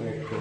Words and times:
Ecco. 0.00 0.36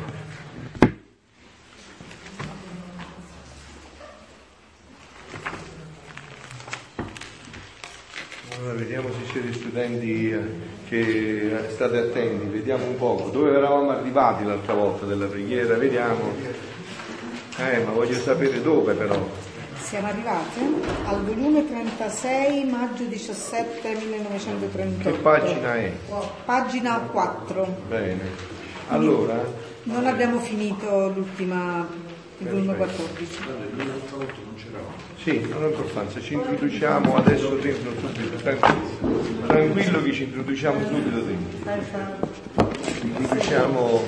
Allora 8.56 8.74
vediamo 8.76 9.10
se 9.10 9.26
siete 9.32 9.52
studenti 9.52 10.32
eh, 10.32 10.40
che 10.88 11.68
state 11.72 11.98
attenti, 11.98 12.46
vediamo 12.46 12.86
un 12.86 12.96
poco. 12.98 13.30
Dove 13.30 13.58
eravamo 13.58 13.90
arrivati 13.90 14.46
l'altra 14.46 14.74
volta 14.74 15.06
della 15.06 15.26
preghiera? 15.26 15.76
Vediamo. 15.76 16.34
Eh, 17.58 17.84
ma 17.84 17.92
voglio 17.92 18.20
sapere 18.20 18.62
dove 18.62 18.94
però. 18.94 19.43
Siamo 19.94 20.08
arrivati 20.08 20.60
al 21.06 21.24
volume 21.24 21.68
36, 21.68 22.64
maggio 22.64 23.04
17, 23.04 23.94
1938. 23.94 25.12
Che 25.12 25.18
pagina 25.22 25.76
è? 25.76 25.92
Pagina 26.46 26.98
4. 27.12 27.78
Bene. 27.90 28.22
Allora, 28.88 29.40
Non 29.84 30.08
abbiamo 30.08 30.40
finito 30.40 31.10
l'ultima, 31.10 31.88
il 32.40 32.48
volume 32.48 32.76
14. 32.76 33.38
sì, 35.22 35.48
non 35.48 35.64
importanza, 35.66 36.20
ci 36.20 36.34
introduciamo 36.34 37.16
adesso 37.16 37.50
dentro 37.58 37.92
subito, 38.00 38.36
tranquillo, 38.38 39.46
tranquillo 39.46 40.02
che 40.02 40.12
ci 40.12 40.24
introduciamo 40.24 40.88
subito 40.88 41.20
dentro. 41.20 41.70
Ci 42.82 43.06
introduciamo 43.06 44.02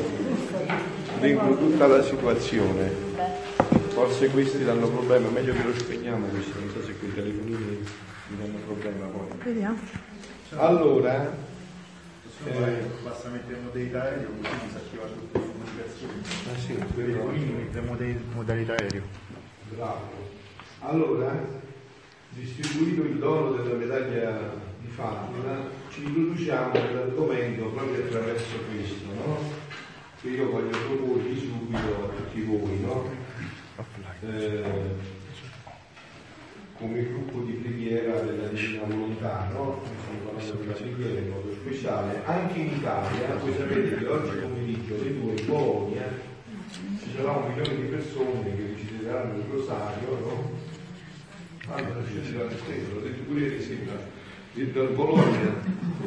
dentro 1.20 1.58
tutta 1.58 1.86
la 1.86 2.02
situazione. 2.02 3.15
Forse 3.96 4.28
questi 4.30 4.66
danno 4.66 4.90
problema, 4.90 5.30
meglio 5.30 5.54
che 5.54 5.64
lo 5.64 5.74
spegniamo 5.74 6.26
questo, 6.28 6.60
non 6.60 6.70
so 6.70 6.84
se 6.84 6.98
quei 6.98 7.14
telefonini 7.14 7.56
mi 8.28 8.38
danno 8.38 8.58
problema 8.66 9.06
poi. 9.06 9.28
Vediamo. 9.42 9.78
Allora, 10.58 11.44
Eh, 12.44 12.84
basta 13.02 13.30
mettere 13.30 13.58
modalità 13.64 14.02
aereo 14.04 14.28
così 14.42 14.66
disattiva 14.68 15.06
tutte 15.06 15.40
le 15.40 15.46
comunicazioni. 15.48 16.22
ah 16.52 16.60
sì, 16.60 16.74
mette 17.54 17.80
mode- 17.80 18.20
modalità 18.34 18.74
aereo. 18.74 19.02
Bravo. 19.70 20.02
Allora, 20.82 21.32
distribuito 22.32 23.02
il 23.04 23.18
dono 23.18 23.52
della 23.54 23.76
medaglia 23.76 24.52
di 24.80 24.88
Fatima, 24.88 25.70
ci 25.90 26.04
introduciamo 26.04 26.74
nell'argomento 26.74 27.66
proprio 27.68 28.04
attraverso 28.04 28.56
questo, 28.70 29.06
no? 29.14 29.40
Che 30.22 30.28
io 30.28 30.50
voglio 30.52 30.78
proporvi 30.86 31.40
subito 31.40 31.78
a 31.78 32.16
tutti 32.18 32.42
voi, 32.42 32.80
no? 32.82 33.24
Eh, 34.28 35.14
come 36.78 37.04
gruppo 37.04 37.40
di 37.42 37.54
preghiera 37.54 38.20
della 38.22 38.48
Divina 38.48 38.84
Volontà, 38.84 39.50
no? 39.54 39.82
Stiamo 40.02 40.20
parlando 40.26 40.54
della 40.62 40.74
preghiera 40.74 41.20
in 41.20 41.30
modo 41.30 41.54
speciale, 41.54 42.22
anche 42.26 42.60
in 42.60 42.68
Italia, 42.76 43.36
voi 43.36 43.54
sapete 43.54 43.98
che 43.98 44.08
oggi 44.08 44.36
pomeriggio 44.38 44.96
alle 44.96 45.14
due 45.14 45.34
in 45.40 45.46
Bologna 45.46 46.04
ci 46.72 47.12
sarà 47.16 47.32
un 47.32 47.48
milione 47.50 47.76
di 47.76 47.88
persone 47.88 48.56
che 48.56 48.74
reciteranno 48.74 49.38
il 49.38 49.44
rosario, 49.50 50.10
no? 50.20 50.52
Allora 51.68 52.04
ci 52.08 52.32
sarà 52.32 52.50
stesso, 52.50 52.94
l'ho 52.94 53.02
detto 53.02 53.24
pure 53.24 53.40
ieri 53.40 53.62
sera, 53.62 53.98
dentro 54.54 54.82
al 54.82 54.94
Bologna 54.94 55.54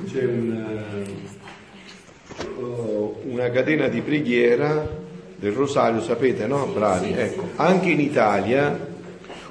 c'è 0.06 0.24
un, 0.24 1.14
eh, 2.44 3.30
una 3.30 3.50
catena 3.50 3.88
di 3.88 4.00
preghiera 4.02 4.97
del 5.38 5.52
rosario, 5.52 6.00
sapete, 6.00 6.46
no? 6.46 6.66
Bravi, 6.66 7.12
ecco. 7.12 7.50
Anche 7.56 7.90
in 7.90 8.00
Italia 8.00 8.86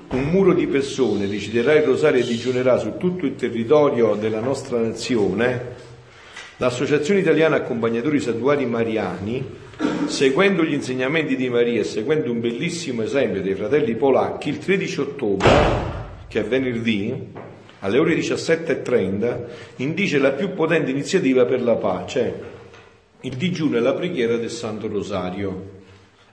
un 0.10 0.24
muro 0.24 0.54
di 0.54 0.68
persone 0.68 1.28
reciterà 1.28 1.74
il 1.74 1.84
rosario 1.84 2.22
e 2.22 2.26
digiunerà 2.26 2.78
su 2.78 2.96
tutto 2.98 3.26
il 3.26 3.36
territorio 3.36 4.16
della 4.16 4.40
nostra 4.40 4.80
nazione. 4.80 5.86
L'Associazione 6.58 7.20
Italiana 7.20 7.58
Accompagnatori 7.58 8.20
Santuari 8.20 8.66
Mariani, 8.66 9.46
seguendo 10.06 10.64
gli 10.64 10.74
insegnamenti 10.74 11.36
di 11.36 11.50
Maria 11.50 11.82
e 11.82 11.84
seguendo 11.84 12.32
un 12.32 12.40
bellissimo 12.40 13.04
esempio 13.04 13.42
dei 13.42 13.54
fratelli 13.54 13.96
polacchi, 13.96 14.50
il 14.50 14.58
13 14.58 15.00
ottobre, 15.02 15.50
che 16.28 16.40
è 16.40 16.44
venerdì, 16.44 17.14
alle 17.80 17.98
ore 18.00 18.16
17.30, 18.16 19.40
indice 19.78 20.18
la 20.18 20.32
più 20.32 20.54
potente 20.54 20.90
iniziativa 20.90 21.46
per 21.46 21.62
la 21.62 21.76
pace, 21.76 22.42
il 23.22 23.36
digiuno 23.36 23.78
e 23.78 23.82
la 23.82 23.94
preghiera 23.94 24.38
del 24.38 24.50
Santo 24.50 24.88
Rosario. 24.88 25.76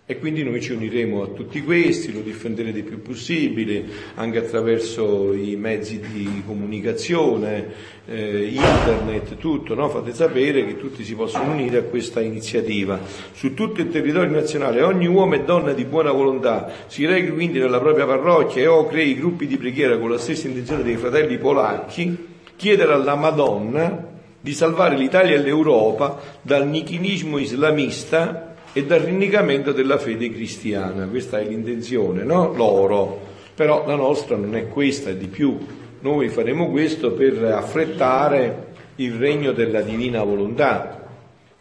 E 0.06 0.18
quindi 0.18 0.42
noi 0.42 0.60
ci 0.60 0.72
uniremo 0.72 1.22
a 1.22 1.26
tutti 1.28 1.62
questi, 1.62 2.12
lo 2.12 2.20
diffonderete 2.20 2.80
il 2.80 2.84
più 2.84 3.00
possibile, 3.00 3.82
anche 4.16 4.36
attraverso 4.36 5.32
i 5.32 5.56
mezzi 5.56 5.98
di 5.98 6.42
comunicazione, 6.44 7.72
eh, 8.04 8.52
internet, 8.52 9.38
tutto, 9.38 9.74
no? 9.74 9.88
fate 9.88 10.12
sapere 10.12 10.66
che 10.66 10.76
tutti 10.76 11.02
si 11.04 11.14
possono 11.14 11.52
unire 11.52 11.78
a 11.78 11.82
questa 11.84 12.20
iniziativa. 12.20 13.00
Su 13.32 13.54
tutto 13.54 13.80
il 13.80 13.88
territorio 13.88 14.30
nazionale 14.30 14.82
ogni 14.82 15.06
uomo 15.06 15.36
e 15.36 15.44
donna 15.44 15.72
di 15.72 15.86
buona 15.86 16.12
volontà 16.12 16.70
si 16.86 17.06
rechi 17.06 17.30
quindi 17.30 17.58
nella 17.58 17.80
propria 17.80 18.04
parrocchia 18.04 18.60
e 18.60 18.66
o 18.66 18.86
crei 18.86 19.16
gruppi 19.16 19.46
di 19.46 19.56
preghiera 19.56 19.96
con 19.96 20.10
la 20.10 20.18
stessa 20.18 20.48
intenzione 20.48 20.82
dei 20.82 20.98
fratelli 20.98 21.38
polacchi, 21.38 22.14
chiedere 22.56 22.92
alla 22.92 23.14
Madonna 23.14 24.06
di 24.38 24.52
salvare 24.52 24.98
l'Italia 24.98 25.36
e 25.36 25.38
l'Europa 25.38 26.20
dal 26.42 26.68
nichilismo 26.68 27.38
islamista 27.38 28.53
e 28.76 28.84
dal 28.84 29.00
rinnegamento 29.00 29.70
della 29.70 29.98
fede 29.98 30.30
cristiana. 30.30 31.06
Questa 31.06 31.38
è 31.38 31.44
l'intenzione, 31.44 32.24
no? 32.24 32.52
Loro. 32.52 33.32
Però 33.54 33.86
la 33.86 33.94
nostra 33.94 34.36
non 34.36 34.56
è 34.56 34.68
questa, 34.68 35.10
è 35.10 35.16
di 35.16 35.28
più. 35.28 35.56
Noi 36.00 36.28
faremo 36.28 36.68
questo 36.70 37.12
per 37.12 37.42
affrettare 37.44 38.72
il 38.96 39.14
regno 39.14 39.52
della 39.52 39.80
divina 39.80 40.24
volontà. 40.24 41.08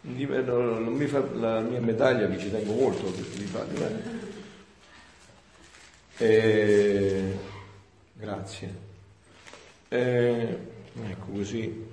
Non 0.00 0.92
mi 0.92 1.06
fa 1.06 1.24
la 1.34 1.60
mia 1.60 1.80
medaglia, 1.80 2.26
vi 2.26 2.38
ci 2.38 2.50
tengo 2.50 2.74
molto 2.74 3.10
di 3.10 3.44
fate. 3.44 4.22
Eh, 6.18 7.32
grazie. 8.12 8.74
Eh, 9.88 10.58
ecco 11.10 11.26
così. 11.32 11.83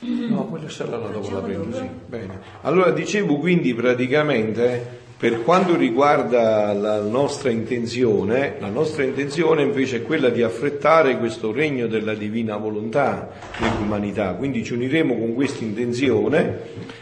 No, 0.00 0.46
puoi 0.46 0.62
lasciarla 0.62 0.96
là 0.96 1.08
dopo 1.08 1.30
la 1.30 1.40
prendo, 1.40 1.76
sì. 1.76 1.88
Bene. 2.06 2.40
Allora 2.62 2.90
dicevo 2.90 3.36
quindi 3.36 3.74
praticamente 3.74 4.98
per 5.20 5.42
quanto 5.42 5.76
riguarda 5.76 6.72
la 6.72 7.02
nostra 7.02 7.50
intenzione, 7.50 8.54
la 8.58 8.70
nostra 8.70 9.02
intenzione 9.02 9.62
invece 9.62 9.98
è 9.98 10.02
quella 10.02 10.30
di 10.30 10.42
affrettare 10.42 11.18
questo 11.18 11.52
regno 11.52 11.86
della 11.86 12.14
divina 12.14 12.56
volontà 12.56 13.28
nell'umanità, 13.58 14.32
quindi 14.32 14.64
ci 14.64 14.72
uniremo 14.72 15.18
con 15.18 15.34
questa 15.34 15.62
intenzione 15.62 16.58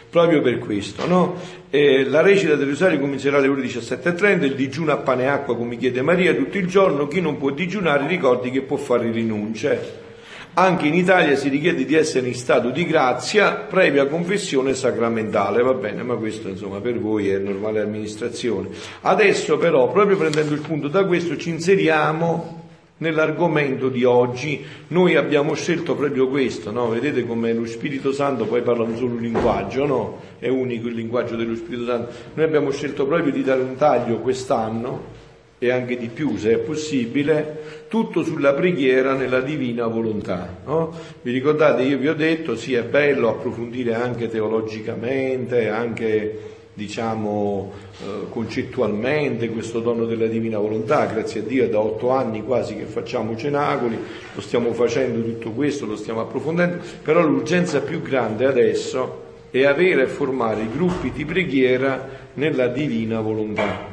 proprio 0.09 0.41
per 0.41 0.59
questo. 0.59 1.07
No? 1.07 1.35
Eh, 1.69 2.03
la 2.03 2.19
recita 2.19 2.55
del 2.55 2.67
rosario 2.67 2.99
comincerà 2.99 3.37
alle 3.37 3.47
ore 3.47 3.61
17.30, 3.61 4.43
il 4.43 4.55
digiuno 4.55 4.91
a 4.91 4.97
pane 4.97 5.23
e 5.23 5.27
acqua 5.27 5.55
come 5.55 5.77
chiede 5.77 6.01
Maria 6.01 6.33
tutto 6.33 6.57
il 6.57 6.67
giorno, 6.67 7.07
chi 7.07 7.21
non 7.21 7.37
può 7.37 7.51
digiunare 7.51 8.05
ricordi 8.05 8.51
che 8.51 8.63
può 8.63 8.75
fare 8.75 9.09
rinunce. 9.11 10.07
Anche 10.53 10.87
in 10.87 10.93
Italia 10.93 11.35
si 11.35 11.47
richiede 11.47 11.85
di 11.85 11.95
essere 11.95 12.27
in 12.27 12.33
stato 12.33 12.69
di 12.69 12.85
grazia 12.85 13.53
previa 13.53 14.07
confessione 14.07 14.73
sacramentale, 14.73 15.61
va 15.61 15.73
bene, 15.73 16.03
ma 16.03 16.15
questo 16.15 16.49
insomma 16.49 16.81
per 16.81 16.99
voi 16.99 17.29
è 17.29 17.37
normale 17.37 17.81
amministrazione. 17.81 18.69
Adesso 19.01 19.57
però, 19.57 19.89
proprio 19.91 20.17
prendendo 20.17 20.53
il 20.53 20.61
punto 20.61 20.87
da 20.87 21.05
questo, 21.05 21.37
ci 21.37 21.49
inseriamo 21.49 22.57
nell'argomento 22.97 23.89
di 23.89 24.03
oggi. 24.03 24.63
Noi 24.87 25.15
abbiamo 25.15 25.53
scelto 25.53 25.95
proprio 25.95 26.27
questo, 26.27 26.71
no? 26.71 26.89
Vedete 26.89 27.25
come 27.25 27.53
lo 27.53 27.65
Spirito 27.65 28.11
Santo 28.11 28.45
poi 28.45 28.61
parla 28.61 28.83
un 28.83 28.97
solo 28.97 29.15
linguaggio, 29.15 29.85
no? 29.85 30.19
È 30.39 30.47
unico 30.47 30.87
il 30.87 30.95
linguaggio 30.95 31.35
dello 31.35 31.55
Spirito 31.55 31.85
Santo. 31.85 32.11
Noi 32.33 32.45
abbiamo 32.45 32.71
scelto 32.71 33.05
proprio 33.05 33.31
di 33.31 33.43
dare 33.43 33.61
un 33.61 33.75
taglio 33.75 34.17
quest'anno 34.17 35.17
e 35.59 35.71
anche 35.71 35.97
di 35.97 36.07
più 36.07 36.37
se 36.37 36.53
è 36.53 36.57
possibile, 36.57 37.85
tutto 37.89 38.23
sulla 38.23 38.53
preghiera 38.53 39.13
nella 39.13 39.41
divina 39.41 39.87
volontà. 39.87 40.57
No? 40.65 40.93
Vi 41.21 41.31
ricordate, 41.31 41.83
io 41.83 41.97
vi 41.97 42.07
ho 42.07 42.15
detto, 42.15 42.55
sì 42.55 42.73
è 42.73 42.83
bello 42.83 43.29
approfondire 43.29 43.93
anche 43.93 44.29
teologicamente, 44.29 45.67
anche 45.67 46.57
diciamo 46.79 47.73
eh, 48.01 48.29
concettualmente 48.29 49.49
questo 49.49 49.81
dono 49.81 50.05
della 50.05 50.27
divina 50.27 50.59
volontà, 50.59 51.05
grazie 51.07 51.41
a 51.41 51.43
Dio 51.43 51.65
è 51.65 51.69
da 51.69 51.79
otto 51.79 52.11
anni 52.11 52.41
quasi 52.41 52.75
che 52.75 52.85
facciamo 52.85 53.35
cenacoli, 53.35 53.97
lo 54.33 54.41
stiamo 54.41 54.71
facendo 54.71 55.21
tutto 55.21 55.51
questo, 55.51 55.85
lo 55.85 55.97
stiamo 55.97 56.21
approfondendo, 56.21 56.77
però 57.03 57.19
l'urgenza 57.21 57.81
più 57.81 58.01
grande 58.01 58.45
adesso 58.45 59.27
è 59.51 59.65
avere 59.65 60.03
e 60.03 60.07
formare 60.07 60.61
i 60.61 60.69
gruppi 60.71 61.11
di 61.11 61.25
preghiera 61.25 62.07
nella 62.35 62.67
divina 62.67 63.19
volontà. 63.19 63.88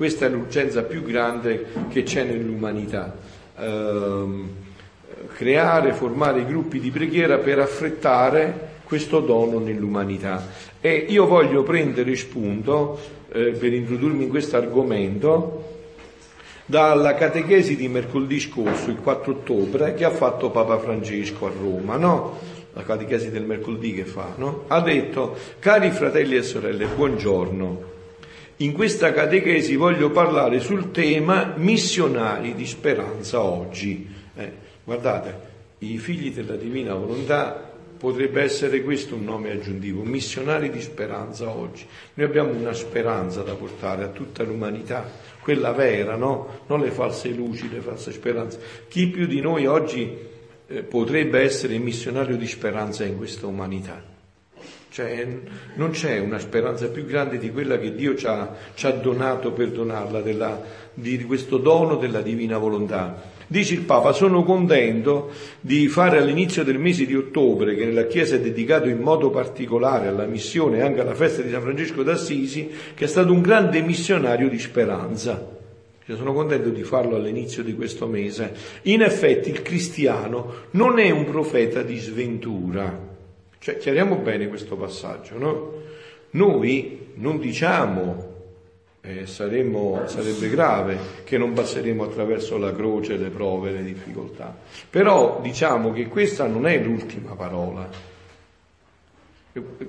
Questa 0.00 0.24
è 0.24 0.30
l'urgenza 0.30 0.82
più 0.84 1.02
grande 1.02 1.66
che 1.90 2.04
c'è 2.04 2.24
nell'umanità. 2.24 3.14
Ehm, 3.58 4.48
creare, 5.34 5.92
formare 5.92 6.46
gruppi 6.46 6.80
di 6.80 6.90
preghiera 6.90 7.36
per 7.36 7.58
affrettare 7.58 8.78
questo 8.84 9.20
dono 9.20 9.58
nell'umanità. 9.58 10.42
E 10.80 11.04
io 11.06 11.26
voglio 11.26 11.62
prendere 11.64 12.16
spunto, 12.16 12.98
eh, 13.30 13.50
per 13.50 13.74
introdurmi 13.74 14.22
in 14.22 14.30
questo 14.30 14.56
argomento, 14.56 15.64
dalla 16.64 17.12
catechesi 17.12 17.76
di 17.76 17.88
mercoledì 17.88 18.40
scorso, 18.40 18.88
il 18.88 19.00
4 19.02 19.32
ottobre, 19.32 19.92
che 19.92 20.06
ha 20.06 20.10
fatto 20.10 20.48
Papa 20.48 20.78
Francesco 20.78 21.44
a 21.44 21.50
Roma, 21.50 21.98
no? 21.98 22.38
La 22.72 22.84
catechesi 22.84 23.30
del 23.30 23.44
mercoledì 23.44 23.92
che 23.92 24.06
fa, 24.06 24.32
no? 24.36 24.64
Ha 24.68 24.80
detto, 24.80 25.36
cari 25.58 25.90
fratelli 25.90 26.36
e 26.36 26.42
sorelle, 26.42 26.86
buongiorno. 26.86 27.89
In 28.60 28.72
questa 28.72 29.14
catechesi 29.14 29.74
voglio 29.74 30.10
parlare 30.10 30.60
sul 30.60 30.90
tema 30.90 31.54
missionari 31.56 32.54
di 32.54 32.66
speranza 32.66 33.40
oggi. 33.40 34.06
Eh, 34.36 34.52
guardate, 34.84 35.48
i 35.78 35.96
figli 35.96 36.30
della 36.30 36.56
divina 36.56 36.92
volontà 36.92 37.72
potrebbe 37.96 38.42
essere 38.42 38.82
questo 38.82 39.14
un 39.14 39.24
nome 39.24 39.50
aggiuntivo, 39.50 40.02
missionari 40.02 40.68
di 40.68 40.82
speranza 40.82 41.48
oggi. 41.48 41.86
Noi 42.12 42.26
abbiamo 42.26 42.52
una 42.52 42.74
speranza 42.74 43.40
da 43.40 43.54
portare 43.54 44.04
a 44.04 44.08
tutta 44.08 44.42
l'umanità, 44.42 45.10
quella 45.40 45.72
vera, 45.72 46.16
no? 46.16 46.64
Non 46.66 46.80
le 46.80 46.90
false 46.90 47.30
luci, 47.30 47.70
le 47.70 47.80
false 47.80 48.12
speranze. 48.12 48.60
Chi 48.88 49.06
più 49.06 49.26
di 49.26 49.40
noi 49.40 49.64
oggi 49.64 50.14
eh, 50.66 50.82
potrebbe 50.82 51.40
essere 51.40 51.78
missionario 51.78 52.36
di 52.36 52.46
speranza 52.46 53.04
in 53.04 53.16
questa 53.16 53.46
umanità? 53.46 54.09
Cioè, 54.90 55.24
non 55.74 55.90
c'è 55.90 56.18
una 56.18 56.40
speranza 56.40 56.88
più 56.88 57.06
grande 57.06 57.38
di 57.38 57.52
quella 57.52 57.78
che 57.78 57.94
Dio 57.94 58.16
ci 58.16 58.26
ha, 58.26 58.56
ci 58.74 58.86
ha 58.86 58.90
donato 58.90 59.52
per 59.52 59.68
donarla, 59.68 60.20
della, 60.20 60.60
di 60.92 61.22
questo 61.22 61.58
dono 61.58 61.94
della 61.94 62.22
divina 62.22 62.58
volontà. 62.58 63.22
Dice 63.46 63.74
il 63.74 63.82
Papa, 63.82 64.12
sono 64.12 64.42
contento 64.42 65.30
di 65.60 65.86
fare 65.86 66.18
all'inizio 66.18 66.64
del 66.64 66.78
mese 66.78 67.06
di 67.06 67.14
ottobre, 67.14 67.76
che 67.76 67.84
nella 67.84 68.06
Chiesa 68.06 68.34
è 68.34 68.40
dedicato 68.40 68.88
in 68.88 68.98
modo 68.98 69.30
particolare 69.30 70.08
alla 70.08 70.26
missione 70.26 70.78
e 70.78 70.82
anche 70.82 71.00
alla 71.00 71.14
festa 71.14 71.42
di 71.42 71.50
San 71.50 71.62
Francesco 71.62 72.02
d'Assisi, 72.02 72.70
che 72.92 73.04
è 73.04 73.08
stato 73.08 73.32
un 73.32 73.42
grande 73.42 73.82
missionario 73.82 74.48
di 74.48 74.58
speranza. 74.58 75.58
Sono 76.04 76.32
contento 76.32 76.70
di 76.70 76.82
farlo 76.82 77.14
all'inizio 77.14 77.62
di 77.62 77.76
questo 77.76 78.08
mese. 78.08 78.52
In 78.82 79.02
effetti 79.02 79.50
il 79.50 79.62
cristiano 79.62 80.66
non 80.72 80.98
è 80.98 81.10
un 81.10 81.24
profeta 81.24 81.82
di 81.82 81.96
sventura. 81.98 83.09
Cioè, 83.62 83.76
chiariamo 83.76 84.16
bene 84.16 84.48
questo 84.48 84.74
passaggio, 84.74 85.36
no? 85.36 85.72
Noi 86.30 87.12
non 87.16 87.38
diciamo 87.38 88.28
eh, 89.02 89.26
saremmo, 89.26 90.02
sarebbe 90.06 90.48
grave 90.48 90.98
che 91.24 91.36
non 91.36 91.52
passeremo 91.52 92.04
attraverso 92.04 92.56
la 92.56 92.74
croce, 92.74 93.18
le 93.18 93.28
prove, 93.28 93.70
le 93.70 93.84
difficoltà. 93.84 94.56
Però 94.88 95.40
diciamo 95.42 95.92
che 95.92 96.06
questa 96.06 96.46
non 96.46 96.66
è 96.66 96.82
l'ultima 96.82 97.34
parola. 97.34 97.86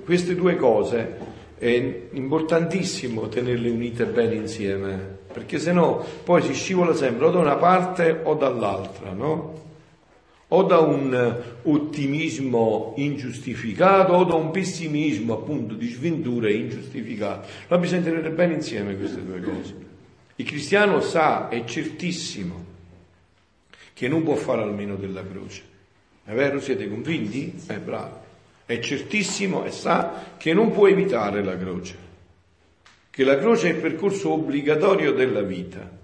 Queste 0.04 0.34
due 0.34 0.56
cose 0.56 1.16
è 1.56 2.08
importantissimo 2.10 3.28
tenerle 3.28 3.70
unite 3.70 4.04
bene 4.04 4.34
insieme, 4.34 5.18
perché 5.32 5.58
se 5.58 5.72
no 5.72 6.04
poi 6.24 6.42
si 6.42 6.52
scivola 6.52 6.94
sempre 6.94 7.24
o 7.24 7.30
da 7.30 7.38
una 7.38 7.56
parte 7.56 8.20
o 8.22 8.34
dall'altra, 8.34 9.12
no? 9.12 9.60
O 10.54 10.62
da 10.64 10.78
un 10.80 11.42
ottimismo 11.62 12.92
ingiustificato 12.96 14.12
o 14.12 14.24
da 14.24 14.34
un 14.34 14.50
pessimismo 14.50 15.34
appunto 15.34 15.74
di 15.74 15.88
sventura 15.88 16.50
ingiustificato. 16.50 17.48
Ma 17.68 17.78
bisogna 17.78 18.02
tenere 18.02 18.30
bene 18.30 18.54
insieme 18.54 18.96
queste 18.96 19.24
due 19.24 19.40
cose. 19.40 19.74
Il 20.36 20.44
cristiano 20.44 21.00
sa, 21.00 21.48
è 21.48 21.64
certissimo, 21.64 22.64
che 23.94 24.08
non 24.08 24.22
può 24.22 24.34
fare 24.34 24.62
almeno 24.62 24.96
della 24.96 25.26
croce. 25.26 25.62
È 26.24 26.32
vero? 26.32 26.60
Siete 26.60 26.88
convinti? 26.88 27.54
È 27.66 27.78
bravo. 27.78 28.20
È 28.66 28.78
certissimo 28.78 29.64
e 29.64 29.70
sa 29.70 30.34
che 30.36 30.52
non 30.52 30.70
può 30.70 30.86
evitare 30.86 31.42
la 31.42 31.56
croce, 31.56 31.96
che 33.10 33.24
la 33.24 33.38
croce 33.38 33.70
è 33.70 33.72
il 33.72 33.80
percorso 33.80 34.32
obbligatorio 34.32 35.12
della 35.12 35.42
vita 35.42 36.00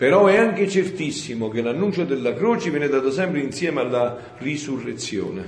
però 0.00 0.28
è 0.28 0.38
anche 0.38 0.66
certissimo 0.66 1.50
che 1.50 1.60
l'annuncio 1.60 2.06
della 2.06 2.32
croce 2.32 2.70
viene 2.70 2.88
dato 2.88 3.10
sempre 3.10 3.40
insieme 3.40 3.82
alla 3.82 4.16
risurrezione, 4.38 5.44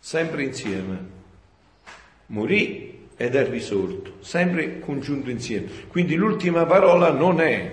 sempre 0.00 0.42
insieme. 0.42 0.98
Morì 2.26 3.06
ed 3.16 3.36
è 3.36 3.48
risorto, 3.48 4.14
sempre 4.18 4.80
congiunto 4.80 5.30
insieme. 5.30 5.68
Quindi 5.86 6.16
l'ultima 6.16 6.66
parola 6.66 7.12
non 7.12 7.40
è 7.40 7.70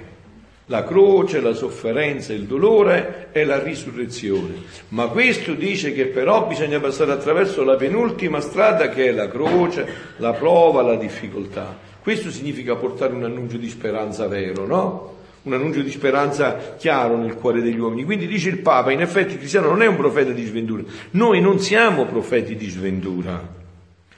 la 0.68 0.84
croce, 0.84 1.42
la 1.42 1.54
sofferenza, 1.54 2.34
il 2.34 2.44
dolore 2.44 3.30
e 3.32 3.44
la 3.44 3.58
risurrezione. 3.58 4.62
Ma 4.90 5.08
questo 5.08 5.56
dice 5.56 5.92
che 5.92 6.06
però 6.06 6.46
bisogna 6.46 6.80
passare 6.80 7.14
attraverso 7.14 7.64
la 7.64 7.78
penultima 7.78 8.42
strada 8.42 8.90
che 8.90 9.08
è 9.08 9.12
la 9.12 9.28
croce, 9.28 9.88
la 10.18 10.34
prova, 10.34 10.84
la 10.84 10.98
difficoltà. 10.98 11.76
Questo 12.00 12.30
significa 12.30 12.76
portare 12.76 13.16
un 13.16 13.24
annuncio 13.24 13.58
di 13.58 13.70
speranza 13.70 14.28
vero, 14.28 14.68
no? 14.68 15.17
Un 15.48 15.54
annuncio 15.54 15.82
di 15.82 15.90
speranza 15.90 16.76
chiaro 16.78 17.18
nel 17.18 17.36
cuore 17.36 17.62
degli 17.62 17.80
uomini. 17.80 18.04
Quindi 18.04 18.28
dice 18.28 18.50
il 18.50 18.60
Papa, 18.60 18.92
in 18.92 19.02
effetti 19.02 19.34
il 19.34 19.40
cristiano 19.40 19.70
non 19.70 19.82
è 19.82 19.88
un 19.88 19.96
profeta 19.96 20.32
di 20.32 20.46
sventura, 20.46 20.84
noi 21.12 21.42
non 21.42 21.60
siamo 21.60 22.06
profeti 22.06 22.56
di 22.56 22.70
sventura. 22.70 23.56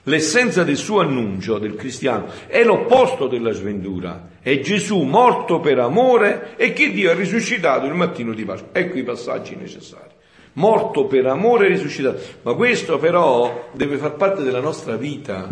L'essenza 0.04 0.64
del 0.64 0.78
suo 0.78 1.02
annuncio, 1.02 1.60
del 1.60 1.76
cristiano, 1.76 2.28
è 2.48 2.64
l'opposto 2.64 3.28
della 3.28 3.52
sventura. 3.52 4.30
È 4.42 4.60
Gesù 4.60 5.02
morto 5.02 5.60
per 5.60 5.78
amore 5.78 6.56
e 6.56 6.74
che 6.74 6.92
Dio 6.92 7.12
ha 7.12 7.14
risuscitato 7.14 7.86
il 7.86 7.94
mattino 7.94 8.34
di 8.34 8.44
Pasqua. 8.44 8.70
Ecco 8.72 8.98
i 8.98 9.04
passaggi 9.04 9.56
necessari. 9.56 10.08
Morto 10.54 11.06
per 11.06 11.28
amore 11.28 11.68
e 11.68 11.70
risuscitato. 11.70 12.20
Ma 12.42 12.54
questo 12.56 12.98
però 12.98 13.70
deve 13.74 13.98
far 13.98 14.16
parte 14.16 14.42
della 14.42 14.62
nostra 14.62 14.96
vita. 14.96 15.48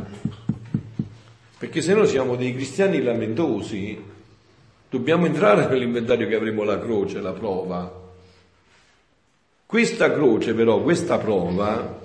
Perché 1.60 1.82
se 1.82 1.94
no 1.94 2.06
siamo 2.06 2.36
dei 2.36 2.54
cristiani 2.54 3.02
lamentosi 3.02 4.16
Dobbiamo 4.98 5.28
entrare 5.28 5.68
nell'inventario 5.68 6.28
che 6.28 6.34
avremo 6.34 6.64
la 6.64 6.80
croce, 6.80 7.22
la 7.22 7.32
prova. 7.32 8.06
Questa 9.64 10.12
croce 10.12 10.56
però, 10.56 10.82
questa 10.82 11.20
prova, 11.20 12.02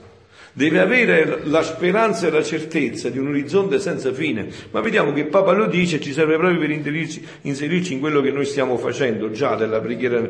deve 0.53 0.79
avere 0.79 1.41
la 1.45 1.63
speranza 1.63 2.27
e 2.27 2.31
la 2.31 2.43
certezza 2.43 3.09
di 3.09 3.17
un 3.17 3.29
orizzonte 3.29 3.81
senza 3.81 4.13
fine. 4.13 4.47
Ma 4.73 4.81
vediamo 4.83 5.15
che 5.15 5.25
Papa 5.25 5.53
lo 5.53 5.69
dice, 5.69 6.01
ci 6.01 6.13
serve 6.13 6.37
proprio 6.37 6.59
per 6.59 6.71
inserirci, 6.71 7.95
in 7.95 7.99
quello 7.99 8.21
che 8.21 8.31
noi 8.31 8.45
stiamo 8.45 8.77
facendo 8.77 9.31
già 9.31 9.55
della 9.55 9.81
preghiera. 9.81 10.29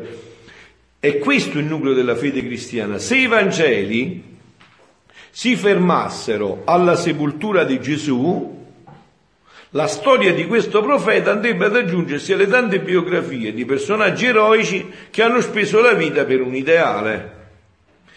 È 0.97 1.17
questo 1.17 1.59
il 1.59 1.65
nucleo 1.65 1.93
della 1.93 2.15
fede 2.15 2.45
cristiana. 2.45 2.97
Se 2.97 3.17
i 3.17 3.27
Vangeli 3.27 4.23
si 5.31 5.57
fermassero 5.57 6.61
alla 6.63 6.95
sepoltura 6.95 7.65
di 7.65 7.81
Gesù, 7.81 8.62
la 9.75 9.87
storia 9.87 10.33
di 10.33 10.45
questo 10.45 10.81
profeta 10.81 11.31
andrebbe 11.31 11.65
ad 11.65 11.75
aggiungersi 11.75 12.31
alle 12.31 12.47
tante 12.47 12.79
biografie 12.79 13.53
di 13.53 13.65
personaggi 13.65 14.25
eroici 14.25 14.87
che 15.09 15.23
hanno 15.23 15.41
speso 15.41 15.81
la 15.81 15.93
vita 15.93 16.25
per 16.25 16.41
un 16.41 16.53
ideale. 16.53 17.41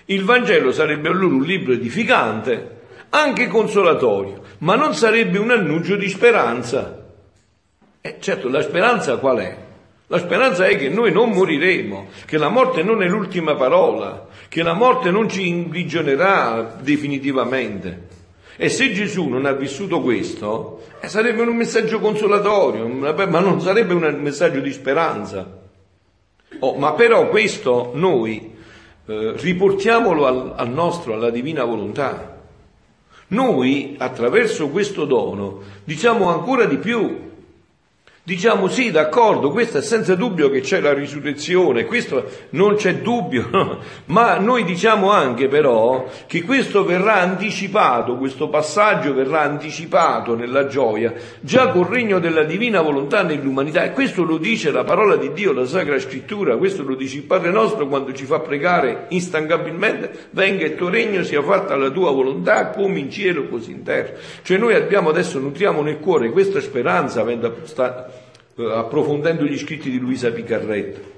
Il 0.06 0.24
Vangelo 0.24 0.70
sarebbe 0.70 1.08
allora 1.08 1.34
un 1.34 1.42
libro 1.42 1.72
edificante, 1.72 2.80
anche 3.08 3.48
consolatorio, 3.48 4.42
ma 4.58 4.74
non 4.74 4.94
sarebbe 4.94 5.38
un 5.38 5.50
annuncio 5.50 5.96
di 5.96 6.10
speranza. 6.10 7.06
E 8.02 8.16
certo, 8.20 8.50
la 8.50 8.60
speranza 8.60 9.16
qual 9.16 9.38
è? 9.38 9.56
La 10.08 10.18
speranza 10.18 10.66
è 10.66 10.76
che 10.76 10.90
noi 10.90 11.10
non 11.10 11.30
moriremo, 11.30 12.08
che 12.26 12.36
la 12.36 12.50
morte 12.50 12.82
non 12.82 13.02
è 13.02 13.08
l'ultima 13.08 13.54
parola, 13.54 14.28
che 14.48 14.62
la 14.62 14.74
morte 14.74 15.10
non 15.10 15.26
ci 15.28 15.48
imprigionerà 15.48 16.76
definitivamente. 16.80 18.15
E 18.56 18.68
se 18.70 18.92
Gesù 18.92 19.28
non 19.28 19.44
ha 19.44 19.52
vissuto 19.52 20.00
questo, 20.00 20.82
eh, 21.00 21.08
sarebbe 21.08 21.42
un 21.42 21.54
messaggio 21.54 22.00
consolatorio, 22.00 22.88
ma 22.88 23.40
non 23.40 23.60
sarebbe 23.60 23.92
un 23.92 24.18
messaggio 24.20 24.60
di 24.60 24.72
speranza. 24.72 25.64
Oh, 26.60 26.74
ma 26.76 26.92
però 26.92 27.28
questo 27.28 27.90
noi 27.94 28.54
eh, 29.06 29.32
riportiamolo 29.36 30.26
al, 30.26 30.52
al 30.56 30.70
nostro, 30.70 31.12
alla 31.12 31.30
divina 31.30 31.64
volontà. 31.64 32.34
Noi, 33.28 33.96
attraverso 33.98 34.68
questo 34.68 35.04
dono, 35.04 35.60
diciamo 35.84 36.30
ancora 36.30 36.64
di 36.64 36.78
più, 36.78 37.25
Diciamo 38.26 38.66
sì, 38.66 38.90
d'accordo, 38.90 39.52
questo 39.52 39.78
è 39.78 39.82
senza 39.82 40.16
dubbio 40.16 40.50
che 40.50 40.60
c'è 40.60 40.80
la 40.80 40.92
risurrezione, 40.92 41.84
questo 41.84 42.28
non 42.50 42.74
c'è 42.74 42.96
dubbio, 42.96 43.48
no? 43.52 43.78
ma 44.06 44.36
noi 44.38 44.64
diciamo 44.64 45.12
anche 45.12 45.46
però 45.46 46.10
che 46.26 46.42
questo 46.42 46.84
verrà 46.84 47.20
anticipato, 47.20 48.16
questo 48.16 48.48
passaggio 48.48 49.14
verrà 49.14 49.42
anticipato 49.42 50.34
nella 50.34 50.66
gioia, 50.66 51.14
già 51.38 51.68
col 51.68 51.86
regno 51.86 52.18
della 52.18 52.42
divina 52.42 52.80
volontà 52.80 53.22
nell'umanità 53.22 53.84
e 53.84 53.92
questo 53.92 54.24
lo 54.24 54.38
dice 54.38 54.72
la 54.72 54.82
parola 54.82 55.14
di 55.14 55.32
Dio, 55.32 55.52
la 55.52 55.64
Sacra 55.64 55.96
Scrittura, 56.00 56.56
questo 56.56 56.82
lo 56.82 56.96
dice 56.96 57.18
il 57.18 57.22
Padre 57.22 57.52
nostro 57.52 57.86
quando 57.86 58.12
ci 58.12 58.24
fa 58.24 58.40
pregare 58.40 59.04
instancabilmente, 59.10 60.30
venga 60.30 60.64
il 60.64 60.74
tuo 60.74 60.88
regno, 60.88 61.22
sia 61.22 61.42
fatta 61.44 61.76
la 61.76 61.90
tua 61.90 62.10
volontà 62.10 62.70
come 62.70 62.98
in 62.98 63.08
cielo 63.08 63.46
così 63.46 63.70
in 63.70 63.84
terra. 63.84 64.14
Cioè 64.42 64.58
noi 64.58 64.74
abbiamo 64.74 65.10
adesso, 65.10 65.38
nutriamo 65.38 65.80
nel 65.80 66.00
cuore 66.00 66.30
questa 66.30 66.60
speranza, 66.60 67.20
avendo 67.20 67.46
eh, 67.46 68.15
approfondendo 68.56 69.44
gli 69.44 69.58
scritti 69.58 69.90
di 69.90 69.98
Luisa 69.98 70.30
Picarretto. 70.32 71.14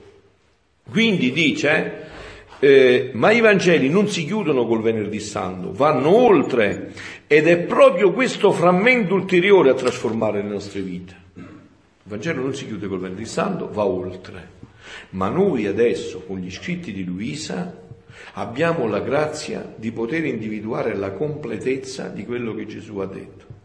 Quindi 0.91 1.33
dice, 1.33 2.07
eh, 2.59 3.11
ma 3.13 3.31
i 3.31 3.41
Vangeli 3.41 3.89
non 3.89 4.09
si 4.09 4.25
chiudono 4.25 4.67
col 4.67 4.83
venerdì 4.83 5.21
santo, 5.21 5.73
vanno 5.73 6.15
oltre 6.15 6.93
ed 7.27 7.47
è 7.47 7.59
proprio 7.59 8.13
questo 8.13 8.51
frammento 8.53 9.15
ulteriore 9.15 9.71
a 9.71 9.75
trasformare 9.75 10.43
le 10.43 10.49
nostre 10.49 10.81
vite. 10.81 11.17
Il 11.35 11.45
Vangelo 12.05 12.43
non 12.43 12.55
si 12.55 12.67
chiude 12.67 12.89
col 12.89 13.01
venerdì 13.01 13.27
santo, 13.27 13.71
va 13.71 13.85
oltre. 13.85 14.57
Ma 15.11 15.29
noi 15.29 15.67
adesso, 15.67 16.25
con 16.27 16.39
gli 16.39 16.51
scritti 16.51 16.93
di 16.93 17.05
Luisa, 17.05 17.87
abbiamo 18.35 18.87
la 18.87 19.01
grazia 19.01 19.73
di 19.77 19.93
poter 19.93 20.25
individuare 20.25 20.97
la 20.97 21.13
completezza 21.13 22.09
di 22.09 22.25
quello 22.25 22.55
che 22.55 22.67
Gesù 22.67 22.97
ha 22.99 23.07
detto. 23.07 23.58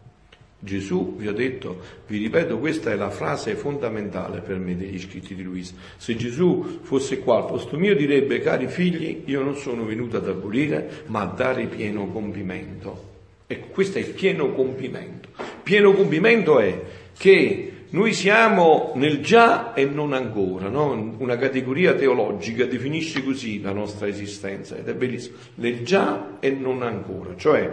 Gesù, 0.64 1.16
vi 1.16 1.28
ho 1.28 1.32
detto, 1.32 1.80
vi 2.06 2.16
ripeto, 2.16 2.58
questa 2.58 2.90
è 2.90 2.96
la 2.96 3.10
frase 3.10 3.54
fondamentale 3.54 4.40
per 4.40 4.56
me 4.56 4.74
degli 4.74 4.98
scritti 4.98 5.34
di 5.34 5.42
Luisa. 5.42 5.74
Se 5.98 6.16
Gesù 6.16 6.80
fosse 6.82 7.18
qua 7.18 7.36
al 7.36 7.46
posto 7.46 7.76
mio 7.76 7.94
direbbe, 7.94 8.40
cari 8.40 8.66
figli, 8.66 9.24
io 9.26 9.42
non 9.42 9.56
sono 9.56 9.84
venuto 9.84 10.16
ad 10.16 10.26
abolire, 10.26 11.04
ma 11.06 11.20
a 11.20 11.26
dare 11.26 11.66
pieno 11.66 12.06
compimento. 12.06 13.12
Ecco, 13.46 13.66
questo 13.68 13.98
è 13.98 14.00
il 14.00 14.08
pieno 14.08 14.52
compimento. 14.52 15.28
Pieno 15.62 15.92
compimento 15.92 16.58
è 16.58 16.82
che 17.16 17.72
noi 17.90 18.14
siamo 18.14 18.92
nel 18.96 19.20
già 19.20 19.74
e 19.74 19.84
non 19.84 20.14
ancora, 20.14 20.68
no? 20.68 21.14
una 21.18 21.36
categoria 21.36 21.94
teologica 21.94 22.64
definisce 22.64 23.22
così 23.22 23.60
la 23.60 23.72
nostra 23.72 24.08
esistenza 24.08 24.76
ed 24.76 24.88
è 24.88 24.94
bellissimo, 24.94 25.36
nel 25.56 25.84
già 25.84 26.38
e 26.40 26.50
non 26.50 26.82
ancora, 26.82 27.36
cioè 27.36 27.70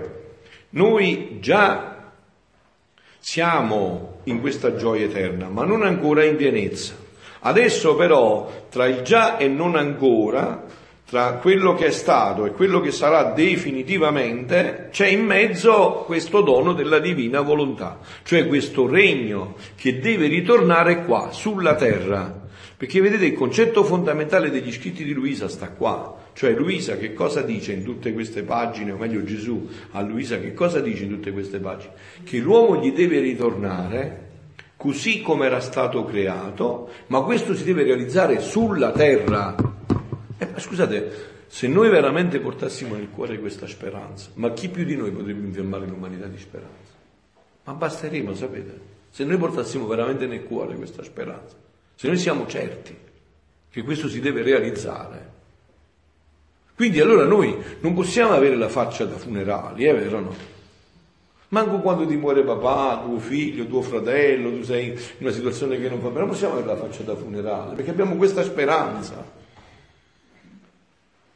noi 0.72 1.38
già 1.40 2.01
siamo 3.22 4.22
in 4.24 4.42
questa 4.42 4.76
gioia 4.76 5.06
eterna, 5.06 5.48
ma 5.48 5.64
non 5.64 5.84
ancora 5.84 6.24
in 6.24 6.36
pienezza. 6.36 6.96
Adesso 7.42 7.96
però 7.96 8.66
tra 8.70 8.88
il 8.88 9.04
già 9.04 9.38
e 9.38 9.48
non 9.48 9.76
ancora 9.76 10.66
tra 11.06 11.34
quello 11.34 11.74
che 11.76 11.88
è 11.88 11.92
stato 11.92 12.46
e 12.46 12.52
quello 12.52 12.80
che 12.80 12.92
sarà 12.92 13.34
definitivamente, 13.34 14.88
c'è 14.92 15.08
in 15.08 15.26
mezzo 15.26 16.04
questo 16.06 16.42
dono 16.42 16.74
della 16.74 17.00
divina 17.00 17.42
volontà, 17.42 18.00
cioè 18.24 18.48
questo 18.48 18.88
regno 18.88 19.56
che 19.76 20.00
deve 20.00 20.28
ritornare 20.28 21.04
qua, 21.04 21.30
sulla 21.32 21.76
terra. 21.76 22.40
Perché 22.78 23.02
vedete 23.02 23.26
il 23.26 23.34
concetto 23.34 23.84
fondamentale 23.84 24.50
degli 24.50 24.72
scritti 24.72 25.04
di 25.04 25.14
Luisa 25.14 25.48
sta 25.48 25.70
qua, 25.70 26.16
cioè 26.34 26.54
Luisa 26.54 26.98
che 26.98 27.14
cosa 27.14 27.42
dice 27.42 27.74
in 27.74 27.84
tutte 27.84 28.14
queste 28.14 28.44
pagine, 28.44 28.92
o 28.92 28.98
meglio 28.98 29.24
Gesù 29.24 29.70
a 29.92 30.02
Luisa 30.02 30.40
che 30.40 30.54
cosa 30.54 30.80
dice 30.80 31.04
in 31.04 31.10
tutte 31.10 31.32
queste 31.32 31.60
pagine? 31.60 31.94
Che 32.24 32.38
l'uomo 32.38 32.82
gli 32.82 32.92
deve 32.92 33.20
ritornare 33.20 34.30
così 34.78 35.22
come 35.22 35.46
era 35.46 35.60
stato 35.60 36.04
creato, 36.06 36.90
ma 37.08 37.22
questo 37.22 37.56
si 37.56 37.64
deve 37.64 37.84
realizzare 37.84 38.40
sulla 38.40 38.92
terra 38.92 39.56
eh, 40.42 40.60
scusate, 40.60 41.30
se 41.46 41.68
noi 41.68 41.90
veramente 41.90 42.40
portassimo 42.40 42.96
nel 42.96 43.12
cuore 43.12 43.38
questa 43.40 43.68
speranza, 43.68 44.32
ma 44.36 44.52
chi 44.54 44.70
più 44.70 44.84
di 44.84 44.96
noi 44.96 45.12
potrebbe 45.12 45.46
infiammare 45.46 45.86
l'umanità 45.86 46.26
di 46.26 46.40
speranza? 46.40 46.94
Ma 47.66 47.74
basteremo, 47.74 48.34
sapete, 48.34 48.80
se 49.12 49.24
noi 49.24 49.38
portassimo 49.38 49.86
veramente 49.86 50.26
nel 50.26 50.44
cuore 50.46 50.76
questa 50.76 51.04
speranza, 51.04 51.56
se 51.94 52.08
noi 52.08 52.18
siamo 52.18 52.48
certi 52.48 52.98
che 53.70 53.84
questo 53.84 54.10
si 54.10 54.20
deve 54.20 54.42
realizzare. 54.42 55.40
Quindi 56.82 57.00
allora 57.00 57.26
noi 57.26 57.56
non 57.82 57.94
possiamo 57.94 58.34
avere 58.34 58.56
la 58.56 58.68
faccia 58.68 59.06
da 59.06 59.16
funerali, 59.16 59.84
è 59.84 59.94
vero 59.94 60.18
o 60.18 60.20
no? 60.20 60.36
Manco 61.50 61.78
quando 61.78 62.08
ti 62.08 62.16
muore 62.16 62.42
papà, 62.42 63.04
tuo 63.06 63.20
figlio, 63.20 63.68
tuo 63.68 63.84
fratello, 63.84 64.50
tu 64.50 64.64
sei 64.64 64.88
in 64.88 64.98
una 65.20 65.30
situazione 65.30 65.80
che 65.80 65.90
non 65.90 66.02
va 66.02 66.08
bene, 66.08 66.22
non 66.22 66.30
possiamo 66.30 66.54
avere 66.54 66.70
la 66.70 66.78
faccia 66.78 67.04
da 67.04 67.16
funerale, 67.16 67.76
perché 67.76 67.92
abbiamo 67.92 68.16
questa 68.16 68.42
speranza. 68.42 69.24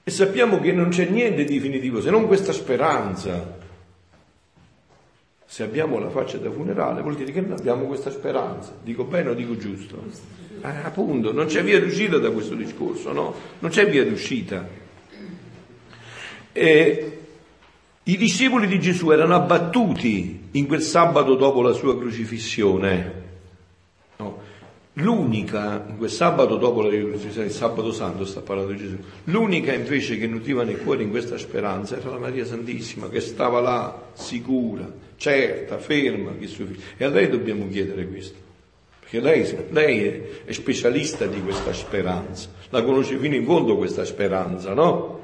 E 0.03 0.09
sappiamo 0.09 0.59
che 0.59 0.71
non 0.71 0.89
c'è 0.89 1.05
niente 1.05 1.43
di 1.43 1.53
definitivo 1.53 2.01
se 2.01 2.09
non 2.09 2.25
questa 2.25 2.51
speranza. 2.51 3.59
Se 5.45 5.61
abbiamo 5.61 5.99
la 5.99 6.09
faccia 6.09 6.39
da 6.39 6.49
funerale 6.49 7.03
vuol 7.03 7.13
dire 7.13 7.31
che 7.31 7.41
non 7.41 7.51
abbiamo 7.51 7.85
questa 7.85 8.09
speranza. 8.09 8.71
Dico 8.81 9.03
bene 9.03 9.29
o 9.29 9.33
dico 9.35 9.55
giusto? 9.57 10.03
Eh, 10.63 10.67
appunto, 10.83 11.31
non 11.31 11.45
c'è 11.45 11.63
via 11.63 11.79
d'uscita 11.79 12.17
da 12.17 12.31
questo 12.31 12.55
discorso, 12.55 13.13
no? 13.13 13.35
Non 13.59 13.69
c'è 13.69 13.87
via 13.87 14.03
d'uscita. 14.03 14.84
E 16.57 17.15
I 18.07 18.17
discepoli 18.17 18.67
di 18.67 18.79
Gesù 18.79 19.09
erano 19.09 19.33
abbattuti 19.33 20.49
in 20.51 20.67
quel 20.67 20.81
sabato 20.81 21.33
dopo 21.33 21.63
la 21.63 21.73
sua 21.73 21.97
crocifissione. 21.97 23.23
No? 24.17 24.37
L'unica, 24.93 25.83
in 25.89 25.97
quel 25.97 26.11
sabato 26.11 26.57
dopo 26.57 26.83
la 26.83 26.89
risurrezione, 26.89 27.47
il 27.47 27.51
sabato 27.51 27.91
santo 27.91 28.23
sta 28.23 28.41
parlando 28.41 28.73
di 28.73 28.77
Gesù, 28.77 28.97
l'unica 29.23 29.73
invece 29.73 30.19
che 30.19 30.27
nutriva 30.27 30.63
nei 30.63 30.77
cuori 30.77 31.01
in 31.01 31.09
questa 31.09 31.39
speranza 31.39 31.97
era 31.97 32.11
la 32.11 32.19
Maria 32.19 32.45
Santissima, 32.45 33.09
che 33.09 33.21
stava 33.21 33.59
là, 33.59 34.09
sicura, 34.13 34.87
certa, 35.15 35.79
ferma, 35.79 36.37
che 36.37 36.45
suo 36.45 36.67
figlio. 36.67 36.81
E 36.97 37.05
a 37.05 37.09
lei 37.09 37.27
dobbiamo 37.27 37.67
chiedere 37.69 38.07
questo, 38.07 38.37
perché 38.99 39.19
lei, 39.19 39.65
lei 39.71 40.21
è 40.45 40.51
specialista 40.51 41.25
di 41.25 41.41
questa 41.41 41.73
speranza, 41.73 42.49
la 42.69 42.83
conosce 42.83 43.17
fino 43.17 43.33
in 43.33 43.45
fondo 43.45 43.77
questa 43.77 44.05
speranza, 44.05 44.75
no? 44.75 45.14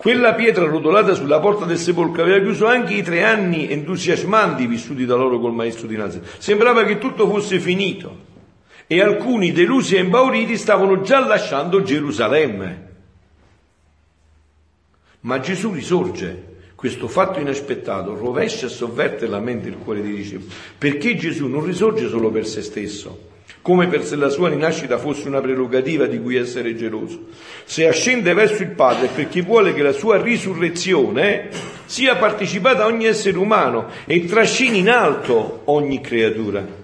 Quella 0.00 0.32
pietra 0.32 0.64
rotolata 0.64 1.12
sulla 1.12 1.40
porta 1.40 1.66
del 1.66 1.76
sepolcro 1.76 2.22
aveva 2.22 2.40
chiuso 2.40 2.64
anche 2.64 2.94
i 2.94 3.02
tre 3.02 3.22
anni 3.22 3.70
entusiasmanti 3.70 4.64
vissuti 4.66 5.04
da 5.04 5.14
loro 5.14 5.38
col 5.38 5.52
maestro 5.52 5.86
di 5.86 5.94
Nazareth. 5.94 6.38
Sembrava 6.38 6.84
che 6.84 6.96
tutto 6.96 7.28
fosse 7.28 7.60
finito 7.60 8.16
e 8.86 9.02
alcuni 9.02 9.52
delusi 9.52 9.96
e 9.96 10.00
impauriti 10.00 10.56
stavano 10.56 11.02
già 11.02 11.18
lasciando 11.18 11.82
Gerusalemme. 11.82 12.88
Ma 15.20 15.38
Gesù 15.38 15.70
risorge. 15.70 16.46
Questo 16.74 17.06
fatto 17.06 17.38
inaspettato 17.38 18.14
rovescia 18.14 18.64
e 18.64 18.70
sovverte 18.70 19.26
la 19.26 19.38
mente 19.38 19.68
e 19.68 19.72
il 19.72 19.76
cuore 19.76 20.00
dei 20.00 20.14
discepoli, 20.14 20.50
perché 20.78 21.14
Gesù 21.14 21.46
non 21.46 21.62
risorge 21.62 22.08
solo 22.08 22.30
per 22.30 22.46
se 22.46 22.62
stesso, 22.62 23.29
come 23.62 23.88
per 23.88 24.04
se 24.04 24.16
la 24.16 24.30
sua 24.30 24.48
rinascita 24.48 24.98
fosse 24.98 25.28
una 25.28 25.40
prerogativa 25.40 26.06
di 26.06 26.18
cui 26.20 26.36
essere 26.36 26.74
geloso. 26.74 27.26
Se 27.64 27.86
ascende 27.86 28.32
verso 28.32 28.62
il 28.62 28.70
Padre 28.70 29.06
è 29.06 29.10
perché 29.10 29.42
vuole 29.42 29.74
che 29.74 29.82
la 29.82 29.92
sua 29.92 30.20
risurrezione 30.20 31.48
sia 31.84 32.16
partecipata 32.16 32.84
a 32.84 32.86
ogni 32.86 33.04
essere 33.04 33.36
umano 33.36 33.88
e 34.06 34.24
trascini 34.24 34.78
in 34.78 34.88
alto 34.88 35.62
ogni 35.66 36.00
creatura. 36.00 36.78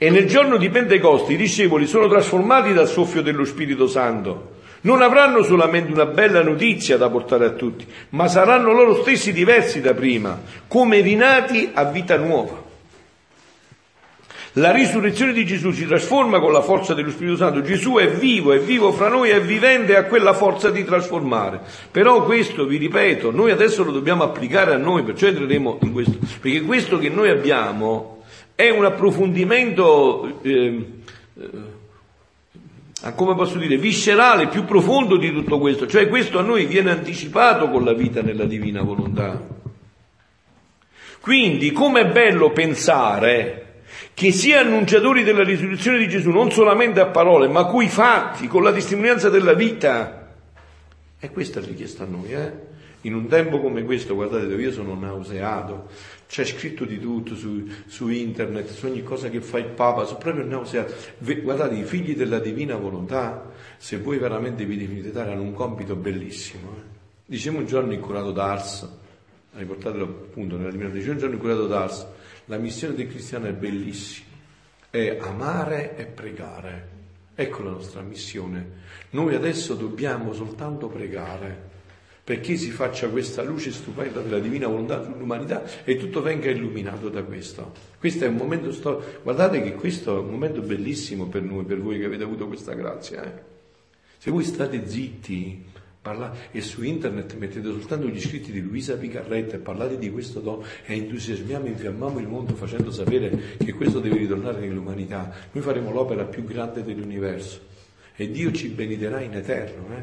E 0.00 0.10
nel 0.10 0.26
giorno 0.26 0.56
di 0.56 0.68
Pentecoste 0.68 1.32
i 1.32 1.36
discepoli 1.36 1.86
sono 1.86 2.08
trasformati 2.08 2.72
dal 2.72 2.88
soffio 2.88 3.22
dello 3.22 3.44
Spirito 3.44 3.86
Santo. 3.86 4.56
Non 4.80 5.02
avranno 5.02 5.42
solamente 5.42 5.92
una 5.92 6.06
bella 6.06 6.42
notizia 6.42 6.96
da 6.96 7.10
portare 7.10 7.46
a 7.46 7.50
tutti, 7.50 7.84
ma 8.10 8.28
saranno 8.28 8.72
loro 8.72 9.02
stessi 9.02 9.32
diversi 9.32 9.80
da 9.80 9.94
prima, 9.94 10.40
come 10.68 11.00
rinati 11.00 11.70
a 11.72 11.84
vita 11.84 12.16
nuova. 12.16 12.67
La 14.58 14.72
risurrezione 14.72 15.32
di 15.32 15.46
Gesù 15.46 15.70
si 15.70 15.86
trasforma 15.86 16.40
con 16.40 16.50
la 16.52 16.62
forza 16.62 16.92
dello 16.92 17.10
Spirito 17.10 17.36
Santo. 17.36 17.62
Gesù 17.62 17.94
è 17.94 18.10
vivo, 18.10 18.52
è 18.52 18.58
vivo 18.58 18.90
fra 18.90 19.08
noi, 19.08 19.30
è 19.30 19.40
vivente 19.40 19.92
e 19.92 19.96
ha 19.96 20.04
quella 20.04 20.32
forza 20.32 20.70
di 20.70 20.84
trasformare. 20.84 21.60
Però 21.92 22.24
questo, 22.24 22.66
vi 22.66 22.76
ripeto, 22.76 23.30
noi 23.30 23.52
adesso 23.52 23.84
lo 23.84 23.92
dobbiamo 23.92 24.24
applicare 24.24 24.74
a 24.74 24.76
noi, 24.76 25.04
perciò 25.04 25.28
entreremo 25.28 25.78
in 25.82 25.92
questo. 25.92 26.18
Perché 26.40 26.62
questo 26.62 26.98
che 26.98 27.08
noi 27.08 27.30
abbiamo 27.30 28.24
è 28.56 28.68
un 28.70 28.84
approfondimento, 28.84 30.40
eh, 30.42 30.86
eh, 31.34 33.14
come 33.14 33.36
posso 33.36 33.58
dire, 33.58 33.76
viscerale, 33.76 34.48
più 34.48 34.64
profondo 34.64 35.16
di 35.18 35.30
tutto 35.32 35.60
questo, 35.60 35.86
cioè 35.86 36.08
questo 36.08 36.40
a 36.40 36.42
noi 36.42 36.66
viene 36.66 36.90
anticipato 36.90 37.70
con 37.70 37.84
la 37.84 37.92
vita 37.92 38.22
nella 38.22 38.44
divina 38.44 38.82
volontà. 38.82 39.40
Quindi, 41.20 41.70
com'è 41.70 42.06
bello 42.06 42.50
pensare 42.50 43.66
che 44.18 44.32
sia 44.32 44.58
annunciatori 44.58 45.22
della 45.22 45.44
risurrezione 45.44 45.96
di 45.96 46.08
Gesù, 46.08 46.30
non 46.30 46.50
solamente 46.50 46.98
a 46.98 47.06
parole, 47.06 47.46
ma 47.46 47.66
coi 47.66 47.86
fatti, 47.86 48.48
con 48.48 48.64
la 48.64 48.72
testimonianza 48.72 49.28
della 49.28 49.52
vita. 49.52 50.34
E 51.20 51.30
questa 51.30 51.60
è 51.60 51.62
richiesta 51.62 52.02
a 52.02 52.06
noi, 52.08 52.32
eh? 52.32 52.52
In 53.02 53.14
un 53.14 53.28
tempo 53.28 53.60
come 53.60 53.84
questo, 53.84 54.16
guardate, 54.16 54.52
io 54.52 54.72
sono 54.72 54.96
nauseato, 54.96 55.88
c'è 56.26 56.44
scritto 56.44 56.84
di 56.84 56.98
tutto 56.98 57.36
su, 57.36 57.64
su, 57.86 58.08
internet, 58.08 58.70
su 58.70 58.86
ogni 58.86 59.04
cosa 59.04 59.28
che 59.28 59.40
fa 59.40 59.58
il 59.58 59.66
Papa, 59.66 60.04
sono 60.04 60.18
proprio 60.18 60.44
nauseato. 60.44 60.94
Guardate, 61.18 61.76
i 61.76 61.84
figli 61.84 62.16
della 62.16 62.40
divina 62.40 62.74
volontà, 62.74 63.52
se 63.76 63.98
voi 63.98 64.18
veramente 64.18 64.64
vi 64.64 64.76
definite 64.76 65.12
tale, 65.12 65.30
hanno 65.30 65.42
un 65.42 65.54
compito 65.54 65.94
bellissimo. 65.94 66.74
Eh? 66.76 66.82
Diciamo 67.24 67.58
un 67.58 67.66
giorno 67.66 67.92
incurato 67.92 68.32
d'Ars, 68.32 68.88
riportatelo 69.52 70.04
appunto 70.04 70.56
nella 70.56 70.72
divina 70.72 70.88
dice 70.88 71.08
un 71.08 71.18
giorno 71.18 71.36
incurato 71.36 71.68
d'Ars, 71.68 72.06
la 72.48 72.58
missione 72.58 72.94
del 72.94 73.08
cristiano 73.08 73.46
è 73.46 73.52
bellissima, 73.52 74.26
è 74.90 75.18
amare 75.20 75.96
e 75.96 76.04
pregare. 76.04 76.96
Ecco 77.34 77.62
la 77.62 77.70
nostra 77.70 78.00
missione. 78.00 78.86
Noi 79.10 79.34
adesso 79.34 79.74
dobbiamo 79.74 80.32
soltanto 80.32 80.88
pregare 80.88 81.66
perché 82.24 82.56
si 82.56 82.70
faccia 82.70 83.08
questa 83.08 83.42
luce 83.42 83.70
stupenda 83.70 84.20
della 84.20 84.38
divina 84.38 84.66
volontà 84.66 85.02
sull'umanità 85.02 85.62
e 85.84 85.96
tutto 85.96 86.20
venga 86.20 86.50
illuminato 86.50 87.08
da 87.08 87.22
questo. 87.22 87.72
Questo 87.98 88.24
è 88.24 88.28
un 88.28 88.34
momento 88.34 88.70
storico, 88.72 89.20
guardate 89.22 89.62
che 89.62 89.74
questo 89.74 90.16
è 90.16 90.18
un 90.18 90.28
momento 90.28 90.60
bellissimo 90.60 91.26
per 91.26 91.42
noi, 91.42 91.64
per 91.64 91.80
voi 91.80 91.98
che 91.98 92.04
avete 92.04 92.24
avuto 92.24 92.46
questa 92.46 92.74
grazia. 92.74 93.24
Eh? 93.24 93.42
Se 94.18 94.30
voi 94.30 94.44
state 94.44 94.86
zitti, 94.86 95.64
Parla, 96.08 96.32
e 96.50 96.62
su 96.62 96.82
internet 96.82 97.36
mettete 97.36 97.68
soltanto 97.68 98.08
gli 98.08 98.18
scritti 98.18 98.50
di 98.50 98.62
Luisa 98.62 98.96
Picarretta 98.96 99.56
e 99.56 99.58
parlate 99.58 99.98
di 99.98 100.10
questo 100.10 100.40
dono 100.40 100.64
e 100.86 100.94
entusiasmiamo 100.94 101.66
infiammiamo 101.66 102.18
il 102.18 102.26
mondo 102.26 102.54
facendo 102.54 102.90
sapere 102.90 103.56
che 103.58 103.74
questo 103.74 104.00
deve 104.00 104.16
ritornare 104.16 104.60
nell'umanità. 104.60 105.30
Noi 105.52 105.62
faremo 105.62 105.92
l'opera 105.92 106.24
più 106.24 106.44
grande 106.44 106.82
dell'universo 106.82 107.60
e 108.16 108.30
Dio 108.30 108.50
ci 108.52 108.68
benederà 108.68 109.20
in 109.20 109.34
eterno. 109.34 109.94
Eh? 109.94 110.02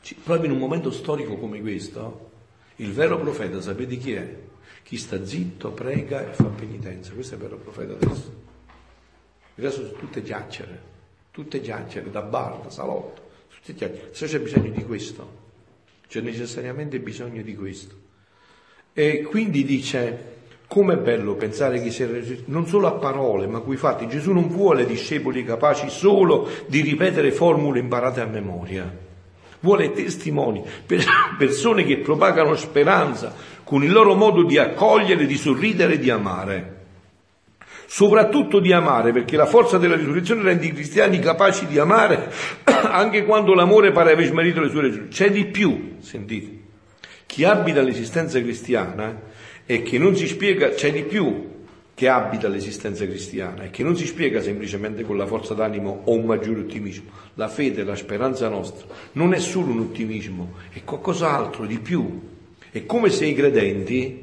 Ci, 0.00 0.14
proprio 0.14 0.46
in 0.46 0.52
un 0.52 0.58
momento 0.58 0.92
storico 0.92 1.38
come 1.38 1.60
questo, 1.60 2.30
il 2.76 2.92
vero 2.92 3.18
profeta, 3.18 3.60
sapete 3.60 3.96
chi 3.96 4.12
è? 4.12 4.36
Chi 4.84 4.96
sta 4.96 5.24
zitto, 5.26 5.72
prega 5.72 6.30
e 6.30 6.34
fa 6.34 6.44
penitenza. 6.44 7.12
Questo 7.14 7.34
è 7.34 7.36
il 7.36 7.42
vero 7.42 7.56
profeta 7.56 7.94
adesso. 7.94 8.32
Resto 9.56 9.86
sono 9.86 9.98
tutte 9.98 10.22
chiacchiere, 10.22 10.80
tutte 11.32 11.60
chiacchiere 11.60 12.12
da 12.12 12.22
bar, 12.22 12.60
da 12.60 12.70
salotto 12.70 13.23
se 13.64 14.26
c'è 14.26 14.40
bisogno 14.40 14.70
di 14.70 14.84
questo, 14.84 15.42
c'è 16.06 16.20
necessariamente 16.20 16.98
bisogno 16.98 17.40
di 17.40 17.56
questo. 17.56 17.94
E 18.92 19.22
quindi 19.22 19.64
dice, 19.64 20.32
com'è 20.66 20.98
bello 20.98 21.34
pensare 21.34 21.80
che 21.80 21.90
sia 21.90 22.06
non 22.46 22.66
solo 22.66 22.88
a 22.88 22.92
parole, 22.92 23.46
ma 23.46 23.60
coi 23.60 23.76
fatti. 23.76 24.06
Gesù 24.06 24.32
non 24.32 24.48
vuole 24.48 24.84
discepoli 24.84 25.44
capaci 25.44 25.88
solo 25.88 26.46
di 26.66 26.82
ripetere 26.82 27.32
formule 27.32 27.78
imparate 27.78 28.20
a 28.20 28.26
memoria. 28.26 29.02
Vuole 29.60 29.92
testimoni, 29.92 30.62
persone 31.38 31.84
che 31.84 31.96
propagano 31.98 32.56
speranza 32.56 33.34
con 33.64 33.82
il 33.82 33.90
loro 33.90 34.14
modo 34.14 34.44
di 34.44 34.58
accogliere, 34.58 35.24
di 35.24 35.36
sorridere 35.38 35.94
e 35.94 35.98
di 35.98 36.10
amare 36.10 36.73
soprattutto 37.94 38.58
di 38.58 38.72
amare, 38.72 39.12
perché 39.12 39.36
la 39.36 39.46
forza 39.46 39.78
della 39.78 39.94
risurrezione 39.94 40.42
rende 40.42 40.66
i 40.66 40.72
cristiani 40.72 41.20
capaci 41.20 41.64
di 41.68 41.78
amare 41.78 42.28
anche 42.66 43.24
quando 43.24 43.54
l'amore 43.54 43.92
pare 43.92 44.10
aver 44.10 44.26
smarrito 44.26 44.60
le 44.60 44.68
sue 44.68 44.80
ragioni. 44.80 45.06
C'è 45.06 45.30
di 45.30 45.44
più, 45.44 45.98
sentite. 46.00 46.58
Chi 47.24 47.44
abita 47.44 47.82
l'esistenza 47.82 48.40
cristiana 48.40 49.20
e 49.64 49.82
che 49.82 49.98
non 49.98 50.16
si 50.16 50.26
spiega, 50.26 50.70
c'è 50.70 50.90
di 50.90 51.04
più 51.04 51.52
che 51.94 52.08
abita 52.08 52.48
l'esistenza 52.48 53.06
cristiana 53.06 53.62
e 53.62 53.70
che 53.70 53.84
non 53.84 53.96
si 53.96 54.06
spiega 54.06 54.42
semplicemente 54.42 55.04
con 55.04 55.16
la 55.16 55.26
forza 55.26 55.54
d'animo 55.54 56.00
o 56.06 56.14
un 56.14 56.24
maggiore 56.24 56.62
ottimismo. 56.62 57.10
La 57.34 57.46
fede, 57.46 57.84
la 57.84 57.94
speranza 57.94 58.48
nostra 58.48 58.86
non 59.12 59.32
è 59.34 59.38
solo 59.38 59.70
un 59.70 59.78
ottimismo, 59.78 60.54
è 60.72 60.82
qualcos'altro 60.82 61.64
di 61.64 61.78
più. 61.78 62.22
È 62.72 62.84
come 62.86 63.10
se 63.10 63.26
i 63.26 63.34
credenti, 63.34 64.20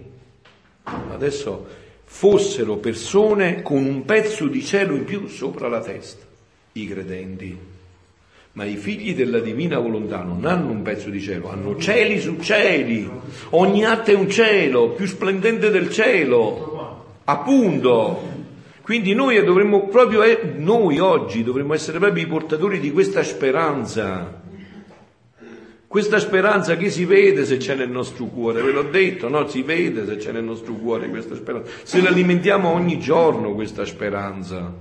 adesso 0.84 1.80
fossero 2.14 2.76
persone 2.76 3.64
con 3.64 3.84
un 3.84 4.06
pezzo 4.06 4.46
di 4.46 4.64
cielo 4.64 4.96
in 4.96 5.06
più 5.06 5.28
sopra 5.28 5.68
la 5.70 5.80
testa, 5.80 6.24
i 6.74 6.86
credenti. 6.86 7.58
Ma 8.52 8.66
i 8.66 8.76
figli 8.76 9.16
della 9.16 9.40
divina 9.40 9.80
volontà 9.80 10.22
non 10.22 10.46
hanno 10.46 10.70
un 10.70 10.84
pezzo 10.84 11.10
di 11.10 11.20
cielo, 11.20 11.50
hanno 11.50 11.78
cieli 11.78 12.20
su 12.20 12.38
cieli. 12.40 13.10
Ogni 13.52 13.86
atto 13.86 14.12
è 14.12 14.14
un 14.14 14.30
cielo, 14.30 14.90
più 14.90 15.08
splendente 15.08 15.72
del 15.72 15.90
cielo. 15.90 17.06
Appunto. 17.24 18.30
Quindi 18.82 19.16
noi 19.16 19.44
dovremmo 19.44 19.88
proprio, 19.88 20.22
noi 20.58 21.00
oggi 21.00 21.44
dovremmo 21.44 21.74
essere 21.74 21.98
proprio 21.98 22.24
i 22.24 22.28
portatori 22.28 22.80
di 22.80 22.92
questa 22.92 23.24
speranza 23.24 24.41
questa 25.92 26.20
speranza 26.20 26.78
che 26.78 26.90
si 26.90 27.04
vede 27.04 27.44
se 27.44 27.58
c'è 27.58 27.76
nel 27.76 27.90
nostro 27.90 28.24
cuore, 28.28 28.62
ve 28.62 28.72
l'ho 28.72 28.84
detto, 28.84 29.28
no? 29.28 29.46
Si 29.50 29.62
vede 29.62 30.06
se 30.06 30.16
c'è 30.16 30.32
nel 30.32 30.46
nostro 30.46 30.72
cuore 30.72 31.10
questa 31.10 31.36
speranza, 31.36 31.70
se 31.84 32.02
l'alimentiamo 32.02 32.70
ogni 32.70 32.98
giorno 32.98 33.54
questa 33.54 33.84
speranza. 33.84 34.74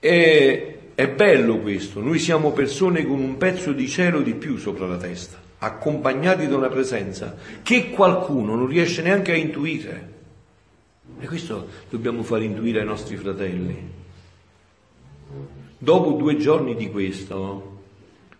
E 0.00 0.78
è 0.92 1.08
bello 1.08 1.58
questo, 1.58 2.00
noi 2.00 2.18
siamo 2.18 2.50
persone 2.50 3.06
con 3.06 3.20
un 3.20 3.36
pezzo 3.36 3.70
di 3.70 3.86
cielo 3.86 4.22
di 4.22 4.34
più 4.34 4.56
sopra 4.56 4.88
la 4.88 4.96
testa, 4.96 5.38
accompagnati 5.58 6.48
da 6.48 6.56
una 6.56 6.68
presenza 6.68 7.36
che 7.62 7.90
qualcuno 7.90 8.56
non 8.56 8.66
riesce 8.66 9.02
neanche 9.02 9.30
a 9.30 9.36
intuire. 9.36 10.12
E 11.20 11.28
questo 11.28 11.68
dobbiamo 11.88 12.24
far 12.24 12.42
intuire 12.42 12.80
ai 12.80 12.86
nostri 12.86 13.14
fratelli. 13.14 13.88
Dopo 15.78 16.10
due 16.10 16.36
giorni 16.38 16.74
di 16.74 16.90
questo, 16.90 17.69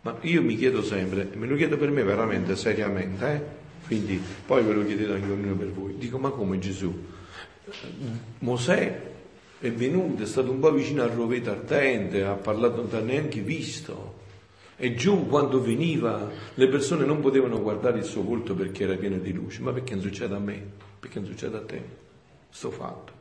ma 0.03 0.17
io 0.23 0.43
mi 0.43 0.57
chiedo 0.57 0.83
sempre, 0.83 1.29
me 1.35 1.47
lo 1.47 1.57
chiedo 1.57 1.77
per 1.77 1.91
me 1.91 2.03
veramente, 2.03 2.57
seriamente, 2.57 3.27
eh? 3.27 3.43
quindi 3.87 4.21
poi 4.47 4.63
ve 4.63 4.73
lo 4.73 4.85
chiedete 4.85 5.13
anche 5.13 5.31
ognuno 5.31 5.55
per 5.57 5.73
voi. 5.73 5.97
Dico, 5.99 6.19
ma 6.19 6.31
come 6.31 6.59
Gesù? 6.59 6.93
Mosè 8.39 9.01
è 9.59 9.71
venuto, 9.71 10.23
è 10.23 10.27
stato 10.27 10.51
un 10.51 10.59
po' 10.59 10.73
vicino 10.73 11.03
al 11.03 11.11
roveto 11.11 11.51
ardente, 11.51 12.25
ha 12.25 12.33
parlato, 12.33 12.77
non 12.77 12.95
ha 12.95 13.05
neanche 13.05 13.41
visto. 13.41 14.19
E 14.77 14.95
giù 14.95 15.27
quando 15.27 15.61
veniva 15.61 16.31
le 16.55 16.69
persone 16.69 17.05
non 17.05 17.21
potevano 17.21 17.61
guardare 17.61 17.99
il 17.99 18.05
suo 18.05 18.23
volto 18.23 18.55
perché 18.55 18.85
era 18.85 18.97
pieno 18.97 19.19
di 19.19 19.33
luce. 19.33 19.61
Ma 19.61 19.73
perché 19.73 19.93
non 19.95 20.03
succede 20.03 20.35
a 20.35 20.39
me? 20.39 20.63
Perché 20.99 21.21
non 21.21 21.29
succede 21.29 21.57
a 21.59 21.63
te? 21.63 21.83
Sto 22.49 22.71
fatto. 22.71 23.20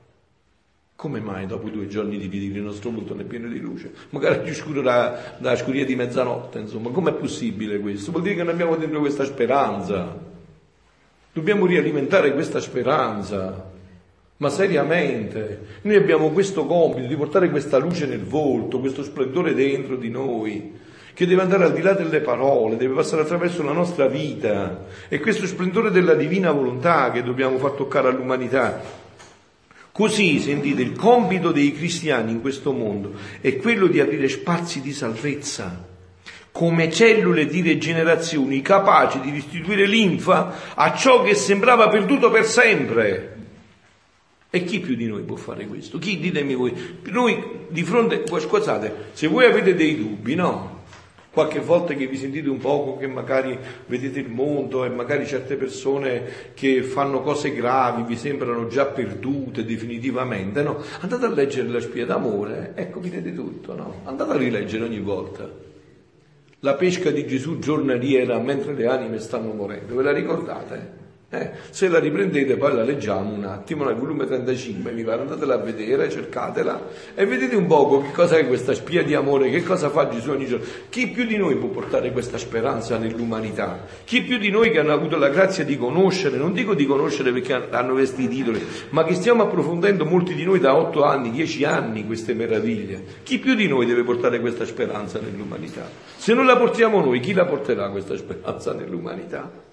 Come 0.99 1.21
mai 1.21 1.45
dopo 1.45 1.69
due 1.69 1.87
giorni 1.87 2.17
di 2.17 2.27
vita 2.27 2.57
il 2.57 2.61
nostro 2.61 2.89
mondo 2.89 3.17
è 3.17 3.23
pieno 3.23 3.47
di 3.47 3.61
luce? 3.61 3.89
Magari 4.09 4.41
più 4.41 4.53
scuro 4.53 4.81
da, 4.81 5.37
da 5.37 5.55
scuria 5.55 5.85
di 5.85 5.95
mezzanotte, 5.95 6.59
insomma, 6.59 6.89
com'è 6.89 7.13
possibile 7.13 7.79
questo? 7.79 8.11
Vuol 8.11 8.23
dire 8.23 8.35
che 8.35 8.43
non 8.43 8.51
abbiamo 8.51 8.75
dentro 8.75 8.99
questa 8.99 9.23
speranza. 9.23 10.13
Dobbiamo 11.31 11.65
rialimentare 11.65 12.33
questa 12.33 12.59
speranza. 12.59 13.71
Ma 14.35 14.49
seriamente, 14.49 15.61
noi 15.83 15.95
abbiamo 15.95 16.31
questo 16.31 16.65
compito 16.65 17.07
di 17.07 17.15
portare 17.15 17.49
questa 17.49 17.77
luce 17.77 18.05
nel 18.05 18.25
volto, 18.25 18.81
questo 18.81 19.01
splendore 19.01 19.53
dentro 19.53 19.95
di 19.95 20.09
noi, 20.09 20.73
che 21.13 21.25
deve 21.25 21.43
andare 21.43 21.63
al 21.63 21.71
di 21.71 21.81
là 21.81 21.93
delle 21.93 22.19
parole, 22.19 22.75
deve 22.75 22.95
passare 22.95 23.21
attraverso 23.21 23.63
la 23.63 23.71
nostra 23.71 24.07
vita. 24.07 24.83
E 25.07 25.21
questo 25.21 25.47
splendore 25.47 25.91
della 25.91 26.15
divina 26.15 26.51
volontà 26.51 27.09
che 27.11 27.23
dobbiamo 27.23 27.57
far 27.57 27.71
toccare 27.71 28.09
all'umanità. 28.09 29.07
Così, 29.99 30.39
sentite, 30.39 30.81
il 30.81 30.93
compito 30.93 31.51
dei 31.51 31.73
cristiani 31.73 32.31
in 32.31 32.39
questo 32.39 32.71
mondo 32.71 33.15
è 33.41 33.57
quello 33.57 33.87
di 33.87 33.99
aprire 33.99 34.29
spazi 34.29 34.79
di 34.79 34.93
salvezza, 34.93 35.85
come 36.53 36.89
cellule 36.89 37.45
di 37.47 37.59
rigenerazione 37.59 38.61
capaci 38.61 39.19
di 39.19 39.29
restituire 39.29 39.85
linfa 39.85 40.73
a 40.73 40.95
ciò 40.95 41.21
che 41.21 41.35
sembrava 41.35 41.89
perduto 41.89 42.31
per 42.31 42.45
sempre. 42.45 43.35
E 44.49 44.63
chi 44.63 44.79
più 44.79 44.95
di 44.95 45.05
noi 45.05 45.23
può 45.23 45.35
fare 45.35 45.67
questo? 45.67 45.99
Chi, 45.99 46.17
ditemi 46.17 46.55
voi, 46.55 46.73
noi 47.07 47.65
di 47.67 47.83
fronte, 47.83 48.23
scusate, 48.25 49.09
se 49.11 49.27
voi 49.27 49.47
avete 49.47 49.75
dei 49.75 49.97
dubbi, 49.97 50.33
no? 50.33 50.78
Qualche 51.31 51.59
volta 51.59 51.93
che 51.93 52.07
vi 52.07 52.17
sentite 52.17 52.49
un 52.49 52.57
poco 52.57 52.97
che 52.97 53.07
magari 53.07 53.57
vedete 53.85 54.19
il 54.19 54.29
mondo 54.29 54.83
e 54.83 54.89
magari 54.89 55.27
certe 55.27 55.55
persone 55.55 56.53
che 56.53 56.81
fanno 56.81 57.21
cose 57.21 57.53
gravi 57.53 58.03
vi 58.03 58.15
sembrano 58.15 58.67
già 58.67 58.85
perdute 58.85 59.63
definitivamente, 59.63 60.63
no? 60.63 60.81
Andate 61.01 61.25
a 61.25 61.29
leggere 61.29 61.69
la 61.69 61.79
spia 61.79 62.05
d'amore, 62.05 62.73
ecco 62.75 62.99
vedete 62.99 63.33
tutto, 63.33 63.75
no? 63.75 64.01
Andate 64.05 64.31
a 64.31 64.37
rileggere 64.37 64.83
ogni 64.83 64.99
volta. 64.99 65.67
La 66.61 66.73
pesca 66.73 67.09
di 67.11 67.25
Gesù 67.25 67.59
giornaliera 67.59 68.37
mentre 68.39 68.73
le 68.73 68.87
anime 68.87 69.19
stanno 69.19 69.53
morendo, 69.53 69.95
ve 69.95 70.03
la 70.03 70.11
ricordate? 70.11 70.98
Eh, 71.31 71.51
se 71.69 71.87
la 71.89 71.99
riprendete 71.99 72.57
poi 72.57 72.73
la 72.73 72.81
leggiamo 72.81 73.31
un 73.31 73.43
attimo 73.43 73.83
nel 73.83 73.93
volume 73.93 74.25
35, 74.25 74.91
mi 74.91 75.03
pare, 75.03 75.21
andatela 75.21 75.53
a 75.53 75.57
vedere, 75.57 76.09
cercatela 76.09 76.87
e 77.13 77.23
vedete 77.27 77.55
un 77.55 77.67
poco 77.67 78.01
che 78.01 78.11
cosa 78.11 78.37
è 78.37 78.47
questa 78.47 78.73
spia 78.73 79.03
di 79.03 79.13
amore, 79.13 79.51
che 79.51 79.61
cosa 79.61 79.91
fa 79.91 80.09
Gesù 80.09 80.31
ogni 80.31 80.47
giorno. 80.47 80.65
Chi 80.89 81.09
più 81.09 81.25
di 81.25 81.37
noi 81.37 81.55
può 81.57 81.69
portare 81.69 82.11
questa 82.11 82.39
speranza 82.39 82.97
nell'umanità? 82.97 83.85
Chi 84.05 84.23
più 84.23 84.39
di 84.39 84.49
noi 84.49 84.71
che 84.71 84.79
hanno 84.79 84.91
avuto 84.91 85.17
la 85.17 85.29
grazia 85.29 85.63
di 85.63 85.77
conoscere, 85.77 86.35
non 86.35 86.51
dico 86.51 86.73
di 86.73 86.87
conoscere 86.87 87.31
perché 87.31 87.53
hanno 87.69 87.93
questi 87.93 88.27
titoli, 88.27 88.65
ma 88.89 89.03
che 89.03 89.13
stiamo 89.13 89.43
approfondendo 89.43 90.05
molti 90.05 90.33
di 90.33 90.43
noi 90.43 90.59
da 90.59 90.75
8 90.75 91.03
anni, 91.03 91.29
10 91.29 91.63
anni 91.63 92.07
queste 92.07 92.33
meraviglie. 92.33 93.03
Chi 93.21 93.37
più 93.37 93.53
di 93.53 93.67
noi 93.67 93.85
deve 93.85 94.01
portare 94.01 94.39
questa 94.39 94.65
speranza 94.65 95.19
nell'umanità? 95.19 95.87
Se 96.17 96.33
non 96.33 96.47
la 96.47 96.57
portiamo 96.57 96.99
noi, 97.01 97.19
chi 97.19 97.33
la 97.33 97.45
porterà 97.45 97.91
questa 97.91 98.17
speranza 98.17 98.73
nell'umanità? 98.73 99.68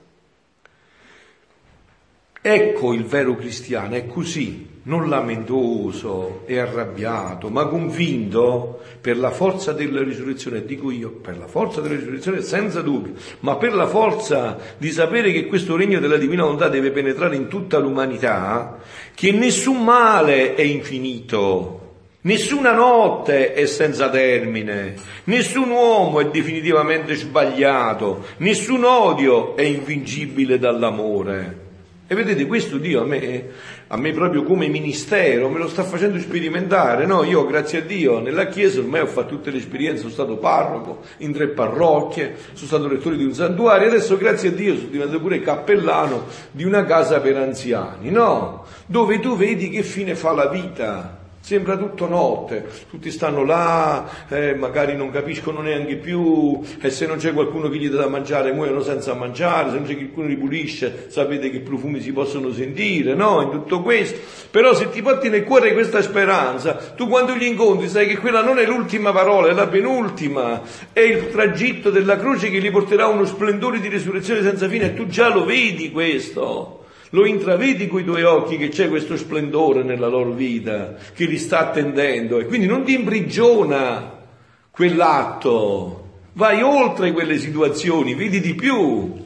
Ecco 2.49 2.93
il 2.93 3.03
vero 3.03 3.35
cristiano, 3.35 3.97
è 3.97 4.07
così, 4.07 4.69
non 4.85 5.09
lamentoso 5.09 6.43
e 6.47 6.61
arrabbiato, 6.61 7.49
ma 7.49 7.67
convinto 7.67 8.83
per 9.01 9.19
la 9.19 9.33
forza 9.33 9.73
della 9.73 10.01
risurrezione, 10.01 10.65
dico 10.65 10.93
io, 10.93 11.11
per 11.11 11.39
la 11.39 11.49
forza 11.49 11.81
della 11.81 11.97
risurrezione 11.97 12.43
senza 12.43 12.83
dubbio, 12.83 13.15
ma 13.41 13.57
per 13.57 13.75
la 13.75 13.89
forza 13.89 14.57
di 14.79 14.93
sapere 14.93 15.33
che 15.33 15.47
questo 15.47 15.75
regno 15.75 15.99
della 15.99 16.19
divina 16.19 16.45
volontà 16.45 16.69
deve 16.69 16.93
penetrare 16.93 17.35
in 17.35 17.49
tutta 17.49 17.79
l'umanità, 17.79 18.79
che 19.13 19.33
nessun 19.33 19.83
male 19.83 20.55
è 20.55 20.63
infinito, 20.63 21.95
nessuna 22.21 22.73
notte 22.73 23.55
è 23.55 23.67
senza 23.67 24.09
termine, 24.09 24.95
nessun 25.25 25.69
uomo 25.69 26.21
è 26.21 26.29
definitivamente 26.29 27.17
sbagliato, 27.17 28.25
nessun 28.37 28.85
odio 28.85 29.57
è 29.57 29.63
invincibile 29.63 30.61
dall'amore. 30.61 31.65
E 32.09 32.15
vedete, 32.15 32.47
questo 32.47 32.79
Dio 32.79 33.03
a 33.03 33.05
me, 33.05 33.47
a 33.89 33.97
me 33.97 34.13
proprio 34.13 34.45
come 34.45 34.69
ministero 34.69 35.49
me 35.49 35.59
lo 35.59 35.67
sta 35.67 35.83
facendo 35.83 36.21
sperimentare. 36.21 37.05
No, 37.05 37.25
io 37.25 37.45
grazie 37.47 37.81
a 37.81 37.83
Dio 37.83 38.21
nella 38.21 38.47
Chiesa 38.47 38.79
ormai 38.79 39.01
ho 39.01 39.07
fatto 39.07 39.31
tutte 39.31 39.51
le 39.51 39.59
esperienze, 39.59 40.03
sono 40.03 40.13
stato 40.13 40.37
parroco 40.37 41.01
in 41.19 41.33
tre 41.33 41.49
parrocchie, 41.49 42.37
sono 42.53 42.67
stato 42.69 42.87
rettore 42.87 43.17
di 43.17 43.25
un 43.25 43.35
santuario, 43.35 43.89
adesso 43.89 44.17
grazie 44.17 44.51
a 44.51 44.53
Dio 44.53 44.77
sono 44.77 44.89
diventato 44.89 45.21
pure 45.21 45.41
cappellano 45.41 46.27
di 46.53 46.63
una 46.63 46.85
casa 46.85 47.21
per 47.21 47.39
anziani, 47.39 48.11
no? 48.11 48.65
Dove 48.87 49.19
tu 49.19 49.37
vedi 49.37 49.69
che 49.69 49.83
fine 49.83 50.15
fa 50.15 50.31
la 50.31 50.47
vita. 50.47 51.16
Sembra 51.47 51.77
tutto 51.77 52.09
notte, 52.09 52.67
tutti 52.91 53.09
stanno 53.09 53.45
là, 53.45 54.27
eh, 54.29 54.57
magari 54.57 54.97
non 54.97 55.13
capiscono 55.13 55.61
neanche 55.61 55.95
più, 55.95 56.61
e 56.81 56.91
se 56.91 57.07
non 57.07 57.19
c'è 57.19 57.33
qualcuno 57.33 57.69
che 57.69 57.77
gli 57.77 57.89
dà 57.89 57.99
da 57.99 58.09
mangiare 58.09 58.51
muoiono 58.51 58.81
senza 58.81 59.15
mangiare, 59.15 59.71
se 59.71 59.77
non 59.77 59.85
c'è 59.85 59.95
qualcuno 59.95 60.27
li 60.27 60.37
pulisce 60.37 61.07
sapete 61.07 61.49
che 61.51 61.61
profumi 61.61 62.01
si 62.01 62.11
possono 62.11 62.51
sentire, 62.51 63.15
no? 63.15 63.43
In 63.43 63.51
tutto 63.51 63.81
questo. 63.81 64.19
Però 64.51 64.75
se 64.75 64.91
ti 64.91 65.01
porti 65.03 65.29
nel 65.29 65.45
cuore 65.45 65.73
questa 65.73 66.03
speranza, 66.03 66.73
tu 66.97 67.07
quando 67.07 67.33
li 67.37 67.47
incontri 67.47 67.89
sai 67.89 68.09
che 68.09 68.19
quella 68.19 68.43
non 68.43 68.59
è 68.59 68.67
l'ultima 68.67 69.13
parola, 69.13 69.49
è 69.49 69.53
la 69.53 69.69
penultima, 69.69 70.63
è 70.93 70.99
il 70.99 71.31
tragitto 71.31 71.91
della 71.91 72.17
croce 72.17 72.51
che 72.51 72.59
gli 72.59 72.73
porterà 72.73 73.07
uno 73.07 73.25
splendore 73.25 73.79
di 73.79 73.87
risurrezione 73.87 74.43
senza 74.43 74.67
fine 74.67 74.87
e 74.87 74.95
tu 74.95 75.07
già 75.07 75.33
lo 75.33 75.45
vedi 75.45 75.93
questo. 75.93 76.86
Lo 77.11 77.25
intravedi 77.25 77.87
coi 77.87 78.05
tuoi 78.05 78.23
occhi 78.25 78.57
che 78.57 78.69
c'è 78.69 78.89
questo 78.89 79.17
splendore 79.17 79.83
nella 79.83 80.09
loro 80.09 80.33
vita, 80.33 80.97
che 81.15 81.25
li 81.25 81.39
sta 81.39 81.61
attendendo 81.61 82.39
e 82.39 82.47
quindi 82.47 82.67
non 82.67 82.83
ti 82.85 82.95
imprigiona 82.95 84.25
quell'atto, 84.71 86.05
vai 86.33 86.63
oltre 86.63 87.13
quelle 87.13 87.39
situazioni, 87.39 88.15
vedi 88.15 88.41
di 88.41 88.55
più. 88.55 89.25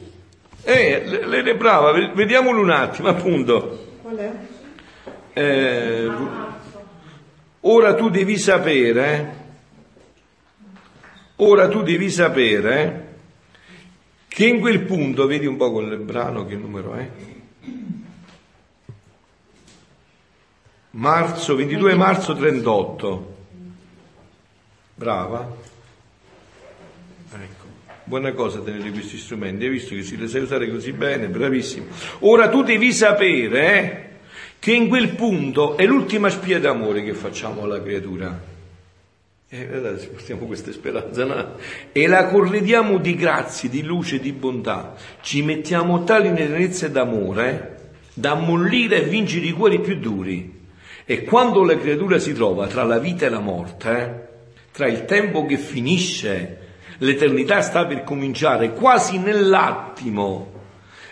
Eh, 0.63 1.03
le, 1.25 1.41
le 1.41 1.55
brava, 1.55 1.91
vediamolo 2.13 2.61
un 2.61 2.69
attimo, 2.69 3.07
appunto. 3.07 3.97
Qual 4.01 4.15
è? 4.15 4.31
Eh, 5.33 6.09
ora 7.61 7.95
tu 7.95 8.09
devi 8.09 8.37
sapere, 8.37 9.13
eh, 9.13 9.25
ora 11.37 11.67
tu 11.67 11.81
devi 11.81 12.09
sapere 12.09 12.83
eh, 12.83 13.09
che 14.27 14.45
in 14.45 14.59
quel 14.59 14.81
punto, 14.81 15.25
vedi 15.25 15.47
un 15.47 15.57
po' 15.57 15.71
quel 15.71 15.97
brano 15.97 16.45
che 16.45 16.55
numero 16.55 16.93
è? 16.93 17.09
Marzo, 20.93 21.55
22 21.55 21.95
marzo 21.95 22.35
38. 22.35 23.35
Brava. 24.95 25.55
Ecco. 27.33 27.65
Buona 28.03 28.33
cosa 28.33 28.59
tenere 28.59 28.91
questi 28.91 29.17
strumenti, 29.17 29.63
hai 29.63 29.69
visto 29.69 29.95
che 29.95 30.03
si 30.03 30.17
li 30.17 30.27
sai 30.27 30.41
usare 30.41 30.69
così 30.69 30.91
bene, 30.91 31.29
bravissimo. 31.29 31.85
Ora 32.19 32.49
tu 32.49 32.61
devi 32.63 32.91
sapere 32.91 33.77
eh, 33.77 34.09
che 34.59 34.73
in 34.73 34.89
quel 34.89 35.15
punto 35.15 35.77
è 35.77 35.85
l'ultima 35.85 36.29
spia 36.29 36.59
d'amore 36.59 37.03
che 37.03 37.13
facciamo 37.13 37.61
alla 37.61 37.81
creatura. 37.81 38.49
E 39.47 39.61
eh, 39.61 40.07
portiamo 40.11 40.45
questa 40.45 40.73
speranza, 40.73 41.23
no? 41.23 41.55
E 41.93 42.05
la 42.07 42.25
corrediamo 42.25 42.97
di 42.97 43.15
grazie, 43.15 43.69
di 43.69 43.81
luce, 43.81 44.19
di 44.19 44.33
bontà. 44.33 44.95
Ci 45.21 45.41
mettiamo 45.41 46.03
tali 46.03 46.31
nell'inezza 46.31 46.89
d'amore 46.89 47.77
eh, 47.77 47.81
da 48.13 48.31
ammollire 48.31 49.03
e 49.03 49.07
vincere 49.07 49.45
i 49.45 49.53
cuori 49.53 49.79
più 49.79 49.97
duri. 49.97 50.59
E 51.05 51.23
quando 51.23 51.63
la 51.63 51.77
creatura 51.77 52.19
si 52.19 52.33
trova 52.33 52.67
tra 52.67 52.83
la 52.83 52.99
vita 52.99 53.25
e 53.25 53.29
la 53.29 53.39
morte, 53.39 53.89
eh, 53.89 54.29
tra 54.71 54.87
il 54.87 55.05
tempo 55.05 55.45
che 55.45 55.57
finisce, 55.57 56.57
l'eternità 56.99 57.61
sta 57.61 57.85
per 57.85 58.03
cominciare, 58.03 58.73
quasi 58.73 59.17
nell'attimo, 59.17 60.51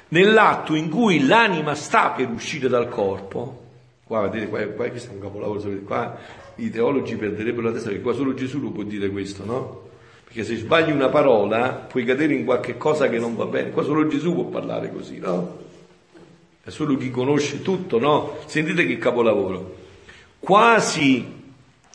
nell'atto 0.10 0.76
in 0.76 0.90
cui 0.90 1.26
l'anima 1.26 1.76
sta 1.76 2.12
per 2.12 2.30
uscire 2.30 2.68
dal 2.68 2.90
corpo, 2.90 3.64
qua 4.06 4.28
vedete, 4.28 4.48
qua, 4.48 4.66
qua 4.68 4.88
questo 4.90 5.12
è 5.12 5.14
un 5.16 5.22
capolavoro, 5.22 5.62
qua 5.86 6.18
i 6.56 6.70
teologi 6.70 7.16
perderebbero 7.16 7.68
la 7.68 7.74
testa 7.74 7.90
perché 7.90 8.04
qua 8.04 8.14
solo 8.14 8.34
Gesù 8.34 8.60
lo 8.60 8.70
può 8.70 8.84
dire 8.84 9.10
questo, 9.10 9.46
no? 9.46 9.88
Perché 10.24 10.44
se 10.44 10.58
sbagli 10.58 10.92
una 10.92 11.10
parola 11.10 11.70
puoi 11.90 12.06
cadere 12.06 12.36
in 12.36 12.46
qualche 12.46 12.78
cosa 12.78 13.10
che 13.10 13.18
non 13.18 13.36
va 13.36 13.46
bene, 13.46 13.72
qua 13.72 13.84
solo 13.84 14.08
Gesù 14.08 14.34
può 14.34 14.44
parlare 14.44 14.92
così, 14.94 15.18
no? 15.18 15.58
È 16.64 16.70
solo 16.70 16.98
chi 16.98 17.10
conosce 17.10 17.62
tutto, 17.62 17.98
no? 17.98 18.38
Sentite 18.46 18.86
che 18.86 18.98
capolavoro. 19.00 19.79
Quasi, 20.40 21.38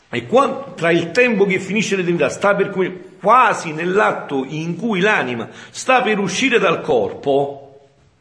e 0.09 0.25
qua, 0.25 0.73
tra 0.75 0.91
il 0.91 1.11
tempo 1.11 1.45
che 1.45 1.59
finisce 1.59 1.95
l'eternità, 1.95 2.29
sta 2.29 2.55
per 2.55 2.69
quasi 3.19 3.73
nell'atto 3.73 4.45
in 4.47 4.75
cui 4.77 4.99
l'anima 4.99 5.49
sta 5.71 6.01
per 6.01 6.19
uscire 6.19 6.59
dal 6.59 6.81
corpo, 6.81 7.65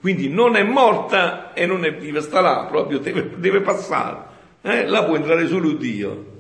quindi 0.01 0.29
non 0.29 0.57
è 0.57 0.63
morta 0.63 1.53
e 1.53 1.67
non 1.67 1.85
è 1.85 1.95
viva, 1.95 2.21
sta 2.21 2.41
là, 2.41 2.67
proprio 2.71 2.99
deve, 2.99 3.39
deve 3.39 3.61
passare. 3.61 4.33
Eh? 4.63 4.87
Là 4.87 5.05
può 5.05 5.17
entrare 5.17 5.47
solo 5.47 5.73
Dio. 5.73 6.33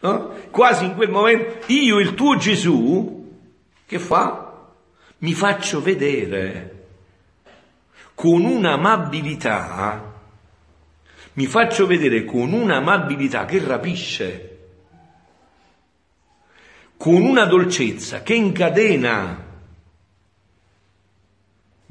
No? 0.00 0.34
Quasi 0.50 0.84
in 0.84 0.94
quel 0.94 1.10
momento 1.10 1.66
io, 1.66 1.98
il 1.98 2.14
tuo 2.14 2.36
Gesù, 2.36 3.38
che 3.86 3.98
fa? 3.98 4.52
Mi 5.18 5.32
faccio 5.32 5.82
vedere 5.82 6.86
con 8.14 8.44
un'amabilità, 8.44 10.19
mi 11.34 11.46
faccio 11.46 11.86
vedere 11.86 12.24
con 12.24 12.52
un'amabilità 12.52 13.44
che 13.44 13.64
rapisce, 13.64 14.58
con 16.96 17.22
una 17.22 17.44
dolcezza 17.44 18.22
che 18.22 18.34
incadena. 18.34 19.48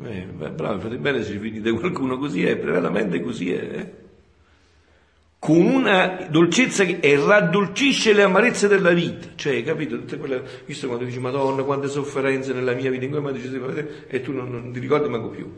Eh, 0.02 0.26
bravo, 0.26 0.80
fate 0.80 0.98
bene 0.98 1.24
se 1.24 1.38
finite 1.38 1.72
qualcuno 1.72 2.18
così 2.18 2.46
è, 2.46 2.58
veramente 2.58 3.22
così 3.22 3.52
è. 3.52 3.62
Eh? 3.62 4.08
con 5.40 5.66
una 5.66 6.28
dolcezza 6.30 6.84
che 6.84 7.00
e 7.00 7.16
raddolcisce 7.16 8.12
le 8.12 8.24
amarezze 8.24 8.68
della 8.68 8.92
vita. 8.92 9.30
Cioè, 9.36 9.64
capito? 9.64 9.98
Tutte 9.98 10.18
quelle, 10.18 10.44
visto 10.66 10.88
quando 10.88 11.06
dici 11.06 11.20
Madonna, 11.20 11.64
quante 11.64 11.88
sofferenze 11.88 12.52
nella 12.52 12.74
mia 12.74 12.92
vita, 12.92 13.06
in 13.06 13.12
cui 13.12 13.34
dici, 13.34 13.60
e 14.08 14.22
tu 14.22 14.34
non, 14.34 14.52
non 14.52 14.74
ti 14.74 14.80
ricordi 14.80 15.08
manco 15.08 15.30
più. 15.30 15.50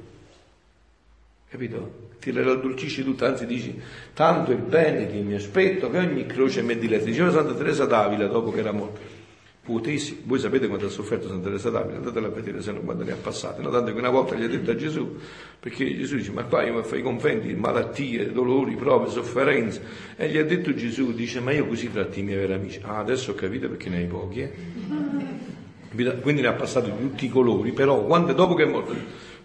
Capito? 1.51 2.09
Ti 2.17 2.31
raddolcisci 2.31 3.03
tutto, 3.03 3.25
anzi 3.25 3.45
dici, 3.45 3.77
tanto 4.13 4.51
il 4.51 4.61
bene 4.61 5.07
che 5.07 5.19
mi 5.19 5.33
aspetto 5.33 5.89
che 5.89 5.97
ogni 5.97 6.25
croce 6.25 6.61
mi 6.61 6.77
diletta. 6.77 7.03
Diceva 7.03 7.29
Santa 7.29 7.53
Teresa 7.53 7.85
d'Avila 7.85 8.27
dopo 8.27 8.51
che 8.51 8.59
era 8.59 8.71
morta 8.71 9.19
potessi, 9.63 10.23
voi 10.25 10.39
sapete 10.39 10.67
quanto 10.67 10.87
ha 10.87 10.89
sofferto 10.89 11.27
Santa 11.27 11.49
Teresa 11.49 11.69
d'Avila, 11.69 11.97
andatela 11.97 12.27
a 12.27 12.29
vedere 12.31 12.61
se 12.61 12.71
non 12.71 12.83
quando 12.83 13.03
ne 13.03 13.11
ha 13.11 13.17
passate, 13.17 13.61
no? 13.61 13.69
tanto 13.69 13.93
che 13.93 13.99
una 13.99 14.09
volta 14.09 14.35
gli 14.35 14.43
ha 14.43 14.47
detto 14.47 14.71
a 14.71 14.75
Gesù, 14.75 15.17
perché 15.59 15.95
Gesù 15.95 16.15
dice, 16.15 16.31
ma 16.31 16.43
qua 16.45 16.63
io 16.63 16.75
mi 16.75 16.83
fai 16.83 17.01
convendi, 17.03 17.53
malattie, 17.53 18.31
dolori, 18.31 18.75
prove, 18.75 19.09
sofferenze, 19.09 19.81
e 20.15 20.29
gli 20.29 20.37
ha 20.37 20.43
detto 20.43 20.73
Gesù, 20.73 21.13
dice, 21.13 21.41
ma 21.41 21.51
io 21.51 21.67
così 21.67 21.91
tratti 21.91 22.21
i 22.21 22.23
miei 22.23 22.39
veri 22.39 22.53
amici, 22.53 22.79
ah 22.81 22.97
adesso 22.97 23.31
ho 23.31 23.35
capito 23.35 23.69
perché 23.69 23.89
ne 23.89 23.97
hai 23.97 24.07
pochi, 24.07 24.41
eh? 24.41 24.51
quindi 26.21 26.41
ne 26.41 26.47
ha 26.47 26.53
passato 26.53 26.89
di 26.89 26.99
tutti 26.99 27.25
i 27.25 27.29
colori, 27.29 27.71
però 27.71 28.03
quando, 28.03 28.33
dopo 28.33 28.55
che 28.55 28.63
è 28.63 28.67
morto, 28.67 28.95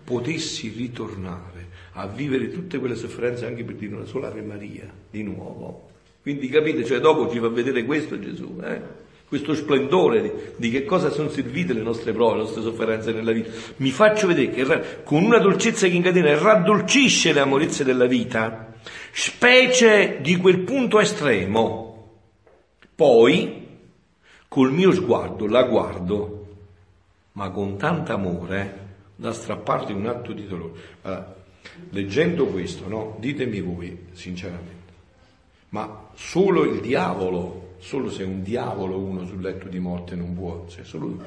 potessi 0.03 0.73
ritornare 0.75 1.56
a 1.99 2.07
vivere 2.07 2.51
tutte 2.51 2.79
quelle 2.79 2.95
sofferenze 2.95 3.47
anche 3.47 3.65
per 3.65 3.75
dire 3.75 3.95
una 3.95 4.05
sola 4.05 4.29
Ave 4.29 4.43
Maria, 4.43 4.91
di 5.11 5.23
nuovo, 5.23 5.89
quindi 6.27 6.49
capite, 6.49 6.85
cioè 6.85 6.99
dopo 6.99 7.31
ci 7.31 7.39
fa 7.39 7.49
vedere 7.49 7.85
questo 7.85 8.19
Gesù, 8.19 8.61
eh? 8.63 9.05
questo 9.29 9.55
splendore 9.55 10.23
di, 10.23 10.31
di, 10.57 10.71
che 10.71 10.85
cosa 10.85 11.09
sono 11.11 11.29
servite 11.29 11.73
le 11.73 11.83
nostre 11.83 12.13
prove, 12.13 12.35
le 12.35 12.43
nostre 12.43 12.63
sofferenze 12.63 13.13
nella 13.13 13.33
vita. 13.33 13.51
Mi 13.77 13.91
faccio 13.91 14.27
vedere 14.27 14.51
che 14.51 15.03
con 15.05 15.23
una 15.23 15.39
dolcezza 15.39 15.87
che 15.87 15.95
incatena 15.95 16.37
raddolcisce 16.37 17.33
le 17.33 17.41
amorezze 17.41 17.85
della 17.85 18.07
vita, 18.07 18.75
specie 19.13 20.19
di 20.21 20.37
quel 20.37 20.61
punto 20.61 21.01
estremo. 21.01 22.19
Poi, 22.95 23.67
col 24.49 24.73
mio 24.73 24.93
sguardo, 24.93 25.47
la 25.47 25.63
guardo, 25.63 26.47
ma 27.33 27.51
con 27.51 27.77
tanto 27.79 28.13
amore 28.13 28.85
da 29.15 29.33
strapparti 29.33 29.93
un 29.93 30.07
atto 30.07 30.33
di 30.33 30.47
dolore. 30.47 30.73
Allora, 31.03 31.36
leggendo 31.91 32.47
questo, 32.47 32.89
no? 32.89 33.17
Ditemi 33.21 33.61
voi, 33.61 34.07
sinceramente, 34.13 34.93
ma 35.71 36.09
solo 36.15 36.65
il 36.65 36.81
diavolo 36.81 37.67
solo 37.79 38.11
se 38.11 38.23
un 38.23 38.43
diavolo 38.43 38.99
uno 38.99 39.27
sul 39.27 39.41
letto 39.41 39.69
di 39.69 39.79
morte 39.79 40.15
non 40.15 40.35
può, 40.35 40.67
cioè 40.69 40.85
solo, 40.85 41.19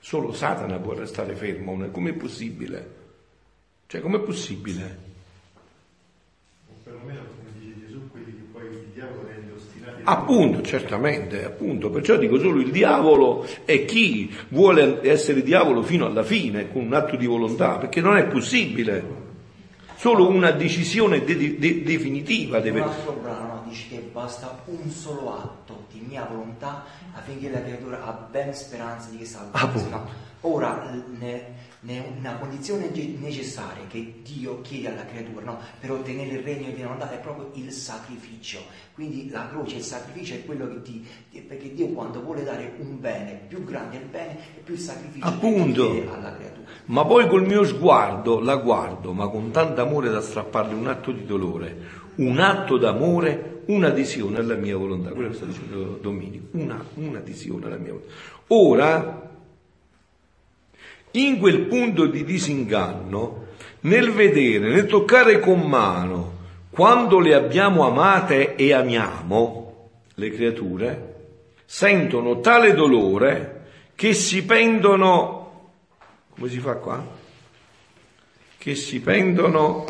solo 0.00 0.32
Satana 0.32 0.78
può 0.78 0.94
restare 0.94 1.34
fermo, 1.34 1.76
com'è 1.90 2.12
possibile? 2.12 2.96
Cioè 3.86 4.00
com'è 4.00 4.20
possibile? 4.20 4.98
O 6.68 6.74
perlomeno 6.82 7.20
come 7.36 7.50
dice 7.58 7.74
Gesù, 7.86 8.10
quelli 8.10 8.32
che 8.32 8.42
poi 8.52 8.66
il 8.66 8.86
diavolo 8.94 9.26
rende 9.26 9.52
ostinati. 9.52 10.02
Appunto, 10.04 10.62
certamente, 10.62 11.44
appunto, 11.44 11.90
perciò 11.90 12.16
dico 12.16 12.38
solo 12.38 12.60
il 12.60 12.70
diavolo 12.70 13.46
è 13.64 13.84
chi 13.84 14.34
vuole 14.48 15.00
essere 15.02 15.42
diavolo 15.42 15.82
fino 15.82 16.06
alla 16.06 16.22
fine, 16.22 16.70
con 16.70 16.84
un 16.84 16.94
atto 16.94 17.16
di 17.16 17.26
volontà, 17.26 17.78
perché 17.78 18.00
non 18.00 18.16
è 18.16 18.26
possibile. 18.26 19.26
Solo 19.98 20.28
una 20.28 20.52
decisione 20.52 21.24
de- 21.24 21.58
de- 21.58 21.82
definitiva 21.82 22.60
deve... 22.60 22.80
Un 22.80 22.88
altro 22.88 23.18
brano 23.20 23.64
dice 23.66 23.88
che 23.88 24.08
basta 24.12 24.62
un 24.66 24.88
solo 24.90 25.34
atto 25.36 25.86
di 25.90 26.00
mia 26.06 26.24
volontà 26.24 26.84
affinché 27.14 27.50
la 27.50 27.60
creatura 27.60 28.04
abbia 28.06 28.52
speranza 28.52 29.10
di 29.10 29.18
che 29.18 29.24
salvezza. 29.24 29.96
Ah, 29.96 30.06
Ora, 30.42 30.88
ne- 31.18 31.42
ne- 31.80 32.12
una 32.18 32.34
condizione 32.36 32.90
necessaria 33.18 33.84
che 33.88 34.14
Dio 34.22 34.60
chiede 34.62 34.88
alla 34.88 35.04
creatura 35.04 35.44
no? 35.44 35.58
per 35.78 35.92
ottenere 35.92 36.36
il 36.36 36.42
regno 36.42 36.70
di 36.70 36.82
volontà 36.82 37.10
è 37.12 37.18
proprio 37.18 37.50
il 37.54 37.70
sacrificio. 37.70 38.58
Quindi 38.94 39.30
la 39.30 39.48
croce, 39.48 39.76
il 39.76 39.82
sacrificio 39.82 40.34
è 40.34 40.44
quello 40.44 40.68
che 40.68 40.82
ti... 40.82 41.06
perché 41.46 41.72
Dio 41.72 41.88
quando 41.88 42.20
vuole 42.20 42.42
dare 42.42 42.74
un 42.78 42.98
bene, 43.00 43.40
più 43.46 43.64
grande 43.64 43.98
è 43.98 44.00
il 44.00 44.06
bene 44.06 44.36
più 44.64 44.74
il 44.74 44.80
sacrificio 44.80 45.26
che 45.26 45.34
Appunto. 45.34 45.90
chiede 45.90 46.10
alla 46.10 46.34
creatura. 46.34 46.66
Ma 46.86 47.04
poi 47.04 47.28
col 47.28 47.46
mio 47.46 47.64
sguardo 47.64 48.40
la 48.40 48.56
guardo, 48.56 49.12
ma 49.12 49.28
con 49.28 49.50
tanto 49.50 49.80
amore 49.80 50.10
da 50.10 50.20
strapparle 50.20 50.74
un 50.74 50.86
atto 50.88 51.12
di 51.12 51.24
dolore, 51.24 51.76
un 52.16 52.38
atto 52.40 52.76
d'amore, 52.76 53.62
un'adesione 53.66 54.38
alla 54.38 54.56
mia 54.56 54.76
volontà. 54.76 55.10
Quello 55.10 55.28
che 55.28 55.34
sta 55.34 55.44
dicendo 55.44 55.98
Domenico, 56.00 56.46
una, 56.52 56.82
un'adesione 56.94 57.66
alla 57.66 57.76
mia 57.76 57.92
volontà. 57.92 58.12
Ora, 58.48 59.27
in 61.26 61.38
quel 61.38 61.60
punto 61.62 62.06
di 62.06 62.24
disinganno, 62.24 63.46
nel 63.80 64.12
vedere, 64.12 64.70
nel 64.70 64.86
toccare 64.86 65.40
con 65.40 65.60
mano, 65.60 66.36
quando 66.70 67.18
le 67.18 67.34
abbiamo 67.34 67.86
amate 67.86 68.54
e 68.54 68.72
amiamo, 68.72 69.90
le 70.14 70.30
creature, 70.30 71.14
sentono 71.64 72.40
tale 72.40 72.74
dolore 72.74 73.54
che 73.94 74.14
si 74.14 74.44
pendono 74.44 75.38
come 76.38 76.50
si 76.50 76.60
fa 76.60 76.76
qua? 76.76 77.04
Che 78.58 78.74
si 78.76 79.00
pendono, 79.00 79.86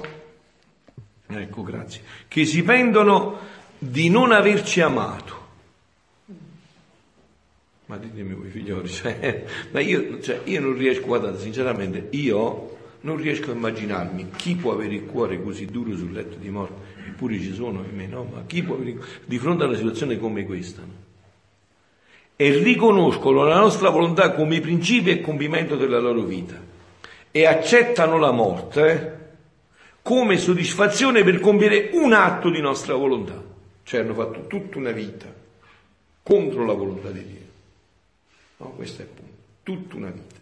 ecco 1.26 1.62
grazie, 1.62 2.02
che 2.26 2.46
si 2.46 2.62
pendono 2.62 3.38
di 3.76 4.08
non 4.08 4.32
averci 4.32 4.80
amato. 4.80 5.37
Ma 7.88 7.96
ditemi 7.96 8.34
voi 8.34 8.48
figlioli, 8.48 8.88
cioè, 8.88 9.44
ma 9.72 9.80
io, 9.80 10.20
cioè, 10.20 10.40
io 10.44 10.60
non 10.60 10.76
riesco, 10.76 11.06
guardate, 11.06 11.38
sinceramente, 11.38 12.08
io 12.10 12.76
non 13.00 13.16
riesco 13.16 13.50
a 13.50 13.54
immaginarmi 13.54 14.30
chi 14.36 14.54
può 14.54 14.72
avere 14.72 14.94
il 14.94 15.04
cuore 15.04 15.42
così 15.42 15.66
duro 15.66 15.94
sul 15.96 16.12
letto 16.12 16.36
di 16.36 16.50
morte, 16.50 17.06
eppure 17.08 17.38
ci 17.38 17.52
sono 17.52 17.84
in 17.88 17.96
me, 17.96 18.06
no? 18.06 18.24
Ma 18.24 18.44
chi 18.46 18.62
può 18.62 18.76
avere 18.76 18.96
di 19.24 19.38
fronte 19.38 19.64
a 19.64 19.66
una 19.66 19.76
situazione 19.76 20.18
come 20.18 20.44
questa? 20.44 20.82
No? 20.82 21.06
e 22.40 22.56
riconoscono 22.58 23.42
la 23.42 23.58
nostra 23.58 23.90
volontà 23.90 24.30
come 24.30 24.60
principio 24.60 25.10
e 25.10 25.20
compimento 25.20 25.74
della 25.74 25.98
loro 25.98 26.22
vita 26.22 26.54
e 27.32 27.46
accettano 27.46 28.16
la 28.16 28.30
morte 28.30 29.16
come 30.02 30.38
soddisfazione 30.38 31.24
per 31.24 31.40
compiere 31.40 31.90
un 31.94 32.12
atto 32.12 32.48
di 32.48 32.60
nostra 32.60 32.94
volontà. 32.94 33.42
Cioè 33.82 34.00
hanno 34.00 34.14
fatto 34.14 34.46
tutta 34.46 34.78
una 34.78 34.92
vita 34.92 35.26
contro 36.22 36.64
la 36.64 36.74
volontà 36.74 37.10
di 37.10 37.24
Dio. 37.26 37.37
No, 38.58 38.72
questo 38.76 39.02
è 39.02 39.04
il 39.04 39.10
punto, 39.10 39.32
tutta 39.62 39.96
una 39.96 40.10
vita. 40.10 40.36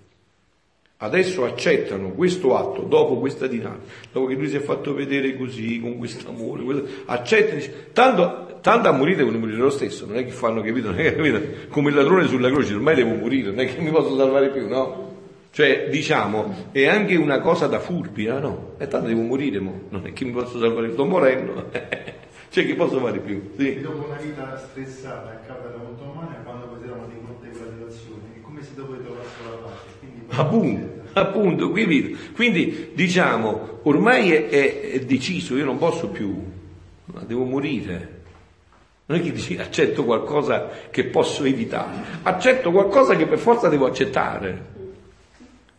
Adesso 0.99 1.45
accettano 1.45 2.13
questo 2.13 2.57
atto 2.57 2.81
dopo 2.81 3.19
questa 3.19 3.47
dinamica, 3.47 3.85
dopo 4.11 4.27
che 4.29 4.35
lui 4.35 4.49
si 4.49 4.57
è 4.57 4.61
fatto 4.61 4.95
vedere 4.95 5.37
così, 5.37 5.79
con 5.79 5.99
questo 5.99 6.31
amore, 6.31 6.83
accettano, 7.05 7.61
tanto, 7.93 8.61
tanto 8.63 8.89
a 8.89 8.93
morire 8.93 9.19
devono 9.19 9.37
morire 9.37 9.59
lo 9.59 9.69
stesso, 9.69 10.07
non 10.07 10.17
è 10.17 10.25
che 10.25 10.31
fanno, 10.31 10.63
capito? 10.63 10.91
Non 10.91 10.99
è 10.99 11.03
che, 11.03 11.17
capito? 11.17 11.69
Come 11.69 11.91
il 11.91 11.97
ladrone 11.97 12.27
sulla 12.27 12.49
croce, 12.49 12.73
ormai 12.73 12.95
devo 12.95 13.15
morire, 13.15 13.51
non 13.51 13.61
è 13.61 13.67
che 13.67 13.79
mi 13.83 13.91
posso 13.91 14.17
salvare 14.17 14.49
più, 14.49 14.67
no? 14.69 15.05
Cioè, 15.51 15.89
diciamo, 15.91 16.71
è 16.73 16.87
anche 16.87 17.15
una 17.17 17.41
cosa 17.41 17.67
da 17.67 17.79
furbi, 17.79 18.29
ah, 18.29 18.39
no? 18.39 18.77
E 18.79 18.89
tanto 18.89 19.09
devo 19.09 19.21
morire, 19.21 19.61
mo. 19.61 19.83
non 19.91 20.07
è 20.07 20.15
che 20.15 20.25
mi 20.25 20.33
posso 20.33 20.59
salvare, 20.59 20.93
sto 20.93 21.05
morendo, 21.05 21.69
cioè 22.49 22.65
che 22.65 22.75
posso 22.75 22.99
fare 23.01 23.19
più? 23.19 23.51
Sì. 23.55 23.83
Dopo 23.83 24.07
una 24.07 24.17
vita 24.17 24.57
stressata 24.57 25.29
a 25.29 25.47
causa 25.47 25.69
della 25.69 25.83
motomania, 25.83 26.39
quando 26.43 26.69
poi 26.69 26.79
si 26.81 26.87
erano 26.87 27.07
di 27.07 27.21
fronte 27.23 27.49
a 27.49 27.51
quella 27.51 27.71
situazione, 27.71 28.37
Appunto, 30.29 31.03
appunto, 31.15 31.71
quindi, 31.71 32.17
quindi 32.35 32.91
diciamo, 32.95 33.81
ormai 33.83 34.33
è, 34.33 34.49
è- 34.49 34.91
è 34.93 35.01
deciso, 35.01 35.57
io 35.57 35.65
non 35.65 35.79
posso 35.79 36.09
più, 36.09 36.35
ma 37.07 37.23
devo 37.23 37.45
morire. 37.45 38.15
Non 39.07 39.19
è 39.19 39.23
che 39.23 39.31
dici 39.33 39.57
accetto 39.57 40.05
qualcosa 40.05 40.69
che 40.91 41.05
posso 41.05 41.45
evitare, 41.45 41.97
accetto 42.23 42.73
qualcosa 42.73 43.15
che 43.15 43.27
per 43.27 43.39
forza 43.39 43.69
devo 43.69 43.87
accettare. 43.87 44.75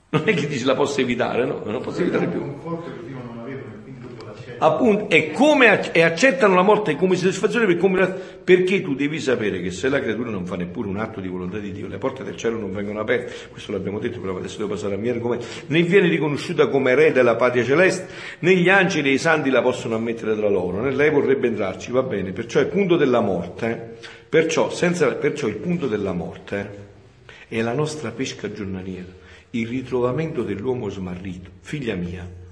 Non 0.10 0.22
è 0.26 0.34
che 0.34 0.48
dici 0.48 0.64
la 0.64 0.76
posso 0.76 1.02
evitare, 1.02 1.44
no, 1.46 1.62
non 1.66 1.74
la 1.74 1.80
posso 1.82 2.00
evitare 2.02 2.28
più. 2.28 2.40
conforto 2.40 2.90
che 2.92 3.00
prima 3.04 3.20
non 3.22 3.40
avevano 3.40 3.74
e 3.74 3.82
quindi 3.84 4.00
dopo 4.08 4.26
l'accettano. 4.26 4.47
Appunto, 4.60 5.10
e, 5.10 5.32
come, 5.32 5.92
e 5.92 6.02
accettano 6.02 6.56
la 6.56 6.62
morte 6.62 6.96
come 6.96 7.16
soddisfazione 7.16 7.66
per 7.66 7.78
come- 7.78 8.08
perché 8.44 8.82
tu 8.82 8.96
devi 8.96 9.20
sapere 9.20 9.62
che 9.62 9.72
se 9.72 9.90
la 9.90 10.00
creatura 10.00 10.30
non 10.30 10.46
fa 10.46 10.56
neppure 10.56 10.88
un 10.88 10.98
atto 10.98 11.20
di 11.20 11.28
volontà 11.28 11.58
di 11.58 11.72
Dio, 11.72 11.88
le 11.88 11.98
porte 11.98 12.24
del 12.24 12.36
cielo 12.36 12.58
non 12.58 12.74
vengono 12.74 13.00
aperte, 13.00 13.34
questo 13.52 13.72
l'abbiamo 13.72 14.00
detto, 14.00 14.20
però 14.20 14.38
adesso 14.38 14.58
devo 14.58 14.70
passare 14.70 14.96
al 14.96 15.00
mio 15.00 15.12
argomento, 15.12 15.46
né 15.68 15.82
viene 15.84 16.08
riconosciuta 16.08 16.68
come 16.68 16.96
re 16.96 17.12
della 17.12 17.36
patria 17.36 17.64
celeste, 17.64 18.08
né 18.40 18.56
gli 18.56 18.70
angeli 18.70 19.10
e 19.10 19.14
i 19.14 19.18
santi 19.18 19.50
la 19.50 19.62
possono 19.62 19.96
ammettere 19.96 20.36
tra 20.36 20.50
loro, 20.50 20.82
né 20.82 20.92
lei 20.92 21.10
vorrebbe 21.10 21.48
entrarci, 21.48 21.92
va 21.92 22.04
bene, 22.04 22.32
perciò 22.32 22.60
il 22.60 22.68
punto 22.68 22.96
della 22.96 23.20
morte, 23.20 23.98
perciò, 24.28 24.70
senza, 24.70 25.14
perciò 25.16 25.48
il 25.48 25.58
punto 25.58 25.88
della 25.88 26.14
morte 26.14 26.86
è 27.48 27.62
la 27.62 27.74
nostra 27.74 28.12
pesca 28.12 28.52
giornaliera, 28.52 29.08
il 29.52 29.68
ritrovamento 29.68 30.44
dell'uomo 30.44 30.90
smarrito, 30.90 31.50
figlia 31.62 31.96
mia, 31.96 32.46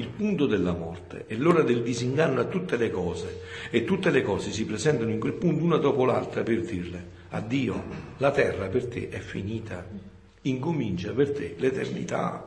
il 0.00 0.08
punto 0.08 0.46
della 0.46 0.72
morte 0.72 1.26
è 1.26 1.34
l'ora 1.34 1.62
del 1.62 1.82
disinganno 1.82 2.40
a 2.40 2.44
tutte 2.44 2.76
le 2.76 2.90
cose 2.90 3.42
e 3.70 3.84
tutte 3.84 4.10
le 4.10 4.22
cose 4.22 4.50
si 4.50 4.64
presentano 4.64 5.10
in 5.10 5.20
quel 5.20 5.34
punto 5.34 5.62
una 5.62 5.76
dopo 5.76 6.06
l'altra 6.06 6.42
per 6.42 6.62
dirle 6.62 7.18
addio, 7.30 7.82
la 8.16 8.30
terra 8.30 8.66
per 8.66 8.86
te 8.86 9.08
è 9.10 9.18
finita, 9.18 9.86
incomincia 10.42 11.12
per 11.12 11.32
te 11.32 11.54
l'eternità. 11.58 12.46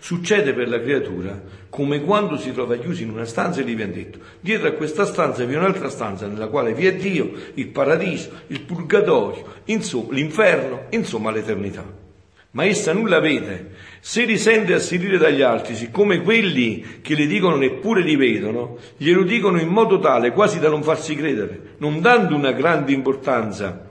Succede 0.00 0.54
per 0.54 0.68
la 0.68 0.80
creatura 0.80 1.40
come 1.68 2.00
quando 2.00 2.36
si 2.36 2.52
trova 2.52 2.76
chiusi 2.78 3.02
in 3.02 3.10
una 3.10 3.26
stanza 3.26 3.60
e 3.60 3.64
gli 3.64 3.76
viene 3.76 3.92
detto 3.92 4.18
dietro 4.40 4.68
a 4.68 4.72
questa 4.72 5.04
stanza 5.04 5.44
vi 5.44 5.54
è 5.54 5.58
un'altra 5.58 5.90
stanza 5.90 6.26
nella 6.26 6.48
quale 6.48 6.72
vi 6.72 6.86
è 6.86 6.96
Dio, 6.96 7.30
il 7.54 7.68
paradiso, 7.68 8.30
il 8.46 8.62
purgatorio, 8.62 9.44
insomma 9.66 10.14
l'inferno, 10.14 10.86
insomma 10.90 11.30
l'eternità 11.30 12.06
ma 12.50 12.64
essa 12.64 12.92
nulla 12.92 13.20
vede. 13.20 13.70
Se 14.00 14.24
li 14.24 14.38
sente 14.38 14.74
asserire 14.74 15.18
dagli 15.18 15.42
altri, 15.42 15.74
siccome 15.74 16.22
quelli 16.22 17.00
che 17.02 17.14
le 17.14 17.26
dicono 17.26 17.56
neppure 17.56 18.02
li 18.02 18.16
vedono, 18.16 18.78
glielo 18.96 19.22
dicono 19.22 19.60
in 19.60 19.68
modo 19.68 19.98
tale 19.98 20.32
quasi 20.32 20.58
da 20.58 20.68
non 20.68 20.82
farsi 20.82 21.14
credere, 21.16 21.74
non 21.78 22.00
dando 22.00 22.36
una 22.36 22.52
grande 22.52 22.92
importanza 22.92 23.86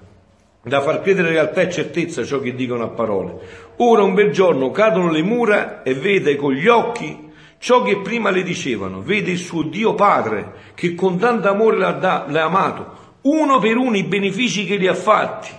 da 0.63 0.82
far 0.82 1.02
credere 1.02 1.30
realtà 1.30 1.62
e 1.62 1.72
certezza 1.72 2.24
ciò 2.24 2.39
che 2.39 2.54
dicono 2.54 2.84
a 2.84 2.89
parole. 2.89 3.39
Ora 3.78 4.04
un 4.04 4.13
bel 4.13 4.32
giorno 4.32 4.72
cadono 4.72 5.12
le 5.12 5.22
mura 5.22 5.84
e 5.84 5.93
vede 5.93 6.36
con 6.36 6.54
gli 6.54 6.67
occhi 6.67 7.26
ciò 7.60 7.82
che 7.84 8.00
prima 8.02 8.30
le 8.30 8.43
dicevano, 8.43 9.02
vede 9.02 9.32
il 9.32 9.38
suo 9.38 9.63
Dio 9.63 9.93
Padre 9.96 10.54
che 10.76 10.93
con 10.96 11.17
tanto 11.17 11.50
amore 11.50 11.78
l'ha 11.78 12.43
amato, 12.43 13.06
uno 13.22 13.60
per 13.60 13.78
uno 13.78 13.98
i 13.98 14.04
benefici 14.04 14.65
che 14.65 14.78
gli 14.78 14.88
ha 14.88 14.93
fatti 14.93 15.50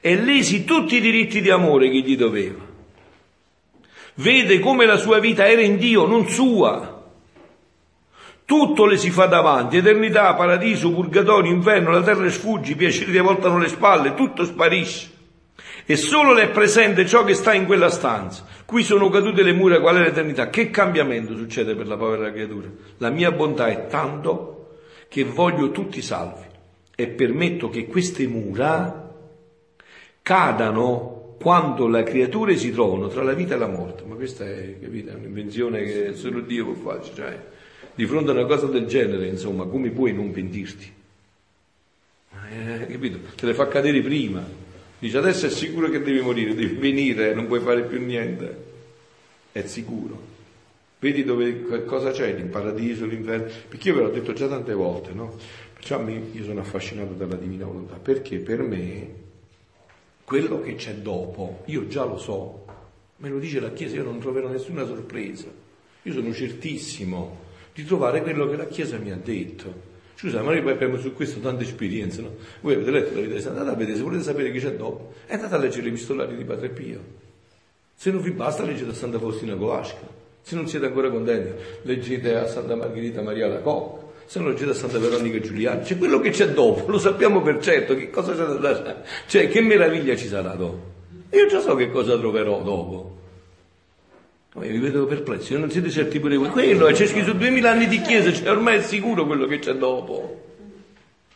e 0.00 0.14
lesi 0.16 0.64
tutti 0.64 0.96
i 0.96 1.00
diritti 1.00 1.40
di 1.40 1.50
amore 1.50 1.90
che 1.90 2.00
gli 2.00 2.16
doveva. 2.16 2.67
Vede 4.18 4.58
come 4.58 4.84
la 4.84 4.96
sua 4.96 5.20
vita 5.20 5.46
era 5.46 5.60
in 5.60 5.76
Dio, 5.76 6.06
non 6.06 6.28
sua. 6.28 7.04
Tutto 8.44 8.84
le 8.86 8.96
si 8.96 9.10
fa 9.10 9.26
davanti, 9.26 9.76
eternità, 9.76 10.34
paradiso, 10.34 10.92
purgatorio, 10.92 11.52
inferno, 11.52 11.90
la 11.90 12.02
terra 12.02 12.28
sfugge, 12.28 12.72
i 12.72 12.76
piaceri 12.76 13.12
le 13.12 13.20
voltano 13.20 13.58
le 13.58 13.68
spalle, 13.68 14.14
tutto 14.14 14.44
sparisce. 14.44 15.10
E 15.86 15.96
solo 15.96 16.32
le 16.32 16.44
è 16.44 16.48
presente 16.48 17.06
ciò 17.06 17.22
che 17.22 17.34
sta 17.34 17.52
in 17.52 17.64
quella 17.64 17.90
stanza. 17.90 18.44
Qui 18.64 18.82
sono 18.82 19.08
cadute 19.08 19.42
le 19.42 19.52
mura, 19.52 19.80
qual 19.80 19.96
è 19.96 20.00
l'eternità? 20.00 20.50
Che 20.50 20.70
cambiamento 20.70 21.36
succede 21.36 21.76
per 21.76 21.86
la 21.86 21.96
povera 21.96 22.32
creatura? 22.32 22.68
La 22.96 23.10
mia 23.10 23.30
bontà 23.30 23.68
è 23.68 23.86
tanto 23.86 24.78
che 25.08 25.24
voglio 25.24 25.70
tutti 25.70 26.02
salvi 26.02 26.44
e 26.96 27.06
permetto 27.06 27.68
che 27.68 27.86
queste 27.86 28.26
mura 28.26 29.14
cadano 30.22 31.17
quando 31.38 31.86
le 31.86 32.02
creature 32.02 32.56
si 32.56 32.72
trovano 32.72 33.08
tra 33.08 33.22
la 33.22 33.32
vita 33.32 33.54
e 33.54 33.58
la 33.58 33.68
morte. 33.68 34.04
Ma 34.04 34.16
questa 34.16 34.44
è, 34.44 34.78
capite, 34.80 35.12
è 35.12 35.14
un'invenzione 35.14 35.84
che 35.84 36.14
solo 36.14 36.40
Dio 36.40 36.66
può 36.66 36.92
fare. 36.92 37.10
Cioè, 37.14 37.38
di 37.94 38.06
fronte 38.06 38.30
a 38.30 38.34
una 38.34 38.44
cosa 38.44 38.66
del 38.66 38.86
genere, 38.86 39.26
insomma, 39.26 39.64
come 39.64 39.90
puoi 39.90 40.12
non 40.12 40.30
pentirti? 40.30 40.92
Eh, 42.50 42.86
capito? 42.86 43.18
Te 43.36 43.46
le 43.46 43.54
fa 43.54 43.68
cadere 43.68 44.00
prima. 44.00 44.44
Dice 44.98 45.16
adesso 45.16 45.46
è 45.46 45.50
sicuro 45.50 45.88
che 45.90 46.02
devi 46.02 46.20
morire, 46.20 46.54
devi 46.54 46.74
venire, 46.74 47.32
non 47.34 47.46
puoi 47.46 47.60
fare 47.60 47.82
più 47.82 48.04
niente. 48.04 48.66
È 49.52 49.62
sicuro. 49.62 50.36
Vedi 50.98 51.22
dove, 51.22 51.84
cosa 51.84 52.10
c'è, 52.10 52.26
il 52.26 52.46
paradiso, 52.46 53.06
l'inferno? 53.06 53.46
Perché 53.68 53.88
io 53.88 53.94
ve 53.94 54.00
l'ho 54.02 54.10
detto 54.10 54.32
già 54.32 54.48
tante 54.48 54.72
volte, 54.72 55.12
no? 55.12 55.36
Perciò 55.72 56.04
io 56.08 56.44
sono 56.44 56.60
affascinato 56.60 57.12
dalla 57.12 57.36
divina 57.36 57.64
volontà, 57.64 57.94
perché 57.94 58.38
per 58.38 58.62
me 58.62 59.26
quello 60.28 60.60
che 60.60 60.74
c'è 60.74 60.92
dopo, 60.96 61.62
io 61.64 61.86
già 61.86 62.04
lo 62.04 62.18
so, 62.18 62.66
me 63.16 63.30
lo 63.30 63.38
dice 63.38 63.60
la 63.60 63.72
Chiesa, 63.72 63.96
io 63.96 64.04
non 64.04 64.18
troverò 64.18 64.48
nessuna 64.48 64.84
sorpresa. 64.84 65.46
Io 66.02 66.12
sono 66.12 66.34
certissimo 66.34 67.38
di 67.72 67.82
trovare 67.82 68.20
quello 68.20 68.46
che 68.46 68.56
la 68.56 68.66
Chiesa 68.66 68.98
mi 68.98 69.10
ha 69.10 69.16
detto. 69.16 69.72
Scusa, 70.16 70.42
ma 70.42 70.50
noi 70.50 70.60
poi 70.60 70.72
abbiamo 70.72 70.98
su 70.98 71.14
questo 71.14 71.40
tante 71.40 71.64
esperienze, 71.64 72.20
no? 72.20 72.34
Voi 72.60 72.74
avete 72.74 72.90
letto 72.90 73.14
la 73.14 73.22
vita 73.22 73.34
di 73.36 73.40
Santa, 73.40 73.60
andate 73.60 73.76
a 73.76 73.78
vedere, 73.78 73.96
se 73.96 74.02
volete 74.02 74.22
sapere 74.22 74.50
che 74.52 74.58
c'è 74.58 74.72
dopo, 74.72 75.14
è 75.24 75.32
andate 75.32 75.54
a 75.54 75.58
leggere 75.58 75.86
i 75.86 75.88
epistolari 75.88 76.36
di 76.36 76.44
Padre 76.44 76.68
Pio. 76.68 77.00
Se 77.94 78.10
non 78.10 78.20
vi 78.20 78.32
basta, 78.32 78.64
leggete 78.64 78.90
a 78.90 78.94
Santa 78.94 79.18
Faustina 79.18 79.56
Colasca. 79.56 80.06
Se 80.42 80.54
non 80.54 80.68
siete 80.68 80.84
ancora 80.84 81.08
contenti, 81.08 81.52
leggete 81.84 82.34
a 82.34 82.46
Santa 82.46 82.76
Margherita 82.76 83.22
Maria 83.22 83.48
la 83.48 83.60
Cocca. 83.60 84.07
Se 84.28 84.38
non 84.38 84.50
leggete 84.50 84.72
a 84.72 84.74
Santa 84.74 84.98
Veronica 84.98 85.40
Giuliani. 85.40 85.84
C'è 85.84 85.96
quello 85.96 86.20
che 86.20 86.28
c'è 86.28 86.50
dopo, 86.50 86.90
lo 86.90 86.98
sappiamo 86.98 87.40
per 87.40 87.60
certo, 87.62 87.96
che 87.96 88.10
cosa 88.10 88.34
c'è 88.34 88.44
da. 88.60 89.02
Cioè, 89.26 89.48
che 89.48 89.62
meraviglia 89.62 90.14
ci 90.16 90.26
sarà 90.26 90.50
dopo. 90.50 90.96
Io 91.30 91.46
già 91.46 91.60
so 91.60 91.74
che 91.74 91.90
cosa 91.90 92.18
troverò 92.18 92.60
dopo. 92.60 93.16
Ma 94.52 94.66
io 94.66 94.72
vi 94.72 94.80
vedo 94.80 95.06
perplessi, 95.06 95.56
non 95.56 95.70
siete 95.70 95.88
certi 95.88 96.20
pure 96.20 96.36
voi. 96.36 96.50
Quello, 96.50 96.88
c'è 96.88 97.06
scritto 97.06 97.32
duemila 97.32 97.70
anni 97.70 97.86
di 97.86 98.02
chiesa, 98.02 98.30
cioè 98.30 98.50
ormai 98.50 98.76
è 98.76 98.82
sicuro 98.82 99.24
quello 99.24 99.46
che 99.46 99.60
c'è 99.60 99.72
dopo. 99.72 100.42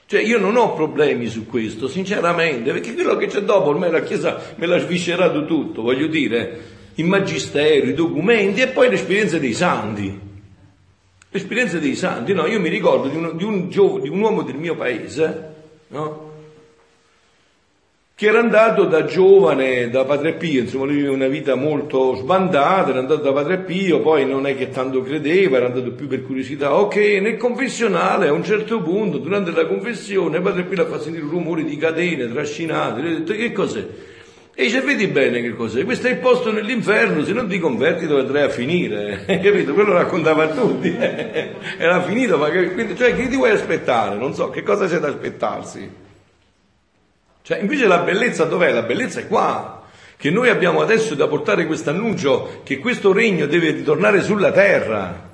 Cioè 0.05 0.21
io 0.21 0.39
non 0.39 0.57
ho 0.57 0.75
problemi 0.75 1.29
su 1.29 1.47
questo, 1.47 1.89
sinceramente, 1.89 2.73
perché 2.73 2.93
quello 2.93 3.17
che 3.17 3.29
c'è 3.29 3.41
dopo 3.41 3.71
ormai 3.71 3.91
la 3.91 4.03
Chiesa 4.03 4.55
me 4.57 4.67
l'ha 4.67 4.79
sviscerato 4.79 5.47
tutto, 5.47 5.81
voglio 5.81 6.09
dire, 6.09 6.61
il 6.97 7.07
magistero, 7.07 7.87
i 7.87 7.95
documenti 7.95 8.61
e 8.61 8.69
poi 8.69 8.91
l'esperienza 8.91 9.39
dei 9.39 9.55
santi. 9.55 10.31
L'esperienza 11.35 11.79
dei 11.79 11.97
santi, 11.97 12.35
no? 12.35 12.47
Io 12.47 12.61
mi 12.61 12.69
ricordo 12.69 13.09
di 13.09 13.17
un, 13.17 13.37
di 13.37 13.45
un, 13.45 13.71
giov- 13.71 14.03
di 14.03 14.09
un 14.11 14.21
uomo 14.21 14.43
del 14.43 14.57
mio 14.57 14.77
paese, 14.77 15.55
no? 15.89 16.31
che 18.15 18.29
era 18.29 18.39
andato 18.39 18.85
da 18.85 19.05
giovane 19.05 19.91
da 19.91 20.05
Padre 20.05 20.35
Pio, 20.35 20.61
insomma 20.61 20.85
lui 20.85 20.99
aveva 21.01 21.15
una 21.15 21.27
vita 21.27 21.57
molto 21.57 22.15
sbandata, 22.15 22.91
era 22.91 23.01
andato 23.01 23.23
da 23.23 23.33
Padre 23.33 23.59
Pio, 23.61 24.01
poi 24.01 24.25
non 24.27 24.47
è 24.47 24.55
che 24.55 24.69
tanto 24.69 25.03
credeva, 25.03 25.57
era 25.57 25.67
andato 25.67 25.91
più 25.91 26.07
per 26.07 26.23
curiosità. 26.23 26.77
Ok, 26.77 26.97
nel 26.97 27.37
confessionale 27.37 28.29
a 28.29 28.33
un 28.33 28.45
certo 28.45 28.81
punto, 28.81 29.19
durante 29.19 29.51
la 29.51 29.67
confessione, 29.67 30.41
Padre 30.41 30.65
Pio 30.65 30.77
la 30.77 30.87
fa 30.87 31.01
sentire 31.01 31.25
un 31.25 31.31
rumore 31.31 31.65
di 31.65 31.77
catene 31.77 32.31
trascinate, 32.31 33.01
gli 33.01 33.07
ha 33.07 33.19
detto 33.19 33.33
che 33.33 33.51
cos'è? 33.51 33.87
E 34.55 34.65
dice, 34.65 34.83
vedi 34.83 35.07
bene 35.07 35.41
che 35.41 35.55
cos'è, 35.55 35.83
questo 35.83 36.09
è 36.09 36.11
il 36.11 36.19
posto 36.19 36.53
nell'inferno, 36.53 37.25
se 37.25 37.33
non 37.33 37.49
ti 37.49 37.59
converti 37.59 38.07
dove 38.07 38.21
andrai 38.21 38.43
a 38.43 38.49
finire, 38.51 39.25
capito? 39.43 39.73
Quello 39.73 39.95
raccontava 39.95 40.45
a 40.45 40.49
tutti, 40.49 40.95
era 41.79 42.03
finito, 42.03 42.37
ma 42.37 42.51
quindi, 42.51 42.95
cioè 42.95 43.15
che 43.17 43.29
ti 43.29 43.37
vuoi 43.37 43.51
aspettare? 43.51 44.17
Non 44.17 44.35
so, 44.35 44.51
che 44.51 44.63
cosa 44.63 44.87
c'è 44.87 44.99
da 44.99 45.09
aspettarsi? 45.09 45.91
Cioè, 47.41 47.59
invece 47.61 47.87
la 47.87 48.01
bellezza 48.01 48.45
dov'è? 48.45 48.71
La 48.73 48.83
bellezza 48.83 49.21
è 49.21 49.27
qua, 49.27 49.85
che 50.19 50.31
noi 50.31 50.51
abbiamo 50.51 50.83
adesso 50.83 51.15
da 51.15 51.27
portare 51.29 51.67
questo 51.67 51.89
annuncio 51.89 52.61
che 52.63 52.79
questo 52.79 53.13
regno 53.13 53.47
deve 53.47 53.71
ritornare 53.71 54.21
sulla 54.21 54.53
terra. 54.53 55.31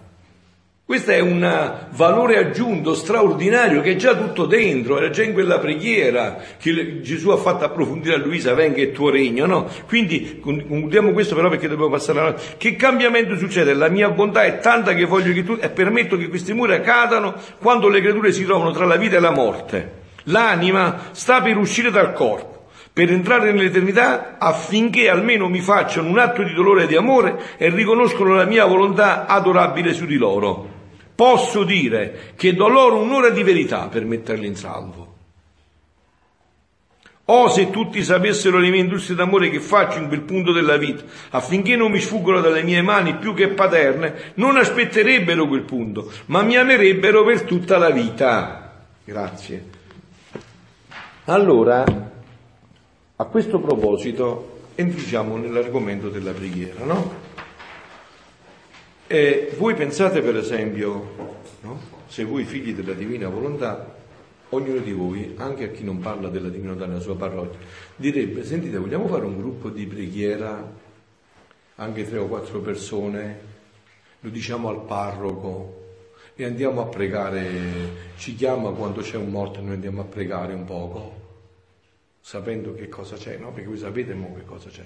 Questo 0.88 1.10
è 1.10 1.20
un 1.20 1.86
valore 1.90 2.38
aggiunto 2.38 2.94
straordinario 2.94 3.82
che 3.82 3.90
è 3.90 3.96
già 3.96 4.14
tutto 4.14 4.46
dentro, 4.46 4.96
era 4.96 5.10
già 5.10 5.22
in 5.22 5.34
quella 5.34 5.58
preghiera 5.58 6.38
che 6.58 7.02
Gesù 7.02 7.28
ha 7.28 7.36
fatto 7.36 7.66
approfondire 7.66 8.14
a 8.14 8.16
Luisa, 8.16 8.54
venga 8.54 8.80
il 8.80 8.92
tuo 8.92 9.10
regno, 9.10 9.44
no? 9.44 9.68
Quindi 9.86 10.40
concludiamo 10.40 11.12
questo 11.12 11.34
però 11.34 11.50
perché 11.50 11.68
dobbiamo 11.68 11.90
passare 11.90 12.20
avanti. 12.20 12.42
Che 12.56 12.74
cambiamento 12.76 13.36
succede? 13.36 13.74
La 13.74 13.90
mia 13.90 14.08
bontà 14.08 14.44
è 14.44 14.60
tanta 14.60 14.94
che 14.94 15.04
voglio 15.04 15.34
che 15.34 15.44
tu, 15.44 15.58
e 15.60 15.68
permetto 15.68 16.16
che 16.16 16.30
queste 16.30 16.54
mura 16.54 16.80
cadano 16.80 17.34
quando 17.60 17.90
le 17.90 18.00
creature 18.00 18.32
si 18.32 18.46
trovano 18.46 18.70
tra 18.70 18.86
la 18.86 18.96
vita 18.96 19.18
e 19.18 19.20
la 19.20 19.30
morte. 19.30 19.92
L'anima 20.24 21.10
sta 21.10 21.42
per 21.42 21.58
uscire 21.58 21.90
dal 21.90 22.14
corpo, 22.14 22.68
per 22.94 23.12
entrare 23.12 23.52
nell'eternità 23.52 24.36
affinché 24.38 25.10
almeno 25.10 25.50
mi 25.50 25.60
facciano 25.60 26.08
un 26.08 26.18
atto 26.18 26.42
di 26.42 26.54
dolore 26.54 26.84
e 26.84 26.86
di 26.86 26.96
amore 26.96 27.38
e 27.58 27.68
riconoscono 27.68 28.32
la 28.32 28.46
mia 28.46 28.64
volontà 28.64 29.26
adorabile 29.26 29.92
su 29.92 30.06
di 30.06 30.16
loro. 30.16 30.76
Posso 31.18 31.64
dire 31.64 32.32
che 32.36 32.54
do 32.54 32.68
loro 32.68 33.00
un'ora 33.00 33.30
di 33.30 33.42
verità 33.42 33.88
per 33.88 34.04
metterli 34.04 34.46
in 34.46 34.54
salvo. 34.54 35.16
O 37.24 37.48
se 37.48 37.70
tutti 37.70 38.04
sapessero 38.04 38.58
le 38.58 38.70
mie 38.70 38.82
industrie 38.82 39.16
d'amore 39.16 39.50
che 39.50 39.58
faccio 39.58 39.98
in 39.98 40.06
quel 40.06 40.20
punto 40.20 40.52
della 40.52 40.76
vita, 40.76 41.02
affinché 41.30 41.74
non 41.74 41.90
mi 41.90 41.98
sfuggono 41.98 42.40
dalle 42.40 42.62
mie 42.62 42.82
mani 42.82 43.16
più 43.16 43.34
che 43.34 43.48
paterne, 43.48 44.32
non 44.34 44.58
aspetterebbero 44.58 45.48
quel 45.48 45.62
punto, 45.62 46.08
ma 46.26 46.42
mi 46.42 46.54
amerebbero 46.54 47.24
per 47.24 47.42
tutta 47.42 47.78
la 47.78 47.90
vita. 47.90 48.84
Grazie. 49.02 49.64
Allora, 51.24 51.84
a 53.16 53.24
questo 53.24 53.58
proposito, 53.58 54.60
entriamo 54.76 55.36
nell'argomento 55.36 56.10
della 56.10 56.30
preghiera, 56.30 56.84
no? 56.84 57.26
E 59.10 59.54
voi 59.56 59.74
pensate 59.74 60.20
per 60.20 60.36
esempio, 60.36 61.14
no? 61.62 61.80
se 62.08 62.24
voi 62.24 62.44
figli 62.44 62.74
della 62.74 62.92
divina 62.92 63.30
volontà, 63.30 63.96
ognuno 64.50 64.80
di 64.80 64.92
voi, 64.92 65.32
anche 65.38 65.64
a 65.64 65.68
chi 65.68 65.82
non 65.82 65.98
parla 66.00 66.28
della 66.28 66.50
divinità 66.50 66.84
nella 66.84 67.00
sua 67.00 67.16
parrocchia, 67.16 67.58
direbbe, 67.96 68.44
sentite, 68.44 68.76
vogliamo 68.76 69.08
fare 69.08 69.24
un 69.24 69.38
gruppo 69.38 69.70
di 69.70 69.86
preghiera, 69.86 70.70
anche 71.76 72.06
tre 72.06 72.18
o 72.18 72.26
quattro 72.26 72.60
persone, 72.60 73.40
lo 74.20 74.28
diciamo 74.28 74.68
al 74.68 74.84
parroco, 74.84 75.86
e 76.34 76.44
andiamo 76.44 76.82
a 76.82 76.86
pregare, 76.88 78.12
ci 78.18 78.34
chiama 78.34 78.72
quando 78.72 79.00
c'è 79.00 79.16
un 79.16 79.30
morto 79.30 79.60
e 79.60 79.62
noi 79.62 79.72
andiamo 79.72 80.02
a 80.02 80.04
pregare 80.04 80.52
un 80.52 80.64
poco, 80.66 81.14
sapendo 82.20 82.74
che 82.74 82.90
cosa 82.90 83.16
c'è, 83.16 83.38
no? 83.38 83.52
Perché 83.52 83.68
voi 83.68 83.78
sapete 83.78 84.12
mo 84.12 84.34
che 84.34 84.44
cosa 84.44 84.68
c'è. 84.68 84.84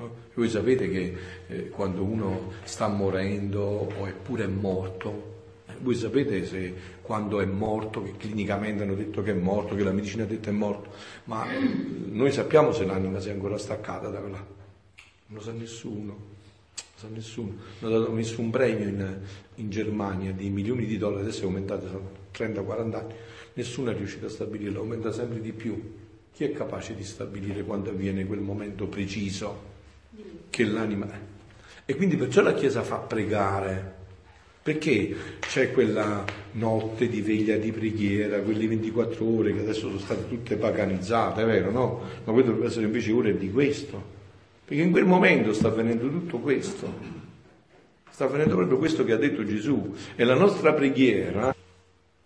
No? 0.00 0.10
Voi 0.32 0.48
sapete 0.48 0.88
che 0.88 1.16
eh, 1.46 1.68
quando 1.68 2.02
uno 2.02 2.52
sta 2.64 2.88
morendo 2.88 3.60
o 3.60 4.08
eppure 4.08 4.44
è 4.44 4.46
morto, 4.46 5.38
eh, 5.66 5.72
voi 5.78 5.94
sapete 5.94 6.46
se 6.46 6.74
quando 7.02 7.40
è 7.40 7.44
morto, 7.44 8.02
che 8.02 8.16
clinicamente 8.16 8.82
hanno 8.82 8.94
detto 8.94 9.20
che 9.20 9.32
è 9.32 9.34
morto, 9.34 9.74
che 9.74 9.82
la 9.82 9.92
medicina 9.92 10.22
ha 10.22 10.26
detto 10.26 10.44
che 10.44 10.50
è 10.50 10.58
morto, 10.58 10.90
ma 11.24 11.52
eh, 11.52 11.58
noi 11.58 12.32
sappiamo 12.32 12.72
se 12.72 12.86
l'anima 12.86 13.20
si 13.20 13.28
è 13.28 13.32
ancora 13.32 13.58
staccata 13.58 14.08
da 14.08 14.20
là. 14.20 14.28
Non 15.26 15.38
lo 15.38 15.40
sa 15.40 15.52
nessuno 15.52 16.38
sa 16.94 17.08
nessuno, 17.08 17.54
non 17.78 17.94
hanno 17.94 18.10
messo 18.10 18.42
un 18.42 18.50
premio 18.50 18.86
in, 18.86 19.18
in, 19.54 19.70
Germania 19.70 20.32
di 20.32 20.50
milioni 20.50 20.84
di 20.84 20.98
dollari, 20.98 21.22
adesso 21.22 21.42
è 21.42 21.44
aumentato, 21.44 21.86
sono 21.86 22.10
30-40 22.34 22.94
anni, 22.94 23.14
nessuno 23.54 23.90
è 23.90 23.96
riuscito 23.96 24.26
a 24.26 24.28
stabilirlo, 24.28 24.80
aumenta 24.80 25.10
sempre 25.10 25.40
di 25.40 25.52
più. 25.52 25.94
Chi 26.30 26.44
è 26.44 26.52
capace 26.52 26.94
di 26.94 27.02
stabilire 27.02 27.64
quando 27.64 27.88
avviene 27.88 28.26
quel 28.26 28.40
momento 28.40 28.86
preciso 28.86 29.69
che 30.50 30.64
l'anima 30.64 31.06
è? 31.10 31.18
E 31.86 31.96
quindi 31.96 32.16
perciò 32.16 32.42
la 32.42 32.54
Chiesa 32.54 32.82
fa 32.82 32.96
pregare, 32.96 33.98
perché 34.62 35.14
c'è 35.40 35.72
quella 35.72 36.24
notte 36.52 37.08
di 37.08 37.22
veglia 37.22 37.56
di 37.56 37.72
preghiera, 37.72 38.40
quelle 38.40 38.66
24 38.66 39.24
ore 39.24 39.54
che 39.54 39.60
adesso 39.60 39.80
sono 39.80 39.98
state 39.98 40.28
tutte 40.28 40.56
paganizzate, 40.56 41.42
è 41.42 41.46
vero, 41.46 41.70
no? 41.70 42.02
Ma 42.24 42.32
poi 42.32 42.44
dovrebbe 42.44 42.66
essere 42.66 42.84
invece 42.84 43.12
ore 43.12 43.36
di 43.36 43.50
questo 43.50 44.18
perché 44.70 44.84
in 44.84 44.92
quel 44.92 45.04
momento 45.04 45.52
sta 45.52 45.66
avvenendo 45.66 46.08
tutto 46.08 46.38
questo. 46.38 46.94
Sta 48.08 48.26
avvenendo 48.26 48.54
proprio 48.54 48.78
questo 48.78 49.02
che 49.02 49.10
ha 49.10 49.16
detto 49.16 49.44
Gesù. 49.44 49.96
E 50.14 50.22
la 50.22 50.36
nostra 50.36 50.72
preghiera, 50.74 51.52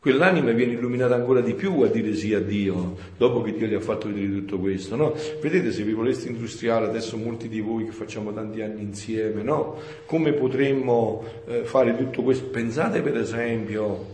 quell'anima 0.05 0.53
viene 0.53 0.75
illuminata 0.75 1.15
ancora 1.15 1.41
di 1.41 1.55
più 1.55 1.81
a 1.81 1.87
dire 1.87 2.15
sì 2.15 2.35
a 2.35 2.41
Dio, 2.41 2.95
dopo 3.17 3.41
che 3.41 3.55
Dio 3.55 3.67
gli 3.67 3.73
ha 3.73 3.81
fatto 3.81 4.09
vedere 4.09 4.31
tutto 4.35 4.59
questo, 4.59 4.97
no? 4.97 5.15
Vedete 5.41 5.73
se 5.73 5.83
vi 5.83 5.95
voleste 5.95 6.29
industriare, 6.29 6.85
adesso 6.85 7.17
molti 7.17 7.49
di 7.49 7.61
voi 7.61 7.87
che 7.87 7.93
facciamo 7.93 8.31
tanti 8.35 8.61
anni 8.61 8.83
insieme, 8.83 9.43
no? 9.43 9.81
Come 10.05 10.35
potremmo 10.35 11.25
eh, 11.47 11.65
fare 11.65 11.97
tutto 11.97 12.23
questo? 12.23 12.49
Pensate 12.49 13.01
per 13.01 13.17
esempio 13.17 14.13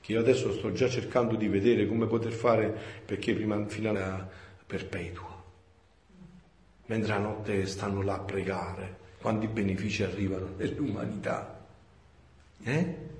che 0.00 0.10
io 0.10 0.18
adesso 0.18 0.50
sto 0.50 0.72
già 0.72 0.88
cercando 0.88 1.36
di 1.36 1.46
vedere 1.46 1.86
come 1.86 2.06
poter 2.06 2.32
fare 2.32 2.76
perché 3.04 3.32
prima 3.32 3.64
fino 3.68 3.90
alla 3.90 4.28
perpetua 4.66 5.40
mentre 6.86 7.12
la 7.12 7.18
notte 7.18 7.64
stanno 7.66 8.02
là 8.02 8.14
a 8.14 8.20
pregare, 8.20 8.96
quanti 9.20 9.46
benefici 9.46 10.02
arrivano 10.02 10.48
nell'umanità. 10.56 11.64
Eh? 12.64 13.13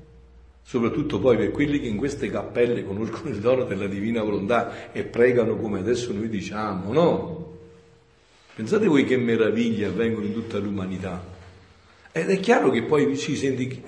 Soprattutto 0.66 1.20
poi 1.20 1.36
per 1.36 1.50
quelli 1.50 1.78
che 1.78 1.88
in 1.88 1.98
queste 1.98 2.30
cappelle 2.30 2.84
conoscono 2.84 3.28
il 3.28 3.38
dono 3.38 3.64
della 3.64 3.86
divina 3.86 4.22
volontà 4.22 4.92
e 4.92 5.04
pregano 5.04 5.56
come 5.56 5.80
adesso 5.80 6.12
noi 6.12 6.28
diciamo, 6.28 6.92
no? 6.92 7.52
Pensate 8.54 8.86
voi 8.86 9.04
che 9.04 9.18
meraviglie 9.18 9.86
avvengono 9.86 10.24
in 10.24 10.32
tutta 10.32 10.58
l'umanità. 10.58 11.32
Ed 12.12 12.30
è 12.30 12.40
chiaro 12.40 12.70
che 12.70 12.84
poi 12.84 13.14
si 13.16 13.36
sente 13.36 13.82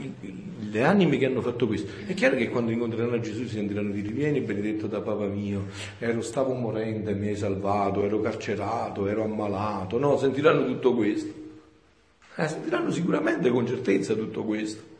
le 0.58 0.82
anime 0.82 1.16
che 1.16 1.26
hanno 1.26 1.40
fatto 1.40 1.66
questo. 1.66 1.90
È 2.04 2.12
chiaro 2.12 2.36
che 2.36 2.50
quando 2.50 2.72
incontreranno 2.72 3.20
Gesù 3.20 3.44
si 3.44 3.54
sentiranno 3.54 3.92
dire 3.92 4.10
vieni 4.10 4.40
benedetto 4.40 4.86
da 4.86 5.00
Papa 5.00 5.26
mio, 5.26 5.66
ero, 5.98 6.20
stavo 6.20 6.52
morendo 6.52 7.08
e 7.08 7.14
mi 7.14 7.28
hai 7.28 7.36
salvato, 7.36 8.04
ero 8.04 8.20
carcerato, 8.20 9.06
ero 9.06 9.24
ammalato. 9.24 9.98
No, 9.98 10.18
sentiranno 10.18 10.66
tutto 10.66 10.94
questo. 10.94 11.32
Eh, 12.34 12.48
sentiranno 12.48 12.90
sicuramente 12.90 13.48
con 13.48 13.66
certezza 13.66 14.14
tutto 14.14 14.42
questo. 14.44 14.94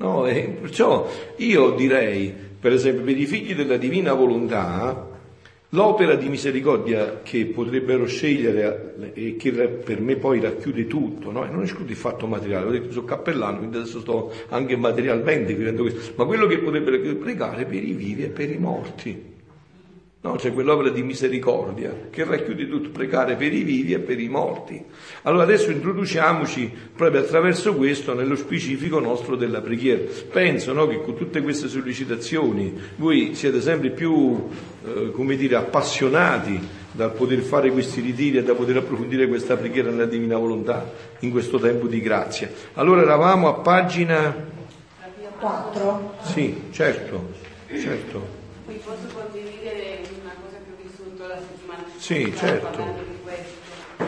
No, 0.00 0.26
e 0.26 0.56
perciò 0.60 1.08
io 1.36 1.70
direi, 1.70 2.32
per 2.58 2.72
esempio, 2.72 3.04
per 3.04 3.18
i 3.18 3.26
figli 3.26 3.54
della 3.54 3.76
divina 3.76 4.12
volontà, 4.12 5.08
L'opera 5.74 6.16
di 6.16 6.28
misericordia 6.28 7.20
che 7.22 7.46
potrebbero 7.46 8.04
scegliere 8.04 9.12
e 9.14 9.36
che 9.36 9.52
per 9.52 10.00
me 10.00 10.16
poi 10.16 10.40
racchiude 10.40 10.88
tutto, 10.88 11.30
no? 11.30 11.44
non 11.44 11.62
esclude 11.62 11.92
il 11.92 11.96
fatto 11.96 12.26
materiale, 12.26 12.66
ho 12.66 12.70
detto 12.72 12.90
sono 12.90 13.04
cappellano, 13.04 13.58
quindi 13.58 13.76
adesso 13.76 14.00
sto 14.00 14.32
anche 14.48 14.74
materialmente 14.76 15.54
vivendo 15.54 15.82
questo, 15.82 16.12
ma 16.16 16.24
quello 16.24 16.48
che 16.48 16.58
potrebbero 16.58 17.14
pregare 17.14 17.66
per 17.66 17.84
i 17.84 17.92
vivi 17.92 18.24
e 18.24 18.30
per 18.30 18.50
i 18.50 18.58
morti. 18.58 19.29
No, 20.22 20.34
c'è 20.34 20.52
quell'opera 20.52 20.90
di 20.90 21.02
misericordia 21.02 22.08
che 22.10 22.24
racchiude 22.24 22.68
tutto, 22.68 22.90
pregare 22.90 23.36
per 23.36 23.54
i 23.54 23.62
vivi 23.62 23.94
e 23.94 24.00
per 24.00 24.20
i 24.20 24.28
morti. 24.28 24.84
Allora 25.22 25.44
adesso 25.44 25.70
introduciamoci 25.70 26.70
proprio 26.94 27.22
attraverso 27.22 27.74
questo 27.74 28.12
nello 28.12 28.36
specifico 28.36 29.00
nostro 29.00 29.34
della 29.34 29.62
preghiera. 29.62 30.02
Penso 30.30 30.74
no, 30.74 30.86
che 30.86 31.00
con 31.00 31.16
tutte 31.16 31.40
queste 31.40 31.68
sollecitazioni 31.68 32.78
voi 32.96 33.34
siete 33.34 33.62
sempre 33.62 33.90
più, 33.90 34.48
eh, 34.84 35.10
come 35.12 35.36
dire, 35.36 35.56
appassionati 35.56 36.60
dal 36.92 37.12
poter 37.12 37.38
fare 37.40 37.70
questi 37.70 38.02
ritiri 38.02 38.38
e 38.38 38.42
da 38.42 38.54
poter 38.54 38.76
approfondire 38.76 39.26
questa 39.26 39.56
preghiera 39.56 39.88
nella 39.88 40.04
divina 40.04 40.36
volontà 40.36 40.92
in 41.20 41.30
questo 41.30 41.58
tempo 41.58 41.86
di 41.86 42.00
grazia. 42.00 42.50
Allora 42.74 43.00
eravamo 43.00 43.48
a 43.48 43.54
pagina 43.54 44.58
4. 45.40 46.16
Sì, 46.22 46.64
certo, 46.70 47.32
certo. 47.74 48.38
Qui 48.66 48.78
posso 48.84 49.08
condividere 49.14 50.02
una 50.22 50.34
cosa 50.40 50.58
che 50.58 50.70
ho 50.70 50.76
vissuto 50.80 51.26
la 51.26 51.38
settimana 51.38 51.82
scorsa 51.84 51.89
Sì, 52.00 52.34
certo. 52.34 52.82
di 52.82 53.20
questo. 53.22 54.04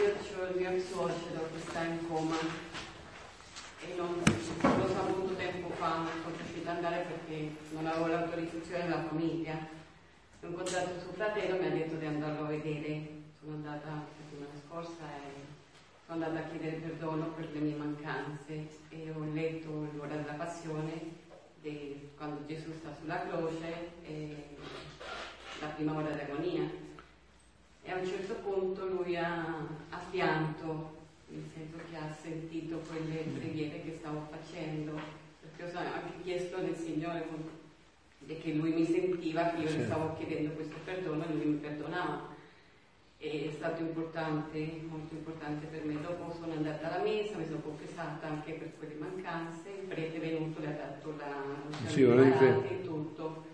Io 0.00 0.14
ho 0.40 0.46
il 0.46 0.56
mio 0.56 0.80
suocero 0.80 1.50
che 1.52 1.60
sta 1.60 1.84
in 1.84 2.08
coma 2.08 2.38
e 2.38 3.94
non 3.96 4.22
l'ho 4.24 4.88
saputo 4.88 5.34
tempo 5.34 5.68
fa, 5.74 5.98
non 5.98 6.08
sono 6.22 6.34
riuscita 6.34 6.70
ad 6.70 6.76
andare 6.76 7.04
perché 7.06 7.50
non 7.72 7.86
avevo 7.86 8.06
l'autorizzazione 8.06 8.84
della 8.84 9.02
famiglia. 9.02 9.58
Ho 10.40 10.46
incontrato 10.46 10.98
suo 11.00 11.12
fratello 11.12 11.56
e 11.56 11.58
mi 11.58 11.66
ha 11.66 11.70
detto 11.70 11.96
di 11.96 12.06
andarlo 12.06 12.46
a 12.46 12.48
vedere. 12.48 13.08
Sono 13.38 13.56
andata 13.56 13.88
la 13.88 14.04
settimana 14.16 14.60
scorsa 14.66 15.04
e 15.04 15.30
sono 16.06 16.24
andata 16.24 16.46
a 16.46 16.48
chiedere 16.48 16.76
perdono 16.76 17.26
per 17.36 17.50
le 17.52 17.60
mie 17.60 17.74
mancanze 17.74 18.68
e 18.88 19.12
ho 19.14 19.24
letto 19.34 19.86
l'ora 19.94 20.16
della 20.16 20.32
passione 20.32 20.92
di 21.60 22.08
quando 22.16 22.46
Gesù 22.46 22.72
sta 22.72 22.88
sulla 22.98 23.20
croce 23.28 23.90
e 24.02 24.56
la 25.60 25.66
prima 25.66 25.94
ora 25.94 26.08
di 26.10 26.20
agonia. 26.20 26.86
E 27.88 27.90
a 27.90 27.96
un 27.96 28.04
certo 28.06 28.34
punto 28.34 28.86
lui 28.86 29.16
ha, 29.16 29.66
ha 29.88 29.98
pianto, 30.10 30.90
nel 31.28 31.44
senso 31.54 31.78
che 31.88 31.96
ha 31.96 32.14
sentito 32.20 32.82
quelle 32.86 33.22
preghiere 33.38 33.80
che 33.82 33.96
stavo 33.98 34.28
facendo, 34.30 34.92
perché 35.40 35.74
ho 35.74 35.78
anche 35.80 36.20
chiesto 36.22 36.58
del 36.58 36.76
Signore 36.76 37.26
e 38.26 38.38
che 38.40 38.52
lui 38.52 38.72
mi 38.74 38.84
sentiva, 38.84 39.52
che 39.52 39.62
io 39.62 39.68
Sì. 39.68 39.78
gli 39.78 39.84
stavo 39.84 40.14
chiedendo 40.18 40.50
questo 40.50 40.76
perdono 40.84 41.24
e 41.24 41.32
lui 41.32 41.46
mi 41.46 41.56
perdonava. 41.56 42.28
E 43.16 43.48
è 43.48 43.52
stato 43.56 43.80
importante, 43.80 44.82
molto 44.86 45.14
importante 45.14 45.64
per 45.68 45.82
me. 45.84 45.98
Dopo 46.02 46.30
sono 46.38 46.52
andata 46.52 46.92
alla 46.92 47.02
messa, 47.02 47.38
mi 47.38 47.46
sono 47.46 47.60
confessata 47.60 48.28
anche 48.28 48.52
per 48.52 48.70
quelle 48.76 48.96
mancanze, 48.96 49.70
il 49.70 49.86
prete 49.86 50.16
è 50.16 50.20
venuto, 50.20 50.60
le 50.60 50.66
ha 50.66 50.76
dato 50.76 51.14
la 51.16 51.88
Sì, 51.88 52.04
la 52.06 52.16
marate 52.16 52.68
e 52.68 52.82
tutto. 52.82 53.46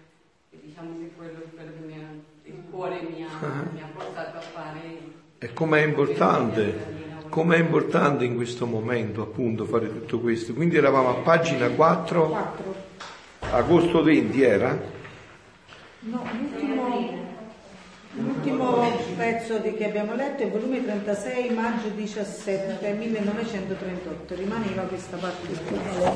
E 0.51 0.59
diciamo 0.61 0.99
che 0.99 1.13
quello 1.15 1.39
quello 1.55 1.73
che 1.73 1.87
mi 1.87 2.03
ha, 2.03 2.33
il 2.45 2.63
cuore 2.71 3.01
mi 3.03 3.23
ha, 3.25 3.29
mi 3.73 3.81
ha 3.81 3.89
portato 3.95 4.39
a 4.39 4.41
fare. 4.41 4.81
E 5.39 5.53
com'è 5.53 5.83
importante, 5.83 6.75
com'è 7.29 7.59
importante 7.59 8.25
in 8.25 8.35
questo 8.37 8.67
momento 8.67 9.23
appunto 9.23 9.65
fare 9.65 9.89
tutto 9.89 10.21
questo. 10.21 10.53
Quindi 10.55 10.77
eravamo 10.77 11.09
a 11.11 11.15
pagina 11.15 11.69
4, 11.69 12.29
4. 12.29 12.75
agosto 13.51 14.03
20 14.03 14.43
era? 14.43 14.79
No, 16.01 16.23
l'ultimo, 16.39 17.19
l'ultimo 18.13 18.87
pezzo 19.17 19.59
di- 19.59 19.75
che 19.75 19.87
abbiamo 19.87 20.15
letto 20.15 20.43
è 20.43 20.51
volume 20.51 20.83
36, 20.85 21.51
maggio 21.55 21.89
17, 21.89 22.93
1938. 22.93 24.35
Rimaneva 24.35 24.83
questa 24.83 25.17
parte 25.17 25.47
di 25.47 25.55
Ah, 25.97 26.13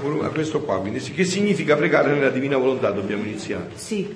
volume- 0.00 0.26
ah, 0.26 0.30
questo 0.30 0.60
qua, 0.60 0.80
quindi 0.80 1.00
che 1.00 1.24
significa 1.24 1.76
pregare 1.76 2.12
nella 2.12 2.30
divina 2.30 2.56
volontà? 2.56 2.90
Dobbiamo 2.90 3.24
iniziare. 3.24 3.70
Sì, 3.74 4.14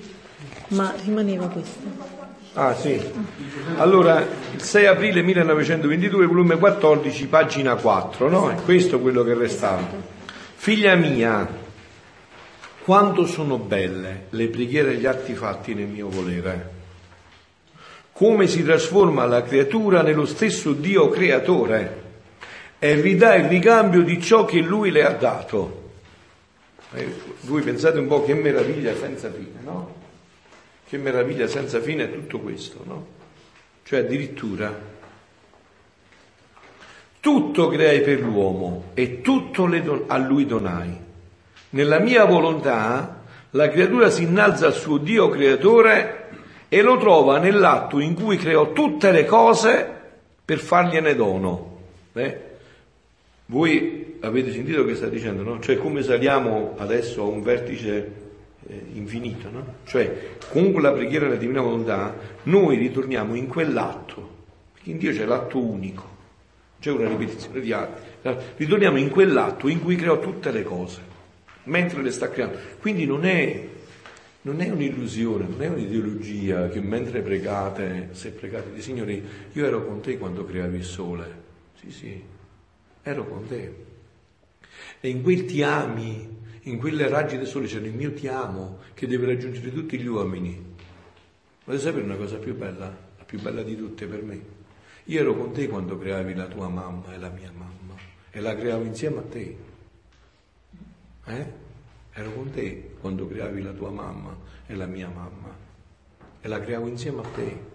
ma 0.68 0.94
rimaneva 1.04 1.48
questo. 1.48 2.14
Ah 2.54 2.74
sì. 2.74 2.98
Allora, 3.76 4.26
il 4.54 4.62
6 4.62 4.86
aprile 4.86 5.22
1922, 5.22 6.26
volume 6.26 6.56
14, 6.56 7.26
pagina 7.26 7.74
4, 7.74 8.30
no? 8.30 8.50
È 8.50 8.54
questo 8.64 9.00
quello 9.00 9.22
che 9.22 9.34
restava. 9.34 9.86
Figlia 10.54 10.94
mia, 10.94 11.46
quanto 12.82 13.26
sono 13.26 13.58
belle 13.58 14.26
le 14.30 14.48
preghiere 14.48 14.92
e 14.92 14.96
gli 14.96 15.04
atti 15.04 15.34
fatti 15.34 15.74
nel 15.74 15.86
mio 15.86 16.08
volere. 16.08 16.74
Come 18.12 18.46
si 18.46 18.64
trasforma 18.64 19.26
la 19.26 19.42
creatura 19.42 20.00
nello 20.00 20.24
stesso 20.24 20.72
Dio 20.72 21.10
creatore 21.10 22.04
e 22.78 23.00
ridà 23.00 23.34
il 23.34 23.48
ricambio 23.48 24.02
di 24.02 24.20
ciò 24.20 24.44
che 24.44 24.60
lui 24.60 24.90
le 24.90 25.04
ha 25.04 25.12
dato. 25.12 25.84
Eh, 26.92 27.14
voi 27.42 27.62
pensate 27.62 27.98
un 27.98 28.06
po' 28.06 28.24
che 28.24 28.34
meraviglia 28.34 28.94
senza 28.94 29.30
fine, 29.30 29.60
no? 29.62 29.94
Che 30.88 30.98
meraviglia 30.98 31.46
senza 31.46 31.80
fine 31.80 32.04
è 32.04 32.12
tutto 32.12 32.38
questo, 32.40 32.80
no? 32.84 33.06
Cioè 33.82 34.00
addirittura 34.00 34.94
tutto 37.20 37.68
creai 37.68 38.02
per 38.02 38.20
l'uomo 38.20 38.90
e 38.94 39.20
tutto 39.20 39.66
don- 39.66 40.04
a 40.06 40.16
lui 40.16 40.46
donai. 40.46 40.96
Nella 41.70 41.98
mia 41.98 42.24
volontà 42.24 43.22
la 43.50 43.68
creatura 43.68 44.10
si 44.10 44.22
innalza 44.22 44.66
al 44.66 44.74
suo 44.74 44.98
Dio 44.98 45.28
creatore 45.28 46.28
e 46.68 46.82
lo 46.82 46.96
trova 46.98 47.38
nell'atto 47.38 47.98
in 47.98 48.14
cui 48.14 48.36
creò 48.36 48.72
tutte 48.72 49.10
le 49.10 49.24
cose 49.24 49.90
per 50.44 50.58
fargliene 50.58 51.16
dono. 51.16 51.78
Eh? 52.12 52.40
Voi 53.48 54.16
avete 54.20 54.52
sentito 54.52 54.84
che 54.84 54.96
sta 54.96 55.08
dicendo, 55.08 55.42
no? 55.42 55.60
Cioè 55.60 55.76
come 55.78 56.02
saliamo 56.02 56.74
adesso 56.78 57.22
a 57.22 57.26
un 57.26 57.42
vertice 57.42 58.12
eh, 58.66 58.82
infinito, 58.94 59.48
no? 59.50 59.74
Cioè 59.84 60.36
con 60.50 60.72
la 60.80 60.92
preghiera 60.92 61.26
della 61.26 61.38
divina 61.38 61.60
volontà 61.60 62.14
noi 62.44 62.76
ritorniamo 62.76 63.36
in 63.36 63.46
quell'atto, 63.46 64.30
perché 64.72 64.90
in 64.90 64.98
Dio 64.98 65.12
c'è 65.12 65.24
l'atto 65.24 65.58
unico, 65.60 66.08
c'è 66.80 66.90
una 66.90 67.06
ripetizione 67.08 67.60
di 67.60 67.72
atti, 67.72 68.34
ritorniamo 68.56 68.98
in 68.98 69.10
quell'atto 69.10 69.68
in 69.68 69.80
cui 69.80 69.94
creò 69.94 70.18
tutte 70.18 70.50
le 70.50 70.64
cose, 70.64 71.00
mentre 71.64 72.02
le 72.02 72.10
sta 72.10 72.28
creando. 72.28 72.58
Quindi 72.80 73.06
non 73.06 73.24
è, 73.24 73.64
non 74.42 74.60
è 74.60 74.68
un'illusione, 74.68 75.46
non 75.48 75.62
è 75.62 75.68
un'ideologia 75.68 76.68
che 76.68 76.80
mentre 76.80 77.20
pregate, 77.20 78.08
se 78.10 78.30
pregate 78.30 78.72
di 78.74 78.82
Signore, 78.82 79.22
io 79.52 79.64
ero 79.64 79.86
con 79.86 80.00
te 80.00 80.18
quando 80.18 80.44
creavi 80.44 80.78
il 80.78 80.84
sole. 80.84 81.44
Sì, 81.80 81.92
sì, 81.92 82.22
ero 83.10 83.24
con 83.24 83.46
te. 83.46 83.84
E 85.00 85.08
in 85.08 85.22
quel 85.22 85.44
ti 85.44 85.62
ami, 85.62 86.28
in 86.62 86.78
quelle 86.78 87.08
raggi 87.08 87.36
del 87.36 87.46
sole 87.46 87.68
c'è 87.68 87.78
il 87.78 87.92
mio 87.92 88.12
ti 88.12 88.26
amo 88.26 88.78
che 88.94 89.06
deve 89.06 89.26
raggiungere 89.26 89.72
tutti 89.72 89.96
gli 89.96 90.06
uomini. 90.06 90.74
Volete 91.64 91.84
sapere 91.84 92.04
una 92.04 92.16
cosa 92.16 92.38
più 92.38 92.56
bella? 92.56 92.86
La 93.18 93.24
più 93.24 93.40
bella 93.40 93.62
di 93.62 93.76
tutte 93.76 94.06
per 94.06 94.22
me. 94.22 94.54
Io 95.04 95.20
ero 95.20 95.36
con 95.36 95.52
te 95.52 95.68
quando 95.68 95.96
creavi 95.96 96.34
la 96.34 96.46
tua 96.46 96.68
mamma 96.68 97.14
e 97.14 97.18
la 97.18 97.28
mia 97.28 97.52
mamma 97.54 97.94
e 98.30 98.40
la 98.40 98.56
creavo 98.56 98.82
insieme 98.82 99.18
a 99.18 99.22
te. 99.22 99.56
Eh? 101.26 101.52
Ero 102.12 102.32
con 102.32 102.50
te 102.50 102.94
quando 103.00 103.28
creavi 103.28 103.62
la 103.62 103.72
tua 103.72 103.90
mamma 103.90 104.36
e 104.66 104.74
la 104.74 104.86
mia 104.86 105.08
mamma 105.08 105.54
e 106.40 106.48
la 106.48 106.60
creavo 106.60 106.88
insieme 106.88 107.20
a 107.20 107.28
te. 107.34 107.74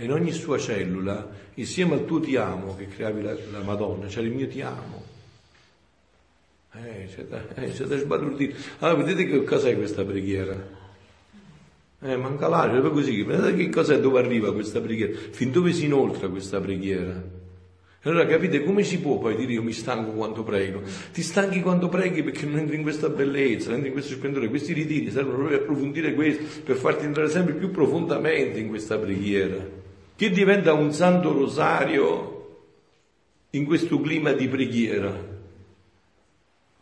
E 0.00 0.04
in 0.04 0.12
ogni 0.12 0.32
sua 0.32 0.56
cellula, 0.56 1.28
insieme 1.56 1.92
al 1.92 2.06
tuo 2.06 2.20
ti 2.20 2.34
amo 2.34 2.74
che 2.74 2.88
creavi 2.88 3.20
la, 3.20 3.36
la 3.52 3.60
Madonna, 3.62 4.06
c'era 4.06 4.26
il 4.26 4.32
mio 4.32 4.48
ti 4.48 4.62
amo. 4.62 5.04
Eh, 6.72 7.06
c'è 7.14 7.24
da, 7.24 7.44
eh, 7.56 7.70
da 7.70 7.98
sbalordire. 7.98 8.54
Allora, 8.78 9.02
vedete 9.02 9.28
che 9.28 9.44
cos'è 9.44 9.76
questa 9.76 10.02
preghiera? 10.02 10.56
Eh, 12.00 12.16
manca 12.16 12.48
l'aria, 12.48 12.80
proprio 12.80 12.92
così. 12.92 13.22
Vedete 13.22 13.54
che 13.54 13.68
cos'è, 13.68 14.00
dove 14.00 14.20
arriva 14.20 14.54
questa 14.54 14.80
preghiera? 14.80 15.12
Fin 15.32 15.52
dove 15.52 15.70
si 15.74 15.84
inoltra 15.84 16.28
questa 16.28 16.58
preghiera? 16.60 17.22
Allora 18.04 18.24
capite 18.24 18.64
come 18.64 18.82
si 18.84 19.00
può 19.00 19.18
poi 19.18 19.36
dire 19.36 19.52
io 19.52 19.62
mi 19.62 19.74
stanco 19.74 20.12
quando 20.12 20.42
prego? 20.42 20.80
Ti 21.12 21.20
stanchi 21.20 21.60
quando 21.60 21.90
preghi 21.90 22.22
perché 22.22 22.46
non 22.46 22.60
entri 22.60 22.76
in 22.76 22.82
questa 22.82 23.10
bellezza, 23.10 23.66
non 23.66 23.74
entri 23.74 23.88
in 23.88 23.92
questo 23.92 24.14
splendore. 24.14 24.48
Questi 24.48 24.72
ritiri 24.72 25.10
servono 25.10 25.36
proprio 25.36 25.58
a 25.58 25.60
approfondire 25.60 26.14
questo, 26.14 26.62
per 26.64 26.76
farti 26.76 27.04
entrare 27.04 27.28
sempre 27.28 27.52
più 27.52 27.70
profondamente 27.70 28.58
in 28.58 28.68
questa 28.68 28.96
preghiera. 28.96 29.79
Che 30.20 30.28
diventa 30.28 30.74
un 30.74 30.92
santo 30.92 31.32
rosario 31.32 32.58
in 33.52 33.64
questo 33.64 33.98
clima 34.02 34.32
di 34.32 34.48
preghiera. 34.48 35.18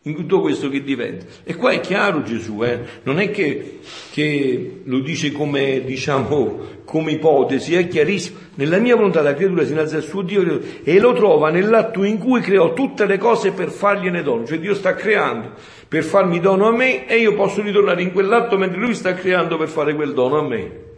In 0.01 0.13
tutto 0.13 0.41
questo 0.41 0.67
che 0.67 0.83
diventa. 0.83 1.25
E 1.45 1.55
qua 1.55 1.71
è 1.71 1.79
chiaro 1.79 2.21
Gesù, 2.21 2.61
eh? 2.65 2.81
non 3.03 3.17
è 3.17 3.31
che, 3.31 3.79
che 4.11 4.81
lo 4.83 4.99
dice 4.99 5.31
come, 5.31 5.85
diciamo, 5.85 6.81
come 6.83 7.11
ipotesi, 7.13 7.75
è 7.75 7.87
chiarissimo. 7.87 8.39
Nella 8.55 8.77
mia 8.77 8.97
volontà 8.97 9.21
la 9.21 9.33
creatura 9.33 9.63
si 9.63 9.71
innalza 9.71 9.95
al 9.95 10.03
suo 10.03 10.21
Dio 10.21 10.59
e 10.83 10.99
lo 10.99 11.13
trova 11.13 11.49
nell'atto 11.49 12.03
in 12.03 12.17
cui 12.17 12.41
creò 12.41 12.73
tutte 12.73 13.05
le 13.05 13.17
cose 13.17 13.53
per 13.53 13.69
fargliene 13.69 14.21
dono. 14.21 14.45
Cioè 14.45 14.59
Dio 14.59 14.73
sta 14.73 14.95
creando 14.95 15.53
per 15.87 16.03
farmi 16.03 16.41
dono 16.41 16.67
a 16.67 16.73
me 16.73 17.07
e 17.07 17.19
io 17.19 17.35
posso 17.35 17.61
ritornare 17.61 18.01
in 18.01 18.11
quell'atto 18.11 18.57
mentre 18.57 18.81
Lui 18.81 18.95
sta 18.95 19.13
creando 19.13 19.55
per 19.55 19.69
fare 19.69 19.95
quel 19.95 20.11
dono 20.11 20.39
a 20.39 20.45
me. 20.45 20.88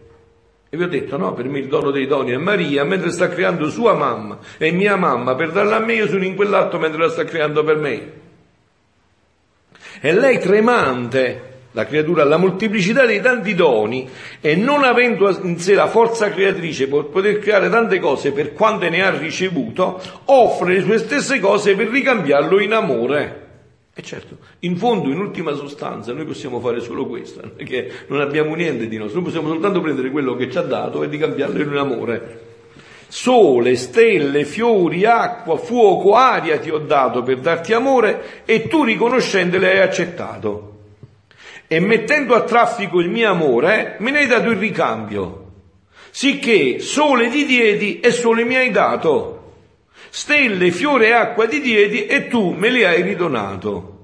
E 0.74 0.78
vi 0.78 0.84
ho 0.84 0.88
detto, 0.88 1.18
no, 1.18 1.34
per 1.34 1.50
me 1.50 1.60
il 1.60 1.68
dono 1.68 1.92
dei 1.92 2.08
doni 2.08 2.32
è 2.32 2.38
Maria, 2.38 2.86
mentre 2.86 3.12
sta 3.12 3.28
creando 3.28 3.70
sua 3.70 3.94
mamma 3.94 4.40
e 4.58 4.72
mia 4.72 4.96
mamma 4.96 5.36
per 5.36 5.52
darla 5.52 5.76
a 5.76 5.80
me, 5.80 5.96
io 5.96 6.08
sono 6.08 6.24
in 6.24 6.34
quell'atto 6.34 6.80
mentre 6.80 7.02
la 7.02 7.10
sta 7.10 7.26
creando 7.26 7.62
per 7.66 7.76
me. 7.76 8.12
E 10.00 10.14
lei 10.14 10.40
tremante 10.40 11.50
la 11.72 11.86
creatura, 11.86 12.24
la 12.24 12.38
molteplicità 12.38 13.06
dei 13.06 13.20
tanti 13.20 13.54
doni 13.54 14.10
e 14.40 14.56
non 14.56 14.86
avendo 14.86 15.30
in 15.44 15.60
sé 15.60 15.74
la 15.74 15.88
forza 15.88 16.30
creatrice 16.30 16.88
per 16.88 17.04
poter 17.08 17.40
creare 17.40 17.70
tante 17.70 18.00
cose 18.00 18.32
per 18.32 18.54
quante 18.54 18.90
ne 18.90 19.04
ha 19.04 19.10
ricevuto, 19.10 20.02
offre 20.28 20.76
le 20.76 20.82
sue 20.84 21.00
stesse 21.00 21.42
cose 21.42 21.76
per 21.76 21.90
ricambiarlo 21.90 22.62
in 22.62 22.72
amore. 22.72 23.41
E 23.94 24.02
certo, 24.04 24.38
in 24.60 24.78
fondo, 24.78 25.10
in 25.10 25.20
ultima 25.20 25.54
sostanza, 25.54 26.14
noi 26.14 26.26
possiamo 26.26 26.60
fare 26.60 26.80
solo 26.80 27.06
questo, 27.06 27.42
perché 27.56 28.06
non 28.08 28.22
abbiamo 28.22 28.56
niente 28.56 28.88
di 28.88 28.98
nostro, 28.98 29.20
noi 29.20 29.30
possiamo 29.30 29.50
soltanto 29.50 29.82
prendere 29.82 30.10
quello 30.12 30.36
che 30.36 30.50
ci 30.50 30.58
ha 30.58 30.62
dato 30.62 31.04
e 31.04 31.08
ricambiarlo 31.08 31.62
in 31.62 31.76
amore. 31.76 32.50
Sole, 33.08 33.76
stelle, 33.76 34.46
fiori, 34.46 35.06
acqua, 35.06 35.58
fuoco, 35.58 36.14
aria 36.14 36.60
ti 36.60 36.70
ho 36.70 36.78
dato 36.78 37.24
per 37.24 37.40
darti 37.40 37.74
amore 37.74 38.44
e 38.46 38.68
tu 38.68 38.86
riconoscendole 38.86 39.70
hai 39.70 39.80
accettato 39.80 40.72
e 41.72 41.80
mettendo 41.80 42.36
a 42.36 42.44
traffico 42.44 43.00
il 43.00 43.08
mio 43.08 43.32
amore, 43.32 43.96
me 44.00 44.12
ne 44.12 44.20
hai 44.20 44.28
dato 44.28 44.50
il 44.50 44.58
ricambio. 44.58 45.52
Sicché 46.10 46.80
sole 46.80 47.30
ti 47.30 47.46
diedi 47.46 48.02
e 48.02 48.12
sole 48.12 48.44
mi 48.44 48.58
hai 48.58 48.72
dato. 48.72 49.41
Stelle, 50.14 50.72
fiore 50.72 51.08
e 51.08 51.12
acqua 51.14 51.48
ti 51.48 51.62
diedi 51.62 52.06
e 52.06 52.28
tu 52.28 52.52
me 52.52 52.70
le 52.70 52.86
hai 52.86 53.02
ridonato. 53.02 54.00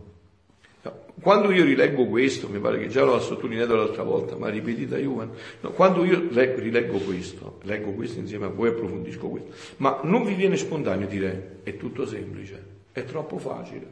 Quando 1.20 1.52
io 1.52 1.66
rileggo 1.66 2.06
questo, 2.06 2.48
mi 2.48 2.60
pare 2.60 2.80
che 2.80 2.88
già 2.88 3.04
l'ho 3.04 3.20
sottolineato 3.20 3.76
l'altra 3.76 4.04
volta, 4.04 4.38
ma 4.38 4.48
ripetita 4.48 4.96
Juan, 4.96 5.32
no, 5.60 5.72
quando 5.72 6.06
io 6.06 6.28
leggo, 6.30 6.62
rileggo 6.62 7.00
questo, 7.00 7.60
leggo 7.64 7.92
questo 7.92 8.20
insieme 8.20 8.46
a 8.46 8.48
voi 8.48 8.70
approfondisco 8.70 9.28
questo, 9.28 9.52
ma 9.78 10.00
non 10.04 10.24
vi 10.24 10.36
viene 10.36 10.56
spontaneo 10.56 11.08
dire 11.08 11.58
è 11.64 11.76
tutto 11.76 12.06
semplice, 12.06 12.64
è 12.94 13.04
troppo 13.04 13.38
facile, 13.40 13.86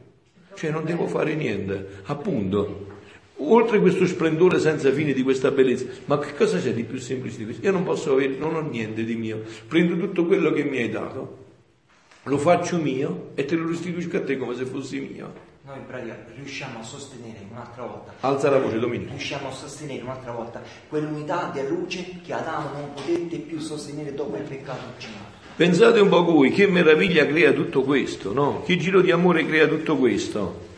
cioè 0.53 0.69
non 0.69 0.85
devo 0.85 1.07
fare 1.07 1.35
niente, 1.35 1.85
appunto, 2.05 2.93
Oltre 3.39 3.81
questo 3.81 4.05
splendore 4.05 4.59
senza 4.59 4.89
fine 4.93 5.11
di 5.11 5.21
questa 5.21 5.51
bellezza, 5.51 5.87
ma 6.05 6.17
che 6.19 6.33
cosa 6.35 6.57
c'è 6.57 6.71
di 6.71 6.85
più 6.85 6.97
semplice 6.99 7.39
di 7.39 7.43
questo? 7.43 7.65
Io 7.65 7.73
non 7.73 7.83
posso 7.83 8.13
avere, 8.13 8.37
non 8.37 8.55
ho 8.55 8.61
niente 8.61 9.03
di 9.03 9.15
mio, 9.15 9.43
prendo 9.67 9.97
tutto 9.97 10.25
quello 10.25 10.53
che 10.53 10.63
mi 10.63 10.77
hai 10.77 10.89
dato, 10.89 11.43
lo 12.27 12.37
faccio 12.37 12.77
mio 12.77 13.31
e 13.35 13.45
te 13.45 13.55
lo 13.55 13.67
restituisco 13.67 14.17
a 14.17 14.21
te 14.23 14.37
come 14.37 14.55
se 14.55 14.65
fossi 14.65 14.99
mio. 14.99 15.53
Noi 15.63 15.77
in 15.77 15.85
pratica 15.85 16.15
riusciamo 16.35 16.79
a 16.79 16.83
sostenere 16.83 17.39
un'altra 17.49 17.83
volta. 17.83 18.13
Alza 18.19 18.49
la 18.49 18.59
voce, 18.59 18.77
Domenico. 18.79 19.11
Riusciamo 19.11 19.47
a 19.47 19.51
sostenere 19.51 20.03
un'altra 20.03 20.31
volta 20.31 20.61
quell'unità 20.87 21.49
di 21.53 21.67
luce 21.67 22.19
che 22.23 22.33
Adamo 22.33 22.69
non 22.73 22.93
potette 22.93 23.37
più 23.37 23.59
sostenere 23.59 24.13
dopo 24.13 24.37
il 24.37 24.43
peccato 24.43 24.81
originale. 24.91 25.33
Pensate 25.55 25.99
un 25.99 26.09
po' 26.09 26.23
voi, 26.23 26.51
che 26.51 26.67
meraviglia 26.67 27.25
crea 27.25 27.51
tutto 27.51 27.83
questo, 27.83 28.33
no? 28.33 28.61
Che 28.63 28.77
giro 28.77 29.01
di 29.01 29.09
amore 29.11 29.45
crea 29.45 29.67
tutto 29.67 29.95
questo? 29.95 30.73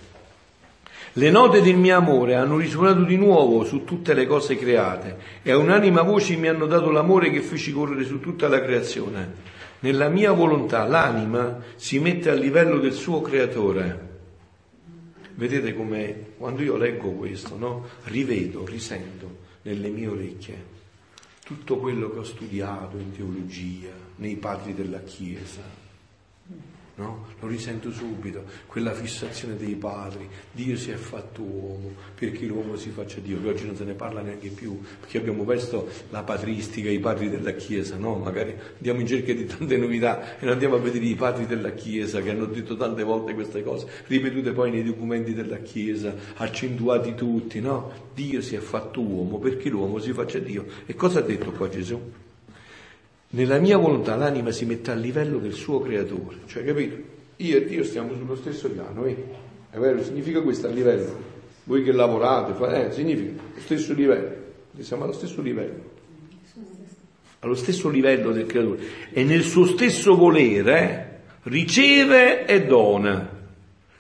Le 1.14 1.32
note 1.32 1.62
del 1.62 1.78
mio 1.78 1.98
amore 1.98 2.36
hanno 2.36 2.58
risuonato 2.58 3.02
di 3.02 3.18
nuovo 3.18 3.64
su 3.66 3.84
tutte 3.84 4.14
le 4.14 4.28
cose 4.28 4.56
create 4.56 5.18
e 5.42 5.52
a 5.52 5.58
un'anima 5.58 6.04
voce 6.04 6.36
mi 6.36 6.48
hanno 6.48 6.68
dato 6.68 6.92
l'amore 6.92 7.32
che 7.32 7.42
feci 7.42 7.74
correre 7.74 8.04
su 8.04 8.20
tutta 8.20 8.48
la 8.48 8.62
creazione. 8.62 9.56
Nella 9.80 10.10
mia 10.10 10.32
volontà 10.32 10.86
l'anima 10.86 11.62
si 11.76 12.00
mette 12.00 12.30
a 12.30 12.34
livello 12.34 12.80
del 12.80 12.94
suo 12.94 13.22
creatore. 13.22 14.06
Vedete 15.36 15.74
come 15.76 16.34
quando 16.38 16.64
io 16.64 16.78
leggo 16.78 17.12
questo, 17.12 17.58
no? 17.58 17.86
rivedo, 18.06 18.66
risento 18.66 19.46
nelle 19.62 19.90
mie 19.90 20.08
orecchie 20.08 20.76
tutto 21.48 21.78
quello 21.78 22.10
che 22.10 22.20
ho 22.20 22.24
studiato 22.26 22.98
in 22.98 23.14
teologia, 23.14 23.94
nei 24.18 24.36
padri 24.36 24.74
della 24.74 25.00
Chiesa, 25.00 25.62
no? 26.98 27.26
Lo 27.40 27.48
risento 27.48 27.92
subito, 27.92 28.44
quella 28.66 28.92
fissazione 28.92 29.56
dei 29.56 29.76
padri, 29.76 30.28
Dio 30.52 30.76
si 30.78 30.92
è 30.92 30.96
fatto 30.96 31.42
uomo 31.42 31.94
perché 32.16 32.46
l'uomo 32.46 32.76
si 32.76 32.90
faccia 32.90 33.20
Dio, 33.20 33.42
che 33.42 33.50
oggi 33.50 33.66
non 33.66 33.76
se 33.76 33.84
ne 33.84 33.94
parla 33.94 34.22
neanche 34.22 34.50
più, 34.50 34.80
perché 35.00 35.18
abbiamo 35.18 35.44
perso 35.44 35.88
la 36.10 36.24
patristica, 36.24 36.90
i 36.90 37.00
padri 37.00 37.30
della 37.30 37.52
Chiesa, 37.52 37.98
no? 37.98 38.16
Magari 38.16 38.56
andiamo 38.78 39.00
in 39.00 39.08
cerca 39.08 39.34
di 39.34 39.46
tante 39.46 39.78
novità 39.78 40.38
e 40.40 40.46
non 40.46 40.54
andiamo 40.54 40.76
a 40.76 40.80
vedere 40.80 41.06
i 41.06 41.16
padri 41.16 41.46
della 41.46 41.72
Chiesa 41.72 42.22
che 42.22 42.32
hanno 42.32 42.46
detto 42.46 42.76
tante 42.76 43.04
volte 43.04 43.34
queste 43.34 43.64
cose, 43.64 43.88
ripetute 44.08 44.52
poi 44.52 44.72
nei 44.72 44.84
documenti 44.84 45.34
della 45.34 45.58
Chiesa, 45.58 46.14
accentuati 46.36 47.14
tutti, 47.16 47.60
no? 47.60 48.06
Dio 48.14 48.42
si 48.42 48.56
è 48.56 48.60
fatto 48.60 49.02
uomo 49.02 49.38
perché 49.38 49.70
l'uomo 49.70 50.00
si 50.00 50.12
faccia 50.14 50.40
Dio. 50.40 50.66
E 50.86 50.96
cosa 50.96 51.20
ha 51.20 51.22
detto 51.22 51.52
qua 51.52 51.70
Gesù? 51.70 52.26
Nella 53.38 53.60
mia 53.60 53.78
volontà 53.78 54.16
l'anima 54.16 54.50
si 54.50 54.66
mette 54.66 54.90
a 54.90 54.96
livello 54.96 55.38
del 55.38 55.54
suo 55.54 55.80
creatore, 55.80 56.38
cioè 56.48 56.66
capito? 56.66 56.96
Io 57.36 57.58
e 57.58 57.66
Dio 57.66 57.84
stiamo 57.84 58.16
sullo 58.16 58.36
stesso 58.36 58.68
piano, 58.68 59.06
eh? 59.06 59.16
è 59.70 59.78
vero? 59.78 60.02
Significa 60.02 60.42
questo 60.42 60.66
a 60.66 60.72
livello. 60.72 61.16
Voi 61.66 61.84
che 61.84 61.92
lavorate, 61.92 62.88
eh, 62.88 62.92
significa 62.92 63.40
lo 63.54 63.62
stesso 63.62 63.94
livello, 63.94 64.32
siamo 64.80 65.04
allo 65.04 65.14
stesso 65.14 65.44
livello, 65.44 65.84
allo 67.42 67.54
stesso 67.54 67.90
livello 67.90 68.32
del 68.32 68.48
creatore 68.48 68.80
e 69.12 69.24
nel 69.24 69.44
suo 69.44 69.68
stesso 69.68 70.16
volere 70.16 71.20
riceve 71.44 72.48
e 72.48 72.66
dona. 72.66 73.36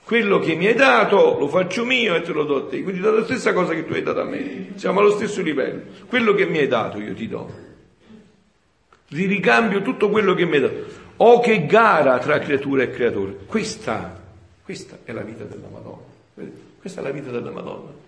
Quello 0.03 0.39
che 0.39 0.55
mi 0.55 0.65
hai 0.65 0.73
dato 0.73 1.37
lo 1.37 1.47
faccio 1.47 1.85
mio 1.85 2.15
e 2.15 2.21
te 2.21 2.31
lo 2.31 2.43
do 2.43 2.55
a 2.55 2.65
te, 2.65 2.81
quindi 2.81 3.01
la 3.01 3.23
stessa 3.23 3.53
cosa 3.53 3.75
che 3.75 3.85
tu 3.85 3.93
hai 3.93 4.01
dato 4.01 4.19
a 4.19 4.25
me, 4.25 4.69
siamo 4.77 4.99
allo 4.99 5.11
stesso 5.11 5.43
livello. 5.43 5.81
Quello 6.07 6.33
che 6.33 6.47
mi 6.47 6.57
hai 6.57 6.67
dato 6.67 6.99
io 6.99 7.13
ti 7.13 7.27
do 7.27 7.66
ricambio 9.09 9.81
tutto 9.81 10.09
quello 10.09 10.33
che 10.33 10.45
mi 10.45 10.59
dato. 10.59 11.05
Oh 11.17 11.39
che 11.39 11.65
gara 11.65 12.19
tra 12.19 12.39
creatura 12.39 12.83
e 12.83 12.91
creatore. 12.91 13.37
Questa, 13.45 14.21
questa 14.63 14.99
è 15.03 15.11
la 15.11 15.21
vita 15.21 15.43
della 15.45 15.67
Madonna. 15.71 16.15
Questa 16.79 17.01
è 17.01 17.03
la 17.03 17.11
vita 17.11 17.31
della 17.31 17.51
Madonna. 17.51 18.05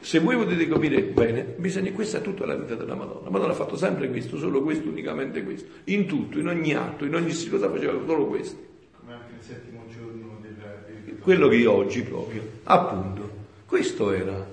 Se 0.00 0.18
voi 0.18 0.36
potete 0.36 0.68
capire 0.68 1.02
bene, 1.02 1.42
bisogna, 1.56 1.90
questa 1.92 2.18
è 2.18 2.20
tutta 2.20 2.44
la 2.44 2.56
vita 2.56 2.74
della 2.74 2.94
Madonna. 2.94 3.24
La 3.24 3.30
Madonna 3.30 3.52
ha 3.52 3.56
fatto 3.56 3.76
sempre 3.76 4.08
questo, 4.08 4.36
solo 4.36 4.62
questo, 4.62 4.88
unicamente 4.88 5.42
questo. 5.42 5.68
In 5.84 6.06
tutto, 6.06 6.38
in 6.38 6.48
ogni 6.48 6.74
atto, 6.74 7.04
in 7.04 7.14
ogni 7.14 7.32
cosa 7.48 7.70
faceva 7.70 7.92
solo 8.04 8.26
questo. 8.26 8.58
Come 8.98 9.12
anche 9.12 9.32
il 9.38 9.44
settimo 9.44 9.84
giorno 9.90 10.38
del... 10.42 11.18
Quello 11.20 11.48
che 11.48 11.66
oggi 11.66 12.02
proprio, 12.02 12.42
appunto, 12.64 13.30
questo 13.66 14.12
era. 14.12 14.46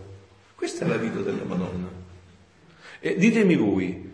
Questa 0.55 0.85
è 0.85 0.87
la 0.87 0.97
vita 0.97 1.19
della 1.19 1.43
Madonna. 1.43 1.87
E 2.99 3.15
ditemi 3.17 3.55
voi, 3.55 4.04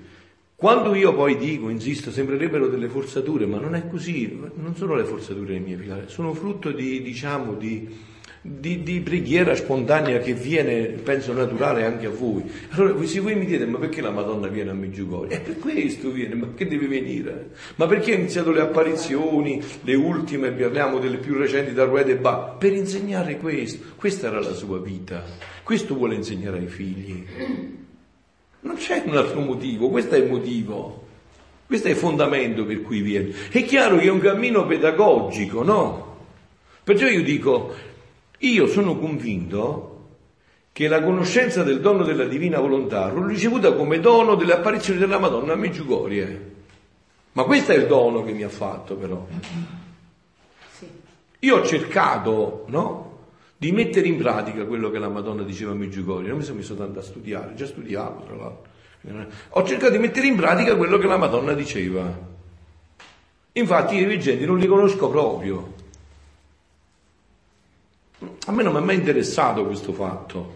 quando 0.61 0.93
io 0.93 1.15
poi 1.15 1.37
dico, 1.37 1.69
insisto, 1.69 2.11
sembrerebbero 2.11 2.67
delle 2.67 2.87
forzature, 2.87 3.47
ma 3.47 3.57
non 3.57 3.73
è 3.73 3.87
così, 3.87 4.39
non 4.53 4.75
sono 4.75 4.93
le 4.93 5.05
forzature 5.05 5.53
dei 5.53 5.59
miei 5.59 5.75
figli, 5.75 5.91
sono 6.05 6.35
frutto 6.35 6.71
di, 6.71 7.01
diciamo, 7.01 7.55
di, 7.55 7.89
di, 8.39 8.83
di, 8.83 8.99
preghiera 8.99 9.55
spontanea 9.55 10.19
che 10.19 10.35
viene, 10.35 10.85
penso, 11.03 11.33
naturale 11.33 11.83
anche 11.83 12.05
a 12.05 12.11
voi. 12.11 12.43
Allora, 12.73 13.03
se 13.07 13.19
voi 13.21 13.33
mi 13.33 13.47
dite, 13.47 13.65
ma 13.65 13.79
perché 13.79 14.01
la 14.01 14.11
Madonna 14.11 14.49
viene 14.49 14.69
a 14.69 14.73
Meggiugorio? 14.73 15.35
È 15.35 15.41
per 15.41 15.57
questo 15.57 16.11
viene, 16.11 16.35
ma 16.35 16.49
che 16.53 16.67
deve 16.67 16.85
venire? 16.85 17.49
Ma 17.77 17.87
perché 17.87 18.13
ha 18.13 18.17
iniziato 18.17 18.51
le 18.51 18.61
apparizioni, 18.61 19.59
le 19.81 19.95
ultime, 19.95 20.51
parliamo 20.51 20.99
delle 20.99 21.17
più 21.17 21.37
recenti 21.37 21.73
da 21.73 21.85
Rueda 21.85 22.11
e 22.11 22.17
Ba? 22.17 22.55
Per 22.59 22.71
insegnare 22.71 23.37
questo. 23.37 23.95
Questa 23.95 24.27
era 24.27 24.39
la 24.39 24.53
sua 24.53 24.79
vita. 24.79 25.23
Questo 25.63 25.95
vuole 25.95 26.13
insegnare 26.13 26.59
ai 26.59 26.67
figli. 26.67 27.25
Non 28.61 28.75
c'è 28.75 29.03
un 29.05 29.17
altro 29.17 29.39
motivo, 29.41 29.89
questo 29.89 30.15
è 30.15 30.19
il 30.19 30.29
motivo, 30.29 31.07
questo 31.65 31.87
è 31.87 31.91
il 31.91 31.97
fondamento 31.97 32.65
per 32.65 32.81
cui 32.81 33.01
viene. 33.01 33.33
È 33.49 33.63
chiaro 33.63 33.97
che 33.97 34.03
è 34.03 34.09
un 34.09 34.19
cammino 34.19 34.65
pedagogico, 34.65 35.63
no? 35.63 36.17
Perciò 36.83 37.07
io 37.07 37.23
dico, 37.23 37.73
io 38.39 38.67
sono 38.67 38.97
convinto 38.97 39.87
che 40.71 40.87
la 40.87 41.01
conoscenza 41.03 41.63
del 41.63 41.81
dono 41.81 42.03
della 42.03 42.25
divina 42.25 42.59
volontà 42.59 43.09
l'ho 43.09 43.25
ricevuta 43.25 43.73
come 43.73 43.99
dono 43.99 44.35
delle 44.35 44.53
apparizioni 44.53 44.99
della 44.99 45.19
Madonna 45.19 45.53
a 45.53 45.57
Meggiugorie. 45.57 46.49
Ma 47.33 47.43
questo 47.43 47.71
è 47.71 47.75
il 47.75 47.87
dono 47.87 48.23
che 48.23 48.31
mi 48.31 48.43
ha 48.43 48.49
fatto 48.49 48.95
però. 48.95 49.25
Io 51.39 51.57
ho 51.57 51.65
cercato, 51.65 52.65
no? 52.67 53.10
Di 53.61 53.71
mettere 53.71 54.07
in 54.07 54.17
pratica 54.17 54.65
quello 54.65 54.89
che 54.89 54.97
la 54.97 55.07
Madonna 55.07 55.43
diceva 55.43 55.73
a 55.73 55.75
Meggiugorio. 55.75 56.29
Non 56.29 56.39
mi 56.39 56.43
sono 56.43 56.57
messo 56.57 56.73
tanto 56.73 56.97
a 56.97 57.03
studiare, 57.03 57.53
già 57.53 57.67
studiavo 57.67 58.23
tra 58.23 58.35
l'altro. 58.35 59.31
Ho 59.49 59.63
cercato 59.63 59.91
di 59.91 59.99
mettere 59.99 60.25
in 60.25 60.35
pratica 60.35 60.75
quello 60.75 60.97
che 60.97 61.05
la 61.05 61.17
Madonna 61.17 61.53
diceva. 61.53 62.11
Infatti 63.51 63.97
i 63.97 64.05
veggenti 64.05 64.45
non 64.45 64.57
li 64.57 64.65
conosco 64.65 65.11
proprio. 65.11 65.73
A 68.47 68.51
me 68.51 68.63
non 68.63 68.73
mi 68.73 68.79
è 68.79 68.83
mai 68.83 68.95
interessato 68.95 69.63
questo 69.63 69.93
fatto. 69.93 70.55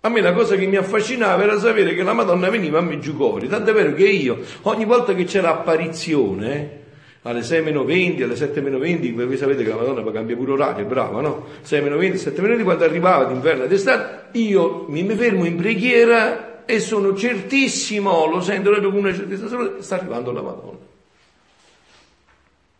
A 0.00 0.08
me 0.08 0.22
la 0.22 0.32
cosa 0.32 0.56
che 0.56 0.64
mi 0.64 0.76
affascinava 0.76 1.42
era 1.42 1.58
sapere 1.58 1.94
che 1.94 2.02
la 2.02 2.14
Madonna 2.14 2.48
veniva 2.48 2.78
a 2.78 2.82
Meggiugorio, 2.82 3.50
tant'è 3.50 3.74
vero 3.74 3.92
che 3.92 4.08
io 4.08 4.42
ogni 4.62 4.86
volta 4.86 5.14
che 5.14 5.24
c'era 5.24 5.50
apparizione 5.50 6.79
alle 7.22 7.42
6 7.42 7.62
meno 7.62 7.84
20, 7.84 8.22
alle 8.22 8.36
7 8.36 8.60
meno 8.60 8.78
20, 8.78 9.12
voi 9.12 9.36
sapete 9.36 9.62
che 9.62 9.68
la 9.68 9.76
Madonna 9.76 10.02
poi 10.02 10.12
cambia 10.12 10.36
pure 10.36 10.52
orario, 10.52 10.84
è 10.84 10.86
brava, 10.86 11.20
no? 11.20 11.46
6 11.60 11.82
meno 11.82 11.96
20, 11.96 12.16
7 12.16 12.40
meno 12.40 12.54
20, 12.54 12.64
quando 12.64 12.84
arrivava 12.84 13.24
d'inverno 13.24 13.64
ed 13.64 13.72
estate, 13.72 14.38
io 14.38 14.86
mi 14.88 15.06
fermo 15.14 15.44
in 15.44 15.56
preghiera 15.56 16.64
e 16.64 16.80
sono 16.80 17.14
certissimo, 17.14 18.26
lo 18.26 18.40
sento 18.40 18.70
proprio 18.70 18.90
con 18.90 19.00
una 19.00 19.14
certezza, 19.14 19.80
sta 19.80 19.94
arrivando 19.96 20.32
la 20.32 20.42
Madonna. 20.42 20.78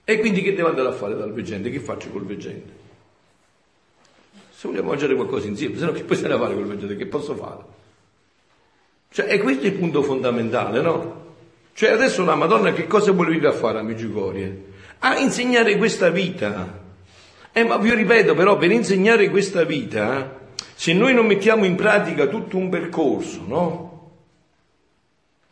E 0.05 0.19
quindi 0.19 0.43
che 0.43 0.55
devo 0.55 0.69
andare 0.69 0.89
a 0.89 0.93
fare 0.93 1.15
dal 1.17 1.33
veggente? 1.33 1.71
Che 1.71 1.79
faccio 1.79 2.09
col 2.09 2.25
veggente? 2.25 2.73
Se 4.51 4.67
vogliamo 4.67 4.89
mangiare 4.89 5.15
qualcosa 5.15 5.47
insieme, 5.47 5.77
se 5.77 5.85
no 5.85 5.93
che 5.93 6.03
poi 6.03 6.17
se 6.17 6.27
ne 6.27 6.37
fare 6.37 6.55
quel 6.55 6.67
mangiare, 6.67 6.97
che 6.97 7.07
posso 7.07 7.35
fare? 7.35 7.79
Cioè, 9.13 9.27
è 9.27 9.39
questo 9.41 9.67
il 9.67 9.73
punto 9.75 10.03
fondamentale, 10.03 10.81
no? 10.81 11.20
Cioè, 11.81 11.93
adesso 11.93 12.27
la 12.27 12.35
Madonna 12.35 12.75
che 12.75 12.87
cosa 12.87 13.11
vuole 13.13 13.31
venire 13.31 13.49
a 13.49 13.53
fare 13.53 13.79
a 13.79 13.83
Meggiugorie? 13.83 14.65
A 14.99 15.17
insegnare 15.17 15.79
questa 15.79 16.11
vita. 16.11 16.79
Eh, 17.53 17.65
ma 17.65 17.79
vi 17.79 17.95
ripeto, 17.95 18.35
però, 18.35 18.59
per 18.59 18.71
insegnare 18.71 19.31
questa 19.31 19.65
vita, 19.65 20.41
se 20.75 20.93
noi 20.93 21.15
non 21.15 21.25
mettiamo 21.25 21.65
in 21.65 21.77
pratica 21.77 22.27
tutto 22.27 22.59
un 22.59 22.69
percorso, 22.69 23.45
no? 23.47 23.89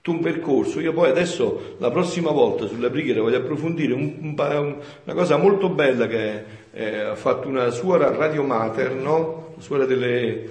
un 0.05 0.21
percorso. 0.21 0.81
Io 0.81 0.93
poi 0.93 1.09
adesso, 1.09 1.77
la 1.79 1.91
prossima 1.91 2.31
volta 2.31 2.67
sulla 2.67 2.91
preghiera, 2.91 3.23
voglio 3.23 3.39
approfondire 3.39 3.95
un, 3.95 4.19
un, 4.21 4.35
una 5.05 5.15
cosa 5.15 5.39
molto 5.39 5.71
bella 5.71 6.07
che 6.07 6.45
eh, 6.73 7.01
ha 7.01 7.15
fatto 7.15 7.49
una 7.49 7.71
suora 7.71 8.15
Radio 8.15 8.43
Mater, 8.43 8.93
no? 8.93 9.55
suora 9.61 9.87
delle, 9.87 10.51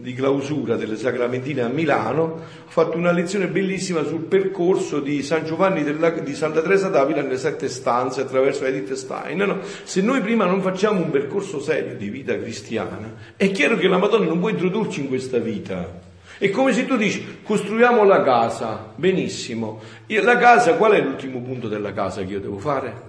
di 0.00 0.14
clausura 0.14 0.76
delle 0.76 0.96
Sacramentine 0.96 1.62
a 1.62 1.68
Milano, 1.68 2.40
ha 2.66 2.70
fatto 2.70 2.96
una 2.96 3.12
lezione 3.12 3.48
bellissima 3.48 4.02
sul 4.04 4.20
percorso 4.20 5.00
di 5.00 5.22
San 5.22 5.44
Giovanni 5.44 5.82
della, 5.82 6.10
di 6.10 6.34
Santa 6.34 6.60
Teresa 6.62 6.88
d'Avila 6.88 7.22
nelle 7.22 7.38
sette 7.38 7.68
stanze 7.68 8.22
attraverso 8.22 8.64
Edith 8.64 8.92
Stein. 8.92 9.38
No? 9.38 9.58
Se 9.82 10.00
noi 10.00 10.20
prima 10.20 10.44
non 10.44 10.62
facciamo 10.62 11.00
un 11.00 11.10
percorso 11.10 11.60
serio 11.60 11.96
di 11.96 12.08
vita 12.08 12.36
cristiana, 12.38 13.14
è 13.36 13.50
chiaro 13.50 13.76
che 13.76 13.88
la 13.88 13.98
Madonna 13.98 14.26
non 14.26 14.38
può 14.38 14.48
introdurci 14.48 15.00
in 15.00 15.08
questa 15.08 15.38
vita. 15.38 16.08
È 16.38 16.48
come 16.48 16.72
se 16.72 16.86
tu 16.86 16.96
dici 16.96 17.40
costruiamo 17.42 18.02
la 18.04 18.22
casa, 18.22 18.92
benissimo. 18.94 19.80
Io, 20.06 20.22
la 20.22 20.38
casa, 20.38 20.74
qual 20.74 20.92
è 20.92 21.00
l'ultimo 21.02 21.40
punto 21.40 21.68
della 21.68 21.92
casa 21.92 22.22
che 22.22 22.32
io 22.32 22.40
devo 22.40 22.58
fare? 22.58 23.08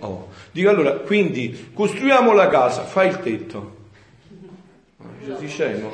Oh. 0.00 0.28
Dico 0.50 0.68
allora, 0.68 0.92
quindi 0.92 1.70
costruiamo 1.72 2.32
la 2.32 2.48
casa, 2.48 2.82
fai 2.82 3.08
il 3.08 3.20
tetto. 3.20 3.76
Sei 5.24 5.48
scemo? 5.48 5.90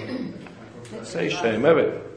Sei 1.01 1.29
scemo, 1.29 1.66
è 1.68 1.75
vero. 1.75 2.12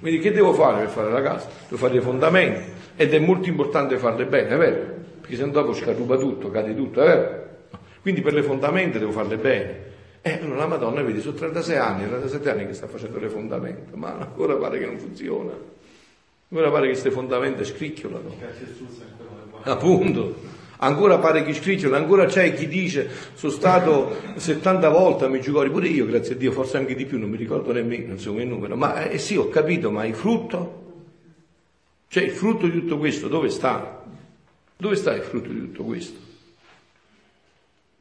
Quindi 0.00 0.20
che 0.20 0.32
devo 0.32 0.52
fare 0.52 0.80
per 0.80 0.88
fare 0.88 1.10
la 1.10 1.22
casa? 1.22 1.48
Devo 1.68 1.76
fare 1.76 1.96
i 1.96 2.00
fondamenti 2.00 2.72
ed 2.96 3.14
è 3.14 3.18
molto 3.18 3.48
importante 3.48 3.96
farle 3.96 4.26
bene, 4.26 4.48
è 4.50 4.56
vero? 4.56 4.94
Perché 5.20 5.36
se 5.36 5.44
no 5.44 5.50
dopo 5.50 5.72
scarruba 5.72 6.16
tutto, 6.16 6.50
cade 6.50 6.74
tutto, 6.74 7.00
è 7.02 7.06
vero? 7.06 7.42
Quindi 8.02 8.20
per 8.20 8.34
le 8.34 8.42
fondamenta 8.42 8.98
devo 8.98 9.12
farle 9.12 9.36
bene. 9.36 9.92
E 10.20 10.38
allora 10.40 10.56
la 10.56 10.66
Madonna, 10.66 11.02
vedi, 11.02 11.20
sono 11.20 11.34
36 11.34 11.76
anni, 11.76 12.06
37 12.06 12.50
anni 12.50 12.66
che 12.66 12.74
sta 12.74 12.86
facendo 12.86 13.18
le 13.18 13.28
fondamenta, 13.28 13.96
ma 13.96 14.16
ancora 14.18 14.54
pare 14.56 14.78
che 14.78 14.86
non 14.86 14.98
funziona. 14.98 15.52
Ancora 16.48 16.70
pare 16.70 16.82
che 16.82 16.92
queste 16.92 17.10
fondamenta 17.10 17.64
scricchiolano. 17.64 18.34
Appunto. 19.62 20.53
Ancora 20.84 21.18
pare 21.18 21.42
che 21.44 21.54
scricchiolano, 21.54 22.02
ancora 22.02 22.26
c'è 22.26 22.52
chi 22.52 22.68
dice 22.68 23.08
sono 23.32 23.50
stato 23.50 24.16
70 24.36 24.88
volte 24.90 25.24
a 25.24 25.28
Meggiugori, 25.28 25.70
pure 25.70 25.88
io, 25.88 26.04
grazie 26.04 26.34
a 26.34 26.36
Dio, 26.36 26.52
forse 26.52 26.76
anche 26.76 26.94
di 26.94 27.06
più, 27.06 27.18
non 27.18 27.30
mi 27.30 27.38
ricordo 27.38 27.72
nemmeno, 27.72 28.12
insomma, 28.12 28.42
il 28.42 28.48
numero. 28.48 28.76
Ma 28.76 29.08
eh 29.08 29.16
sì, 29.16 29.36
ho 29.36 29.48
capito, 29.48 29.90
ma 29.90 30.04
il 30.04 30.14
frutto? 30.14 30.82
Cioè 32.08 32.24
il 32.24 32.32
frutto 32.32 32.66
di 32.66 32.80
tutto 32.80 32.98
questo 32.98 33.28
dove 33.28 33.48
sta? 33.48 34.04
Dove 34.76 34.96
sta 34.96 35.14
il 35.14 35.22
frutto 35.22 35.48
di 35.48 35.58
tutto 35.58 35.84
questo? 35.84 36.23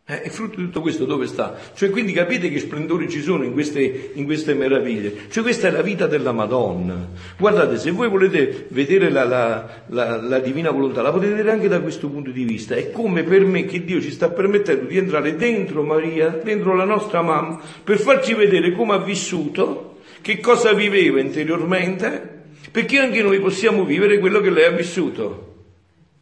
Eh, 0.05 0.23
il 0.25 0.31
frutto 0.31 0.57
di 0.57 0.65
tutto 0.65 0.81
questo 0.81 1.05
dove 1.05 1.27
sta? 1.27 1.57
Cioè, 1.73 1.89
quindi 1.89 2.11
capite 2.11 2.49
che 2.49 2.59
splendori 2.59 3.09
ci 3.09 3.21
sono 3.21 3.45
in 3.45 3.53
queste, 3.53 4.11
in 4.15 4.25
queste, 4.25 4.53
meraviglie. 4.53 5.29
Cioè, 5.29 5.43
questa 5.43 5.69
è 5.69 5.71
la 5.71 5.81
vita 5.81 6.07
della 6.07 6.33
Madonna. 6.33 7.07
Guardate, 7.37 7.77
se 7.77 7.89
voi 7.91 8.09
volete 8.09 8.67
vedere 8.71 9.09
la, 9.09 9.23
la, 9.23 9.83
la, 9.87 10.21
la, 10.21 10.39
divina 10.39 10.71
volontà, 10.71 11.01
la 11.01 11.13
potete 11.13 11.31
vedere 11.31 11.51
anche 11.51 11.69
da 11.69 11.79
questo 11.79 12.09
punto 12.09 12.31
di 12.31 12.43
vista. 12.43 12.75
È 12.75 12.91
come 12.91 13.23
per 13.23 13.45
me 13.45 13.63
che 13.63 13.85
Dio 13.85 14.01
ci 14.01 14.11
sta 14.11 14.29
permettendo 14.29 14.87
di 14.87 14.97
entrare 14.97 15.37
dentro 15.37 15.83
Maria, 15.83 16.37
dentro 16.43 16.75
la 16.75 16.83
nostra 16.83 17.21
mamma, 17.21 17.61
per 17.81 17.97
farci 17.97 18.33
vedere 18.33 18.73
come 18.73 18.95
ha 18.95 18.99
vissuto, 18.99 20.01
che 20.19 20.41
cosa 20.41 20.73
viveva 20.73 21.21
interiormente, 21.21 22.43
perché 22.71 22.99
anche 22.99 23.21
noi 23.21 23.39
possiamo 23.39 23.85
vivere 23.85 24.19
quello 24.19 24.41
che 24.41 24.49
lei 24.49 24.65
ha 24.65 24.71
vissuto. 24.71 25.53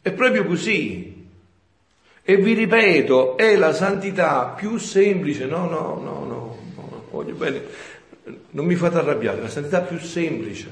È 0.00 0.12
proprio 0.12 0.44
così. 0.44 1.11
E 2.24 2.36
vi 2.36 2.52
ripeto, 2.52 3.36
è 3.36 3.56
la 3.56 3.72
santità 3.72 4.54
più 4.56 4.78
semplice, 4.78 5.46
no, 5.46 5.68
no, 5.68 6.00
no, 6.00 6.24
no, 6.24 6.58
no, 6.76 7.04
voglio 7.10 7.34
bene, 7.34 7.60
non 8.50 8.64
mi 8.64 8.76
fate 8.76 8.98
arrabbiare, 8.98 9.40
la 9.40 9.48
santità 9.48 9.80
più 9.80 9.98
semplice, 9.98 10.68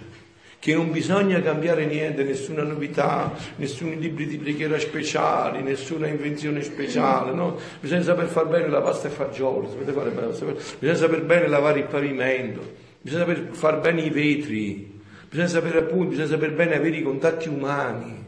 che 0.60 0.74
non 0.74 0.92
bisogna 0.92 1.42
cambiare 1.42 1.86
niente, 1.86 2.22
nessuna 2.22 2.62
novità, 2.62 3.32
nessun 3.56 3.90
libri 3.98 4.26
di 4.26 4.36
preghiera 4.36 4.78
speciali, 4.78 5.60
nessuna 5.62 6.06
invenzione 6.06 6.62
speciale, 6.62 7.32
no? 7.32 7.58
Bisogna 7.80 8.02
saper 8.02 8.26
far 8.26 8.46
bene 8.46 8.68
la 8.68 8.80
pasta 8.80 9.08
e 9.08 9.10
fagioli, 9.10 9.66
bisogna 9.76 10.94
saper 10.94 11.22
bene 11.24 11.48
lavare 11.48 11.80
il 11.80 11.86
pavimento, 11.86 12.60
bisogna 13.00 13.24
saper 13.24 13.48
far 13.50 13.80
bene 13.80 14.02
i 14.02 14.10
vetri, 14.10 15.00
bisogna 15.28 15.48
sapere 15.48 15.78
appunto, 15.78 16.10
bisogna 16.10 16.28
saper 16.28 16.52
bene 16.52 16.76
avere 16.76 16.96
i 16.98 17.02
contatti 17.02 17.48
umani. 17.48 18.19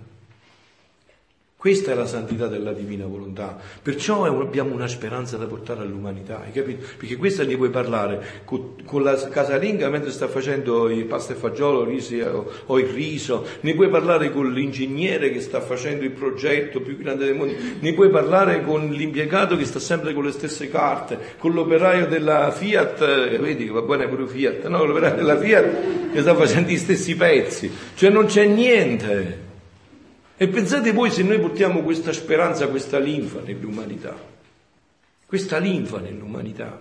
Questa 1.62 1.92
è 1.92 1.94
la 1.94 2.06
santità 2.06 2.48
della 2.48 2.72
divina 2.72 3.06
volontà. 3.06 3.56
Perciò 3.80 4.24
abbiamo 4.24 4.74
una 4.74 4.88
speranza 4.88 5.36
da 5.36 5.46
portare 5.46 5.82
all'umanità, 5.82 6.42
hai 6.44 6.50
capito? 6.50 6.84
Perché 6.98 7.14
questa 7.14 7.44
ne 7.44 7.56
puoi 7.56 7.70
parlare 7.70 8.42
con, 8.44 8.74
la 9.00 9.14
casalinga 9.28 9.88
mentre 9.88 10.10
sta 10.10 10.26
facendo 10.26 10.90
i 10.90 11.04
pasta 11.04 11.34
e 11.34 11.36
fagiolo 11.36 11.88
o, 11.88 12.52
o, 12.66 12.78
il 12.80 12.86
riso, 12.88 13.46
ne 13.60 13.76
puoi 13.76 13.88
parlare 13.90 14.32
con 14.32 14.52
l'ingegnere 14.52 15.30
che 15.30 15.40
sta 15.40 15.60
facendo 15.60 16.02
il 16.02 16.10
progetto 16.10 16.80
più 16.80 16.96
grande 16.96 17.26
del 17.26 17.36
mondo, 17.36 17.54
ne 17.78 17.92
puoi 17.94 18.10
parlare 18.10 18.64
con 18.64 18.88
l'impiegato 18.90 19.56
che 19.56 19.64
sta 19.64 19.78
sempre 19.78 20.14
con 20.14 20.24
le 20.24 20.32
stesse 20.32 20.68
carte, 20.68 21.16
con 21.38 21.52
l'operaio 21.52 22.08
della 22.08 22.50
Fiat, 22.50 23.02
eh, 23.02 23.38
vedi 23.38 23.66
che 23.66 23.70
va 23.70 23.82
bene 23.82 24.08
pure 24.08 24.26
Fiat, 24.26 24.66
no? 24.66 24.84
L'operaio 24.84 25.14
della 25.14 25.38
Fiat 25.38 26.10
che 26.12 26.20
sta 26.22 26.34
facendo 26.34 26.70
gli 26.70 26.76
stessi 26.76 27.14
pezzi. 27.14 27.70
Cioè 27.94 28.10
non 28.10 28.24
c'è 28.26 28.46
niente. 28.46 29.41
E 30.36 30.48
pensate 30.48 30.92
voi 30.92 31.10
se 31.10 31.22
noi 31.22 31.38
portiamo 31.38 31.82
questa 31.82 32.12
speranza, 32.12 32.68
questa 32.68 32.98
linfa 32.98 33.40
nell'umanità, 33.44 34.16
questa 35.26 35.58
linfa 35.58 35.98
nell'umanità, 35.98 36.78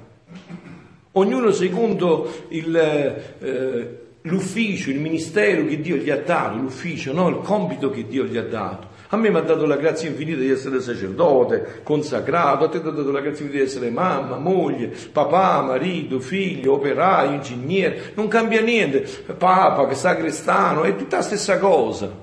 ognuno 1.12 1.52
secondo 1.52 2.46
il, 2.50 2.76
eh, 2.76 4.00
l'ufficio, 4.22 4.90
il 4.90 5.00
ministero 5.00 5.66
che 5.66 5.80
Dio 5.82 5.98
gli 5.98 6.10
ha 6.10 6.18
dato, 6.18 6.58
l'ufficio, 6.58 7.14
no? 7.14 7.28
il 7.28 7.40
compito 7.44 7.90
che 7.90 8.08
Dio 8.08 8.24
gli 8.24 8.38
ha 8.38 8.44
dato. 8.44 8.90
A 9.14 9.18
me 9.18 9.30
mi 9.30 9.36
ha 9.36 9.42
dato 9.42 9.66
la 9.66 9.76
grazia 9.76 10.08
infinita 10.08 10.40
di 10.40 10.50
essere 10.50 10.80
sacerdote, 10.80 11.82
consacrato, 11.84 12.64
a 12.64 12.70
te 12.70 12.82
ti 12.82 12.88
ha 12.88 12.92
dato 12.92 13.12
la 13.12 13.20
grazia 13.20 13.44
infinita 13.44 13.58
di 13.58 13.70
essere 13.70 13.90
mamma, 13.90 14.38
moglie, 14.38 14.94
papà, 15.12 15.62
marito, 15.62 16.22
figlio, 16.22 16.74
operaio, 16.74 17.34
ingegnere, 17.34 18.14
non 18.16 18.30
cambia 18.30 18.62
niente, 18.62 19.06
papa, 19.38 19.94
sacrestano, 19.94 20.84
è 20.84 20.96
tutta 20.96 21.18
la 21.18 21.24
stessa 21.24 21.60
cosa. 21.60 22.21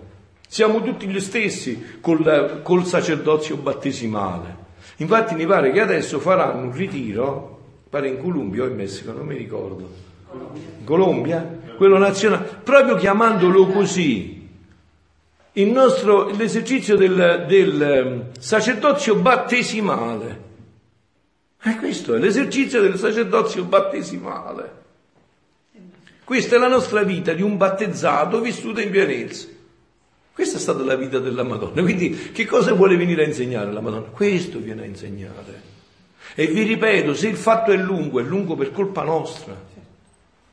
Siamo 0.50 0.82
tutti 0.82 1.06
gli 1.06 1.20
stessi 1.20 1.98
col, 2.00 2.62
col 2.62 2.86
sacerdozio 2.86 3.56
battesimale. 3.56 4.56
Infatti 4.96 5.34
mi 5.34 5.44
pare 5.44 5.70
che 5.72 5.80
adesso 5.80 6.18
faranno 6.20 6.62
un 6.62 6.72
ritiro, 6.72 7.60
pare 7.90 8.08
in 8.08 8.18
Colombia 8.18 8.64
o 8.64 8.66
in 8.66 8.74
Messico, 8.74 9.12
non 9.12 9.26
mi 9.26 9.36
ricordo. 9.36 9.90
In 10.32 10.84
Colombia? 10.84 11.46
Quello 11.76 11.98
nazionale, 11.98 12.60
proprio 12.64 12.96
chiamandolo 12.96 13.66
così. 13.66 14.48
Il 15.52 15.70
nostro, 15.70 16.30
l'esercizio 16.30 16.96
del, 16.96 17.44
del 17.46 17.82
ehm, 17.82 18.24
sacerdozio 18.38 19.16
battesimale. 19.16 20.46
E 21.62 21.76
questo 21.76 22.14
è 22.14 22.18
l'esercizio 22.18 22.80
del 22.80 22.96
sacerdozio 22.96 23.64
battesimale. 23.64 24.76
Questa 26.24 26.56
è 26.56 26.58
la 26.58 26.68
nostra 26.68 27.02
vita 27.02 27.34
di 27.34 27.42
un 27.42 27.58
battezzato 27.58 28.40
vissuto 28.40 28.80
in 28.80 28.90
pienezza. 28.90 29.56
Questa 30.38 30.58
è 30.58 30.60
stata 30.60 30.84
la 30.84 30.94
vita 30.94 31.18
della 31.18 31.42
Madonna. 31.42 31.82
Quindi 31.82 32.30
che 32.30 32.46
cosa 32.46 32.72
vuole 32.72 32.96
venire 32.96 33.24
a 33.24 33.26
insegnare 33.26 33.72
la 33.72 33.80
Madonna? 33.80 34.06
Questo 34.06 34.60
viene 34.60 34.82
a 34.82 34.84
insegnare. 34.84 35.62
E 36.36 36.46
vi 36.46 36.62
ripeto, 36.62 37.12
se 37.12 37.26
il 37.26 37.34
fatto 37.34 37.72
è 37.72 37.76
lungo, 37.76 38.20
è 38.20 38.22
lungo 38.22 38.54
per 38.54 38.70
colpa 38.70 39.02
nostra. 39.02 39.56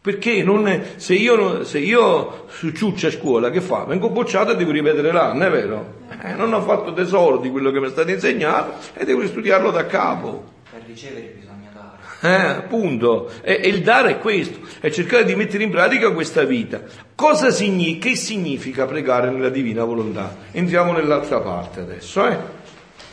Perché 0.01 0.43
è, 0.43 0.81
se, 0.95 1.13
io, 1.13 1.63
se 1.63 1.77
io 1.77 2.45
su 2.49 2.71
ciuccia 2.71 3.09
a 3.09 3.11
scuola, 3.11 3.51
che 3.51 3.61
fa? 3.61 3.83
Vengo 3.83 4.09
bocciato 4.09 4.53
e 4.53 4.55
devo 4.55 4.71
ripetere 4.71 5.11
l'anno, 5.11 5.45
è 5.45 5.51
vero? 5.51 5.93
Eh, 6.19 6.33
non 6.33 6.51
ho 6.51 6.63
fatto 6.63 6.91
tesoro 6.91 7.37
di 7.37 7.51
quello 7.51 7.69
che 7.69 7.79
mi 7.79 7.85
è 7.85 7.91
stato 7.91 8.09
insegnato 8.09 8.73
e 8.95 9.05
devo 9.05 9.23
studiarlo 9.27 9.69
da 9.69 9.85
capo. 9.85 10.45
Per 10.67 10.81
ricevere 10.87 11.31
bisogna 11.37 11.44
eh, 12.25 12.47
appunto, 12.57 13.29
e, 13.41 13.59
e, 13.61 13.67
il 13.67 13.81
dare 13.81 14.11
è 14.11 14.19
questo, 14.19 14.59
è 14.79 14.89
cercare 14.89 15.25
di 15.25 15.35
mettere 15.35 15.63
in 15.63 15.69
pratica 15.69 16.11
questa 16.11 16.43
vita. 16.43 16.81
Cosa 17.13 17.51
significa, 17.51 18.09
che 18.09 18.15
significa 18.15 18.85
pregare 18.85 19.29
nella 19.29 19.49
divina 19.49 19.83
volontà? 19.83 20.35
Entriamo 20.51 20.91
nell'altra 20.91 21.39
parte 21.39 21.81
adesso, 21.81 22.27
eh? 22.27 22.63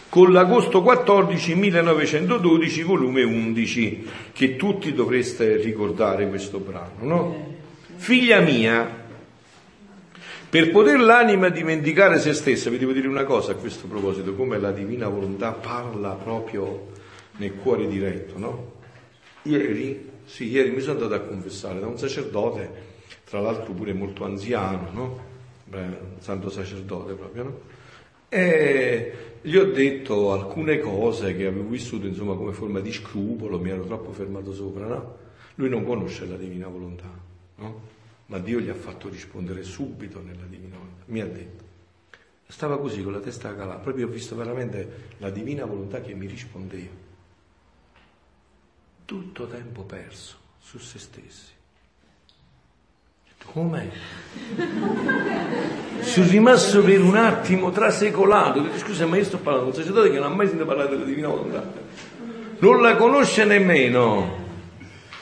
Con 0.09 0.33
l'agosto 0.33 0.83
14 0.83 1.55
1912, 1.55 2.83
volume 2.83 3.23
11, 3.23 4.09
che 4.33 4.57
tutti 4.57 4.93
dovreste 4.93 5.57
ricordare 5.57 6.29
questo 6.29 6.59
brano, 6.59 6.93
no? 7.01 7.55
Figlia 7.97 8.41
mia, 8.41 9.01
per 10.49 10.71
poter 10.71 11.01
l'anima 11.01 11.49
dimenticare 11.49 12.19
se 12.19 12.33
stessa, 12.35 12.69
vi 12.69 12.79
devo 12.79 12.93
dire 12.93 13.09
una 13.09 13.25
cosa 13.25 13.53
a 13.53 13.55
questo 13.55 13.87
proposito, 13.87 14.35
come 14.35 14.59
la 14.59 14.71
divina 14.71 15.09
volontà 15.09 15.53
parla 15.53 16.11
proprio 16.11 16.89
nel 17.39 17.55
cuore 17.55 17.89
diretto, 17.89 18.39
no? 18.39 18.72
Ieri, 19.45 20.11
sì, 20.25 20.49
ieri 20.51 20.71
mi 20.71 20.81
sono 20.81 21.03
andato 21.03 21.15
a 21.15 21.27
confessare 21.27 21.81
da 21.81 21.87
un 21.87 21.99
sacerdote, 21.99 22.71
tra 23.25 23.41
l'altro 23.41 23.73
pure 23.73 23.93
molto 23.93 24.25
anziano, 24.25 24.91
no? 24.93 25.21
Beh, 25.65 25.81
un 25.81 26.21
santo 26.21 26.49
sacerdote 26.49 27.15
proprio, 27.15 27.43
no? 27.43 27.61
E 28.29 29.13
gli 29.43 29.57
ho 29.57 29.65
detto 29.73 30.33
alcune 30.33 30.79
cose 30.79 31.37
che 31.37 31.47
avevo 31.47 31.69
vissuto 31.69 32.07
insomma 32.07 32.35
come 32.37 32.53
forma 32.53 32.81
di 32.81 32.93
scrupolo, 32.93 33.59
mi 33.59 33.71
ero 33.71 33.85
troppo 33.85 34.13
fermato 34.13 34.55
sopra, 34.55 34.87
no? 34.87 35.17
Lui 35.57 35.69
non 35.69 35.85
conosce 35.85 36.25
la 36.27 36.37
divina 36.37 36.69
volontà, 36.69 37.11
no? 37.57 37.81
Ma 38.27 38.39
Dio 38.39 38.61
gli 38.61 38.69
ha 38.69 38.75
fatto 38.75 39.09
rispondere 39.09 39.63
subito 39.65 40.23
nella 40.23 40.47
divina 40.49 40.77
volontà. 40.77 41.03
Mi 41.07 41.21
ha 41.21 41.27
detto, 41.27 41.65
stava 42.47 42.79
così 42.79 43.03
con 43.03 43.13
la 43.13 43.21
testa 43.21 43.55
calata, 43.55 43.81
proprio 43.81 44.07
ho 44.07 44.11
visto 44.11 44.37
veramente 44.37 45.11
la 45.19 45.31
divina 45.31 45.65
volontà 45.65 46.01
che 46.01 46.15
mi 46.15 46.27
rispondeva. 46.27 47.02
Tutto 49.13 49.45
tempo 49.47 49.83
perso 49.83 50.37
su 50.59 50.79
se 50.79 50.99
stessi. 50.99 51.53
Com'è? 53.45 53.87
Sono 56.01 56.27
rimasto 56.29 56.83
per 56.83 57.03
un 57.03 57.17
attimo 57.17 57.71
trasecolato. 57.71 58.65
Scusa, 58.79 59.05
ma 59.05 59.19
io 59.19 59.25
sto 59.25 59.37
parlando 59.37 59.69
con 59.69 59.75
un 59.75 59.79
sacerdote 59.79 60.11
che 60.11 60.19
non 60.19 60.33
ha 60.33 60.35
mai 60.35 60.47
sentito 60.47 60.67
parlare 60.67 60.89
della 60.89 61.05
divina 61.05 61.29
volontà. 61.29 61.63
Non 62.61 62.81
la 62.81 62.97
conosce 62.97 63.45
nemmeno. 63.45 64.39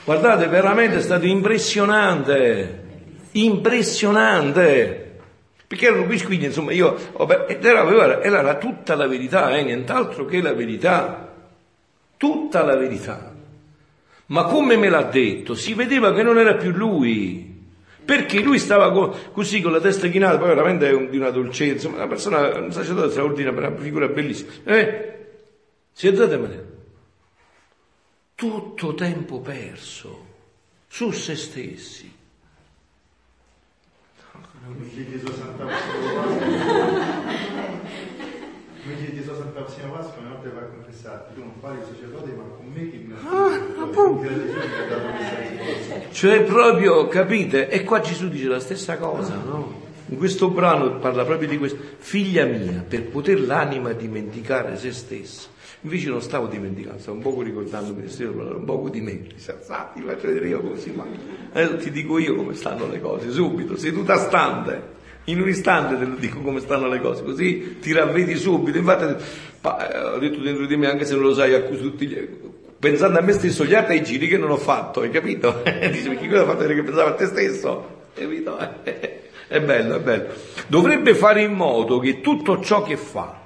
Guardate, 0.04 0.46
veramente 0.46 0.98
è 0.98 1.00
stato 1.00 1.26
impressionante. 1.26 2.84
Impressionante. 3.32 5.18
Perché 5.66 5.86
erano 5.86 6.04
bisquigli, 6.04 6.44
insomma, 6.44 6.70
io, 6.70 6.96
ed 7.48 7.64
era, 7.64 8.22
era 8.22 8.54
tutta 8.54 8.94
la 8.94 9.08
verità, 9.08 9.56
eh, 9.56 9.64
nient'altro 9.64 10.26
che 10.26 10.40
la 10.40 10.52
verità. 10.52 11.28
Tutta 12.16 12.62
la 12.62 12.76
verità. 12.76 13.29
Ma 14.30 14.44
come 14.44 14.76
me 14.76 14.88
l'ha 14.88 15.02
detto, 15.02 15.54
si 15.54 15.74
vedeva 15.74 16.14
che 16.14 16.22
non 16.22 16.38
era 16.38 16.54
più 16.54 16.70
lui 16.70 17.50
perché 18.04 18.40
lui 18.40 18.58
stava 18.58 18.90
co- 18.90 19.16
così 19.32 19.60
con 19.60 19.72
la 19.72 19.80
testa 19.80 20.08
chinata, 20.08 20.38
poi 20.38 20.48
veramente 20.48 20.88
è 20.88 20.92
un, 20.92 21.10
di 21.10 21.16
una 21.16 21.30
dolcezza, 21.30 21.86
una 21.88 22.08
persona, 22.08 22.58
un 22.58 22.72
sacerdote 22.72 23.10
straordinario, 23.10 23.58
una 23.58 23.76
figura 23.76 24.08
bellissima. 24.08 24.50
Eh? 24.64 25.18
Si 25.92 26.08
è 26.08 26.12
dato 26.12 26.34
a 26.34 26.48
Tutto 28.34 28.94
tempo 28.94 29.40
perso 29.40 30.26
su 30.88 31.10
se 31.12 31.36
stessi. 31.36 32.12
Mi 38.90 38.96
chiedi 38.96 39.22
su 39.22 39.32
Santa 39.34 39.60
mi 39.60 39.66
chiedi 39.66 39.78
su 39.78 39.82
Santa 39.86 39.96
Pasqua, 39.96 40.20
una 40.20 40.34
volta 40.34 40.50
va 40.52 40.60
a 40.60 40.64
confessarti, 40.64 41.34
tu 41.34 41.40
non 41.40 41.52
parli 41.60 41.80
sacerdote, 41.92 42.32
ma 42.32 42.42
con 42.42 42.66
me 42.74 42.90
che 42.90 42.96
mi 42.96 43.14
ah, 43.22 43.82
appunto. 43.82 44.28
Cioè 46.10 46.42
proprio, 46.42 47.06
capite? 47.06 47.68
E 47.68 47.84
qua 47.84 48.00
Gesù 48.00 48.28
dice 48.28 48.48
la 48.48 48.58
stessa 48.58 48.98
cosa, 48.98 49.34
no? 49.36 49.88
In 50.06 50.16
questo 50.18 50.50
brano 50.50 50.98
parla 50.98 51.24
proprio 51.24 51.48
di 51.48 51.56
questo. 51.56 51.78
Figlia 51.98 52.44
mia, 52.46 52.84
per 52.86 53.04
poter 53.04 53.40
l'anima 53.40 53.92
dimenticare 53.92 54.76
se 54.76 54.90
stessa. 54.90 55.48
Invece 55.82 56.08
non 56.08 56.20
stavo 56.20 56.48
dimenticando, 56.48 56.98
stavo 56.98 57.16
un 57.16 57.22
poco 57.22 57.42
ricordandomi 57.42 58.02
di 58.04 58.24
un 58.24 58.64
poco 58.64 58.88
di 58.88 59.00
me. 59.00 59.22
Ti 59.22 59.36
faccio 59.36 60.26
vedere 60.26 60.48
io 60.48 60.60
come 60.60 60.78
ma 60.94 61.06
adesso 61.52 61.76
ti 61.76 61.90
dico 61.92 62.18
io 62.18 62.34
come 62.34 62.54
stanno 62.54 62.88
le 62.88 63.00
cose, 63.00 63.30
subito, 63.30 63.76
seduta 63.76 64.16
stante. 64.16 64.98
In 65.30 65.40
un 65.40 65.48
istante 65.48 65.96
te 65.96 66.04
lo 66.04 66.16
dico 66.16 66.40
come 66.40 66.60
stanno 66.60 66.88
le 66.88 67.00
cose, 67.00 67.22
così 67.22 67.78
ti 67.80 67.92
ravvedi 67.92 68.36
subito. 68.36 68.78
Infatti, 68.78 69.04
ho 69.62 70.18
detto 70.18 70.40
dentro 70.40 70.66
di 70.66 70.76
me, 70.76 70.88
anche 70.88 71.04
se 71.04 71.14
non 71.14 71.22
lo 71.22 71.34
sai, 71.34 71.52
tutti 71.78 72.06
gli, 72.06 72.28
pensando 72.78 73.18
a 73.18 73.22
me 73.22 73.32
stesso 73.32 73.64
gli 73.64 73.74
altri 73.74 74.02
giri 74.02 74.26
che 74.26 74.38
non 74.38 74.50
ho 74.50 74.56
fatto, 74.56 75.02
hai 75.02 75.10
capito? 75.10 75.62
Dice 75.64 76.08
perché 76.08 76.28
cosa 76.28 76.42
ha 76.42 76.46
fatto 76.46 76.66
che 76.66 76.82
pensava 76.82 77.10
a 77.10 77.14
te 77.14 77.26
stesso? 77.26 77.98
Capito? 78.14 78.58
È 79.50 79.60
bello, 79.60 79.96
è 79.96 79.98
bello. 79.98 80.28
Dovrebbe 80.68 81.12
fare 81.12 81.42
in 81.42 81.54
modo 81.54 81.98
che 81.98 82.20
tutto 82.20 82.60
ciò 82.60 82.84
che 82.84 82.96
fa 82.96 83.40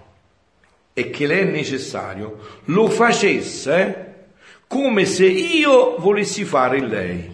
e 0.93 1.09
che 1.09 1.26
le 1.26 1.41
è 1.41 1.45
necessario 1.45 2.41
lo 2.64 2.91
facesse 2.91 4.26
come 4.66 5.07
se 5.07 5.24
io 5.24 5.97
volessi 5.97 6.45
fare 6.45 6.76
in 6.76 6.89
lei. 6.89 7.34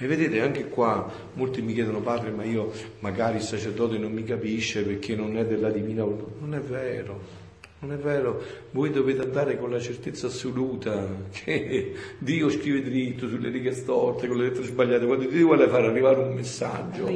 E 0.00 0.06
vedete 0.06 0.40
anche 0.40 0.68
qua 0.68 1.10
molti 1.34 1.60
mi 1.60 1.74
chiedono 1.74 2.00
padre 2.00 2.30
ma 2.30 2.44
io 2.44 2.72
magari 3.00 3.38
il 3.38 3.42
sacerdote 3.42 3.98
non 3.98 4.12
mi 4.12 4.22
capisce 4.22 4.82
perché 4.82 5.16
non 5.16 5.36
è 5.36 5.44
della 5.44 5.70
divina 5.70 6.04
volontà. 6.04 6.38
Non 6.38 6.54
è 6.54 6.60
vero. 6.60 7.46
Non 7.80 7.92
è 7.92 7.96
vero, 7.96 8.42
voi 8.72 8.90
dovete 8.90 9.22
andare 9.22 9.56
con 9.56 9.70
la 9.70 9.78
certezza 9.78 10.26
assoluta 10.26 11.06
che 11.30 11.94
Dio 12.18 12.50
scrive 12.50 12.82
dritto 12.82 13.28
sulle 13.28 13.50
righe 13.50 13.70
storte, 13.70 14.26
con 14.26 14.36
le 14.36 14.48
lettere 14.48 14.64
sbagliate. 14.64 15.06
Quando 15.06 15.26
Dio 15.26 15.46
vuole 15.46 15.68
fare 15.68 15.86
arrivare 15.86 16.18
un 16.18 16.34
messaggio, 16.34 17.06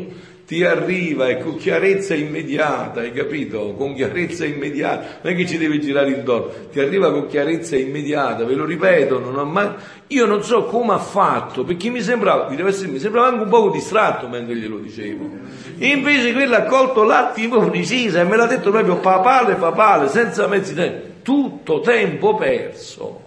ti 0.53 0.65
arriva 0.65 1.29
e 1.29 1.39
con 1.39 1.57
chiarezza 1.57 2.15
immediata, 2.15 3.01
hai 3.01 3.11
capito? 3.11 3.73
Con 3.75 3.95
chiarezza 3.95 4.45
immediata, 4.45 5.21
non 5.23 5.33
è 5.33 5.35
che 5.35 5.47
ci 5.47 5.57
deve 5.57 5.79
girare 5.79 6.11
intorno, 6.11 6.51
ti 6.71 6.79
arriva 6.79 7.11
con 7.11 7.27
chiarezza 7.27 7.75
immediata, 7.75 8.45
ve 8.45 8.53
lo 8.53 8.67
ripeto, 8.67 9.19
non 9.19 9.49
mai... 9.49 9.71
io 10.09 10.27
non 10.27 10.43
so 10.43 10.65
come 10.65 10.93
ha 10.93 10.99
fatto, 10.99 11.65
perché 11.65 11.89
mi 11.89 12.03
sembrava, 12.03 12.51
mi 12.51 12.99
sembrava 12.99 13.29
anche 13.29 13.45
un 13.45 13.49
po' 13.49 13.71
distratto 13.71 14.29
mentre 14.29 14.55
glielo 14.55 14.77
dicevo. 14.77 15.27
E 15.79 15.87
invece 15.87 16.35
quello 16.35 16.57
ha 16.57 16.65
colto 16.65 17.03
l'attimo 17.03 17.59
preciso 17.71 18.19
e 18.19 18.25
me 18.25 18.37
l'ha 18.37 18.45
detto 18.45 18.71
proprio 18.71 18.97
papale, 18.97 19.55
papale, 19.55 20.09
senza 20.09 20.47
mezzi 20.49 20.75
tempi, 20.75 21.23
tutto 21.23 21.81
tempo 21.81 22.35
perso 22.35 23.22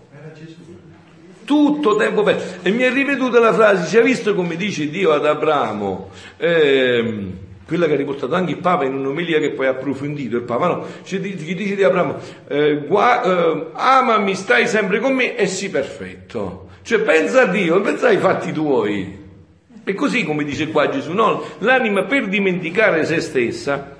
tutto 1.46 1.96
tempo 1.96 2.24
perso. 2.24 2.58
E 2.64 2.72
mi 2.72 2.84
è 2.84 2.92
ripetuta 2.92 3.40
la 3.40 3.54
frase, 3.54 3.88
ci 3.88 3.98
ha 3.98 4.02
visto 4.02 4.36
come 4.36 4.56
dice 4.56 4.90
Dio 4.90 5.12
ad 5.12 5.26
Abramo, 5.26 6.10
ehm, 6.38 7.32
quella 7.66 7.88
che 7.88 7.94
ha 7.94 7.98
riportato 7.98 8.36
anche 8.36 8.52
il 8.52 8.58
Papa 8.58 8.84
in 8.84 8.94
un'omelia 8.94 9.40
che 9.40 9.52
poi 9.52 9.68
ha 9.68 9.72
approfondito, 9.72 10.36
il 10.36 10.44
Papa 10.44 10.68
no, 10.68 10.86
ci 11.04 11.20
dice 11.20 11.76
di 11.76 11.84
Abramo, 11.84 12.18
eh, 12.48 12.84
gua, 12.88 13.24
eh, 13.24 13.68
amami, 13.74 14.36
stai 14.36 14.68
sempre 14.68 15.00
con 15.00 15.14
me 15.14 15.36
e 15.38 15.48
sii 15.48 15.70
perfetto. 15.70 16.70
Cioè 16.82 17.00
pensa 17.00 17.44
a 17.44 17.46
Dio, 17.46 17.80
pensa 17.82 18.08
ai 18.08 18.18
fatti 18.18 18.52
tuoi. 18.52 19.24
E 19.84 19.94
così 19.94 20.24
come 20.24 20.44
dice 20.44 20.70
qua 20.70 20.90
Gesù, 20.90 21.14
no? 21.14 21.44
l'anima 21.60 22.04
per 22.04 22.28
dimenticare 22.28 23.06
se 23.06 23.22
stessa 23.22 23.95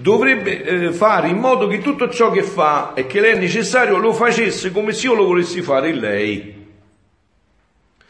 dovrebbe 0.00 0.62
eh, 0.62 0.92
fare 0.92 1.28
in 1.28 1.38
modo 1.38 1.66
che 1.66 1.80
tutto 1.80 2.08
ciò 2.10 2.30
che 2.30 2.42
fa 2.42 2.94
e 2.94 3.06
che 3.06 3.20
le 3.20 3.32
è 3.32 3.38
necessario 3.38 3.96
lo 3.96 4.12
facesse 4.12 4.72
come 4.72 4.92
se 4.92 5.06
io 5.06 5.14
lo 5.14 5.24
volessi 5.24 5.62
fare 5.62 5.90
in 5.90 5.98
lei. 5.98 6.66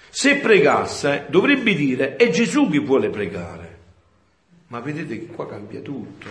Se 0.09 0.37
pregasse, 0.37 1.27
dovrebbe 1.29 1.75
dire 1.75 2.17
è 2.17 2.31
Gesù 2.31 2.71
che 2.71 2.79
vuole 2.79 3.11
pregare. 3.11 3.63
Ma 4.69 4.81
vedete 4.81 5.19
che 5.19 5.27
qua 5.27 5.47
cambia 5.47 5.81
tutto. 5.81 6.29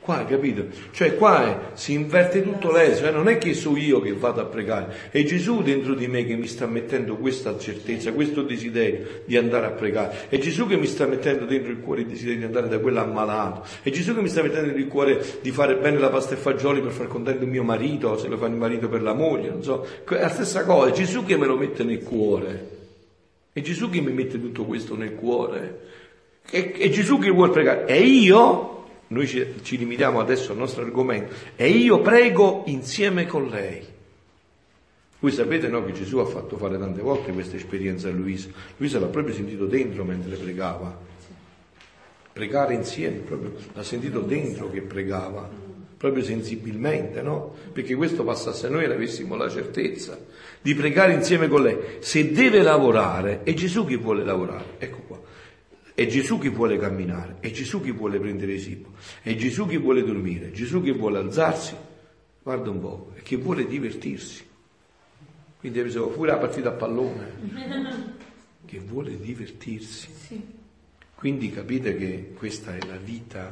Qua, 0.00 0.24
capito? 0.24 0.64
Cioè 0.92 1.16
qua 1.16 1.44
è, 1.44 1.58
si 1.74 1.92
inverte 1.92 2.42
tutto 2.42 2.72
l'esito, 2.72 3.08
eh? 3.08 3.10
non 3.10 3.28
è 3.28 3.36
che 3.36 3.52
sono 3.52 3.76
io 3.76 4.00
che 4.00 4.14
vado 4.14 4.40
a 4.40 4.46
pregare, 4.46 5.10
è 5.10 5.22
Gesù 5.24 5.60
dentro 5.60 5.92
di 5.92 6.06
me 6.06 6.24
che 6.24 6.34
mi 6.34 6.46
sta 6.46 6.66
mettendo 6.66 7.16
questa 7.16 7.58
certezza, 7.58 8.12
questo 8.12 8.40
desiderio 8.42 9.22
di 9.26 9.36
andare 9.36 9.66
a 9.66 9.70
pregare, 9.70 10.28
è 10.30 10.38
Gesù 10.38 10.66
che 10.66 10.78
mi 10.78 10.86
sta 10.86 11.04
mettendo 11.04 11.44
dentro 11.44 11.72
il 11.72 11.80
cuore 11.80 12.02
il 12.02 12.06
desiderio 12.06 12.38
di 12.38 12.44
andare 12.46 12.68
da 12.68 12.78
quello 12.78 13.00
ammalato, 13.00 13.66
è 13.82 13.90
Gesù 13.90 14.14
che 14.14 14.22
mi 14.22 14.28
sta 14.28 14.40
mettendo 14.40 14.74
il 14.74 14.86
cuore 14.86 15.22
di 15.42 15.50
fare 15.50 15.76
bene 15.76 15.98
la 15.98 16.08
pasta 16.08 16.34
e 16.34 16.38
fagioli 16.38 16.80
per 16.80 16.92
far 16.92 17.08
contento 17.08 17.44
mio 17.44 17.64
marito, 17.64 18.16
se 18.16 18.28
lo 18.28 18.38
fa 18.38 18.46
il 18.46 18.54
marito 18.54 18.88
per 18.88 19.02
la 19.02 19.12
moglie, 19.12 19.50
non 19.50 19.62
so, 19.62 19.84
è 20.08 20.20
la 20.20 20.30
stessa 20.30 20.64
cosa, 20.64 20.88
è 20.88 20.92
Gesù 20.92 21.22
che 21.24 21.36
me 21.36 21.44
lo 21.44 21.56
mette 21.56 21.84
nel 21.84 22.02
cuore, 22.02 22.68
è 23.52 23.60
Gesù 23.60 23.90
che 23.90 24.00
mi 24.00 24.12
mette 24.12 24.40
tutto 24.40 24.64
questo 24.64 24.96
nel 24.96 25.14
cuore, 25.16 25.80
è, 26.48 26.72
è 26.72 26.88
Gesù 26.88 27.18
che 27.18 27.28
vuole 27.28 27.52
pregare, 27.52 27.84
e 27.84 28.00
io 28.00 28.76
noi 29.08 29.26
ci, 29.26 29.44
ci 29.62 29.78
limitiamo 29.78 30.20
adesso 30.20 30.52
al 30.52 30.58
nostro 30.58 30.82
argomento, 30.82 31.34
e 31.56 31.68
io 31.68 32.00
prego 32.00 32.64
insieme 32.66 33.26
con 33.26 33.48
lei. 33.48 33.96
Voi 35.20 35.32
sapete 35.32 35.68
no, 35.68 35.84
che 35.84 35.92
Gesù 35.92 36.18
ha 36.18 36.26
fatto 36.26 36.56
fare 36.56 36.78
tante 36.78 37.00
volte 37.00 37.32
questa 37.32 37.56
esperienza 37.56 38.08
a 38.08 38.12
Luisa. 38.12 38.50
Luisa 38.76 39.00
l'ha 39.00 39.06
proprio 39.06 39.34
sentito 39.34 39.66
dentro 39.66 40.04
mentre 40.04 40.36
pregava. 40.36 40.96
Pregare 42.32 42.74
insieme, 42.74 43.16
proprio, 43.16 43.52
l'ha 43.72 43.82
sentito 43.82 44.20
dentro 44.20 44.70
che 44.70 44.80
pregava, 44.80 45.50
proprio 45.96 46.22
sensibilmente, 46.22 47.20
no? 47.20 47.52
Perché 47.72 47.96
questo 47.96 48.22
passa 48.22 48.52
se 48.52 48.68
noi 48.68 48.84
avessimo 48.84 49.34
la 49.34 49.48
certezza 49.48 50.16
di 50.62 50.72
pregare 50.76 51.14
insieme 51.14 51.48
con 51.48 51.62
lei. 51.62 51.76
Se 51.98 52.30
deve 52.30 52.62
lavorare, 52.62 53.42
è 53.42 53.52
Gesù 53.54 53.84
che 53.84 53.96
vuole 53.96 54.24
lavorare. 54.24 54.76
Ecco 54.78 54.98
qua. 55.08 55.20
È 55.98 56.06
Gesù 56.06 56.38
che 56.38 56.50
vuole 56.50 56.78
camminare, 56.78 57.38
è 57.40 57.50
Gesù 57.50 57.80
che 57.80 57.90
vuole 57.90 58.20
prendere 58.20 58.56
cibo, 58.60 58.92
è 59.20 59.34
Gesù 59.34 59.66
che 59.66 59.78
vuole 59.78 60.04
dormire, 60.04 60.46
è 60.46 60.50
Gesù 60.52 60.80
che 60.80 60.92
vuole 60.92 61.18
alzarsi, 61.18 61.74
guarda 62.40 62.70
un 62.70 62.78
po', 62.78 63.12
e 63.16 63.22
che 63.22 63.36
vuole 63.36 63.66
divertirsi. 63.66 64.46
Quindi 65.58 65.80
abbiamo 65.80 66.06
pure 66.06 66.30
la 66.30 66.36
partita 66.36 66.68
a 66.68 66.72
pallone, 66.74 67.32
che 68.64 68.78
vuole 68.78 69.18
divertirsi. 69.18 70.08
Quindi 71.16 71.50
capite 71.50 71.96
che 71.96 72.32
questa 72.32 72.76
è 72.76 72.86
la 72.86 72.96
vita 72.96 73.50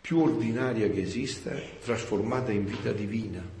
più 0.00 0.18
ordinaria 0.18 0.90
che 0.90 1.00
esiste, 1.00 1.78
trasformata 1.84 2.50
in 2.50 2.64
vita 2.64 2.90
divina. 2.90 3.53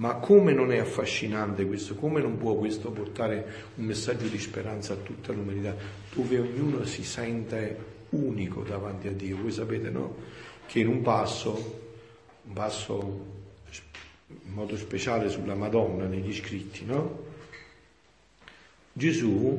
Ma 0.00 0.14
come 0.14 0.54
non 0.54 0.72
è 0.72 0.78
affascinante 0.78 1.66
questo? 1.66 1.94
Come 1.94 2.22
non 2.22 2.38
può 2.38 2.54
questo 2.54 2.90
portare 2.90 3.72
un 3.74 3.84
messaggio 3.84 4.28
di 4.28 4.38
speranza 4.38 4.94
a 4.94 4.96
tutta 4.96 5.30
l'umanità, 5.30 5.76
dove 6.14 6.38
ognuno 6.38 6.84
si 6.86 7.04
sente 7.04 7.76
unico 8.10 8.62
davanti 8.62 9.08
a 9.08 9.12
Dio? 9.12 9.36
Voi 9.36 9.52
sapete, 9.52 9.90
no? 9.90 10.16
Che 10.64 10.78
in 10.78 10.88
un 10.88 11.02
passo, 11.02 11.80
un 12.44 12.52
passo 12.54 13.26
in 14.28 14.52
modo 14.54 14.74
speciale 14.78 15.28
sulla 15.28 15.54
Madonna 15.54 16.06
negli 16.06 16.32
scritti, 16.32 16.86
no? 16.86 17.28
Gesù, 19.00 19.58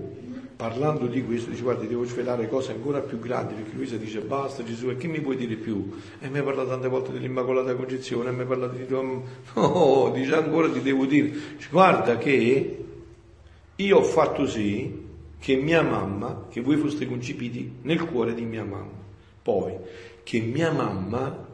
parlando 0.55 1.07
di 1.07 1.23
questo, 1.23 1.49
dice 1.49 1.63
guarda, 1.63 1.85
devo 1.85 2.03
svelare 2.03 2.47
cose 2.47 2.73
ancora 2.73 2.99
più 2.99 3.17
grandi, 3.17 3.55
perché 3.55 3.75
Luisa 3.75 3.97
dice 3.97 4.19
basta 4.19 4.63
Gesù, 4.63 4.89
e 4.91 4.97
che 4.97 5.07
mi 5.07 5.19
puoi 5.19 5.35
dire 5.35 5.55
più? 5.55 5.89
E 6.19 6.29
mi 6.29 6.37
hai 6.37 6.43
parlato 6.43 6.69
tante 6.69 6.87
volte 6.87 7.11
dell'Immacolata 7.11 7.73
Concezione, 7.73 8.29
e 8.29 8.33
mi 8.33 8.41
hai 8.41 8.45
parlato 8.45 8.75
di 8.77 8.85
tua... 8.85 9.01
No, 9.01 10.11
dice 10.13 10.35
ancora 10.35 10.69
ti 10.69 10.79
devo 10.81 11.07
dire, 11.07 11.33
guarda 11.71 12.19
che 12.19 12.83
io 13.75 13.97
ho 13.97 14.03
fatto 14.03 14.45
sì 14.45 15.09
che 15.39 15.55
mia 15.55 15.81
mamma, 15.81 16.45
che 16.51 16.61
voi 16.61 16.77
foste 16.77 17.07
concepiti 17.07 17.77
nel 17.81 18.05
cuore 18.05 18.35
di 18.35 18.43
mia 18.43 18.63
mamma, 18.63 19.01
poi 19.41 19.73
che 20.21 20.39
mia 20.39 20.71
mamma 20.71 21.47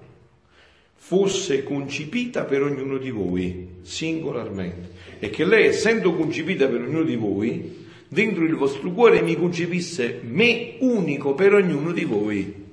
fosse 0.94 1.64
concepita 1.64 2.44
per 2.44 2.64
ognuno 2.64 2.98
di 2.98 3.12
voi, 3.12 3.76
singolarmente, 3.84 4.97
e 5.20 5.30
che 5.30 5.46
lei, 5.46 5.68
essendo 5.68 6.14
concepita 6.14 6.68
per 6.68 6.82
ognuno 6.82 7.04
di 7.04 7.16
voi, 7.16 7.86
dentro 8.08 8.44
il 8.44 8.56
vostro 8.56 8.92
cuore 8.92 9.22
mi 9.22 9.36
concepisse 9.36 10.20
me 10.24 10.76
unico 10.80 11.34
per 11.34 11.54
ognuno 11.54 11.92
di 11.92 12.04
voi. 12.04 12.66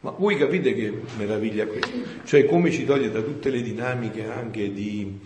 Ma 0.00 0.10
voi 0.10 0.36
capite 0.36 0.74
che 0.74 0.92
meraviglia 1.18 1.66
questa? 1.66 1.90
Cioè 2.24 2.46
come 2.46 2.70
ci 2.70 2.86
toglie 2.86 3.10
da 3.10 3.20
tutte 3.20 3.50
le 3.50 3.60
dinamiche 3.60 4.24
anche 4.24 4.72
di 4.72 5.18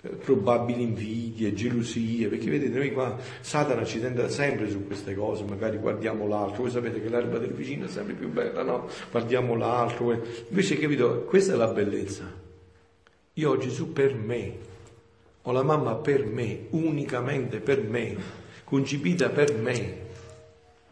eh, 0.00 0.08
probabili 0.08 0.82
invidie, 0.82 1.54
gelosie, 1.54 2.26
perché 2.26 2.50
vedete 2.50 2.76
noi 2.76 2.92
qua 2.92 3.16
Satana 3.40 3.84
ci 3.84 4.00
tende 4.00 4.28
sempre 4.28 4.68
su 4.70 4.84
queste 4.84 5.14
cose, 5.14 5.44
magari 5.44 5.76
guardiamo 5.76 6.26
l'altro, 6.26 6.62
voi 6.62 6.70
sapete 6.72 7.00
che 7.00 7.08
l'erba 7.08 7.38
del 7.38 7.52
vicino 7.52 7.84
è 7.84 7.88
sempre 7.88 8.14
più 8.14 8.28
bella, 8.28 8.64
no? 8.64 8.88
Guardiamo 9.10 9.54
l'altro, 9.54 10.20
invece 10.48 10.78
capito, 10.78 11.22
questa 11.22 11.52
è 11.52 11.56
la 11.56 11.68
bellezza. 11.68 12.24
Io 13.34 13.50
ho 13.50 13.56
Gesù 13.56 13.92
per 13.92 14.14
me, 14.14 14.52
ho 15.42 15.52
la 15.52 15.62
mamma 15.62 15.94
per 15.94 16.26
me, 16.26 16.66
unicamente 16.70 17.60
per 17.60 17.82
me, 17.82 18.16
concepita 18.64 19.30
per 19.30 19.54
me 19.54 20.06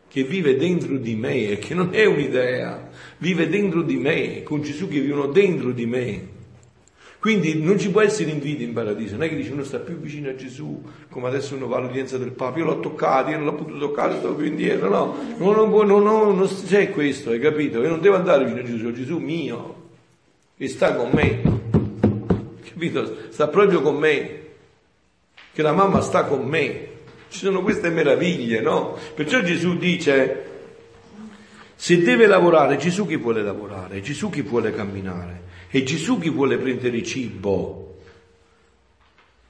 che 0.09 0.25
vive 0.25 0.57
dentro 0.57 0.97
di 0.97 1.15
me 1.15 1.51
e 1.51 1.59
che 1.59 1.75
non 1.75 1.91
è 1.93 2.07
un'idea, 2.07 2.89
vive 3.19 3.51
dentro 3.51 3.83
di 3.83 3.97
me, 3.97 4.43
con 4.45 4.63
Gesù 4.63 4.89
che 4.89 5.01
vivono 5.01 5.27
dentro 5.27 5.73
di 5.73 5.85
me. 5.85 6.29
Quindi 7.19 7.61
non 7.61 7.79
ci 7.79 7.91
può 7.91 8.01
essere 8.01 8.31
invidia 8.31 8.67
in 8.67 8.73
paradiso, 8.73 9.17
non 9.17 9.25
è 9.25 9.29
che 9.29 9.37
dice 9.37 9.53
uno 9.53 9.63
sta 9.63 9.79
più 9.79 9.99
vicino 9.99 10.31
a 10.31 10.35
Gesù, 10.35 10.83
come 11.11 11.29
adesso 11.29 11.55
uno 11.55 11.67
va 11.67 11.77
all'udienza 11.77 12.17
del 12.17 12.31
Papa, 12.31 12.59
io 12.59 12.65
l'ho 12.65 12.81
toccato, 12.81 13.31
io 13.31 13.37
non 13.37 13.45
l'ho 13.45 13.55
potuto 13.57 13.79
toccare, 13.79 14.17
stavo 14.17 14.37
più 14.37 14.47
indietro, 14.47 14.89
no, 14.89 15.17
non, 15.37 15.69
non, 15.69 15.87
non, 15.87 16.03
non, 16.03 16.49
c'è 16.67 16.91
questo, 16.91 17.31
hai 17.31 17.39
capito? 17.39 17.83
Io 17.83 17.89
non 17.91 18.01
devo 18.01 18.15
andare 18.15 18.45
vicino 18.45 18.61
a 18.61 18.65
Gesù, 18.65 18.93
Gesù 18.93 19.19
mio, 19.19 19.75
che 20.57 20.69
sta 20.69 20.95
con 20.95 21.11
me, 21.13 21.43
capito? 22.77 23.31
Sta 23.31 23.49
proprio 23.49 23.81
con 23.81 23.97
me, 23.97 24.41
che 25.53 25.63
la 25.63 25.73
mamma 25.73 26.03
sta 26.03 26.25
con 26.25 26.47
me, 26.47 26.89
ci 27.29 27.39
sono 27.39 27.63
queste 27.63 27.89
meraviglie, 27.89 28.61
no? 28.61 28.99
Perciò 29.15 29.41
Gesù 29.41 29.79
dice, 29.79 30.45
se 31.75 32.03
deve 32.03 32.27
lavorare, 32.27 32.77
Gesù 32.77 33.07
chi 33.07 33.17
vuole 33.17 33.43
lavorare, 33.43 34.03
Gesù 34.03 34.29
chi 34.29 34.43
vuole 34.43 34.75
camminare, 34.75 35.45
è 35.69 35.83
Gesù 35.83 36.19
chi 36.19 36.29
vuole 36.29 36.59
prendere 36.59 37.03
cibo, 37.03 37.97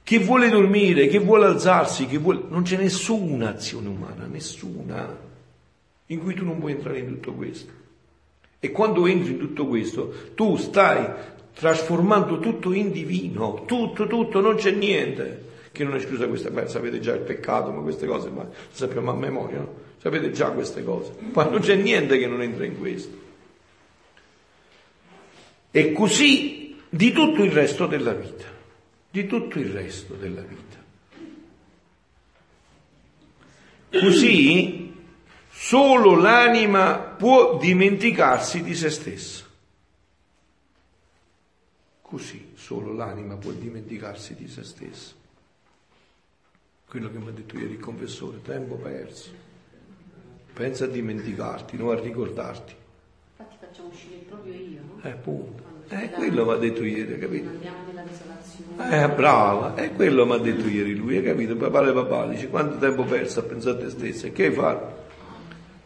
chi 0.03 0.19
vuole 0.19 0.49
dormire, 0.49 1.07
chi 1.07 1.17
vuole 1.17 1.47
alzarsi, 1.47 2.05
chi 2.07 2.17
vuole... 2.17 2.43
non 2.47 2.63
c'è 2.63 2.77
nessuna 2.77 3.49
azione 3.49 3.89
umana, 3.89 4.25
nessuna, 4.25 5.19
in 6.05 6.19
cui 6.19 6.33
tu 6.33 6.45
non 6.45 6.59
puoi 6.59 6.71
entrare 6.71 6.99
in 6.99 7.07
tutto 7.07 7.33
questo. 7.33 7.71
E 8.59 8.71
quando 8.71 9.05
entri 9.05 9.33
in 9.33 9.37
tutto 9.37 9.67
questo, 9.67 10.31
tu 10.33 10.55
stai 10.55 11.35
trasformando 11.57 12.39
tutto 12.39 12.71
in 12.71 12.91
divino, 12.91 13.63
tutto, 13.65 14.05
tutto, 14.05 14.39
non 14.39 14.55
c'è 14.55 14.71
niente 14.71 15.45
che 15.71 15.83
non 15.83 15.93
è 15.93 15.97
esclusa 15.97 16.27
questa, 16.27 16.51
beh, 16.51 16.67
sapete 16.67 16.99
già 16.99 17.13
il 17.13 17.21
peccato, 17.21 17.71
ma 17.71 17.81
queste 17.81 18.05
cose 18.05 18.29
ma 18.29 18.47
sappiamo 18.69 19.11
a 19.11 19.15
memoria, 19.15 19.59
no? 19.59 19.85
Sapete 19.99 20.31
già 20.31 20.51
queste 20.51 20.83
cose. 20.83 21.13
Ma 21.33 21.45
non 21.45 21.59
c'è 21.59 21.75
niente 21.75 22.19
che 22.19 22.27
non 22.27 22.41
entra 22.41 22.65
in 22.65 22.77
questo. 22.77 23.25
E 25.71 25.91
così 25.91 26.77
di 26.89 27.11
tutto 27.11 27.43
il 27.43 27.51
resto 27.51 27.87
della 27.87 28.13
vita, 28.13 28.45
di 29.09 29.25
tutto 29.25 29.57
il 29.57 29.69
resto 29.69 30.13
della 30.13 30.41
vita. 30.41 30.65
Così 33.99 34.93
solo 35.49 36.15
l'anima 36.15 36.97
può 36.97 37.57
dimenticarsi 37.57 38.61
di 38.61 38.75
se 38.75 38.89
stessa. 38.91 39.46
Così 42.07 42.51
solo 42.55 42.93
l'anima 42.93 43.35
può 43.35 43.51
dimenticarsi 43.51 44.33
di 44.33 44.47
se 44.47 44.63
stessa 44.63 45.13
quello 46.89 47.11
che 47.11 47.17
mi 47.17 47.27
ha 47.27 47.31
detto 47.31 47.57
ieri 47.57 47.73
il 47.73 47.79
confessore, 47.79 48.41
tempo 48.41 48.75
perso. 48.75 49.29
Pensa 50.53 50.85
a 50.85 50.87
dimenticarti, 50.87 51.75
non 51.75 51.89
a 51.89 51.99
ricordarti. 51.99 52.73
Infatti 53.37 53.57
facciamo 53.59 53.89
uscire 53.89 54.15
proprio 54.27 54.53
io, 54.53 54.79
no? 54.87 55.01
Eh, 55.03 55.09
appunto. 55.09 55.63
Eh, 55.89 56.09
quello 56.11 56.45
mi 56.45 56.51
ha 56.53 56.55
detto 56.55 56.83
ieri, 56.85 57.19
capito? 57.19 57.49
Andiamo 57.49 57.77
nella 57.85 58.03
desolazione. 58.03 59.03
Eh, 59.03 59.09
brava, 59.09 59.75
è 59.75 59.91
quello 59.91 60.25
mi 60.25 60.33
ha 60.33 60.37
detto 60.37 60.65
ieri 60.65 60.95
lui, 60.95 61.17
hai 61.17 61.23
capito? 61.23 61.57
Papà 61.57 61.89
e 61.89 61.93
papà, 61.93 62.27
dice, 62.27 62.47
quanto 62.47 62.77
tempo 62.77 63.03
perso 63.03 63.41
a 63.41 63.43
pensare 63.43 63.77
a 63.77 63.79
te 63.81 63.89
stessa? 63.89 64.29
Che 64.29 64.45
hai 64.45 64.53
fatto? 64.53 65.06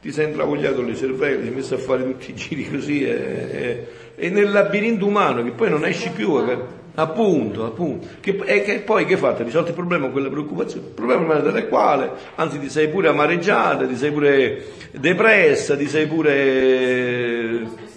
Ti 0.01 0.11
sei 0.11 0.29
intravogliato 0.29 0.81
le 0.81 0.95
cervelli, 0.95 1.43
ti 1.43 1.47
hai 1.49 1.53
messo 1.53 1.75
a 1.75 1.77
fare 1.77 2.03
tutti 2.03 2.31
i 2.31 2.33
giri 2.33 2.69
così 2.69 3.03
e, 3.03 3.11
e, 3.11 3.87
e 4.15 4.29
nel 4.29 4.51
labirinto 4.51 5.05
umano 5.05 5.43
che 5.43 5.51
poi 5.51 5.69
non 5.69 5.85
esci 5.85 6.09
più, 6.09 6.33
capito? 6.37 6.79
Appunto, 6.95 7.65
appunto. 7.65 8.07
Che, 8.19 8.41
e 8.45 8.63
che 8.63 8.79
poi 8.79 9.05
che 9.05 9.15
fate? 9.15 9.43
Risolto 9.43 9.69
il 9.69 9.75
problema 9.75 10.03
con 10.03 10.11
quella 10.11 10.29
preoccupazione? 10.29 10.87
Il 10.87 10.93
problema 10.93 11.35
delle 11.35 11.67
quali, 11.67 12.09
anzi 12.35 12.59
ti 12.59 12.69
sei 12.69 12.89
pure 12.89 13.07
amareggiata, 13.07 13.85
ti 13.85 13.95
sei 13.95 14.11
pure 14.11 14.63
depressa, 14.91 15.77
ti 15.77 15.87
sei 15.87 16.07
pure... 16.07 17.89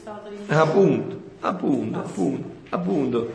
Appunto, 0.47 1.21
appunto, 1.41 1.99
appunto, 1.99 2.49
appunto. 2.69 3.33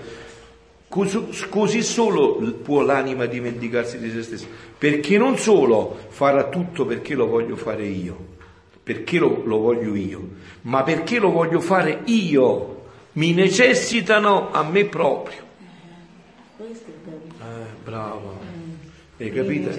Così, 0.87 1.27
così 1.49 1.81
solo 1.81 2.35
può 2.63 2.81
l'anima 2.81 3.25
dimenticarsi 3.25 3.99
di 3.99 4.09
se 4.11 4.23
stessa. 4.23 4.45
Perché 4.77 5.17
non 5.17 5.37
solo 5.37 5.97
farà 6.07 6.45
tutto 6.45 6.85
perché 6.85 7.15
lo 7.15 7.27
voglio 7.27 7.55
fare 7.55 7.85
io, 7.85 8.37
perché 8.89 9.19
lo, 9.19 9.43
lo 9.45 9.59
voglio 9.59 9.93
io, 9.93 10.29
ma 10.61 10.81
perché 10.81 11.19
lo 11.19 11.29
voglio 11.29 11.61
fare 11.61 12.01
io. 12.05 12.85
Mi 13.11 13.33
necessitano 13.33 14.49
a 14.51 14.63
me 14.63 14.85
proprio. 14.85 15.37
Questo 16.57 16.89
è 16.89 17.07
bello. 17.07 17.33
Eh, 17.39 17.67
brava. 17.83 18.33
Hai 19.19 19.31
capito? 19.31 19.69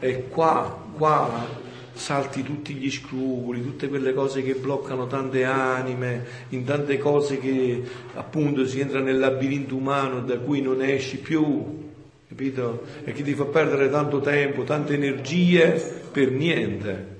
E 0.00 0.26
qua, 0.28 0.84
qua 0.96 1.46
salti 1.92 2.42
tutti 2.42 2.74
gli 2.74 2.90
scrupoli, 2.90 3.62
tutte 3.62 3.88
quelle 3.88 4.12
cose 4.12 4.42
che 4.42 4.54
bloccano 4.54 5.06
tante 5.06 5.44
anime, 5.44 6.24
in 6.48 6.64
tante 6.64 6.98
cose 6.98 7.38
che 7.38 7.80
appunto 8.14 8.66
si 8.66 8.80
entra 8.80 8.98
nel 8.98 9.20
labirinto 9.20 9.76
umano 9.76 10.18
da 10.18 10.36
cui 10.38 10.60
non 10.60 10.82
esci 10.82 11.18
più, 11.18 11.90
capito? 12.26 12.82
E 13.04 13.12
che 13.12 13.22
ti 13.22 13.34
fa 13.34 13.44
perdere 13.44 13.88
tanto 13.88 14.20
tempo, 14.20 14.64
tante 14.64 14.94
energie 14.94 15.70
per 16.10 16.32
niente. 16.32 17.11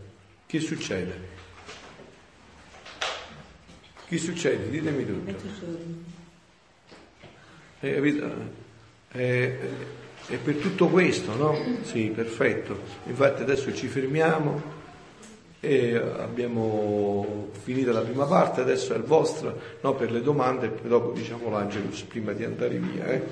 Che 0.53 0.61
succede? 0.61 1.19
Che 4.07 4.19
succede? 4.19 4.69
Ditemi 4.69 5.07
tutto. 5.07 5.35
Hai 7.81 7.95
capito? 7.95 8.31
E, 9.13 9.59
e 10.29 10.37
per 10.37 10.57
tutto 10.57 10.89
questo, 10.89 11.35
no? 11.37 11.57
Sì, 11.85 12.13
perfetto. 12.15 12.79
Infatti 13.07 13.41
adesso 13.41 13.75
ci 13.75 13.87
fermiamo 13.87 14.63
e 15.59 15.97
abbiamo 15.97 17.49
finito 17.63 17.91
la 17.91 18.03
prima 18.03 18.27
parte, 18.27 18.61
adesso 18.61 18.93
è 18.93 18.99
il 18.99 19.05
vostro, 19.05 19.59
no, 19.81 19.95
per 19.95 20.13
le 20.13 20.21
domande 20.21 20.67
e 20.67 20.69
poi 20.69 20.89
dopo 20.91 21.13
diciamo 21.13 21.49
l'Angelus 21.49 22.03
prima 22.03 22.33
di 22.33 22.45
andare 22.45 22.77
via. 22.77 23.07
Eh? 23.07 23.23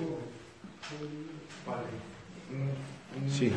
Sì. 3.26 3.52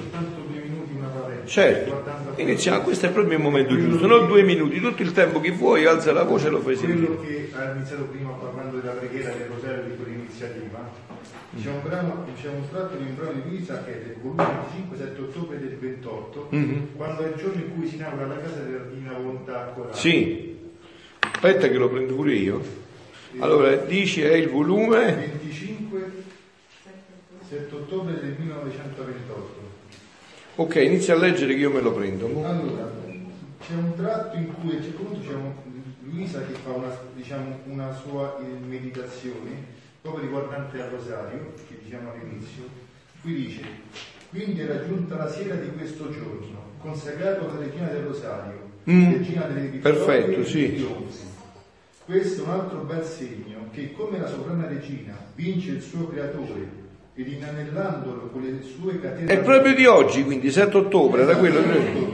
Certo, 1.45 2.04
iniziamo, 2.38 2.82
questo 2.82 3.08
è 3.08 3.12
proprio 3.12 3.38
il 3.38 3.43
momento 3.43 3.78
giusto, 3.78 4.08
non 4.08 4.28
due 4.28 4.43
minuti, 4.43 4.80
tutto 4.80 5.01
il 5.01 5.12
tempo 5.12 5.39
che 5.41 5.51
vuoi, 5.51 5.86
alza 5.86 6.14
la 6.14 6.24
voce 6.24 6.47
e 6.47 6.49
lo 6.51 6.60
fai 6.62 6.76
sentire. 6.76 7.06
quello 7.06 7.22
che 7.22 7.49
ha 7.54 7.74
iniziato 7.76 8.04
prima 8.04 8.30
parlando 8.32 8.78
della 8.78 8.93
preghiera 8.93 9.30
del 9.32 9.47
rosario 9.54 9.84
di 9.84 9.95
quell'iniziativa 9.97 10.89
c'è 11.62 11.70
un 11.70 11.82
brano 11.84 12.26
c'è 12.41 12.47
un 12.47 12.68
tratto 12.72 12.95
di 12.95 13.04
un 13.04 13.16
brano 13.16 13.32
di 13.34 13.41
Luisa 13.49 13.84
che 13.84 13.91
è 14.01 14.06
del 14.08 14.16
volume 14.22 14.43
25 14.43 14.97
7 14.97 15.22
ottobre 15.22 15.60
del 15.60 15.76
28 15.78 16.47
Mhm. 16.49 16.88
quando 16.95 17.24
è 17.24 17.28
il 17.28 17.34
giorno 17.36 17.62
in 17.62 17.76
cui 17.76 17.88
si 17.88 17.95
inaugura 17.95 18.26
la 18.28 18.38
casa 18.39 18.62
della 18.62 18.84
divina 18.89 19.14
volontà 19.14 19.72
corale 19.76 19.95
Sì, 19.95 20.58
aspetta 21.20 21.68
che 21.68 21.78
lo 21.78 21.89
prendo 21.89 22.16
pure 22.16 22.34
io. 22.34 22.62
Allora, 23.39 23.76
dici 23.76 24.22
è 24.22 24.34
il 24.34 24.47
volume 24.49 25.30
25 25.41 26.12
7 27.54 27.76
ottobre 27.76 28.20
del 28.20 28.34
1928. 28.39 29.62
Ok, 30.56 30.76
inizia 30.76 31.14
a 31.14 31.18
leggere 31.18 31.54
che 31.54 31.60
io 31.60 31.70
me 31.72 31.82
lo 31.82 31.91
prendo. 31.93 32.26
Allora, 32.43 32.91
c'è 33.60 33.74
un 33.76 33.93
tratto 33.95 34.38
in 34.38 34.54
cui 34.56 34.72
a 34.72 34.76
un 34.78 34.82
certo 34.84 35.04
punto 35.04 35.20
c'è 35.28 35.34
un- 35.36 35.51
Luisa 36.06 36.41
che 36.45 36.54
fa 36.54 36.72
una, 36.72 36.95
diciamo, 37.16 37.60
una 37.66 37.93
sua 37.95 38.38
eh, 38.39 38.43
meditazione, 38.68 39.51
proprio 40.01 40.24
riguardante 40.26 40.82
al 40.82 40.89
rosario, 40.89 41.54
che 41.68 41.80
diciamo 41.84 42.12
all'inizio, 42.12 42.64
qui 43.22 43.34
dice, 43.34 43.62
quindi 44.30 44.60
era 44.60 44.86
giunta 44.86 45.16
la 45.16 45.30
sera 45.30 45.56
di 45.56 45.70
questo 45.72 46.12
giorno, 46.12 46.72
consacrato 46.80 47.49
alla 47.49 47.60
regina 47.60 47.88
del 47.88 48.04
rosario, 48.04 48.62
Mm, 48.89 49.14
regina 49.14 49.45
delle 49.45 49.68
vittorie 49.70 49.97
perfetto, 49.97 50.39
e 50.41 50.45
sì. 50.45 50.74
trionfi. 50.76 51.24
Questo 52.04 52.41
è 52.41 52.45
un 52.47 52.51
altro 52.51 52.80
bel 52.80 53.04
segno 53.06 53.70
che 53.72 53.93
come 53.93 54.20
la 54.20 54.28
sovrana 54.28 54.68
regina 54.68 55.18
vince 55.36 55.72
il 55.72 55.82
suo 55.82 56.10
creatore 56.10 56.82
ed 57.16 57.28
inanellandolo 57.28 58.30
con 58.32 58.41
le 58.41 58.61
sue 58.64 58.99
catene 58.99 59.32
È 59.32 59.39
proprio 59.39 59.76
di 59.76 59.86
oggi, 59.86 60.24
quindi 60.24 60.49
7 60.49 60.78
ottobre, 60.78 61.22
era 61.22 61.36
quello 61.36 61.61
che 61.61 62.11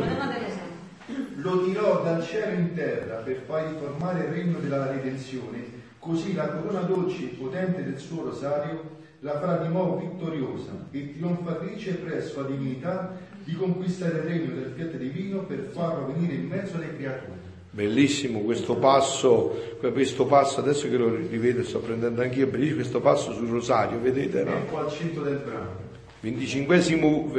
lo 1.35 1.63
tirò 1.63 2.03
dal 2.03 2.21
cielo 2.23 2.51
in 2.51 2.73
terra 2.73 3.15
per 3.15 3.43
fargli 3.45 3.77
formare 3.77 4.25
il 4.25 4.31
regno 4.31 4.59
della 4.59 4.91
redenzione, 4.91 5.63
così 5.99 6.33
la 6.33 6.47
corona 6.47 6.81
dolce 6.81 7.23
e 7.23 7.35
potente 7.39 7.83
del 7.83 7.97
suo 7.97 8.23
rosario 8.23 8.97
la 9.21 9.39
farà 9.39 9.57
di 9.57 9.69
nuovo 9.69 9.97
vittoriosa 9.97 10.87
e 10.91 11.13
trionfatrice 11.13 11.95
presso 11.95 12.41
la 12.41 12.47
divinità 12.47 13.17
di 13.43 13.53
conquistare 13.53 14.19
il 14.19 14.23
regno 14.23 14.53
del 14.53 14.73
fiat 14.75 14.95
divino 14.95 15.43
per 15.43 15.69
farlo 15.73 16.07
venire 16.13 16.35
in 16.35 16.47
mezzo 16.47 16.75
alle 16.75 16.95
creature. 16.95 17.38
Bellissimo 17.79 18.41
questo 18.41 18.75
passo, 18.75 19.77
questo 19.79 20.25
passo, 20.25 20.59
adesso 20.59 20.89
che 20.89 20.97
lo 20.97 21.15
rivedo 21.15 21.63
sto 21.63 21.79
prendendo 21.79 22.21
anch'io, 22.21 22.45
bellissimo 22.47 22.75
questo 22.75 22.99
passo 22.99 23.31
sul 23.31 23.47
rosario, 23.47 24.01
vedete 24.01 24.43
no? 24.43 24.65
po' 24.69 24.79
al 24.79 24.91
centro 24.91 25.23
del 25.23 25.37
brano. 25.37 25.87
25 26.19 26.75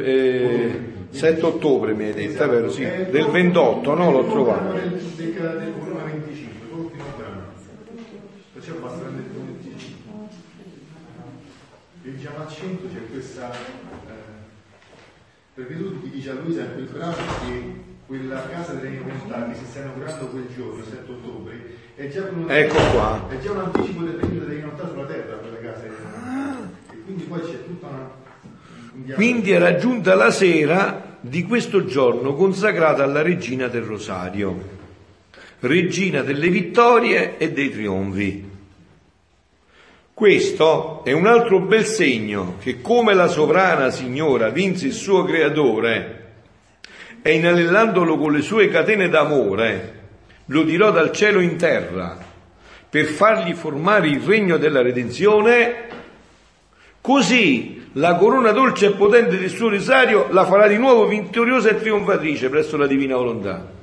eh, 0.03 0.81
7 1.11 1.45
ottobre 1.45 1.93
mi 1.93 2.05
hai 2.05 2.15
detto, 2.15 2.43
è 2.43 2.49
vero? 2.49 2.71
Sì, 2.71 2.85
È 2.85 3.09
del 3.11 3.27
il 3.27 3.31
28, 3.31 3.95
no? 3.95 4.11
L'ho 4.11 4.31
trovato. 4.31 4.73
Del, 4.73 4.89
del, 4.89 5.33
del 5.35 5.73
volume 5.79 6.05
25, 6.05 6.69
l'ultimo 6.73 7.05
brano. 7.19 7.43
Perciò 8.55 8.75
basta 8.77 8.99
prendere 8.99 9.27
il 9.27 9.33
volume 9.35 9.53
25. 9.61 10.13
E 12.03 12.15
diciamo 12.15 12.39
al 12.39 12.49
centro 12.49 12.89
c'è 12.89 13.11
questa... 13.13 13.53
eh, 13.53 14.39
perché 15.53 15.77
tu 15.77 16.01
ti 16.01 16.09
dice 16.09 16.31
a 16.31 16.33
Luisa 16.43 16.63
in 16.63 16.73
quel 16.73 16.87
brano 16.87 17.15
che 17.45 17.90
quella 18.11 18.45
casa 18.49 18.73
delle 18.73 18.99
che 18.99 19.55
si 19.55 19.67
sta 19.67 19.79
inaugurando 19.79 20.27
quel 20.27 20.49
giorno, 20.53 20.83
7 20.83 21.13
ottobre, 21.13 21.65
è 21.95 22.09
già, 22.09 22.29
un, 22.29 22.51
Ecco 22.51 22.75
qua. 22.91 23.29
è 23.29 23.39
già 23.39 23.53
un 23.53 23.59
anticipo 23.59 24.03
del 24.03 24.15
regno 24.15 24.41
delle 24.41 24.55
divinità 24.57 24.89
sulla 24.89 25.05
terra, 25.05 25.37
casa 25.37 25.83
delle 25.83 25.95
divinità. 25.95 26.71
E 26.91 27.03
quindi 27.05 27.23
poi 27.23 27.41
c'è 27.43 27.65
tutta 27.65 27.87
una... 27.87 28.11
un. 28.95 29.15
Quindi 29.15 29.53
era 29.53 29.77
giunta 29.77 30.17
la 30.17 30.33
sera 30.33 31.19
di 31.21 31.45
questo 31.45 31.85
giorno 31.85 32.35
consacrata 32.35 33.05
alla 33.05 33.23
regina 33.23 33.69
del 33.69 33.83
rosario, 33.83 34.61
regina 35.61 36.23
delle 36.23 36.49
vittorie 36.49 37.39
e 37.39 37.53
dei 37.53 37.71
trionfi. 37.71 38.49
Questo 40.13 41.05
è 41.05 41.13
un 41.13 41.27
altro 41.27 41.61
bel 41.61 41.85
segno 41.85 42.57
che 42.59 42.81
come 42.81 43.15
la 43.15 43.29
sovrana 43.29 43.91
signora 43.91 44.49
vinse 44.49 44.87
il 44.87 44.95
suo 44.95 45.23
creatore 45.23 46.20
e 47.23 47.35
inanellandolo 47.35 48.17
con 48.17 48.33
le 48.33 48.43
sue 48.43 48.69
catene 48.69 49.09
d'amore 49.09 49.99
lo 50.47 50.65
tirò 50.65 50.91
dal 50.91 51.13
cielo 51.13 51.41
in 51.41 51.57
terra 51.57 52.19
per 52.89 53.05
fargli 53.05 53.55
formare 53.55 54.09
il 54.09 54.21
regno 54.21 54.57
della 54.57 54.83
redenzione, 54.83 55.87
così 57.01 57.89
la 57.93 58.17
corona 58.17 58.51
dolce 58.51 58.87
e 58.87 58.91
potente 58.91 59.39
del 59.39 59.49
suo 59.49 59.69
rosario 59.69 60.27
la 60.31 60.45
farà 60.45 60.67
di 60.67 60.77
nuovo 60.77 61.07
vittoriosa 61.07 61.71
e 61.71 61.77
trionfatrice 61.79 62.49
presso 62.49 62.77
la 62.77 62.89
divina 62.89 63.15
volontà. 63.15 63.79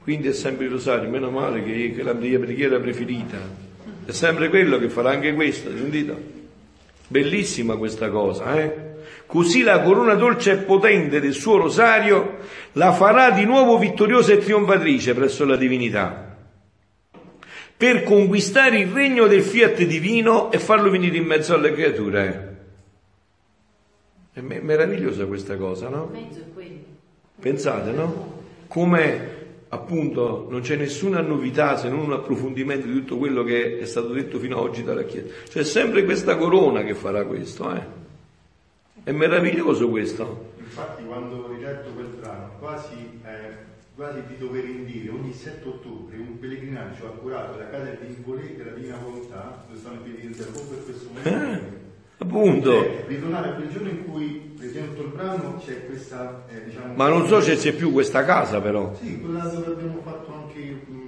Quindi 0.00 0.28
è 0.28 0.32
sempre 0.32 0.66
il 0.66 0.72
rosario, 0.72 1.08
meno 1.08 1.30
male 1.30 1.62
che, 1.64 1.92
che 1.94 2.02
la 2.04 2.12
mia 2.12 2.38
preghiera 2.38 2.78
preferita. 2.78 3.38
È 4.04 4.12
sempre 4.12 4.48
quello 4.48 4.78
che 4.78 4.88
farà 4.88 5.10
anche 5.10 5.34
questo, 5.34 5.70
sentito? 5.76 6.16
Bellissima 7.08 7.76
questa 7.76 8.10
cosa, 8.10 8.60
eh? 8.60 8.91
Così 9.32 9.62
la 9.62 9.80
corona 9.80 10.12
dolce 10.12 10.52
e 10.52 10.56
potente 10.58 11.18
del 11.18 11.32
suo 11.32 11.56
rosario 11.56 12.40
la 12.72 12.92
farà 12.92 13.30
di 13.30 13.46
nuovo 13.46 13.78
vittoriosa 13.78 14.34
e 14.34 14.36
trionfatrice 14.36 15.14
presso 15.14 15.46
la 15.46 15.56
divinità 15.56 16.36
per 17.74 18.02
conquistare 18.02 18.80
il 18.80 18.88
regno 18.88 19.26
del 19.28 19.40
fiat 19.40 19.84
divino 19.84 20.52
e 20.52 20.58
farlo 20.58 20.90
venire 20.90 21.16
in 21.16 21.24
mezzo 21.24 21.54
alle 21.54 21.72
creature. 21.72 22.56
È 24.34 24.40
me- 24.42 24.60
meravigliosa 24.60 25.24
questa 25.24 25.56
cosa, 25.56 25.88
no? 25.88 26.10
Pensate, 27.40 27.90
no? 27.90 28.42
Come 28.68 29.36
appunto 29.68 30.46
non 30.50 30.60
c'è 30.60 30.76
nessuna 30.76 31.22
novità 31.22 31.78
se 31.78 31.88
non 31.88 32.00
un 32.00 32.12
approfondimento 32.12 32.86
di 32.86 32.92
tutto 32.92 33.16
quello 33.16 33.44
che 33.44 33.78
è 33.78 33.86
stato 33.86 34.08
detto 34.08 34.38
fino 34.38 34.58
ad 34.58 34.64
oggi 34.64 34.82
dalla 34.82 35.04
Chiesa. 35.04 35.32
C'è 35.48 35.64
sempre 35.64 36.04
questa 36.04 36.36
corona 36.36 36.84
che 36.84 36.92
farà 36.92 37.24
questo, 37.24 37.74
eh? 37.74 38.01
È 39.04 39.10
meraviglioso 39.10 39.88
questo. 39.88 40.52
Infatti 40.58 41.04
quando 41.04 41.44
ho 41.44 41.52
riletto 41.52 41.90
quel 41.90 42.06
brano, 42.20 42.52
quasi, 42.60 43.20
eh, 43.24 43.70
quasi 43.96 44.22
di 44.28 44.38
dover 44.38 44.64
indire 44.64 45.10
ogni 45.10 45.32
7 45.32 45.68
ottobre 45.68 46.16
un 46.18 46.38
pellegrinaggio 46.38 47.06
accurato 47.06 47.54
alla 47.54 47.68
casa 47.68 47.96
di 48.00 48.14
Nicolè 48.16 48.54
della 48.56 48.70
Divina 48.70 48.98
Volontà, 49.02 49.64
dove 49.66 49.78
stanno 49.78 49.96
i 49.96 50.08
piedi 50.08 50.34
del 50.34 50.46
proprio 50.46 50.76
per 50.76 50.84
questo 50.84 51.08
momento. 51.12 51.80
Appunto. 52.18 52.70
Cioè, 52.70 53.04
ritornare 53.08 53.48
a 53.48 53.52
quel 53.54 53.68
giorno 53.70 53.88
in 53.88 54.04
cui, 54.04 54.54
leggendo 54.56 55.02
il 55.02 55.08
brano, 55.08 55.60
c'è 55.64 55.86
questa, 55.86 56.44
eh, 56.48 56.64
diciamo... 56.66 56.94
Ma 56.94 57.08
non 57.08 57.26
so 57.26 57.40
se 57.40 57.56
c'è 57.56 57.72
più 57.72 57.90
questa 57.90 58.24
casa 58.24 58.60
però. 58.60 58.94
Sì, 58.94 59.20
quella 59.20 59.46
dove 59.46 59.66
abbiamo 59.66 60.00
fatto 60.04 60.32
anche 60.32 60.78
quando 60.86 61.01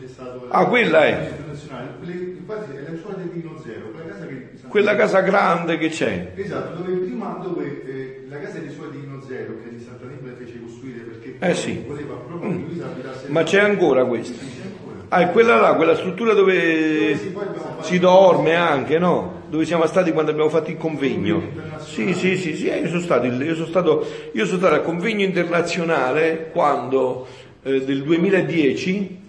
c'è 0.00 0.08
stato... 0.08 0.46
Ah, 0.48 0.66
quella 0.66 1.04
è. 1.04 1.10
Internazionale. 1.28 1.96
Quelle- 1.98 2.14
Infatti 2.40 2.72
è 2.72 2.90
la 2.90 2.96
scuola 2.98 3.16
del 3.16 3.30
Dino 3.30 3.58
Zero, 3.64 3.90
quella 3.90 4.04
casa 4.06 4.26
che... 4.26 4.48
Quella 4.66 4.96
casa 4.96 5.20
grande 5.20 5.78
che 5.78 5.88
c'è. 5.88 6.32
Esatto, 6.36 6.76
dove 6.82 6.96
prima, 6.96 7.38
dove 7.42 7.82
eh, 7.84 8.24
la 8.28 8.38
casa 8.38 8.58
di 8.58 8.70
suoi 8.70 8.90
di 8.90 9.00
Dino 9.00 9.20
Zero, 9.26 9.60
che 9.62 9.68
di 9.70 9.80
Santa 9.80 10.06
Nibla 10.06 10.34
fece 10.34 10.58
costruire 10.60 11.00
perché 11.02 11.36
Eh 11.38 11.54
sì. 11.54 11.84
voleva 11.86 12.16
proprio 12.16 12.38
che 12.38 12.58
Luisa 12.62 12.86
abitasse 12.88 13.30
Ma 13.32 13.42
c'è 13.42 13.60
ancora 13.60 14.04
questa. 14.04 14.42
Sì, 14.42 14.50
c'è 14.54 14.62
ancora. 14.62 15.04
Ah, 15.08 15.20
è 15.20 15.30
quella 15.30 15.56
là, 15.60 15.74
quella 15.74 15.94
struttura 15.96 16.34
dove 16.34 17.14
Dove 17.14 17.14
si 17.14 17.48
si 17.78 17.98
dorme 17.98 18.54
anche, 18.54 18.98
no? 18.98 19.44
Dove 19.48 19.64
siamo 19.64 19.86
stati 19.86 20.12
quando 20.12 20.30
abbiamo 20.30 20.50
fatto 20.50 20.70
il 20.70 20.76
convegno. 20.76 21.58
Sì, 21.82 22.14
sì, 22.14 22.36
sì, 22.36 22.54
sì, 22.54 22.66
eh, 22.66 22.78
io 22.80 22.88
sono 22.88 23.00
stato, 23.00 23.26
io 23.26 23.54
sono 23.54 23.66
stato, 23.66 24.06
io 24.32 24.44
sono 24.44 24.58
stato 24.58 24.74
al 24.74 24.82
convegno 24.82 25.24
internazionale 25.24 26.50
quando, 26.52 27.26
eh, 27.62 27.82
del 27.84 28.02
2010, 28.02 29.19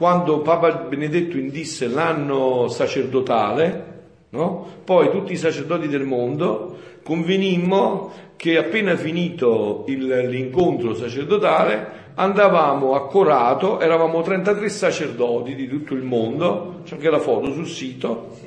quando 0.00 0.40
Papa 0.40 0.72
Benedetto 0.88 1.36
indisse 1.36 1.86
l'anno 1.86 2.68
sacerdotale, 2.68 3.84
no? 4.30 4.66
Poi 4.82 5.10
tutti 5.10 5.32
i 5.34 5.36
sacerdoti 5.36 5.88
del 5.88 6.04
mondo 6.04 6.74
convenimmo 7.04 8.10
che 8.36 8.56
appena 8.56 8.96
finito 8.96 9.84
il- 9.88 10.26
l'incontro 10.26 10.94
sacerdotale 10.94 11.86
andavamo 12.14 12.94
a 12.94 13.08
Corato, 13.08 13.78
eravamo 13.78 14.22
33 14.22 14.70
sacerdoti 14.70 15.54
di 15.54 15.68
tutto 15.68 15.92
il 15.92 16.02
mondo, 16.02 16.80
c'è 16.84 16.94
anche 16.94 17.10
la 17.10 17.18
foto 17.18 17.52
sul 17.52 17.66
sito, 17.66 18.38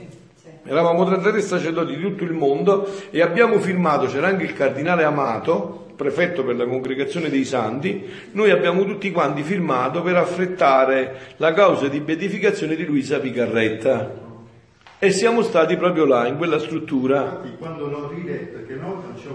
eravamo 0.64 1.06
33 1.06 1.40
sacerdoti 1.40 1.96
di 1.96 2.02
tutto 2.02 2.24
il 2.24 2.34
mondo 2.34 2.88
e 3.12 3.22
abbiamo 3.22 3.60
firmato, 3.60 4.08
c'era 4.08 4.26
anche 4.26 4.46
il 4.46 4.54
cardinale 4.54 5.04
Amato, 5.04 5.83
prefetto 6.04 6.44
per 6.44 6.58
la 6.58 6.66
congregazione 6.66 7.30
dei 7.30 7.46
santi, 7.46 8.04
noi 8.34 8.52
abbiamo 8.52 8.84
tutti 8.84 9.10
quanti 9.12 9.42
firmato 9.42 10.02
per 10.02 10.18
affrettare 10.18 11.34
la 11.38 11.54
causa 11.54 11.88
di 11.88 12.02
beatificazione 12.02 12.76
di 12.76 12.86
Luisa 12.86 13.20
Picarretta. 13.20 14.22
E 15.00 15.12
siamo 15.12 15.42
stati 15.42 15.76
proprio 15.78 16.06
là, 16.06 16.28
in 16.28 16.36
quella 16.38 16.60
struttura. 16.60 17.22
Infatti 17.24 17.56
quando 17.58 17.88
l'ho 17.88 18.10
riletto, 18.14 18.58
perché 18.58 18.74
una 18.74 18.88
volta 18.88 19.08
non 19.08 19.16
c'è 19.16 19.28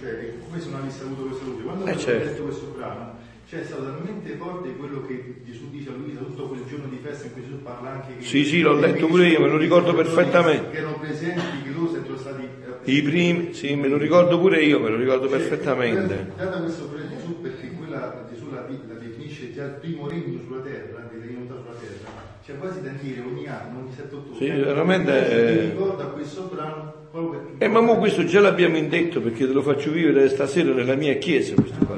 cioè, 0.00 0.32
questo 0.50 0.70
non 0.70 0.80
avesse 0.80 1.02
avuto 1.02 1.22
questa 1.28 1.44
luce, 1.44 1.62
quando 1.62 1.84
Eh, 1.86 1.92
ho 1.92 1.98
certo. 1.98 2.24
letto 2.24 2.42
questo 2.42 2.74
brano, 2.76 3.14
cioè 3.48 3.60
è 3.60 3.64
stato 3.64 3.84
talmente 3.84 4.34
forte 4.36 4.76
quello 4.76 5.02
che 5.06 5.42
Gesù 5.46 5.70
dice 5.70 5.90
a 5.90 5.92
Luisa 5.92 6.18
tutto 6.20 6.48
quel 6.48 6.64
giorno 6.68 6.86
di 6.88 6.98
festa 7.02 7.26
in 7.26 7.32
cui 7.32 7.42
Gesù 7.42 7.62
parla 7.62 7.90
anche 7.90 8.16
che 8.18 8.24
Sì, 8.24 8.44
sì, 8.44 8.60
l'ho 8.60 8.74
letto 8.74 9.06
pure 9.06 9.28
io, 9.28 9.40
me 9.40 9.48
lo 9.48 9.56
ricordo 9.58 9.94
perfettamente. 9.94 10.70
che 10.70 10.78
erano 10.78 10.98
presenti, 10.98 11.40
che 11.62 11.70
loro 11.70 11.90
sono 11.92 12.16
stati 12.16 12.48
I 12.84 13.02
primi, 13.02 13.54
sì, 13.54 13.74
me 13.76 13.88
lo 13.88 13.96
ricordo 13.96 14.38
pure 14.40 14.60
io, 14.62 14.80
me 14.80 14.88
lo 14.90 14.96
ricordo 14.96 15.28
Cioè, 15.28 15.38
perfettamente. 15.38 16.32
Data 16.36 16.58
questo 16.60 16.84
pre 16.86 17.08
Gesù, 17.08 17.40
perché 17.40 17.70
quella 17.78 18.26
Gesù 18.32 18.50
la, 18.50 18.66
la 18.88 18.94
definisce 18.98 19.52
già 19.52 19.64
il 19.64 19.76
primo 19.80 20.08
regno 20.08 20.40
sulla 20.44 20.60
terra, 20.60 21.08
delle 21.10 21.26
divinità 21.26 21.54
sulla 21.54 21.76
terra, 21.78 22.10
c'è 22.44 22.58
quasi 22.58 22.82
da 22.82 22.90
dire 23.00 23.20
ogni 23.20 23.46
anno, 23.46 23.78
ogni 23.78 23.92
7 23.94 24.14
ottobre. 24.14 24.36
Sì, 24.36 24.50
veramente, 24.50 25.12
Mi 25.12 25.18
eh. 25.28 25.60
ricorda 25.70 26.04
questo 26.06 26.50
brano 26.52 26.92
proprio 27.12 27.40
perché. 27.40 27.64
E 27.64 27.68
ma 27.68 27.80
mo 27.80 27.96
questo 27.98 28.24
già 28.24 28.40
l'abbiamo 28.40 28.76
indetto 28.76 29.20
perché 29.20 29.46
te 29.46 29.52
lo 29.52 29.62
faccio 29.62 29.92
vivere 29.92 30.28
stasera 30.28 30.72
nella 30.72 30.96
mia 30.96 31.14
chiesa. 31.14 31.54
Questo 31.54 31.84
qua. 31.84 31.96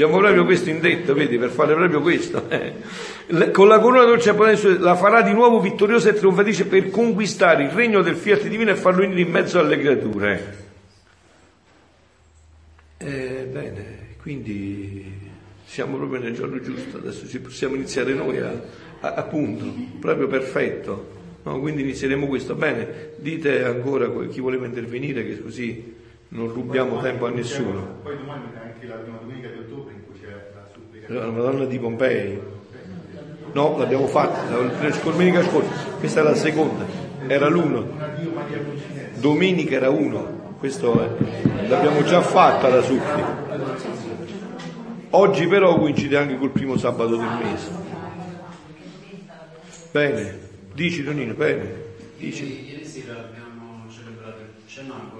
Abbiamo 0.00 0.18
proprio 0.18 0.44
questo 0.44 0.70
indetto, 0.70 1.12
vedi, 1.12 1.38
per 1.38 1.50
fare 1.50 1.74
proprio 1.74 2.00
questo. 2.00 2.48
eh. 2.48 3.50
Con 3.50 3.66
la 3.66 3.80
corona 3.80 4.04
dolce 4.04 4.30
e 4.30 4.78
la 4.78 4.94
farà 4.94 5.22
di 5.22 5.32
nuovo 5.32 5.58
vittoriosa 5.58 6.10
e 6.10 6.14
trionfatrice 6.14 6.66
per 6.66 6.88
conquistare 6.88 7.64
il 7.64 7.70
regno 7.70 8.00
del 8.00 8.14
fiat 8.14 8.46
divino 8.46 8.70
e 8.70 8.76
farlo 8.76 9.00
venire 9.00 9.22
in 9.22 9.30
mezzo 9.30 9.58
alle 9.58 9.76
creature. 9.76 10.56
Eh, 12.98 13.48
bene, 13.50 14.14
quindi 14.22 15.04
siamo 15.64 15.96
proprio 15.96 16.20
nel 16.20 16.34
giorno 16.34 16.60
giusto, 16.60 16.98
adesso 16.98 17.26
ci 17.26 17.40
possiamo 17.40 17.74
iniziare 17.74 18.14
noi 18.14 18.38
a, 18.38 18.52
a- 19.00 19.14
appunto, 19.14 19.64
proprio 19.98 20.28
perfetto. 20.28 21.16
No, 21.42 21.58
quindi 21.58 21.82
inizieremo 21.82 22.28
questo. 22.28 22.54
Bene, 22.54 23.14
dite 23.16 23.64
ancora 23.64 24.08
chi 24.28 24.38
voleva 24.38 24.64
intervenire 24.64 25.26
che 25.26 25.42
così 25.42 25.96
non 26.28 26.52
rubiamo 26.52 27.00
tempo 27.00 27.26
a 27.26 27.30
nessuno. 27.30 28.00
Poi 28.02 28.16
domani 28.16 28.44
è 28.54 28.58
anche 28.66 28.86
la 28.86 28.96
prima 28.96 29.18
domenica 29.18 29.48
di 29.48 29.58
ottobre 29.58 29.94
in 29.94 30.04
cui 30.06 30.20
c'è 30.20 30.28
la 30.54 30.68
supplica. 30.72 31.12
La 31.12 31.30
Madonna 31.30 31.64
di 31.64 31.78
Pompei. 31.78 32.40
No, 33.52 33.78
l'abbiamo 33.78 34.06
fatta, 34.06 34.50
la 34.54 34.90
domenica 35.02 35.42
scorsa, 35.42 35.70
questa 35.98 36.20
è 36.20 36.22
la 36.22 36.34
seconda, 36.34 36.84
era 37.26 37.48
l'uno. 37.48 37.86
Domenica 39.14 39.74
era 39.76 39.88
uno, 39.88 40.54
questo 40.58 41.00
è, 41.02 41.66
l'abbiamo 41.66 42.04
già 42.04 42.20
fatta 42.20 42.68
la 42.68 42.82
supplica. 42.82 43.46
Oggi 45.10 45.46
però 45.46 45.78
coincide 45.78 46.18
anche 46.18 46.36
col 46.36 46.50
primo 46.50 46.76
sabato 46.76 47.16
del 47.16 47.38
mese. 47.42 47.70
Bene, 49.90 50.38
dici 50.74 51.02
Tonino, 51.02 51.32
bene, 51.32 51.72
dici. 52.18 52.68
Ieri, 52.68 52.84
sera 52.84 53.14
abbiamo 53.14 53.86
celebrato 53.88 54.40
il 54.40 54.68
cenacolo 54.68 55.17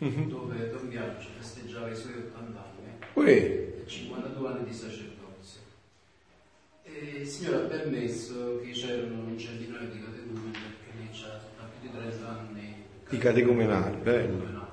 Mhm. 0.00 0.28
dove 0.28 0.70
Don 0.70 0.88
Biagio 0.88 1.28
festeggiava 1.38 1.90
i 1.90 1.94
suoi 1.96 2.14
80 2.14 2.58
anni 2.58 2.94
Uè, 3.12 3.28
e 3.28 3.82
52 3.86 4.48
anni 4.48 4.64
di 4.64 4.72
sacerdozio. 4.72 5.60
E 6.84 7.20
il 7.20 7.26
Signore 7.26 7.56
ha 7.56 7.68
permesso 7.68 8.60
che 8.62 8.70
c'erano 8.70 9.24
un 9.26 9.38
centinaio 9.38 9.88
di 9.88 10.02
catecumeni 10.02 10.52
perché 10.52 10.98
lì 10.98 11.08
c'ha 11.12 11.28
da 11.56 11.64
più 11.70 11.88
di 11.88 11.94
30 11.94 12.28
anni 12.28 12.84
I 13.10 13.18
catecumenali, 13.18 13.96
bello. 13.98 14.68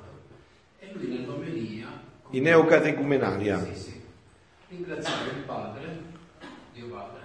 E 0.79 0.91
lui 0.93 1.07
nell'omelia 1.07 1.87
I 2.29 2.39
neocatecumenali 2.39 3.49
anche. 3.49 3.75
sì, 3.75 3.81
sì. 3.81 4.01
Ringraziava 4.69 5.31
il 5.31 5.43
Padre, 5.45 5.97
Dio 6.73 6.87
Padre, 6.87 7.21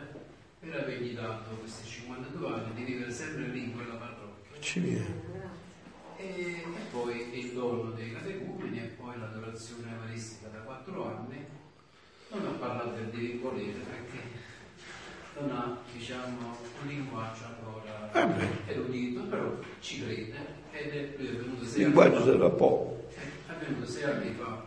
per 0.58 0.74
avergli 0.76 1.14
dato 1.14 1.50
questi 1.60 1.86
52 1.88 2.46
anni 2.48 2.74
di 2.74 2.82
vivere 2.84 3.10
sempre 3.12 3.46
lì 3.46 3.62
in 3.64 3.74
quella 3.76 3.94
parrocchia. 3.94 4.60
Ci 4.60 4.80
viene. 4.80 5.31
E, 6.34 6.40
e 6.40 6.64
poi 6.90 7.38
il 7.38 7.52
dono 7.52 7.90
dei 7.90 8.12
catecumeni 8.12 8.78
e 8.78 8.86
poi 8.98 9.18
l'adorazione 9.18 9.92
eucaristica 9.92 10.48
da 10.48 10.58
4 10.60 11.06
anni. 11.06 11.44
Non 12.30 12.46
ha 12.46 12.50
parlato 12.58 12.90
del 12.92 13.08
divin 13.10 13.40
volere 13.42 13.72
perché 13.72 14.18
non 15.38 15.50
ha, 15.50 15.78
diciamo, 15.92 16.56
un 16.80 16.86
linguaggio 16.88 17.44
ancora 17.44 18.10
Eh 18.12 18.72
erudito, 18.72 19.22
però 19.24 19.54
ci 19.80 20.02
crede 20.02 20.34
ed 20.70 20.90
è, 20.94 21.14
lui 21.18 21.26
è 21.28 21.32
venuto 21.32 21.64
sei 21.66 21.80
Il 21.82 21.86
anni 21.86 21.94
linguaggio 22.04 22.38
fa. 22.38 22.50
poco. 22.50 23.06
Eh, 23.10 23.52
È 23.52 23.64
venuto 23.66 23.86
sei 23.86 24.02
anni 24.04 24.34
fa 24.34 24.64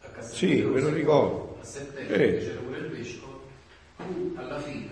a 0.00 0.08
Castel 0.08 0.36
Sì, 0.36 0.62
me 0.62 0.80
lo 0.80 0.88
ricordo. 0.90 1.58
A 1.60 1.64
settembre 1.64 2.36
Eh. 2.36 2.38
c'era 2.38 2.60
pure 2.60 2.78
il 2.78 2.88
vescovo. 2.88 3.46
Alla 4.36 4.60
fine 4.60 4.90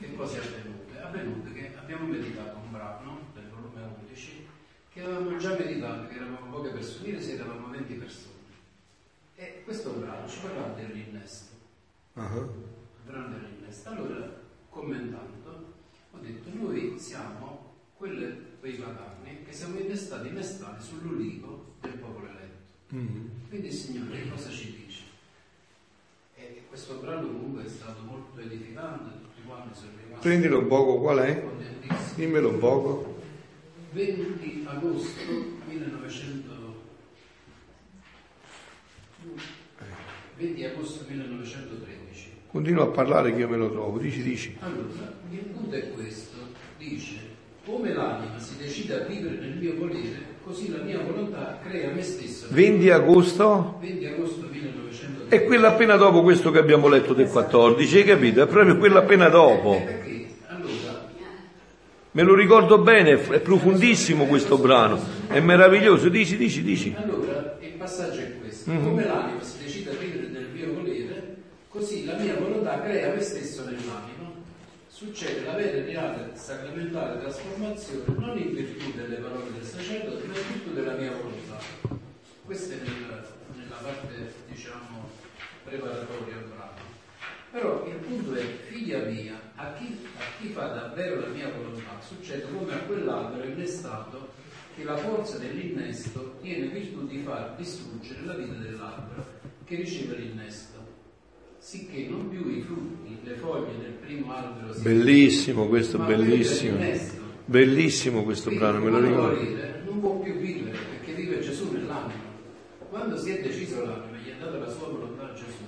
che 0.00 0.14
cosa 0.16 0.38
è 0.38 0.40
avvenuto? 0.44 0.92
È 0.98 1.00
avvenuto 1.02 1.52
che 1.52 1.70
abbiamo 1.78 2.06
meditato 2.06 2.56
un 2.56 2.70
brano 2.72 2.98
del 3.00 3.00
volume 3.00 3.09
11 3.09 3.09
che 4.92 5.02
avevamo 5.02 5.36
già 5.36 5.56
meditato, 5.56 6.08
che 6.08 6.16
eravamo 6.16 6.50
poche 6.50 6.70
persone, 6.70 7.08
ieri 7.08 7.22
sera 7.22 7.44
eravamo 7.44 7.68
20 7.68 7.94
persone. 7.94 8.34
E 9.36 9.62
questo 9.64 9.90
brano 9.92 10.28
ci 10.28 10.40
parlava 10.40 10.74
dell'innesto. 10.74 11.54
Il 12.46 13.10
brano 13.10 13.28
dell'innesto. 13.28 13.88
Allora, 13.88 14.40
commentando, 14.68 15.74
ho 16.10 16.18
detto 16.18 16.50
noi 16.52 16.98
siamo 16.98 17.74
quelle, 17.96 18.36
quei 18.58 18.74
pagani 18.74 19.44
che 19.44 19.52
siamo 19.52 19.78
innestati, 19.78 20.28
innestati 20.28 20.82
sull'ulivo 20.82 21.74
del 21.80 21.92
popolo 21.92 22.26
eletto. 22.26 22.94
mm. 22.94 23.26
Quindi 23.48 23.68
il 23.68 23.72
Signore 23.72 24.28
cosa 24.28 24.50
ci 24.50 24.76
dice? 24.84 25.02
E 26.34 26.64
questo 26.68 26.96
brano 26.96 27.28
comunque 27.28 27.64
è 27.64 27.68
stato 27.68 28.02
molto 28.02 28.40
edificante, 28.40 29.20
tutti 29.20 29.42
quanti 29.46 29.78
sono 29.78 29.90
rimasti 30.02 30.28
Prendilo 30.28 30.58
un 30.58 30.66
poco, 30.66 30.98
qual 30.98 31.18
è? 31.18 31.44
Dimmelo 32.16 32.48
un 32.48 32.58
poco. 32.58 33.09
20 33.92 34.66
agosto 34.66 35.32
1900 35.68 36.58
20 40.36 40.64
agosto 40.64 41.04
1913 41.08 42.28
Continua 42.46 42.84
a 42.84 42.88
parlare 42.88 43.32
che 43.32 43.40
io 43.40 43.48
me 43.48 43.56
lo 43.56 43.70
trovo, 43.70 43.98
dici, 43.98 44.22
dici. 44.22 44.56
allora 44.60 45.12
il 45.30 45.38
punto 45.38 45.74
è 45.74 45.90
questo 45.90 46.38
dice 46.78 47.18
come 47.64 47.92
l'anima 47.92 48.38
si 48.38 48.56
decide 48.56 49.02
a 49.02 49.06
vivere 49.06 49.36
nel 49.36 49.56
mio 49.56 49.74
volere 49.76 50.38
così 50.44 50.70
la 50.70 50.82
mia 50.82 51.00
volontà 51.00 51.58
crea 51.62 51.90
me 51.90 52.02
stesso 52.02 52.46
20 52.50 52.90
agosto 52.90 53.78
20 53.80 54.06
agosto 54.06 54.46
1913 54.50 54.90
è 55.30 55.44
quello 55.44 55.66
appena 55.66 55.96
dopo 55.96 56.22
questo 56.22 56.50
che 56.50 56.58
abbiamo 56.58 56.88
letto 56.88 57.14
del 57.14 57.28
14, 57.28 57.98
hai 57.98 58.04
capito? 58.04 58.42
È 58.42 58.48
proprio 58.48 58.76
quello 58.78 58.98
appena 58.98 59.28
dopo. 59.28 59.80
Me 62.12 62.22
lo 62.22 62.34
ricordo 62.34 62.78
bene, 62.78 63.12
è 63.12 63.38
profondissimo 63.40 64.26
questo 64.26 64.58
brano, 64.58 65.00
è 65.28 65.38
meraviglioso. 65.38 66.08
Dici, 66.08 66.36
dici, 66.36 66.62
dici. 66.62 66.94
Allora, 66.98 67.56
il 67.60 67.70
passaggio 67.74 68.18
è 68.20 68.38
questo. 68.40 68.70
Mhm. 68.70 68.82
Come 68.82 69.04
l'anima 69.04 69.42
si 69.42 69.58
decide 69.62 69.90
a 69.90 69.94
vivere 69.94 70.26
nel 70.28 70.48
mio 70.52 70.72
volere, 70.74 71.36
così 71.68 72.04
la 72.04 72.16
mia 72.16 72.34
volontà 72.36 72.80
crea 72.82 73.14
me 73.14 73.20
stesso 73.20 73.62
nell'anima. 73.64 74.08
Succede 74.88 75.44
la 75.44 75.52
vera 75.54 75.70
e 75.78 75.84
reale 75.84 76.30
sacramentale 76.34 77.20
trasformazione 77.20 78.02
non 78.18 78.36
in 78.36 78.54
virtù 78.54 78.90
delle 78.94 79.14
parole 79.16 79.44
del 79.56 79.62
sacerdote, 79.64 80.26
ma 80.26 80.34
in 80.36 80.42
virtù 80.52 80.72
della 80.74 80.92
mia 80.94 81.12
volontà. 81.12 81.58
Questa 82.44 82.74
è 82.74 82.76
nel- 82.76 83.24
nella 83.56 83.76
parte, 83.80 84.32
diciamo, 84.50 85.08
preparatoria 85.64 86.34
al 86.36 86.44
brano. 86.52 86.79
Però 87.50 87.84
il 87.86 87.96
punto 87.96 88.34
è, 88.34 88.42
figlia 88.68 89.00
mia, 89.04 89.40
a 89.56 89.72
chi, 89.72 89.96
a 90.16 90.22
chi 90.40 90.48
fa 90.48 90.68
davvero 90.68 91.20
la 91.20 91.26
mia 91.28 91.50
volontà, 91.50 92.00
succede 92.00 92.46
come 92.52 92.72
a 92.72 92.78
quell'albero 92.78 93.48
innestato 93.48 94.28
che 94.76 94.84
la 94.84 94.96
forza 94.96 95.36
dell'innesto 95.38 96.36
tiene 96.40 96.68
virtù 96.68 97.06
di 97.06 97.22
far 97.24 97.54
distruggere 97.56 98.24
la 98.24 98.34
vita 98.34 98.54
dell'albero 98.54 99.38
che 99.64 99.76
riceve 99.76 100.16
l'innesto, 100.16 100.78
sicché 101.58 102.06
non 102.08 102.28
più 102.28 102.48
i 102.48 102.62
frutti, 102.62 103.18
le 103.24 103.34
foglie 103.34 103.78
del 103.82 103.92
primo 103.92 104.32
albero 104.32 104.72
si 104.72 104.82
Bellissimo 104.82 105.66
questo, 105.66 105.98
bellissimo. 105.98 106.78
Bellissimo 107.44 108.22
questo 108.22 108.50
Quindi, 108.50 108.64
brano, 108.64 108.84
me 108.84 108.90
lo 108.90 109.00
ricordo. 109.00 109.34
morire, 109.40 109.82
non 109.84 110.00
può 110.00 110.18
più 110.20 110.34
vivere 110.34 110.78
perché 110.88 111.14
vive 111.14 111.40
Gesù 111.40 111.72
nell'anima. 111.72 112.28
Quando 112.88 113.16
si 113.16 113.30
è 113.30 113.42
deciso 113.42 113.84
l'anima, 113.84 114.18
gli 114.18 114.30
è 114.30 114.36
data 114.38 114.56
la 114.58 114.70
sua 114.70 114.86
volontà 114.86 115.30
a 115.30 115.32
Gesù, 115.34 115.59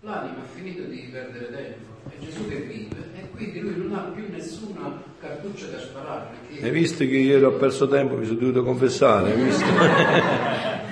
l'anima 0.00 0.42
ha 0.42 0.46
finito 0.54 0.82
di 0.82 1.08
perdere 1.10 1.50
tempo, 1.50 2.08
è 2.08 2.24
Gesù 2.24 2.48
che 2.48 2.56
vive 2.56 2.96
e 3.14 3.30
quindi 3.30 3.60
lui 3.60 3.76
non 3.76 3.94
ha 3.94 4.12
più 4.14 4.24
nessuna 4.30 5.02
cartuccia 5.18 5.66
da 5.66 5.80
sparare. 5.80 6.36
Perché 6.48 6.64
Hai 6.64 6.70
visto 6.70 6.98
che 6.98 7.16
ieri 7.16 7.42
ho 7.42 7.52
perso 7.52 7.88
tempo, 7.88 8.16
mi 8.16 8.24
sono 8.24 8.38
dovuto 8.38 8.62
confessare, 8.62 9.32
hai 9.32 9.42
visto? 9.42 9.64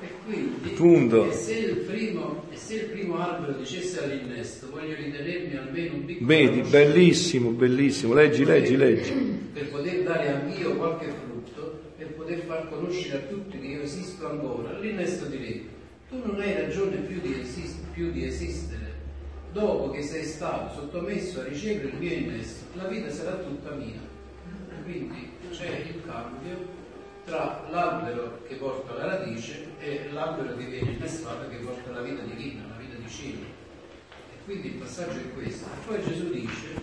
E 0.00 0.08
quindi, 0.24 0.70
Punto. 0.70 1.30
E 1.30 1.32
se, 1.32 1.54
il 1.54 1.76
primo, 1.76 2.44
e 2.50 2.56
se 2.56 2.74
il 2.74 2.84
primo 2.86 3.18
albero 3.18 3.52
dicesse 3.52 4.02
all'innesto, 4.02 4.68
voglio 4.70 4.94
ritenermi 4.94 5.56
almeno 5.56 5.94
un 5.94 6.04
piccolo 6.04 6.26
Vedi, 6.26 6.60
bellissimo, 6.68 7.50
bellissimo. 7.50 8.14
Leggi, 8.14 8.44
leggi, 8.44 8.76
leggi. 8.76 9.12
Per 9.52 9.70
poter 9.70 10.02
dare 10.02 10.28
anch'io 10.28 10.76
qualche 10.76 11.06
frutto, 11.06 11.80
per 11.96 12.12
poter 12.14 12.40
far 12.40 12.68
conoscere 12.68 13.16
a 13.16 13.20
tutti 13.26 13.58
che 13.58 13.66
io 13.66 13.82
esisto 13.82 14.26
ancora, 14.26 14.78
l'innesto 14.78 15.26
direbbe, 15.26 15.71
tu 16.12 16.20
non 16.26 16.38
hai 16.40 16.54
ragione 16.54 16.98
più 16.98 17.22
di, 17.22 17.40
esist- 17.40 17.86
più 17.92 18.12
di 18.12 18.26
esistere. 18.26 19.00
Dopo 19.50 19.90
che 19.90 20.02
sei 20.02 20.24
stato 20.24 20.74
sottomesso 20.74 21.40
a 21.40 21.44
ricevere 21.44 21.88
il 21.88 21.96
mio 21.96 22.12
innesto, 22.12 22.66
la 22.74 22.86
vita 22.86 23.10
sarà 23.10 23.36
tutta 23.36 23.70
mia. 23.70 24.00
Quindi 24.84 25.32
c'è 25.50 25.68
il 25.68 26.02
cambio 26.04 26.80
tra 27.24 27.66
l'albero 27.70 28.42
che 28.46 28.56
porta 28.56 28.92
la 28.94 29.06
radice 29.06 29.68
e 29.78 30.10
l'albero 30.12 30.54
che 30.56 30.64
viene 30.64 30.90
innestato 30.92 31.48
che 31.48 31.56
porta 31.56 31.92
la 31.92 32.02
vita 32.02 32.22
divina, 32.22 32.66
la 32.68 32.76
vita 32.76 32.96
di 32.96 33.08
cielo. 33.08 33.44
E 34.32 34.44
quindi 34.44 34.68
il 34.68 34.74
passaggio 34.74 35.18
è 35.18 35.32
questo. 35.32 35.66
Poi 35.86 36.02
Gesù 36.02 36.30
dice, 36.30 36.82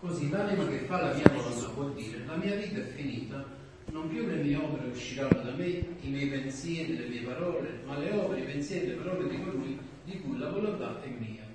così 0.00 0.28
l'anima 0.28 0.66
che 0.66 0.78
fa 0.86 1.02
la 1.02 1.14
mia 1.14 1.30
volontà 1.32 1.68
può 1.68 1.88
dire, 1.90 2.24
la 2.26 2.36
mia 2.36 2.56
vita 2.56 2.80
è 2.80 2.84
finita, 2.84 3.44
non 3.92 4.08
più 4.08 4.26
le 4.26 4.36
mie 4.36 4.56
opere 4.56 4.88
usciranno 4.88 5.42
da 5.42 5.52
me, 5.52 5.64
i 6.00 6.08
miei 6.08 6.28
pensieri, 6.28 6.96
le 6.96 7.08
mie 7.08 7.22
parole, 7.22 7.80
ma 7.84 7.98
le 7.98 8.12
opere, 8.12 8.40
i 8.40 8.44
pensieri, 8.44 8.88
le 8.88 8.94
parole 8.94 9.28
di 9.28 9.42
colui 9.42 9.78
di 10.04 10.20
cui 10.20 10.38
la 10.38 10.48
volontà 10.48 11.02
è 11.02 11.08
mia. 11.08 11.46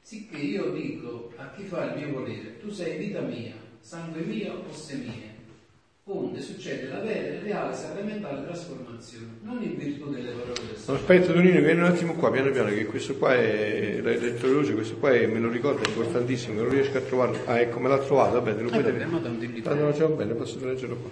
Sicché 0.00 0.38
io 0.38 0.70
dico 0.70 1.32
a 1.36 1.50
chi 1.50 1.64
fa 1.64 1.92
il 1.92 1.98
mio 1.98 2.18
volere, 2.18 2.58
tu 2.58 2.70
sei 2.70 2.98
vita 2.98 3.20
mia, 3.20 3.54
sangue 3.80 4.22
mio, 4.22 4.64
osse 4.68 4.96
mie. 4.96 5.27
Onde 6.10 6.40
succede 6.40 6.88
la 6.88 7.00
vera 7.00 7.34
e 7.34 7.40
reale 7.42 7.74
sacramentale 7.74 8.44
trasformazione, 8.44 9.26
non 9.42 9.62
in 9.62 9.76
virtù 9.76 10.08
delle 10.10 10.30
parole 10.30 10.60
del 10.66 10.76
Signore. 10.76 11.00
aspetta 11.00 11.32
Donino, 11.32 11.60
vieni 11.60 11.80
un 11.80 11.86
attimo 11.86 12.14
qua, 12.14 12.30
piano 12.30 12.50
piano, 12.50 12.70
che 12.70 12.86
questo 12.86 13.16
qua 13.16 13.34
è, 13.34 14.00
veloce, 14.00 14.72
questo 14.72 14.96
qua 14.96 15.12
è, 15.12 15.26
me 15.26 15.38
lo 15.38 15.50
ricordo, 15.50 15.82
è 15.82 15.88
importantissimo, 15.88 16.62
non 16.62 16.70
riesco 16.70 16.96
a 16.96 17.00
trovarlo. 17.02 17.38
Ah, 17.44 17.60
ecco, 17.60 17.78
me 17.78 17.88
l'ha 17.88 17.98
trovato, 17.98 18.32
va 18.34 18.40
bene, 18.40 18.62
lo 18.62 18.70
puoi 18.70 18.80
Eh, 18.80 18.92
vabbè, 19.04 19.44
in 19.44 19.62
Ah, 19.66 19.74
no, 19.74 19.92
va 19.92 20.06
bene, 20.14 20.34
posso 20.34 20.64
leggerlo 20.64 20.96
qua. 20.96 21.10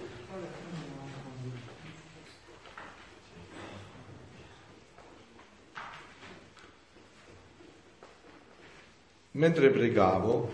Mentre 9.31 9.69
pregavo, 9.69 10.49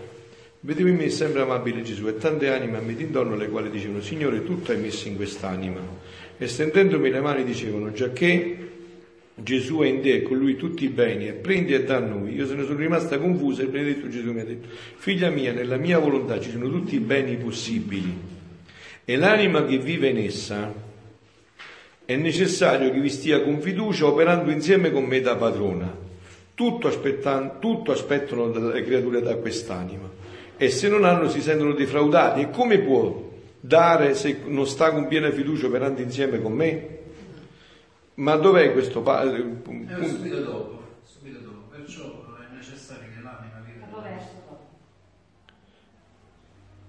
vedevo 0.64 0.88
in 0.88 0.96
me 0.96 1.10
sempre 1.10 1.42
amabile 1.42 1.82
Gesù 1.82 2.06
e 2.08 2.16
tante 2.16 2.48
anime 2.48 2.78
a 2.78 2.80
me 2.80 2.94
d'intorno 2.94 3.36
le 3.36 3.48
quali 3.48 3.68
dicevano 3.68 4.00
Signore 4.00 4.44
tutto 4.44 4.72
hai 4.72 4.78
messo 4.78 5.08
in 5.08 5.16
quest'anima 5.16 5.80
e 6.38 6.48
stendendomi 6.48 7.10
le 7.10 7.20
mani 7.20 7.44
dicevano 7.44 7.92
giacché 7.92 8.70
Gesù 9.34 9.80
è 9.80 9.86
in 9.86 10.00
te 10.00 10.14
e 10.14 10.22
con 10.22 10.38
lui 10.38 10.56
tutti 10.56 10.84
i 10.84 10.88
beni 10.88 11.28
e 11.28 11.32
prendi 11.32 11.74
e 11.74 11.82
dà 11.82 11.96
a 11.96 11.98
noi. 11.98 12.34
Io 12.34 12.46
se 12.46 12.54
ne 12.54 12.62
sono 12.62 12.78
rimasta 12.78 13.18
confusa 13.18 13.62
e 13.62 13.66
benedetto 13.66 14.08
Gesù 14.08 14.32
mi 14.32 14.40
ha 14.40 14.44
detto 14.44 14.68
figlia 14.96 15.28
mia 15.28 15.52
nella 15.52 15.76
mia 15.76 15.98
volontà 15.98 16.40
ci 16.40 16.50
sono 16.50 16.70
tutti 16.70 16.94
i 16.94 17.00
beni 17.00 17.36
possibili 17.36 18.16
e 19.04 19.16
l'anima 19.16 19.66
che 19.66 19.76
vive 19.76 20.08
in 20.08 20.18
essa 20.18 20.72
è 22.06 22.16
necessario 22.16 22.90
che 22.90 23.00
vi 23.00 23.10
stia 23.10 23.42
con 23.42 23.60
fiducia 23.60 24.06
operando 24.06 24.50
insieme 24.50 24.90
con 24.90 25.04
me 25.04 25.20
da 25.20 25.36
padrona. 25.36 26.02
Tutto, 26.54 26.88
tutto 27.58 27.92
aspettano 27.92 28.48
dalle 28.48 28.82
creature 28.82 29.20
da 29.20 29.34
quest'anima 29.34 30.22
e 30.56 30.70
se 30.70 30.88
non 30.88 31.04
hanno 31.04 31.28
si 31.28 31.40
sentono 31.40 31.72
defraudati. 31.72 32.40
E 32.40 32.50
come 32.50 32.78
può 32.78 33.32
dare 33.60 34.14
se 34.14 34.40
non 34.46 34.66
sta 34.66 34.90
con 34.90 35.06
piena 35.08 35.30
fiducia 35.30 35.66
operando 35.66 36.00
insieme 36.00 36.40
con 36.40 36.52
me? 36.52 36.88
Ma 38.14 38.36
dov'è 38.36 38.72
questo? 38.72 39.00
pa- 39.00 39.22
eh, 39.24 39.36
Eh, 39.36 40.06
subito 40.06 40.40
dopo, 40.40 40.82
subito 41.04 41.38
dopo, 41.40 41.68
perciò 41.70 42.22
è 42.38 42.54
necessario 42.54 43.08
che 43.12 43.22
l'anima 43.22 43.62
viva. 43.64 43.86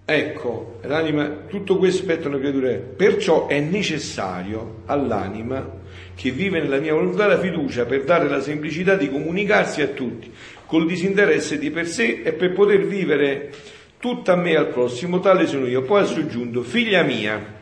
Ecco, 0.08 0.80
l'anima, 0.84 1.28
tutto 1.48 1.78
questo 1.78 2.02
aspettano 2.02 2.36
le 2.36 2.42
creature, 2.42 2.76
perciò 2.78 3.48
è 3.48 3.60
necessario 3.60 4.82
all'anima 4.86 5.68
che 6.14 6.30
vive 6.30 6.62
nella 6.62 6.78
mia 6.78 6.94
volontà 6.94 7.26
la 7.26 7.40
fiducia 7.40 7.86
per 7.86 8.04
dare 8.04 8.30
la 8.30 8.40
semplicità 8.40 8.96
di 8.96 9.10
comunicarsi 9.10 9.82
a 9.82 9.88
tutti, 9.88 10.32
col 10.76 10.88
disinteresse 10.88 11.58
di 11.58 11.72
per 11.72 11.88
sé 11.88 12.22
e 12.22 12.34
per 12.34 12.52
poter 12.52 12.86
vivere 12.86 13.50
tutta 13.98 14.34
a 14.34 14.36
me 14.36 14.52
e 14.52 14.58
al 14.58 14.68
prossimo, 14.68 15.22
tale 15.22 15.48
sono 15.48 15.68
io. 15.68 15.84
Poi 15.84 16.02
ha 16.02 16.06
soggiunto, 16.06 16.64
figlia 16.64 17.02
mia, 17.02 17.54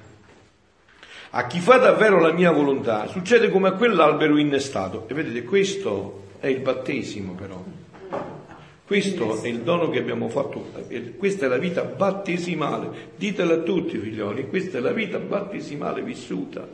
a 1.30 1.45
chi 1.45 1.60
fa 1.60 1.77
davvero 1.77 2.19
la 2.19 2.31
mia 2.31 2.49
volontà 2.49 3.06
succede 3.06 3.52
come 3.52 3.68
a 3.68 3.73
quell'albero 3.73 4.38
innestato. 4.38 5.06
E 5.07 5.14
vedete, 5.14 5.44
questo 5.44 6.23
è 6.40 6.48
il 6.48 6.61
battesimo 6.61 7.34
però. 7.34 7.64
Questo 8.84 9.40
è 9.44 9.48
il 9.48 9.60
dono 9.60 9.90
che 9.91 9.99
abbiamo 9.99 10.27
fatto, 10.27 10.72
questa 11.15 11.45
è 11.45 11.49
la 11.49 11.57
vita 11.57 11.84
battesimale, 11.84 13.11
ditela 13.15 13.53
a 13.53 13.57
tutti 13.57 13.98
figlioli, 13.99 14.48
questa 14.49 14.80
è 14.80 14.81
la 14.81 14.91
vita 14.91 15.19
battesimale 15.19 16.02
vissuta. 16.02 16.68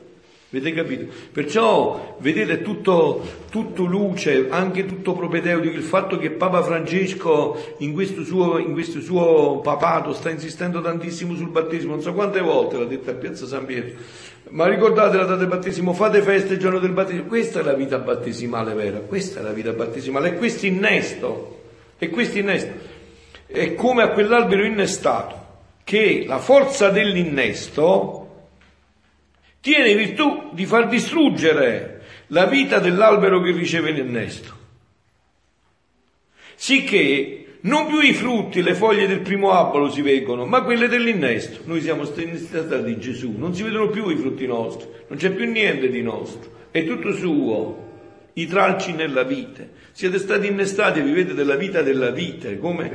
Avete 0.51 0.73
capito? 0.73 1.05
Perciò 1.31 2.17
vedete 2.21 2.53
è 2.53 2.61
tutto, 2.63 3.23
tutto 3.51 3.83
luce, 3.83 4.47
anche 4.49 4.87
tutto 4.87 5.13
propedeutico, 5.13 5.75
il 5.75 5.83
fatto 5.83 6.17
che 6.17 6.31
Papa 6.31 6.63
Francesco 6.63 7.75
in 7.79 7.93
questo, 7.93 8.23
suo, 8.23 8.57
in 8.57 8.73
questo 8.73 8.99
suo 8.99 9.59
papato 9.59 10.11
sta 10.11 10.31
insistendo 10.31 10.81
tantissimo 10.81 11.35
sul 11.35 11.49
battesimo, 11.49 11.93
non 11.93 12.01
so 12.01 12.13
quante 12.13 12.41
volte 12.41 12.79
l'ha 12.79 12.85
detto 12.85 13.11
a 13.11 13.13
Piazza 13.13 13.45
San 13.45 13.67
Pietro, 13.67 13.99
ma 14.49 14.67
ricordate 14.67 15.17
la 15.17 15.25
data 15.25 15.35
del 15.35 15.47
battesimo, 15.47 15.93
fate 15.93 16.23
feste 16.23 16.53
il 16.53 16.59
giorno 16.59 16.79
del 16.79 16.93
battesimo, 16.93 17.25
questa 17.25 17.59
è 17.59 17.63
la 17.63 17.73
vita 17.73 17.99
battesimale 17.99 18.73
vera, 18.73 18.97
questa 19.01 19.41
è 19.41 19.43
la 19.43 19.51
vita 19.51 19.71
battesimale, 19.71 20.29
e 20.29 20.37
questo 20.37 20.65
innesto, 20.65 21.61
e 21.99 22.09
questo 22.09 22.39
innesto, 22.39 22.71
è 23.45 23.75
come 23.75 24.01
a 24.01 24.09
quell'albero 24.09 24.65
innestato, 24.65 25.35
che 25.83 26.23
la 26.25 26.39
forza 26.39 26.89
dell'innesto 26.89 28.18
tiene 29.61 29.95
virtù 29.95 30.49
di 30.53 30.65
far 30.65 30.87
distruggere 30.87 32.01
la 32.27 32.45
vita 32.45 32.79
dell'albero 32.79 33.41
che 33.41 33.51
riceve 33.51 33.91
l'innesto. 33.91 34.57
Sicché 36.55 37.39
non 37.61 37.87
più 37.87 37.99
i 37.99 38.13
frutti, 38.13 38.61
le 38.61 38.73
foglie 38.73 39.07
del 39.07 39.19
primo 39.19 39.51
albero 39.51 39.89
si 39.89 40.01
vedono, 40.01 40.45
ma 40.45 40.61
quelle 40.63 40.87
dell'innesto. 40.87 41.61
Noi 41.65 41.81
siamo 41.81 42.03
innestati 42.15 42.83
di 42.83 42.99
Gesù, 42.99 43.33
non 43.37 43.53
si 43.53 43.63
vedono 43.63 43.89
più 43.89 44.09
i 44.09 44.15
frutti 44.15 44.47
nostri, 44.47 44.87
non 45.07 45.17
c'è 45.17 45.31
più 45.31 45.49
niente 45.49 45.89
di 45.89 46.01
nostro, 46.01 46.51
è 46.71 46.85
tutto 46.85 47.13
suo. 47.13 47.87
I 48.33 48.47
tralci 48.47 48.93
nella 48.93 49.23
vite. 49.23 49.71
Siete 49.91 50.19
stati 50.19 50.47
innestati 50.47 50.99
e 50.99 51.03
vivete 51.03 51.33
della 51.33 51.55
vita 51.55 51.81
della 51.81 52.11
vite, 52.11 52.57
come? 52.57 52.91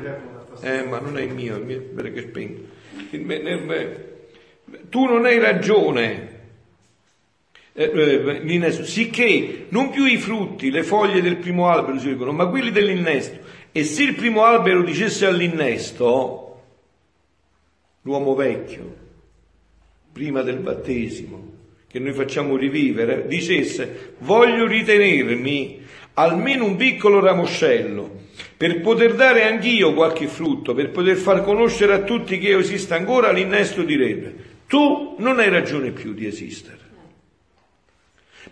Eh, 0.63 0.85
ma 0.85 1.01
non 1.01 1.19
è 1.19 1.23
il 1.23 1.35
mio, 1.35 1.57
è 1.57 1.59
il 1.59 1.65
mio, 1.65 2.13
che 2.13 2.21
spengo. 2.23 2.61
Tu 4.89 5.05
non 5.05 5.27
hai 5.27 5.39
ragione, 5.39 6.34
l'innesto, 7.75 8.85
sicché 8.85 9.67
non 9.71 9.91
più 9.91 10.05
i 10.05 10.17
frutti, 10.17 10.71
le 10.71 10.85
foglie 10.85 11.21
del 11.21 11.39
primo 11.39 11.69
albero 11.69 11.99
si 11.99 12.09
vedono, 12.09 12.33
ma 12.33 12.47
quelli 12.47 12.71
dell'innesto. 12.71 13.39
E 13.73 13.83
se 13.83 14.05
il 14.05 14.15
primo 14.15 14.45
albero 14.45 14.83
dicesse 14.83 15.27
all'innesto, 15.27 16.63
l'uomo 18.03 18.35
vecchio, 18.35 19.03
prima 20.13 20.43
del 20.43 20.59
battesimo, 20.59 21.53
che 21.89 21.99
noi 21.99 22.13
facciamo 22.13 22.57
rivivere, 22.57 23.27
dicesse, 23.27 24.15
voglio 24.19 24.67
ritenermi 24.67 25.83
almeno 26.15 26.67
un 26.67 26.77
piccolo 26.77 27.19
ramoscello, 27.19 28.23
per 28.57 28.81
poter 28.81 29.15
dare 29.15 29.45
anch'io 29.45 29.95
qualche 29.95 30.29
frutto, 30.29 30.75
per 30.75 30.91
poter 30.91 31.17
far 31.17 31.43
conoscere 31.43 31.93
a 31.93 32.03
tutti 32.03 32.39
che 32.39 32.49
io 32.51 32.61
esista 32.61 32.95
ancora, 32.95 33.33
l'innesto 33.33 33.83
direbbe, 33.83 34.35
tu 34.69 35.17
non 35.19 35.41
hai 35.41 35.49
ragione 35.49 35.91
più 35.91 36.15
di 36.15 36.27
esistere. 36.27 36.84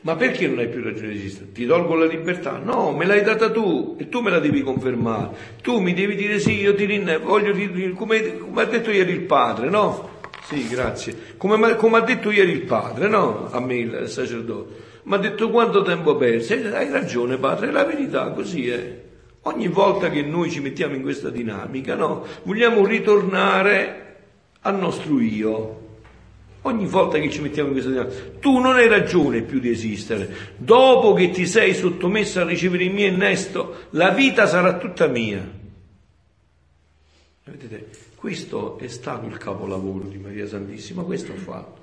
Ma 0.03 0.17
perché 0.17 0.49
non 0.49 0.59
hai 0.59 0.69
più 0.69 0.83
ragione 0.83 1.11
di 1.11 1.19
esistere? 1.19 1.53
Ti 1.53 1.65
tolgo 1.65 1.95
la 1.95 2.07
libertà? 2.07 2.59
No, 2.59 2.93
me 2.93 3.07
l'hai 3.07 3.23
data 3.23 3.51
tu 3.51 3.97
e 3.99 4.09
tu 4.09 4.21
me 4.21 4.31
la 4.31 4.41
devi 4.41 4.63
confermare. 4.63 5.31
Tu 5.63 5.79
mi 5.79 5.95
devi 5.95 6.17
dire 6.17 6.41
sì, 6.41 6.61
io 6.61 6.75
ti 6.75 6.85
rinne, 6.87 7.19
voglio, 7.19 7.53
come, 7.95 8.39
come 8.39 8.63
ha 8.63 8.65
detto 8.65 8.91
ieri 8.91 9.13
il 9.13 9.23
padre, 9.23 9.69
no? 9.69 10.11
Sì, 10.45 10.67
grazie. 10.67 11.35
Come, 11.37 11.77
come 11.77 11.99
ha 11.99 12.01
detto 12.01 12.33
ieri 12.33 12.51
il 12.51 12.63
padre, 12.63 13.07
no? 13.07 13.49
A 13.53 13.61
me 13.61 13.77
il 13.77 14.09
sacerdote. 14.09 14.91
Mi 15.05 15.15
ha 15.15 15.19
detto 15.19 15.51
quanto 15.51 15.83
tempo 15.83 16.17
persi. 16.17 16.55
Eh, 16.55 16.75
Hai 16.75 16.91
ragione 16.91 17.37
padre, 17.37 17.69
è 17.69 17.71
la 17.71 17.85
verità, 17.85 18.31
così 18.31 18.69
è. 18.69 19.01
Ogni 19.43 19.69
volta 19.69 20.11
che 20.11 20.23
noi 20.23 20.51
ci 20.51 20.61
mettiamo 20.61 20.95
in 20.97 21.03
questa 21.03 21.31
dinamica, 21.31 21.95
no? 21.95 22.25
Vogliamo 22.43 22.85
ritornare 22.85 24.17
al 24.63 24.79
nostro 24.79 25.21
io. 25.21 25.82
Ogni 26.65 26.87
volta 26.87 27.19
che 27.19 27.29
ci 27.29 27.41
mettiamo 27.41 27.69
in 27.69 27.75
questa 27.75 27.91
dinamica, 27.91 28.39
tu 28.39 28.59
non 28.59 28.77
hai 28.77 28.87
ragione 28.87 29.43
più 29.43 29.59
di 29.59 29.71
esistere. 29.71 30.55
Dopo 30.57 31.13
che 31.13 31.31
ti 31.31 31.45
sei 31.45 31.75
sottomesso 31.75 32.41
a 32.41 32.45
ricevere 32.45 32.85
il 32.85 32.93
mio 32.93 33.07
innesto, 33.07 33.87
la 33.91 34.11
vita 34.11 34.47
sarà 34.47 34.79
tutta 34.79 35.09
mia. 35.09 35.61
Vedete, 37.45 37.89
questo 38.15 38.79
è 38.79 38.87
stato 38.87 39.27
il 39.27 39.37
capolavoro 39.37 40.05
di 40.05 40.19
Maria 40.19 40.47
Santissima, 40.47 41.03
questo 41.03 41.33
ha 41.33 41.37
fatto. 41.37 41.81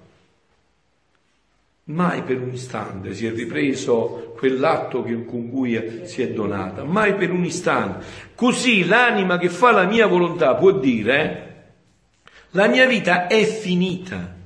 Mai 1.85 2.21
per 2.23 2.39
un 2.39 2.53
istante 2.53 3.13
si 3.13 3.25
è 3.25 3.31
ripreso 3.33 4.33
quell'atto 4.37 5.03
che- 5.03 5.25
con 5.25 5.49
cui 5.49 6.01
si 6.05 6.21
è 6.21 6.29
donata, 6.29 6.85
mai 6.85 7.15
per 7.15 7.31
un 7.31 7.43
istante. 7.43 8.05
Così 8.35 8.85
l'anima 8.85 9.37
che 9.37 9.49
fa 9.49 9.71
la 9.71 9.85
mia 9.85 10.07
volontà 10.07 10.55
può 10.55 10.71
dire, 10.71 11.73
la 12.51 12.67
mia 12.67 12.85
vita 12.85 13.27
è 13.27 13.43
finita, 13.43 14.37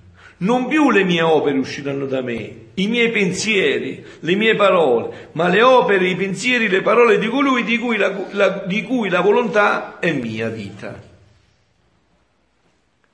non 0.44 0.68
più 0.68 0.92
le 0.92 1.04
mie 1.04 1.22
opere 1.22 1.58
usciranno 1.58 2.06
da 2.06 2.22
me, 2.22 2.56
i 2.76 2.88
miei 2.88 3.12
pensieri, 3.12 4.04
le 4.20 4.36
mie 4.36 4.56
parole, 4.56 5.30
ma 5.34 5.48
le 5.48 5.62
opere, 5.62 6.08
i 6.08 6.16
pensieri, 6.16 6.68
le 6.70 6.82
parole 6.82 7.18
di 7.18 7.28
colui 7.28 7.64
di 7.64 7.78
cui 7.78 7.98
la, 7.98 8.28
la- 8.32 8.64
di 8.66 8.84
cui 8.84 9.10
la 9.10 9.22
volontà 9.22 10.00
è 10.00 10.12
mia 10.14 10.50
vita. 10.50 11.02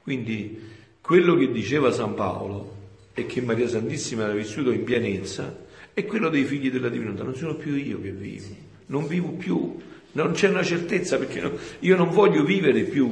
Quindi 0.01 0.67
quello 1.01 1.35
che 1.35 1.51
diceva 1.51 1.91
San 1.91 2.13
Paolo 2.15 2.75
e 3.13 3.25
che 3.25 3.41
Maria 3.41 3.67
Santissima 3.67 4.23
aveva 4.23 4.39
vissuto 4.39 4.71
in 4.71 4.83
pienezza 4.83 5.55
è 5.93 6.05
quello 6.05 6.29
dei 6.29 6.45
figli 6.45 6.71
della 6.71 6.89
divinità, 6.89 7.23
non 7.23 7.35
sono 7.35 7.55
più 7.55 7.75
io 7.75 8.01
che 8.01 8.11
vivo, 8.11 8.55
non 8.87 9.05
vivo 9.07 9.29
più, 9.29 9.75
non 10.13 10.31
c'è 10.31 10.47
una 10.47 10.63
certezza 10.63 11.17
perché 11.17 11.41
no- 11.41 11.51
io 11.79 11.95
non 11.95 12.09
voglio 12.09 12.43
vivere 12.43 12.83
più, 12.83 13.11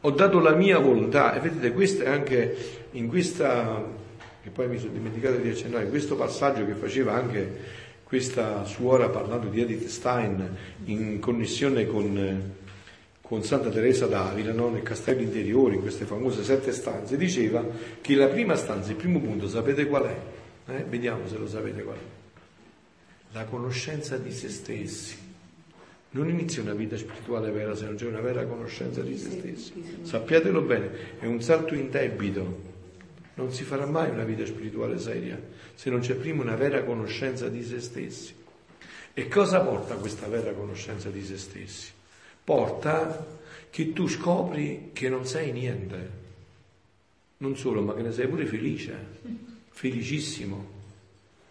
ho 0.00 0.10
dato 0.12 0.40
la 0.40 0.54
mia 0.54 0.78
volontà 0.78 1.34
e 1.34 1.40
vedete 1.40 1.72
questo 1.72 2.04
è 2.04 2.08
anche 2.08 2.78
in 2.92 3.08
questa, 3.08 3.84
che 4.42 4.50
poi 4.50 4.68
mi 4.68 4.78
sono 4.78 4.92
dimenticato 4.92 5.36
di 5.36 5.50
accennare, 5.50 5.84
in 5.84 5.90
questo 5.90 6.16
passaggio 6.16 6.64
che 6.66 6.74
faceva 6.74 7.14
anche 7.14 7.78
questa 8.10 8.64
suora 8.64 9.08
parlando 9.08 9.48
di 9.48 9.60
Edith 9.60 9.86
Stein 9.86 10.56
in 10.86 11.20
connessione 11.20 11.86
con, 11.86 12.52
con 13.20 13.44
Santa 13.44 13.70
Teresa 13.70 14.06
d'Avila, 14.06 14.52
no? 14.52 14.68
nel 14.68 14.82
castello 14.82 15.22
interiore, 15.22 15.76
in 15.76 15.80
queste 15.80 16.06
famose 16.06 16.42
sette 16.42 16.72
stanze, 16.72 17.16
diceva 17.16 17.64
che 18.00 18.16
la 18.16 18.26
prima 18.26 18.56
stanza, 18.56 18.90
il 18.90 18.96
primo 18.96 19.20
punto, 19.20 19.46
sapete 19.46 19.86
qual 19.86 20.06
è? 20.06 20.16
Eh? 20.72 20.84
Vediamo 20.88 21.28
se 21.28 21.38
lo 21.38 21.46
sapete 21.46 21.82
qual 21.82 21.96
è. 21.96 22.18
La 23.32 23.44
conoscenza 23.44 24.16
di 24.16 24.32
se 24.32 24.48
stessi. 24.48 25.28
Non 26.12 26.28
inizia 26.28 26.62
una 26.62 26.74
vita 26.74 26.96
spirituale 26.96 27.52
vera 27.52 27.76
se 27.76 27.84
non 27.84 27.94
c'è 27.94 28.06
una 28.06 28.20
vera 28.20 28.44
conoscenza 28.44 29.00
di 29.02 29.16
se 29.16 29.30
stessi. 29.30 30.00
Sappiatelo 30.02 30.62
bene, 30.62 31.18
è 31.20 31.26
un 31.26 31.40
salto 31.40 31.76
in 31.76 31.88
debito. 31.90 32.69
Non 33.34 33.52
si 33.52 33.64
farà 33.64 33.86
mai 33.86 34.10
una 34.10 34.24
vita 34.24 34.44
spirituale 34.44 34.98
seria 34.98 35.40
se 35.74 35.88
non 35.90 36.00
c'è 36.00 36.14
prima 36.14 36.42
una 36.42 36.56
vera 36.56 36.82
conoscenza 36.84 37.48
di 37.48 37.62
se 37.64 37.80
stessi. 37.80 38.34
E 39.14 39.28
cosa 39.28 39.60
porta 39.60 39.96
questa 39.96 40.28
vera 40.28 40.52
conoscenza 40.52 41.08
di 41.10 41.24
se 41.24 41.38
stessi? 41.38 41.90
Porta 42.44 43.26
che 43.70 43.92
tu 43.92 44.08
scopri 44.08 44.90
che 44.92 45.08
non 45.08 45.26
sei 45.26 45.52
niente. 45.52 46.18
Non 47.38 47.56
solo, 47.56 47.80
ma 47.82 47.94
che 47.94 48.02
ne 48.02 48.12
sei 48.12 48.28
pure 48.28 48.44
felice, 48.44 48.94
felicissimo. 49.70 50.78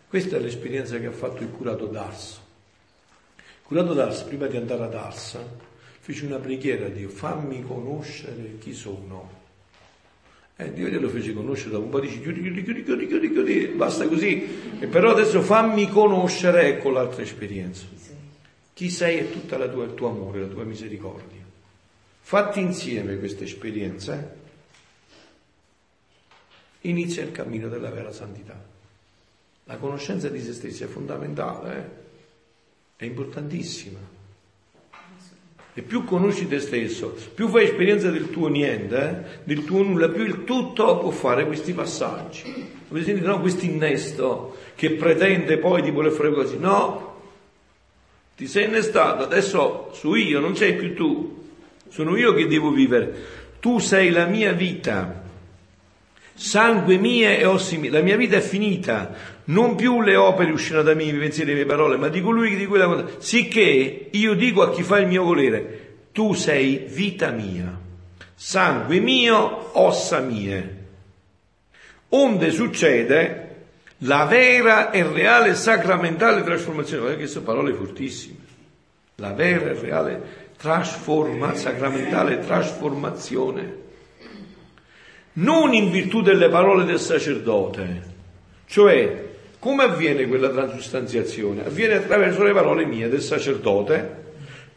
Questa 0.08 0.38
è 0.38 0.40
l'esperienza 0.40 1.00
che 1.00 1.08
ha 1.08 1.12
fatto 1.12 1.42
il 1.44 1.50
curato 1.50 1.86
d'Ars. 1.88 2.42
Il 3.38 3.44
curato 3.64 3.94
d'Ars, 3.94 4.22
prima 4.24 4.48
di 4.48 4.58
andare 4.58 4.84
ad 4.84 4.94
Ars, 4.94 5.38
fece 6.00 6.26
una 6.26 6.38
preghiera 6.38 6.88
a 6.88 6.90
Dio, 6.90 7.10
fammi 7.10 7.64
conoscere 7.64 8.58
chi 8.60 8.74
sono. 8.74 9.39
E 10.61 10.73
Dio 10.73 10.90
glielo 10.90 11.07
fece 11.07 11.31
conoscere 11.31 11.69
dopo 11.69 11.86
un 11.86 11.90
po' 11.90 12.02
dice 12.02 12.19
chiudi, 12.19 12.41
chiudi, 12.41 12.64
chiudi, 12.64 12.84
chiudi, 12.84 13.07
chiudi, 13.07 13.31
chiudi, 13.31 13.65
basta 13.68 14.06
così. 14.10 14.77
E 14.77 14.88
però 14.88 15.11
adesso 15.11 15.41
fammi 15.41 15.88
conoscere, 15.88 16.68
ecco 16.68 16.90
l'altra 16.90 17.22
esperienza. 17.22 17.86
Chi 18.73 18.90
sei 18.90 19.19
è 19.19 19.31
tutta 19.31 19.57
la 19.57 19.69
tua, 19.69 19.86
il 19.86 19.94
tuo 19.94 20.10
amore, 20.10 20.41
la 20.41 20.48
tua 20.48 20.65
misericordia. 20.65 21.40
Fatti 22.19 22.60
insieme 22.60 23.18
queste 23.19 23.45
esperienze, 23.45 24.36
inizia 26.81 27.23
il 27.23 27.31
cammino 27.31 27.69
della 27.69 27.90
vera 27.90 28.11
santità. 28.11 28.61
La 29.64 29.77
conoscenza 29.77 30.27
di 30.27 30.41
se 30.41 30.52
stessi 30.52 30.84
è 30.84 30.88
fondamentale, 30.88 31.77
eh? 31.77 31.84
è 32.98 33.06
importantissima. 33.06 34.19
E 35.80 35.82
più 35.82 36.04
conosci 36.04 36.46
te 36.46 36.60
stesso, 36.60 37.16
più 37.34 37.48
fai 37.48 37.64
esperienza 37.64 38.12
del 38.12 38.32
tuo 38.32 38.50
niente, 38.50 38.98
eh? 38.98 39.40
del 39.46 39.64
tuo 39.64 39.82
nulla, 39.82 40.10
più 40.10 40.26
il 40.26 40.44
tutto 40.44 40.98
può 40.98 41.10
fare 41.10 41.46
questi 41.46 41.72
passaggi. 41.72 42.68
Avete 42.90 43.06
sentito? 43.06 43.28
No, 43.28 43.40
questo 43.40 43.64
innesto 43.64 44.58
che 44.76 44.92
pretende 44.92 45.58
poi 45.58 45.82
di 45.82 45.92
voler 45.92 46.12
fare 46.12 46.34
così. 46.34 46.58
No, 46.60 47.22
ti 48.36 48.46
sei 48.46 48.66
innestato, 48.66 49.24
adesso 49.24 49.92
su 49.94 50.16
io, 50.16 50.42
non 50.42 50.58
sei 50.58 50.76
più 50.76 50.94
tu, 50.96 51.48
sono 51.88 52.18
io 52.18 52.34
che 52.34 52.46
devo 52.48 52.72
vivere. 52.72 53.14
Tu 53.62 53.80
sei 53.80 54.10
la 54.10 54.26
mia 54.26 54.52
vita, 54.52 55.19
sangue 56.40 56.98
mia 56.98 57.36
e 57.36 57.45
ossi 57.45 57.78
miei, 57.78 57.91
la 57.91 57.99
mia 57.99 58.16
vita 58.16 58.38
è 58.38 58.41
finita, 58.41 59.14
non 59.45 59.76
più 59.76 60.02
le 60.02 60.16
opere 60.16 60.52
usciranno 60.52 60.84
da 60.84 60.94
me, 60.94 61.03
i 61.03 61.14
pensieri 61.14 61.52
e 61.52 61.53
le 61.53 61.60
mie 61.60 61.70
parole, 61.70 61.98
ma 61.98 62.07
di 62.07 62.22
colui 62.22 62.52
che 62.52 62.56
di 62.56 62.66
cui 62.66 62.78
la 62.78 62.88
volontà. 62.88 63.11
Sicché 63.18 64.07
io 64.10 64.34
dico 64.36 64.61
a 64.61 64.72
chi 64.72 64.82
fa 64.82 64.99
il 64.99 65.07
mio 65.07 65.24
volere, 65.24 65.98
tu 66.14 66.34
sei 66.34 66.86
vita 66.88 67.32
mia, 67.32 67.78
sangue 68.34 68.99
mio, 68.99 69.78
ossa 69.78 70.20
mie. 70.20 70.78
Onde 72.10 72.52
succede 72.52 73.48
la 74.03 74.24
vera 74.24 74.91
e 74.91 75.03
reale 75.03 75.56
sacramentale 75.56 76.44
trasformazione, 76.44 77.02
guardate 77.02 77.24
che 77.26 77.30
sono 77.30 77.44
parole 77.44 77.74
fortissime, 77.74 78.38
la 79.16 79.34
vera 79.34 79.72
e 79.72 79.74
reale 79.74 80.22
trasforma, 80.57 81.53
sacramentale 81.53 82.40
trasformazione, 82.40 83.88
non 85.40 85.74
in 85.74 85.91
virtù 85.91 86.22
delle 86.22 86.49
parole 86.49 86.86
del 86.86 86.99
sacerdote, 86.99 88.02
cioè 88.66 89.28
come 89.60 89.84
avviene 89.84 90.26
quella 90.28 90.49
transustanziazione? 90.49 91.66
Avviene 91.66 91.95
attraverso 91.95 92.44
le 92.44 92.53
parole 92.53 92.86
mie 92.86 93.10
del 93.10 93.22
sacerdote, 93.22 94.28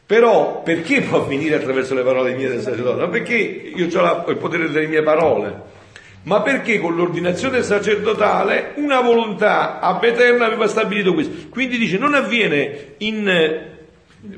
però 0.05 0.63
perché 0.63 1.03
può 1.03 1.23
avvenire 1.23 1.55
attraverso 1.55 1.95
le 1.95 2.03
parole 2.03 2.35
mie 2.35 2.49
del 2.49 2.61
sacerdote? 2.61 3.01
Non 3.01 3.11
perché 3.11 3.35
io 3.35 4.01
ho 4.01 4.31
il 4.31 4.37
potere 4.37 4.69
delle 4.69 4.89
mie 4.89 5.03
parole, 5.03 5.71
ma 6.25 6.43
perché 6.43 6.81
con 6.81 6.97
l'ordinazione 6.97 7.63
sacerdotale 7.63 8.73
una 8.77 9.01
volontà 9.01 9.81
ab 9.81 10.03
eterna 10.03 10.47
aveva 10.47 10.67
stabilito 10.67 11.15
questo. 11.15 11.49
Quindi 11.49 11.79
dice 11.79 11.99
non 11.99 12.15
avviene 12.15 12.95
in, 12.99 13.71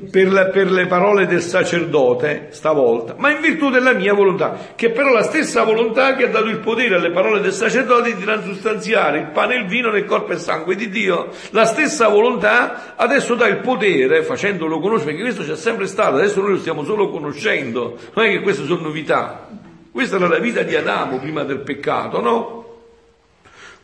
per, 0.09 0.31
la, 0.31 0.45
per, 0.47 0.71
le 0.71 0.87
parole 0.87 1.27
del 1.27 1.41
sacerdote 1.41 2.47
stavolta, 2.49 3.13
ma 3.17 3.29
in 3.29 3.39
virtù 3.39 3.69
della 3.69 3.93
mia 3.93 4.13
volontà, 4.13 4.73
che 4.75 4.89
però 4.89 5.11
la 5.11 5.21
stessa 5.21 5.63
volontà 5.63 6.15
che 6.15 6.23
ha 6.23 6.29
dato 6.29 6.47
il 6.47 6.57
potere 6.57 6.95
alle 6.95 7.11
parole 7.11 7.39
del 7.39 7.53
sacerdote 7.53 8.15
di 8.15 8.23
transustanziare 8.23 9.19
il 9.19 9.27
pane 9.27 9.53
e 9.53 9.59
il 9.59 9.67
vino 9.67 9.91
nel 9.91 10.05
corpo 10.05 10.31
e 10.31 10.37
sangue 10.37 10.75
di 10.75 10.89
Dio, 10.89 11.29
la 11.51 11.65
stessa 11.65 12.07
volontà 12.07 12.95
adesso 12.95 13.35
dà 13.35 13.47
il 13.47 13.57
potere, 13.57 14.23
facendolo 14.23 14.79
conoscere, 14.79 15.11
perché 15.11 15.21
questo 15.21 15.43
c'è 15.43 15.55
sempre 15.55 15.85
stato, 15.85 16.15
adesso 16.15 16.41
noi 16.41 16.53
lo 16.53 16.57
stiamo 16.57 16.83
solo 16.83 17.09
conoscendo, 17.09 17.95
non 18.15 18.25
è 18.25 18.29
che 18.29 18.41
queste 18.41 18.65
sono 18.65 18.81
novità. 18.81 19.47
Questa 19.91 20.15
era 20.15 20.27
la 20.27 20.39
vita 20.39 20.63
di 20.63 20.75
Adamo 20.75 21.19
prima 21.19 21.43
del 21.43 21.59
peccato, 21.59 22.19
no? 22.19 22.63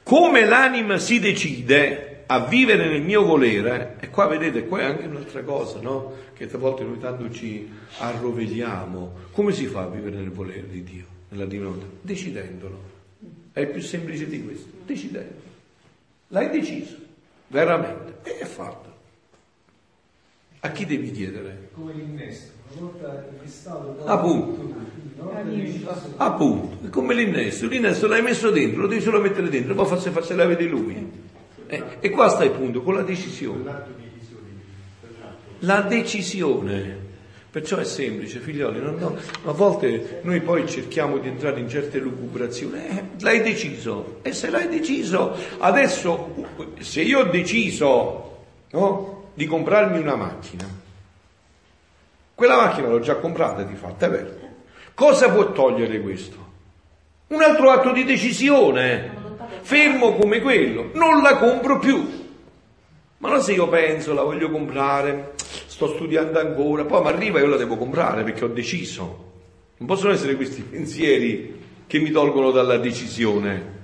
Come 0.03 0.45
l'anima 0.45 0.97
si 0.97 1.19
decide 1.19 2.10
a 2.33 2.39
vivere 2.45 2.87
nel 2.87 3.01
mio 3.01 3.23
volere, 3.23 3.97
e 3.99 4.09
qua 4.09 4.25
vedete, 4.25 4.65
qua 4.65 4.79
è 4.79 4.83
anche 4.85 5.05
un'altra 5.05 5.43
cosa, 5.43 5.81
no? 5.81 6.13
Che 6.33 6.49
a 6.49 6.57
volte 6.57 6.85
noi 6.85 6.97
tanto 6.97 7.29
ci 7.29 7.69
arrovelliamo. 7.97 9.13
Come 9.31 9.51
si 9.51 9.65
fa 9.65 9.81
a 9.81 9.87
vivere 9.87 10.15
nel 10.15 10.31
volere 10.31 10.65
di 10.69 10.81
Dio, 10.81 11.05
nella 11.27 11.45
divinità? 11.45 11.85
Decidendolo. 11.99 12.89
È 13.51 13.65
più 13.67 13.81
semplice 13.81 14.29
di 14.29 14.41
questo, 14.43 14.69
decidendo. 14.85 15.49
L'hai 16.29 16.49
deciso, 16.49 16.95
veramente, 17.47 18.19
e 18.23 18.37
è 18.39 18.45
fatto. 18.45 18.89
A 20.61 20.71
chi 20.71 20.85
devi 20.85 21.11
chiedere? 21.11 21.69
Come 21.73 21.91
l'innesto, 21.91 22.51
una 22.77 22.91
volta 22.91 23.27
innestato 23.37 24.05
Appunto. 24.05 24.89
Appunto, 26.15 26.87
è 26.87 26.89
come 26.89 27.13
l'innesto, 27.13 27.67
l'innesto 27.67 28.07
l'hai 28.07 28.21
messo 28.21 28.49
dentro, 28.51 28.83
lo 28.83 28.87
devi 28.87 29.01
solo 29.01 29.19
mettere 29.19 29.49
dentro, 29.49 29.75
poi 29.75 29.85
farsi 29.85 30.33
la 30.33 30.45
vede 30.45 30.63
lui. 30.63 31.29
Eh, 31.71 31.83
e 32.01 32.09
qua 32.09 32.27
sta 32.27 32.43
il 32.43 32.51
punto, 32.51 32.81
con 32.81 32.95
la 32.95 33.01
decisione. 33.01 33.63
La 35.59 35.81
decisione. 35.81 37.09
Perciò 37.49 37.77
è 37.77 37.83
semplice, 37.83 38.39
figlioli, 38.39 38.79
no, 38.79 38.91
no, 38.91 39.17
a 39.43 39.51
volte 39.51 40.21
noi 40.23 40.39
poi 40.39 40.67
cerchiamo 40.69 41.17
di 41.17 41.27
entrare 41.27 41.59
in 41.59 41.67
certe 41.67 41.99
lucubrazioni, 41.99 42.77
eh, 42.77 43.03
l'hai 43.19 43.41
deciso, 43.41 44.19
e 44.21 44.31
se 44.31 44.49
l'hai 44.49 44.69
deciso, 44.69 45.35
adesso 45.57 46.33
se 46.79 47.01
io 47.01 47.19
ho 47.19 47.23
deciso 47.25 48.45
no, 48.71 49.31
di 49.33 49.45
comprarmi 49.47 49.99
una 49.99 50.15
macchina, 50.15 50.65
quella 52.33 52.55
macchina 52.55 52.87
l'ho 52.87 53.01
già 53.01 53.15
comprata 53.15 53.63
di 53.63 53.75
fatto, 53.75 54.05
è 54.05 54.09
vero, 54.09 54.41
Cosa 54.93 55.31
può 55.31 55.51
togliere 55.51 55.99
questo? 55.99 56.37
Un 57.27 57.41
altro 57.41 57.71
atto 57.71 57.91
di 57.91 58.03
decisione, 58.03 59.20
fermo 59.61 60.13
come 60.13 60.41
quello, 60.41 60.89
non 60.93 61.21
la 61.21 61.37
compro 61.37 61.79
più. 61.79 62.19
Ma 63.17 63.29
non 63.29 63.41
se 63.41 63.53
io 63.53 63.67
penso, 63.69 64.13
la 64.13 64.23
voglio 64.23 64.49
comprare, 64.49 65.33
sto 65.37 65.87
studiando 65.93 66.39
ancora, 66.39 66.85
poi 66.85 67.01
mi 67.03 67.07
arriva 67.09 67.39
e 67.39 67.43
io 67.43 67.49
la 67.49 67.57
devo 67.57 67.77
comprare 67.77 68.23
perché 68.23 68.45
ho 68.45 68.49
deciso. 68.49 69.29
Non 69.77 69.87
possono 69.87 70.11
essere 70.11 70.35
questi 70.35 70.61
pensieri 70.61 71.59
che 71.85 71.99
mi 71.99 72.09
tolgono 72.11 72.51
dalla 72.51 72.77
decisione. 72.77 73.79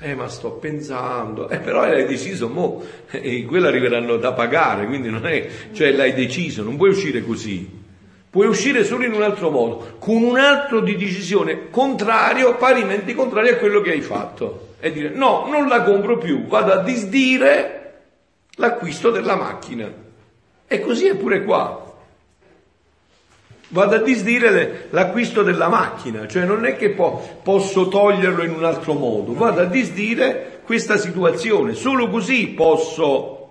Eh, 0.00 0.14
ma 0.14 0.28
sto 0.28 0.52
pensando, 0.52 1.48
eh, 1.48 1.58
però 1.60 1.80
l'hai 1.80 2.06
deciso, 2.06 2.48
mo, 2.48 2.82
e 3.10 3.44
quello 3.44 3.68
arriveranno 3.68 4.16
da 4.16 4.32
pagare, 4.32 4.86
quindi 4.86 5.08
non 5.08 5.24
è, 5.26 5.48
cioè 5.72 5.92
l'hai 5.92 6.12
deciso, 6.12 6.62
non 6.62 6.76
puoi 6.76 6.90
uscire 6.90 7.22
così. 7.22 7.83
Puoi 8.34 8.48
uscire 8.48 8.82
solo 8.82 9.04
in 9.04 9.12
un 9.12 9.22
altro 9.22 9.48
modo, 9.48 9.94
con 10.00 10.24
un 10.24 10.36
altro 10.36 10.80
di 10.80 10.96
decisione 10.96 11.70
contrario, 11.70 12.56
parimenti 12.56 13.14
contrario 13.14 13.52
a 13.52 13.58
quello 13.58 13.80
che 13.80 13.92
hai 13.92 14.00
fatto. 14.00 14.70
E 14.80 14.90
dire 14.90 15.10
no, 15.10 15.46
non 15.48 15.68
la 15.68 15.84
compro 15.84 16.18
più, 16.18 16.44
vado 16.48 16.72
a 16.72 16.78
disdire 16.78 18.00
l'acquisto 18.56 19.12
della 19.12 19.36
macchina. 19.36 19.88
E 20.66 20.80
così 20.80 21.06
è 21.06 21.14
pure 21.14 21.44
qua. 21.44 21.94
Vado 23.68 23.94
a 23.94 24.02
disdire 24.02 24.88
l'acquisto 24.90 25.44
della 25.44 25.68
macchina, 25.68 26.26
cioè 26.26 26.44
non 26.44 26.66
è 26.66 26.74
che 26.74 26.90
po- 26.90 27.38
posso 27.40 27.86
toglierlo 27.86 28.42
in 28.42 28.50
un 28.50 28.64
altro 28.64 28.94
modo, 28.94 29.32
vado 29.32 29.60
a 29.60 29.66
disdire 29.66 30.60
questa 30.64 30.96
situazione, 30.96 31.74
solo 31.74 32.08
così 32.08 32.48
posso 32.48 33.43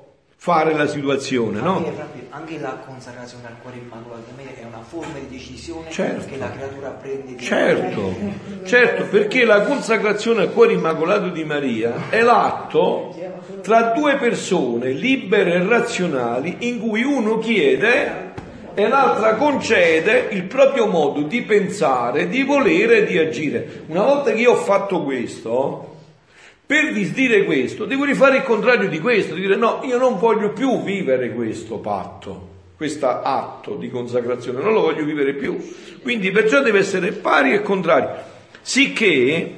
fare 0.43 0.73
la 0.73 0.87
situazione, 0.87 1.61
no? 1.61 1.77
Anche, 1.77 2.27
anche 2.31 2.59
la 2.59 2.83
consacrazione 2.85 3.47
al 3.47 3.53
cuore 3.61 3.77
immacolato 3.77 4.25
è 4.35 4.65
una 4.65 4.83
forma 4.85 5.17
di 5.17 5.37
decisione 5.37 5.89
certo. 5.89 6.29
che 6.29 6.35
la 6.35 6.51
creatura 6.51 6.89
prende. 6.89 7.41
Certo, 7.41 8.13
certo, 8.65 9.05
perché 9.05 9.45
la 9.45 9.61
consacrazione 9.61 10.41
al 10.41 10.51
cuore 10.51 10.73
immacolato 10.73 11.29
di 11.29 11.45
Maria 11.45 12.09
è 12.09 12.19
l'atto 12.19 13.15
tra 13.61 13.93
due 13.95 14.17
persone 14.17 14.89
libere 14.89 15.53
e 15.53 15.65
razionali 15.65 16.57
in 16.67 16.81
cui 16.81 17.03
uno 17.03 17.37
chiede 17.37 18.33
e 18.73 18.87
l'altra 18.89 19.35
concede 19.35 20.27
il 20.31 20.43
proprio 20.43 20.87
modo 20.87 21.21
di 21.21 21.41
pensare, 21.43 22.27
di 22.27 22.43
volere 22.43 22.97
e 22.97 23.05
di 23.05 23.17
agire. 23.17 23.83
Una 23.85 24.03
volta 24.03 24.33
che 24.33 24.41
io 24.41 24.51
ho 24.51 24.55
fatto 24.55 25.03
questo, 25.03 25.92
per 26.65 26.93
disdire 26.93 27.43
questo, 27.43 27.85
devo 27.85 28.05
rifare 28.05 28.37
il 28.37 28.43
contrario 28.43 28.87
di 28.87 28.99
questo, 28.99 29.35
dire 29.35 29.55
no, 29.55 29.81
io 29.83 29.97
non 29.97 30.17
voglio 30.17 30.53
più 30.53 30.81
vivere 30.81 31.31
questo 31.31 31.77
patto, 31.77 32.51
questo 32.77 33.07
atto 33.07 33.75
di 33.75 33.89
consacrazione, 33.89 34.61
non 34.61 34.73
lo 34.73 34.81
voglio 34.81 35.03
vivere 35.03 35.33
più. 35.33 35.57
Quindi 36.01 36.31
perciò 36.31 36.61
deve 36.61 36.79
essere 36.79 37.11
pari 37.11 37.53
e 37.53 37.61
contrario. 37.61 38.31
Sicché, 38.61 39.53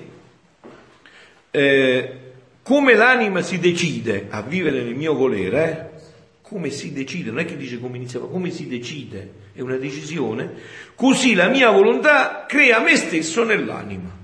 eh, 1.52 2.16
come 2.64 2.94
l'anima 2.96 3.42
si 3.42 3.60
decide 3.60 4.26
a 4.30 4.42
vivere 4.42 4.82
nel 4.82 4.96
mio 4.96 5.14
volere, 5.14 5.70
eh, 5.70 5.96
come 6.42 6.70
si 6.72 6.92
decide, 6.92 7.30
non 7.30 7.40
è 7.40 7.46
che 7.46 7.58
dice 7.58 7.80
come 7.80 7.98
iniziava, 7.98 8.28
come 8.28 8.50
si 8.50 8.68
decide, 8.68 9.32
è 9.54 9.62
una 9.62 9.78
decisione, 9.78 10.54
così 10.96 11.34
la 11.36 11.48
mia 11.48 11.70
volontà 11.70 12.46
crea 12.48 12.80
me 12.80 12.96
stesso 12.96 13.44
nell'anima. 13.44 14.24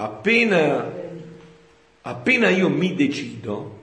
Appena, 0.00 0.92
appena 2.02 2.48
io 2.50 2.68
mi 2.68 2.94
decido 2.94 3.78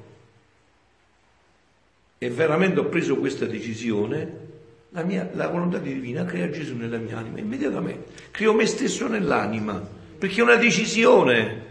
e 2.17 2.29
veramente 2.29 2.79
ho 2.79 2.85
preso 2.85 3.17
questa 3.17 3.45
decisione, 3.45 4.43
la, 4.91 5.03
mia, 5.03 5.29
la 5.33 5.49
volontà 5.49 5.77
divina 5.77 6.23
crea 6.23 6.49
Gesù 6.49 6.77
nella 6.77 6.97
mia 6.99 7.17
anima, 7.17 7.39
immediatamente. 7.39 8.29
Creo 8.31 8.53
me 8.53 8.65
stesso 8.65 9.09
nell'anima, 9.09 9.85
perché 10.17 10.39
è 10.39 10.43
una 10.43 10.55
decisione. 10.55 11.63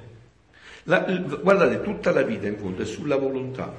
La, 0.82 1.00
guardate, 1.00 1.80
tutta 1.80 2.10
la 2.10 2.20
vita 2.20 2.46
in 2.46 2.58
fondo 2.58 2.82
è 2.82 2.84
sulla 2.84 3.16
volontà. 3.16 3.72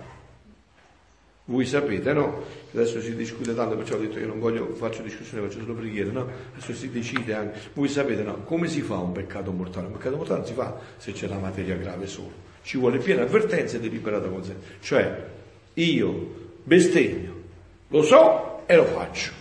Voi 1.48 1.66
sapete, 1.66 2.12
no? 2.12 2.42
Adesso 2.74 3.00
si 3.02 3.16
discute 3.16 3.54
tanto, 3.54 3.76
perciò 3.76 3.96
ho 3.96 4.00
detto 4.00 4.18
che 4.18 4.26
non 4.26 4.40
voglio, 4.40 4.74
faccio 4.74 5.04
discussione, 5.04 5.48
faccio 5.48 5.60
solo 5.60 5.76
preghiere, 5.76 6.10
no? 6.10 6.28
Adesso 6.54 6.74
si 6.74 6.90
decide 6.90 7.36
anche. 7.36 7.60
Voi 7.74 7.88
sapete, 7.88 8.24
no? 8.24 8.42
Come 8.44 8.68
si 8.68 8.82
fa 8.82 8.98
un 8.98 9.12
peccato 9.12 9.52
mortale? 9.52 9.86
Un 9.86 9.94
peccato 9.94 10.16
mortale 10.16 10.40
non 10.40 10.48
si 10.48 10.54
fa 10.54 10.76
se 10.98 11.12
c'è 11.12 11.28
la 11.28 11.38
materia 11.38 11.76
grave 11.76 12.08
solo. 12.08 12.32
Ci 12.64 12.80
vuole 12.80 12.98
piena 12.98 13.22
avvertenza 13.22 13.78
e 13.78 13.80
deliberata 13.80 14.28
consenso. 14.28 14.60
Cioè, 14.80 15.24
io 15.76 16.52
bestemmio, 16.64 17.42
lo 17.90 18.02
so 18.02 18.64
e 18.66 18.76
lo 18.76 18.86
faccio. 18.86 19.32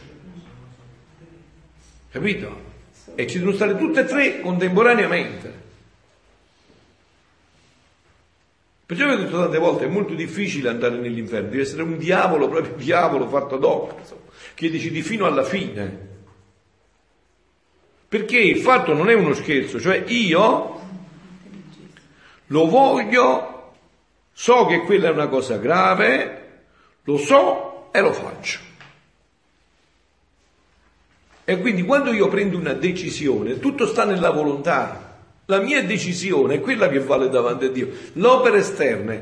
Capito? 2.10 2.72
E 3.14 3.26
ci 3.26 3.38
devono 3.38 3.56
stare 3.56 3.78
tutte 3.78 4.00
e 4.00 4.04
tre 4.04 4.40
contemporaneamente. 4.40 5.63
Perciò 8.86 9.06
vi 9.06 9.12
ho 9.12 9.16
detto 9.16 9.38
tante 9.38 9.58
volte, 9.58 9.84
è 9.84 9.88
molto 9.88 10.14
difficile 10.14 10.68
andare 10.68 10.96
nell'inferno, 10.96 11.48
deve 11.48 11.62
essere 11.62 11.82
un 11.82 11.96
diavolo, 11.96 12.48
proprio 12.48 12.74
diavolo 12.74 13.26
fatto 13.28 13.54
ad 13.54 13.64
hoc, 13.64 13.94
che 14.54 14.70
decidi 14.70 15.00
fino 15.02 15.24
alla 15.24 15.42
fine. 15.42 16.12
Perché 18.06 18.38
il 18.38 18.58
fatto 18.58 18.92
non 18.92 19.08
è 19.08 19.14
uno 19.14 19.32
scherzo, 19.32 19.80
cioè 19.80 20.04
io 20.06 20.80
lo 22.48 22.66
voglio, 22.66 23.72
so 24.32 24.66
che 24.66 24.80
quella 24.80 25.08
è 25.08 25.12
una 25.12 25.28
cosa 25.28 25.56
grave, 25.56 26.62
lo 27.04 27.16
so 27.16 27.88
e 27.90 28.00
lo 28.00 28.12
faccio. 28.12 28.60
E 31.46 31.58
quindi 31.58 31.82
quando 31.82 32.12
io 32.12 32.28
prendo 32.28 32.58
una 32.58 32.72
decisione, 32.72 33.58
tutto 33.58 33.86
sta 33.86 34.04
nella 34.04 34.30
volontà. 34.30 35.03
La 35.46 35.60
mia 35.60 35.82
decisione 35.84 36.54
è 36.54 36.60
quella 36.60 36.88
che 36.88 37.00
vale 37.00 37.28
davanti 37.28 37.66
a 37.66 37.70
Dio. 37.70 37.90
L'opera 38.14 38.56
esterna 38.56 39.20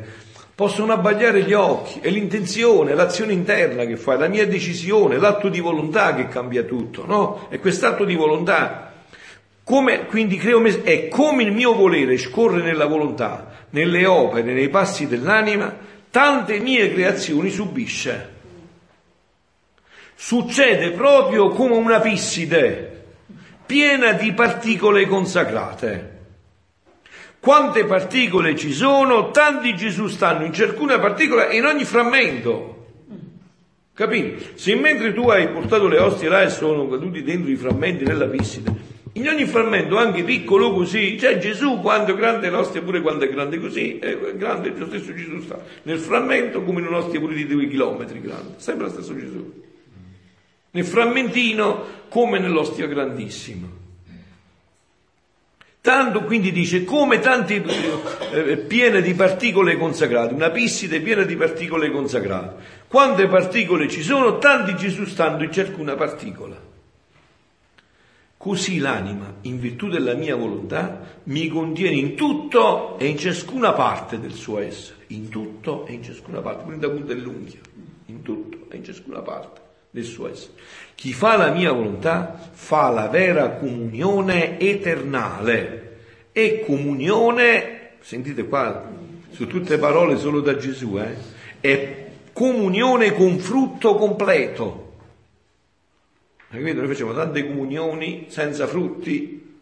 possono 0.55 0.93
abbagliare 0.93 1.43
gli 1.43 1.53
occhi, 1.53 1.99
è 2.01 2.11
l'intenzione, 2.11 2.95
l'azione 2.95 3.33
interna 3.33 3.85
che 3.85 3.97
fai, 3.97 4.19
la 4.19 4.29
mia 4.29 4.47
decisione, 4.47 5.19
l'atto 5.19 5.49
di 5.49 5.59
volontà 5.59 6.15
che 6.15 6.29
cambia 6.29 6.63
tutto, 6.63 7.05
no? 7.07 7.49
È 7.49 7.59
quest'atto 7.59 8.05
di 8.05 8.15
volontà. 8.15 8.93
Come, 9.65 10.07
quindi 10.07 10.37
creo 10.37 10.61
me, 10.61 10.83
è 10.83 11.09
come 11.09 11.43
il 11.43 11.53
mio 11.53 11.75
volere 11.75 12.17
scorre 12.19 12.63
nella 12.63 12.87
volontà, 12.87 13.67
nelle 13.71 14.07
opere, 14.07 14.53
nei 14.53 14.69
passi 14.69 15.09
dell'anima, 15.09 15.75
tante 16.11 16.61
mie 16.61 16.93
creazioni 16.93 17.51
subisce. 17.51 18.31
Succede 20.15 20.91
proprio 20.91 21.49
come 21.49 21.75
una 21.75 21.99
pisside 21.99 23.05
piena 23.67 24.13
di 24.13 24.33
particole 24.33 25.07
consacrate. 25.07 26.12
Quante 27.43 27.87
particole 27.87 28.55
ci 28.55 28.73
sono, 28.73 29.33
tanti 29.33 29.75
Gesù 29.75 30.07
stanno 30.07 30.45
in 30.45 30.53
ciascuna 30.53 31.01
particola 31.01 31.51
in 31.51 31.65
ogni 31.65 31.85
frammento. 31.85 32.87
Capito? 33.95 34.45
Se 34.55 34.77
mentre 34.77 35.13
tu 35.13 35.29
hai 35.29 35.49
portato 35.49 35.89
le 35.89 35.99
ostie 35.99 36.29
là 36.29 36.43
e 36.43 36.51
sono 36.51 36.87
caduti 36.87 37.25
dentro 37.25 37.51
i 37.51 37.57
frammenti 37.57 38.05
nella 38.05 38.29
pisside, 38.29 38.73
in 39.15 39.27
ogni 39.27 39.45
frammento, 39.47 39.97
anche 39.97 40.23
piccolo 40.23 40.73
così, 40.73 41.17
c'è 41.19 41.39
Gesù 41.39 41.81
quanto 41.81 42.15
grande 42.15 42.49
l'ostia 42.49 42.81
pure 42.81 43.01
quanto 43.01 43.25
è 43.25 43.29
grande 43.29 43.59
così, 43.59 43.99
è 43.99 44.37
grande 44.37 44.73
lo 44.77 44.87
stesso 44.87 45.13
Gesù 45.13 45.41
sta. 45.41 45.61
Nel 45.83 45.99
frammento 45.99 46.63
come 46.63 46.79
in 46.79 46.87
un'ostia 46.87 47.19
pure 47.19 47.35
di 47.35 47.49
due 47.49 47.67
chilometri 47.67 48.21
grande, 48.21 48.55
sempre 48.59 48.85
lo 48.87 48.93
stesso 48.93 49.19
Gesù. 49.19 49.63
Nel 50.71 50.85
frammentino 50.85 51.87
come 52.09 52.39
nell'ostia 52.39 52.87
grandissima. 52.87 53.81
Tanto 55.83 56.23
quindi 56.23 56.53
dice 56.53 56.85
come 56.85 57.19
tante 57.19 57.61
eh, 58.31 58.57
piene 58.57 59.03
di 59.03 59.15
particole 59.15 59.77
consacrate, 59.77 60.33
una 60.33 60.51
pisside 60.51 61.01
piena 61.01 61.25
di 61.25 61.35
particole 61.35 61.91
consacrate. 61.91 62.63
Quante 62.87 63.27
particole 63.27 63.89
ci 63.89 64.01
sono, 64.01 64.39
tanti 64.39 64.77
Gesù 64.77 65.05
stando 65.07 65.43
in 65.43 65.51
ciascuna 65.51 65.97
particola. 65.97 66.57
Così 68.37 68.79
l'anima, 68.79 69.35
in 69.41 69.59
virtù 69.59 69.89
della 69.89 70.15
mia 70.15 70.37
volontà, 70.37 71.01
mi 71.25 71.49
contiene 71.49 71.97
in 71.97 72.15
tutto 72.15 72.97
e 72.97 73.07
in 73.07 73.19
ciascuna 73.19 73.73
parte 73.73 74.21
del 74.21 74.35
suo 74.35 74.61
essere, 74.61 74.99
in 75.09 75.31
tutto 75.31 75.85
e 75.87 75.95
in 75.95 76.05
ciascuna 76.05 76.41
parte, 76.41 76.63
quindi 76.63 76.87
da 76.87 76.93
punta 76.93 77.13
dell'unghia, 77.13 77.59
in 78.07 78.23
tutto 78.23 78.67
e 78.69 78.77
in 78.77 78.85
ciascuna 78.85 79.19
parte 79.19 79.62
del 79.93 80.05
suo 80.05 80.29
essere. 80.29 80.55
Chi 80.95 81.13
fa 81.13 81.37
la 81.37 81.51
mia 81.51 81.71
volontà 81.71 82.51
fa 82.51 82.89
la 82.89 83.09
vera 83.09 83.51
comunione 83.51 84.59
eternale 84.59 85.99
e 86.33 86.65
comunione, 86.65 87.91
sentite 88.01 88.47
qua, 88.47 88.91
su 89.31 89.47
tutte 89.47 89.79
parole 89.79 90.17
solo 90.17 90.41
da 90.41 90.57
Gesù, 90.57 90.99
eh, 90.99 91.15
è 91.61 92.07
comunione 92.33 93.13
con 93.13 93.39
frutto 93.39 93.95
completo. 93.95 94.95
Capito? 96.49 96.79
Noi 96.81 96.89
facciamo 96.89 97.13
tante 97.13 97.47
comunioni 97.47 98.27
senza 98.29 98.67
frutti 98.67 99.57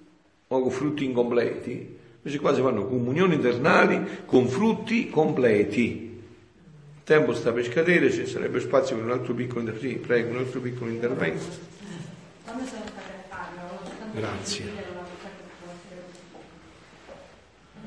o 0.46 0.60
con 0.60 0.70
frutti 0.70 1.04
incompleti. 1.04 1.98
Invece 2.22 2.40
qua 2.40 2.54
si 2.54 2.60
fanno 2.60 2.86
comunioni 2.86 3.34
eternali 3.34 4.22
con 4.26 4.46
frutti 4.46 5.08
completi 5.08 6.09
tempo 7.10 7.34
sta 7.34 7.50
per 7.50 7.64
scadere, 7.64 8.08
ci 8.12 8.24
sarebbe 8.24 8.60
spazio 8.60 8.94
per 8.94 9.04
un 9.06 9.10
altro 9.10 9.34
piccolo 9.34 9.58
intervento. 9.58 9.88
Sì, 9.88 9.96
prego, 9.96 10.30
un 10.30 10.36
altro 10.36 10.60
piccolo 10.60 10.90
intervento. 10.92 11.44
Grazie. 14.12 14.70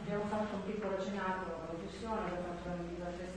Abbiamo 0.03 0.25
fatto 0.29 0.55
un 0.55 0.65
piccolo 0.65 0.97
cenacolo 1.01 1.55
con 1.55 1.67
la 1.71 1.79
fusione, 1.87 2.19
abbiamo 2.19 2.51
fatto 2.51 2.67
la 2.67 2.75
meditazione 2.83 3.31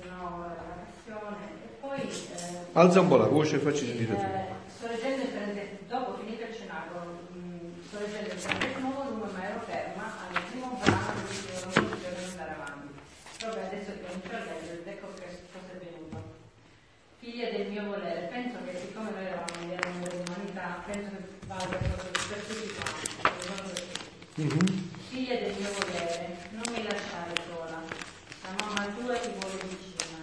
la 0.59 0.75
passione 0.83 1.43
e 1.55 1.69
poi... 1.79 2.01
Eh, 2.03 2.67
Alza 2.73 3.01
un 3.01 3.09
po' 3.09 3.17
la 3.19 3.29
voce 3.29 3.55
e 3.55 3.59
facci 3.61 3.87
sentire 3.87 4.13
tu. 4.13 4.21
Eh, 4.21 4.47
sto 4.67 4.89
leggendo 4.89 5.23
il 5.23 5.69
dopo 5.87 6.19
finito 6.19 6.43
il 6.51 6.55
cenacolo, 6.57 7.31
mh, 7.31 7.87
sto 7.87 7.99
leggendo 8.01 8.35
il 8.35 8.41
trentesimo 8.43 8.91
volume 8.91 9.31
ma 9.31 9.49
ero 9.49 9.61
ferma 9.61 10.15
al 10.35 10.43
primo 10.51 10.81
brano 10.83 11.23
che 11.31 11.35
dicevo 11.47 11.71
non 11.79 11.99
devo 12.03 12.27
andare 12.27 12.51
avanti. 12.59 12.89
Proprio 13.39 13.63
adesso 13.63 13.91
che 13.95 14.03
comincio 14.03 14.35
a 14.35 14.43
leggere, 14.51 14.83
ecco 14.83 15.15
che 15.15 15.46
figlia 17.27 17.51
del 17.51 17.67
mio 17.67 17.83
volere. 17.87 18.29
Penso 18.31 18.59
che 18.65 18.79
siccome 18.79 19.11
noi 19.11 19.27
eravamo 19.27 19.67
gli 19.67 19.75
anni 19.75 19.99
dell'umanità, 19.99 20.85
penso 20.87 21.11
che 21.11 21.47
vada 21.49 21.67
per 21.67 22.39
tutti 22.47 22.73
quanti. 22.79 23.85
Mm-hmm. 24.39 24.67
Figlia 25.09 25.35
del 25.35 25.55
mio 25.59 25.73
volere, 25.73 26.37
non 26.51 26.63
mi 26.71 26.83
lasciare 26.85 27.35
sola. 27.49 27.83
La 27.83 28.55
mamma 28.61 28.95
tua 28.95 29.19
ti 29.19 29.31
vuole 29.41 29.59
vicina. 29.67 30.23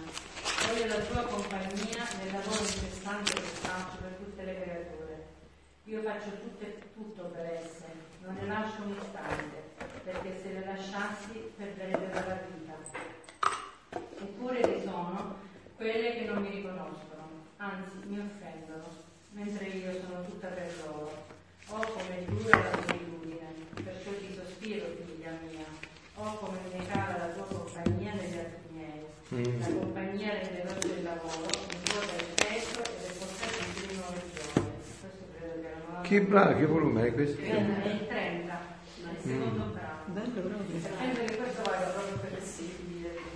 Voglio 0.64 0.86
la 0.86 1.04
tua 1.04 1.22
compagnia 1.24 2.08
nel 2.22 2.32
lavoro 2.32 2.60
incessante 2.60 3.32
che 3.34 3.52
faccio 3.60 3.96
per 4.00 4.12
tutte 4.16 4.42
le 4.42 4.62
creature. 4.62 5.26
Io 5.84 6.00
faccio 6.00 6.30
tutte, 6.40 6.78
tutto 6.94 7.22
per 7.24 7.44
esse, 7.60 7.84
sono 20.14 20.26
tutta 20.26 20.46
per 20.46 20.70
loro. 20.86 21.10
Oh 21.70 21.80
come 21.90 22.24
dura 22.26 22.58
la 22.58 22.70
tua 22.70 22.84
solitudine, 22.86 23.46
perciò 23.82 24.10
ti 24.20 24.30
sospiro, 24.32 24.86
figlia 25.02 25.32
mia. 25.42 25.66
Oh 26.14 26.36
come 26.38 26.58
mi 26.72 26.86
cala 26.86 27.18
la 27.18 27.32
tua 27.34 27.42
compagnia 27.42 28.12
negli 28.14 28.38
altri 28.38 28.62
miei. 28.70 29.02
Mm. 29.34 29.60
La 29.60 29.66
compagnia 29.66 30.32
delle 30.34 30.62
veloce 30.62 30.86
il 30.86 31.02
lavoro, 31.02 31.50
incorre 31.66 32.14
il 32.14 32.30
peso 32.36 32.78
e 32.78 32.94
le 33.02 33.12
portate 33.18 33.58
di 33.74 33.94
nuove 33.96 34.22
gioie. 34.30 34.66
Questo 35.00 35.24
credo 35.34 35.54
che 35.60 35.68
la. 35.90 36.00
Che 36.02 36.20
bravo, 36.22 36.58
che 36.58 36.66
volume 36.66 37.06
è 37.06 37.12
questo? 37.12 37.40
È 37.40 37.56
il 37.56 38.06
30, 38.06 38.60
ma 39.02 39.10
il 39.10 39.16
secondo 39.20 39.64
mm. 39.64 39.72
bravo. 39.72 40.02
Che 40.94 41.36
questo 41.36 41.62
vale 41.62 41.86
proprio 41.90 42.18
per 42.18 42.38
il 42.38 42.44
simile. 42.44 43.32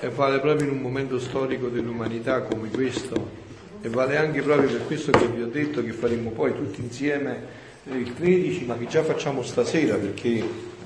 E 0.00 0.08
vale 0.08 0.40
proprio 0.40 0.68
in 0.68 0.74
un 0.74 0.80
momento 0.80 1.18
storico 1.18 1.68
dell'umanità 1.68 2.42
come 2.42 2.68
questo, 2.70 3.43
e 3.84 3.90
vale 3.90 4.16
anche 4.16 4.40
proprio 4.40 4.70
per 4.70 4.86
questo 4.86 5.10
che 5.10 5.26
vi 5.26 5.42
ho 5.42 5.46
detto 5.46 5.84
che 5.84 5.92
faremo 5.92 6.30
poi 6.30 6.54
tutti 6.54 6.80
insieme 6.80 7.44
eh, 7.84 7.94
il 7.98 8.14
13, 8.14 8.64
ma 8.64 8.78
che 8.78 8.86
già 8.86 9.04
facciamo 9.04 9.42
stasera, 9.42 9.96
perché 9.96 10.42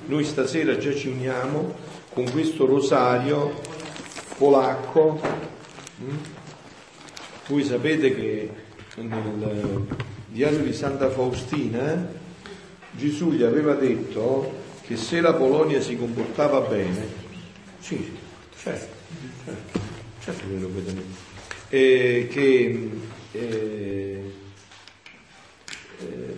noi 0.07 0.25
stasera 0.25 0.77
già 0.77 0.93
ci 0.93 1.07
uniamo 1.07 1.75
con 2.11 2.29
questo 2.29 2.65
rosario 2.65 3.57
polacco. 4.37 5.21
Mm? 6.03 6.17
Voi 7.47 7.63
sapete 7.63 8.13
che 8.13 8.49
nel 8.95 9.85
diario 10.27 10.59
di 10.59 10.73
Santa 10.73 11.09
Faustina 11.09 12.05
Gesù 12.91 13.31
gli 13.31 13.43
aveva 13.43 13.75
detto 13.75 14.55
che 14.81 14.97
se 14.97 15.21
la 15.21 15.35
Polonia 15.35 15.79
si 15.79 15.95
comportava 15.95 16.59
bene, 16.67 17.07
sì, 17.79 18.13
certo, 18.61 18.93
certo, 19.45 19.79
certo 20.19 20.43
che 20.49 20.59
lo 20.59 20.69
vedo 20.73 21.28
eh, 21.69 22.27
che 22.29 22.89
eh, 23.31 24.21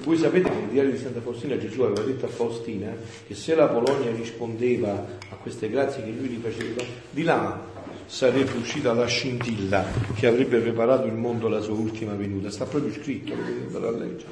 voi 0.04 0.18
sapete 0.18 0.50
che 0.50 0.56
nel 0.56 0.70
diario 0.70 0.92
di 0.92 0.98
Santa 0.98 1.22
Faustina 1.22 1.58
Gesù 1.58 1.82
aveva 1.82 2.02
detto 2.02 2.26
a 2.26 2.30
Faustina 2.30 2.96
che 3.28 3.36
se 3.36 3.54
la 3.56 3.68
Polonia 3.68 4.12
rispondeva 4.12 4.92
a 5.30 5.36
queste 5.36 5.70
grazie 5.70 6.04
che 6.04 6.10
lui 6.10 6.28
gli 6.28 6.42
faceva, 6.42 6.84
di 7.12 7.24
là 7.24 7.70
sarebbe 8.08 8.58
uscita 8.58 8.94
la 8.94 9.06
scintilla 9.06 9.86
che 10.16 10.28
avrebbe 10.28 10.60
preparato 10.60 11.06
il 11.06 11.14
mondo 11.14 11.48
alla 11.48 11.62
sua 11.62 11.76
ultima 11.76 12.14
venuta. 12.14 12.50
Sta 12.50 12.66
proprio 12.66 12.92
scritto, 12.92 13.34
lo 13.34 13.42
potete 13.42 13.66
andare 13.66 13.88
a 13.88 13.92
leggere. 13.92 14.32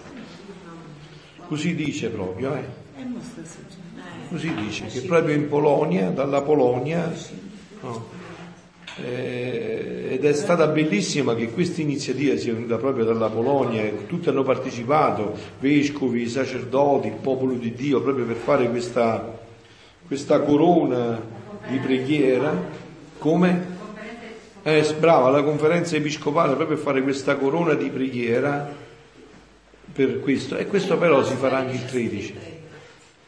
Così 1.48 1.76
dice 1.76 2.10
proprio. 2.10 2.56
Eh. 2.56 2.66
Così 4.30 4.54
dice, 4.54 4.86
che 4.88 5.02
proprio 5.02 5.34
in 5.34 5.48
Polonia, 5.48 6.10
dalla 6.10 6.42
Polonia, 6.42 7.12
no, 7.82 8.06
eh, 9.04 10.08
ed 10.12 10.26
è 10.26 10.34
stata 10.34 10.68
bellissima 10.68 11.36
che 11.36 11.52
questa 11.52 11.82
iniziativa 11.82 12.36
sia 12.36 12.54
venuta 12.54 12.78
proprio 12.78 13.06
dalla 13.06 13.30
Polonia, 13.30 13.90
tutti 14.08 14.30
hanno 14.30 14.44
partecipato, 14.44 15.38
vescovi, 15.60 16.28
sacerdoti, 16.28 17.08
il 17.08 17.14
popolo 17.14 17.54
di 17.54 17.74
Dio, 17.74 18.02
proprio 18.02 18.26
per 18.26 18.36
fare 18.36 18.70
questa, 18.70 19.40
questa 20.08 20.42
corona 20.42 21.22
di 21.68 21.78
preghiera. 21.78 22.78
Come? 23.18 23.78
Eh, 24.64 24.96
brava, 25.00 25.30
la 25.30 25.44
conferenza 25.44 25.96
episcopale 25.96 26.56
proprio 26.56 26.76
per 26.76 26.86
fare 26.86 27.02
questa 27.02 27.36
corona 27.36 27.74
di 27.76 27.90
preghiera 27.90 28.70
per 29.94 30.20
questo. 30.20 30.58
E 30.58 30.68
questo 30.68 30.98
però 30.98 31.24
si 31.24 31.36
farà 31.36 31.58
anche 31.58 31.76
il 31.76 31.86
13. 31.86 32.36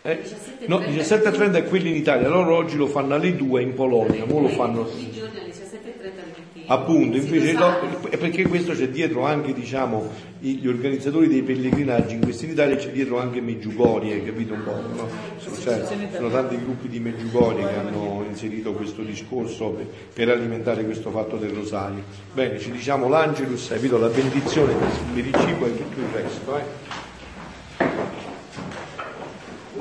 Eh, 0.03 0.19
no, 0.65 0.79
17 0.79 1.29
e 1.29 1.31
30 1.31 1.57
è 1.59 1.63
quello 1.65 1.87
in 1.87 1.95
Italia, 1.95 2.27
loro 2.27 2.55
oggi 2.55 2.75
lo 2.75 2.87
fanno 2.87 3.13
alle 3.13 3.35
2 3.35 3.61
in 3.61 3.75
Polonia, 3.75 4.23
ora 4.27 4.41
lo 4.41 4.47
fanno 4.47 4.85
Tutti 4.85 5.03
i 5.03 5.11
giorni 5.11 5.39
alle 5.39 5.49
17.30 5.49 6.57
appunto, 6.71 7.17
invece 7.17 7.51
no, 7.51 8.09
è 8.09 8.17
perché 8.17 8.47
questo 8.47 8.73
c'è 8.73 8.87
dietro 8.87 9.25
anche 9.25 9.53
diciamo 9.53 10.09
gli 10.39 10.65
organizzatori 10.67 11.27
dei 11.27 11.43
pellegrinaggi 11.43 12.15
in 12.15 12.21
questi 12.21 12.45
in 12.45 12.51
Italia 12.51 12.75
c'è 12.77 12.89
dietro 12.89 13.19
anche 13.19 13.41
Meggiugorie, 13.41 14.13
hai 14.13 14.25
capito 14.25 14.53
un 14.53 14.63
po'? 14.63 14.71
No? 14.95 15.07
Cioè, 15.61 15.85
sono 16.15 16.29
tanti 16.29 16.57
gruppi 16.57 16.87
di 16.87 16.99
Meggiugorie 16.99 17.67
che 17.67 17.75
hanno 17.75 18.25
inserito 18.27 18.71
questo 18.73 19.03
discorso 19.03 19.69
per, 19.69 19.85
per 20.13 20.29
alimentare 20.29 20.85
questo 20.85 21.11
fatto 21.11 21.35
del 21.35 21.51
rosario. 21.51 22.03
Bene, 22.33 22.57
ci 22.57 22.71
diciamo 22.71 23.07
l'Angelus, 23.07 23.69
hai 23.71 23.77
capito, 23.77 23.97
la 23.97 24.07
benedizione 24.07 24.73
per 25.13 25.25
il 25.25 25.35
cibo 25.35 25.65
e 25.65 25.77
tutto 25.77 25.99
il 25.99 26.07
resto. 26.13 26.57
Eh? 26.57 26.99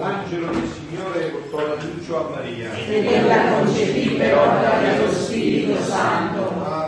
L'angelo 0.00 0.46
del 0.46 0.62
Signore 0.72 1.26
portò 1.26 1.66
l'annuncio 1.66 2.26
a 2.26 2.30
Maria. 2.30 2.70
Fedela 2.70 3.52
concepibero 3.52 4.36
dallo 4.36 5.12
Spirito 5.12 5.82
Santo. 5.82 6.20
Ave 6.30 6.40
o 6.40 6.52
Maria, 6.58 6.79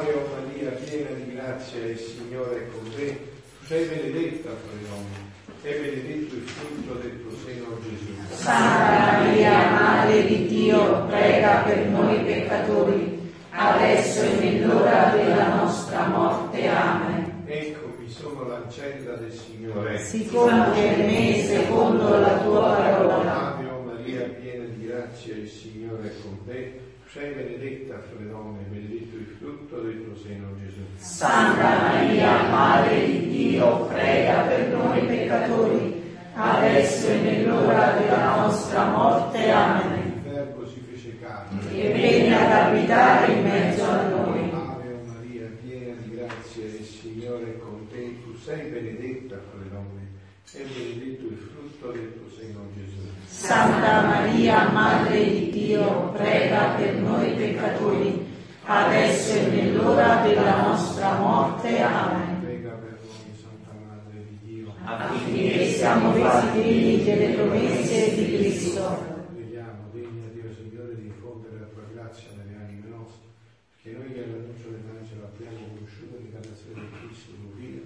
grazia, 1.52 1.84
il 1.84 1.98
Signore 1.98 2.56
è 2.56 2.70
con 2.70 2.90
te. 2.94 3.30
Tu 3.58 3.66
sei 3.66 3.84
benedetta 3.84 4.48
fra 4.48 4.72
le 4.72 4.88
donne 4.88 5.30
e 5.62 5.80
benedetto 5.80 6.34
il 6.34 6.42
frutto 6.42 6.94
del 6.94 7.20
tuo 7.20 7.30
seno, 7.44 7.66
Gesù. 7.82 8.42
Santa 8.42 9.22
Maria, 9.22 9.70
Madre 9.70 10.26
di 10.26 10.46
Dio, 10.46 11.04
prega 11.06 11.62
per 11.66 11.86
noi 11.86 12.24
peccatori, 12.24 13.32
adesso 13.50 14.22
e 14.22 14.32
nell'ora 14.40 15.12
della 15.14 15.54
nostra 15.56 16.06
morte. 16.06 16.66
Amen. 16.66 17.42
Eccomi, 17.44 18.08
sono 18.08 18.48
l'ancella 18.48 19.14
del 19.16 19.32
Signore. 19.32 19.98
Si 19.98 20.26
compie 20.26 20.94
in 20.94 21.06
me 21.06 21.44
secondo 21.44 22.18
la 22.18 22.38
tua 22.38 22.74
parola. 22.76 23.56
Ave 23.56 23.68
Maria, 23.84 24.22
piena 24.40 24.64
di 24.64 24.86
grazia, 24.86 25.34
il 25.34 25.48
Signore 25.48 26.08
è 26.08 26.22
con 26.22 26.38
te. 26.46 26.91
Sei 27.12 27.30
benedetta 27.34 27.98
fra 27.98 28.20
le 28.20 28.30
donne 28.30 28.62
benedetto 28.70 29.16
il 29.16 29.36
frutto 29.39 29.82
del 29.82 30.02
tuo 30.02 30.16
seno, 30.16 30.47
Gesù. 30.59 30.80
Santa 30.97 31.82
Maria, 31.82 32.48
Madre 32.48 33.05
di 33.05 33.28
Dio, 33.28 33.84
prega 33.84 34.40
per 34.44 34.68
noi 34.68 35.05
peccatori, 35.05 36.02
adesso 36.32 37.09
e 37.09 37.20
nell'ora 37.20 37.98
della 37.98 38.36
nostra 38.36 38.89
morte. 38.89 39.51
Amen. 39.51 40.22
Il 40.24 40.30
Verbo 40.30 40.66
si 40.66 40.80
fece 40.90 41.18
carne. 41.20 41.60
E 41.70 41.93
venne 41.93 42.34
ad 42.34 42.51
abitare 42.51 43.30
in 43.30 43.43
mezzo 43.43 43.84
a 43.84 44.09
noi. 44.09 44.51
Ave 44.51 45.01
Maria, 45.05 45.51
piena 45.60 45.93
di 46.01 46.16
grazia, 46.16 46.64
il 46.64 46.82
Signore 46.82 47.44
è 47.44 47.59
con 47.59 47.89
te, 47.90 48.22
tu 48.22 48.34
sei 48.39 48.70
benedetta 48.70 49.36
fra 49.36 49.59
le 49.62 49.68
donne, 49.68 50.09
e 50.55 50.64
benedetto 50.64 51.26
il 51.26 51.36
frutto 51.36 51.90
del 51.93 52.14
tuo 52.16 52.30
seno, 52.30 52.68
Gesù. 52.74 53.22
Santa 53.43 54.02
Maria, 54.02 54.70
Madre 54.70 55.19
di 55.24 55.51
Dio, 55.51 56.12
prega 56.12 56.78
per 56.78 56.94
noi 56.94 57.35
peccatori, 57.35 58.24
adesso 58.62 59.35
e 59.35 59.47
nell'ora 59.48 60.23
della 60.23 60.62
nostra 60.69 61.19
morte. 61.19 61.82
Amen. 61.82 62.39
Prega 62.39 62.70
per 62.70 63.01
noi, 63.02 63.35
Santa 63.35 63.74
Madre 63.74 64.23
di 64.31 64.39
Dio. 64.47 64.73
Affinché 64.85 65.66
siamo 65.73 66.12
fatti 66.12 66.62
figli 66.62 67.02
delle 67.02 67.35
promesse 67.35 68.14
di 68.14 68.36
Cristo. 68.36 69.27
Preghiamo, 69.35 69.90
degna 69.90 70.31
Dio 70.32 70.47
Signore, 70.55 70.94
di 70.94 71.06
infondere 71.06 71.59
la 71.59 71.66
tua 71.74 71.82
grazia 71.93 72.31
nelle 72.39 72.62
anime 72.62 72.94
nostre, 72.94 73.27
perché 73.74 73.98
noi 73.98 74.06
che 74.14 74.23
all'annuncio 74.23 74.70
dell'angelo 74.70 75.27
abbiamo 75.35 75.66
conosciuto 75.66 76.14
l'incarnazione 76.23 76.78
di 76.78 76.94
Cristo, 76.94 77.35
tuo 77.43 77.59
Figlio, 77.59 77.82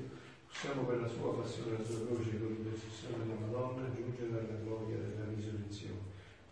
possiamo 0.52 0.84
per 0.84 1.00
la 1.00 1.08
sua 1.08 1.32
passione 1.32 1.72
e 1.72 1.78
la 1.80 1.84
sua 1.88 2.04
croce 2.04 2.36
con 2.36 2.52
l'intercessione 2.52 3.24
della 3.24 3.40
Madonna 3.40 3.88
giungere 3.96 4.36
alla 4.36 4.60
gloria 4.60 5.00
risurrezione. 5.00 5.15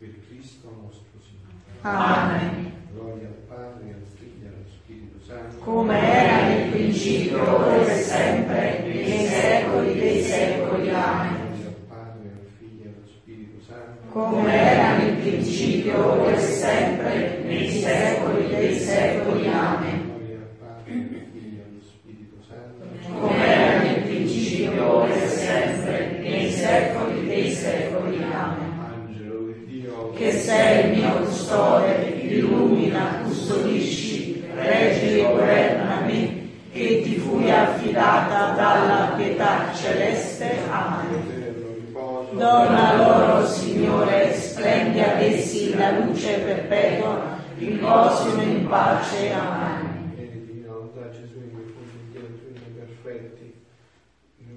Per 0.04 0.20
Cristo 0.28 0.68
nostro 0.82 1.18
Signore. 1.18 1.64
Amen. 1.80 2.72
Gloria 2.92 3.26
al 3.28 3.40
Padre, 3.48 3.94
al 3.94 4.04
Figlio 4.18 4.44
e 4.44 4.48
allo 4.48 4.68
Spirito 4.68 5.18
Santo. 5.24 5.64
Come 5.64 5.98
era 5.98 6.46
nel 6.46 6.70
principio, 6.72 7.40
ora 7.40 7.86
e 7.86 7.94
sempre, 8.02 8.82
nei 8.84 9.26
secoli 9.26 9.94
dei 9.94 10.22
secoli. 10.22 10.90
Amen. 10.90 11.32
Gloria 11.32 11.64
al 11.64 11.76
Padre, 11.88 12.28
al 12.28 12.46
Figlio 12.58 12.84
e 12.84 12.88
allo 12.88 13.06
Spirito 13.06 13.64
Santo. 13.66 14.12
Come 14.12 14.52
era 14.52 14.96
nel 14.98 15.14
principio, 15.22 16.20
ora 16.20 16.36
e 16.36 16.38
sempre, 16.38 17.42
nei 17.44 17.70
secoli 17.70 18.46
dei 18.48 18.78
secoli. 18.78 19.48
Amen. 19.48 20.02
Gloria 20.04 20.36
al 20.36 20.52
Padre, 20.60 20.92
al 20.92 21.28
Figlio 21.32 21.60
e 21.60 21.64
allo 21.64 21.80
Spirito 21.80 22.36
Santo. 22.46 23.18
Come 23.20 23.46
era 23.46 23.82
nel 23.82 24.02
principio, 24.02 24.96
ora 24.96 25.14
e 25.14 25.28
sempre, 25.28 26.18
nei 26.20 26.50
secoli. 26.52 28.22
Amen. 28.22 28.72
Angelo 28.84 29.52
di 29.52 29.64
Dio, 29.66 30.12
Che 30.24 30.32
sei 30.32 30.86
il 30.86 31.00
mio 31.00 31.18
custode, 31.18 32.16
illumina, 32.22 33.20
custodisci, 33.24 34.42
reggi 34.54 35.18
e 35.18 35.22
governami, 35.22 36.50
che 36.72 37.02
ti 37.02 37.18
fui 37.18 37.50
affidata 37.50 38.54
dalla 38.54 39.12
pietà 39.16 39.70
celeste. 39.74 40.60
Amen. 40.70 41.92
Donna 42.30 42.96
loro, 42.96 43.46
Signore, 43.46 44.32
splendi 44.32 45.00
ad 45.02 45.20
essi 45.20 45.76
la 45.76 45.90
luce 45.90 46.38
perpetua, 46.38 47.36
riposino 47.58 48.40
in 48.40 48.66
pace. 48.66 49.30
Amen. 49.30 49.94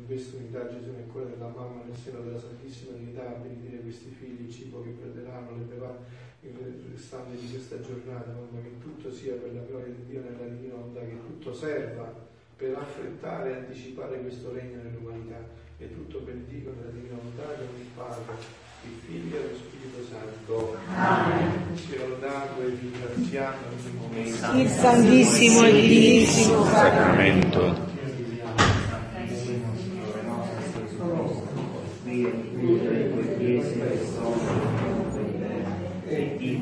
questa 0.07 0.37
unità 0.37 0.65
Gesù 0.69 0.91
nel 0.91 1.05
cuore 1.11 1.31
della 1.31 1.51
mamma 1.53 1.83
nel 1.85 1.93
seno 2.01 2.21
della 2.21 2.39
Santissima 2.39 2.93
Trinità 2.93 3.27
a 3.27 3.39
benedire 3.41 3.66
questi 3.87 4.11
figli 4.19 4.47
il 4.47 4.51
cibo 4.51 4.83
che 4.83 4.89
prenderanno 4.89 5.55
le 5.55 5.63
bevande 5.63 6.25
il 6.41 6.53
restante 6.91 7.37
di 7.37 7.49
questa 7.49 7.79
giornata 7.81 8.31
mamma 8.31 8.61
che 8.61 8.79
tutto 8.81 9.11
sia 9.11 9.33
per 9.35 9.53
la 9.53 9.61
gloria 9.61 9.93
di 9.93 10.05
Dio 10.07 10.21
nella 10.21 10.45
divina 10.45 10.75
volontà 10.75 10.99
che 10.99 11.17
tutto 11.25 11.53
serva 11.53 12.13
per 12.55 12.75
affrettare 12.75 13.51
e 13.51 13.55
anticipare 13.55 14.21
questo 14.21 14.53
regno 14.53 14.81
nell'umanità 14.83 15.39
e 15.77 15.93
tutto 15.93 16.19
benedico 16.19 16.71
nella 16.75 16.91
divina 16.91 17.15
volontà 17.15 17.43
con 17.55 17.79
il 17.79 17.87
Padre 17.95 18.65
il 18.83 18.93
Figlio 19.05 19.37
e 19.37 19.41
lo 19.41 19.55
Spirito 19.55 20.03
Santo 20.09 20.77
Amen. 20.93 21.77
sia 21.77 22.07
lodato 22.07 22.61
e 22.61 22.77
ringraziato 22.79 23.63
in 23.87 23.95
momento 23.95 24.57
Il 24.57 24.69
Santissimo 24.69 25.65
e 25.65 25.71
Divinissimo 25.71 26.65
Sacramento. 26.65 27.95
Dio 32.03 32.77
di 32.77 33.16
Maria, 33.47 33.61
tutte 36.03 36.17
le 36.17 36.37
tue 36.37 36.57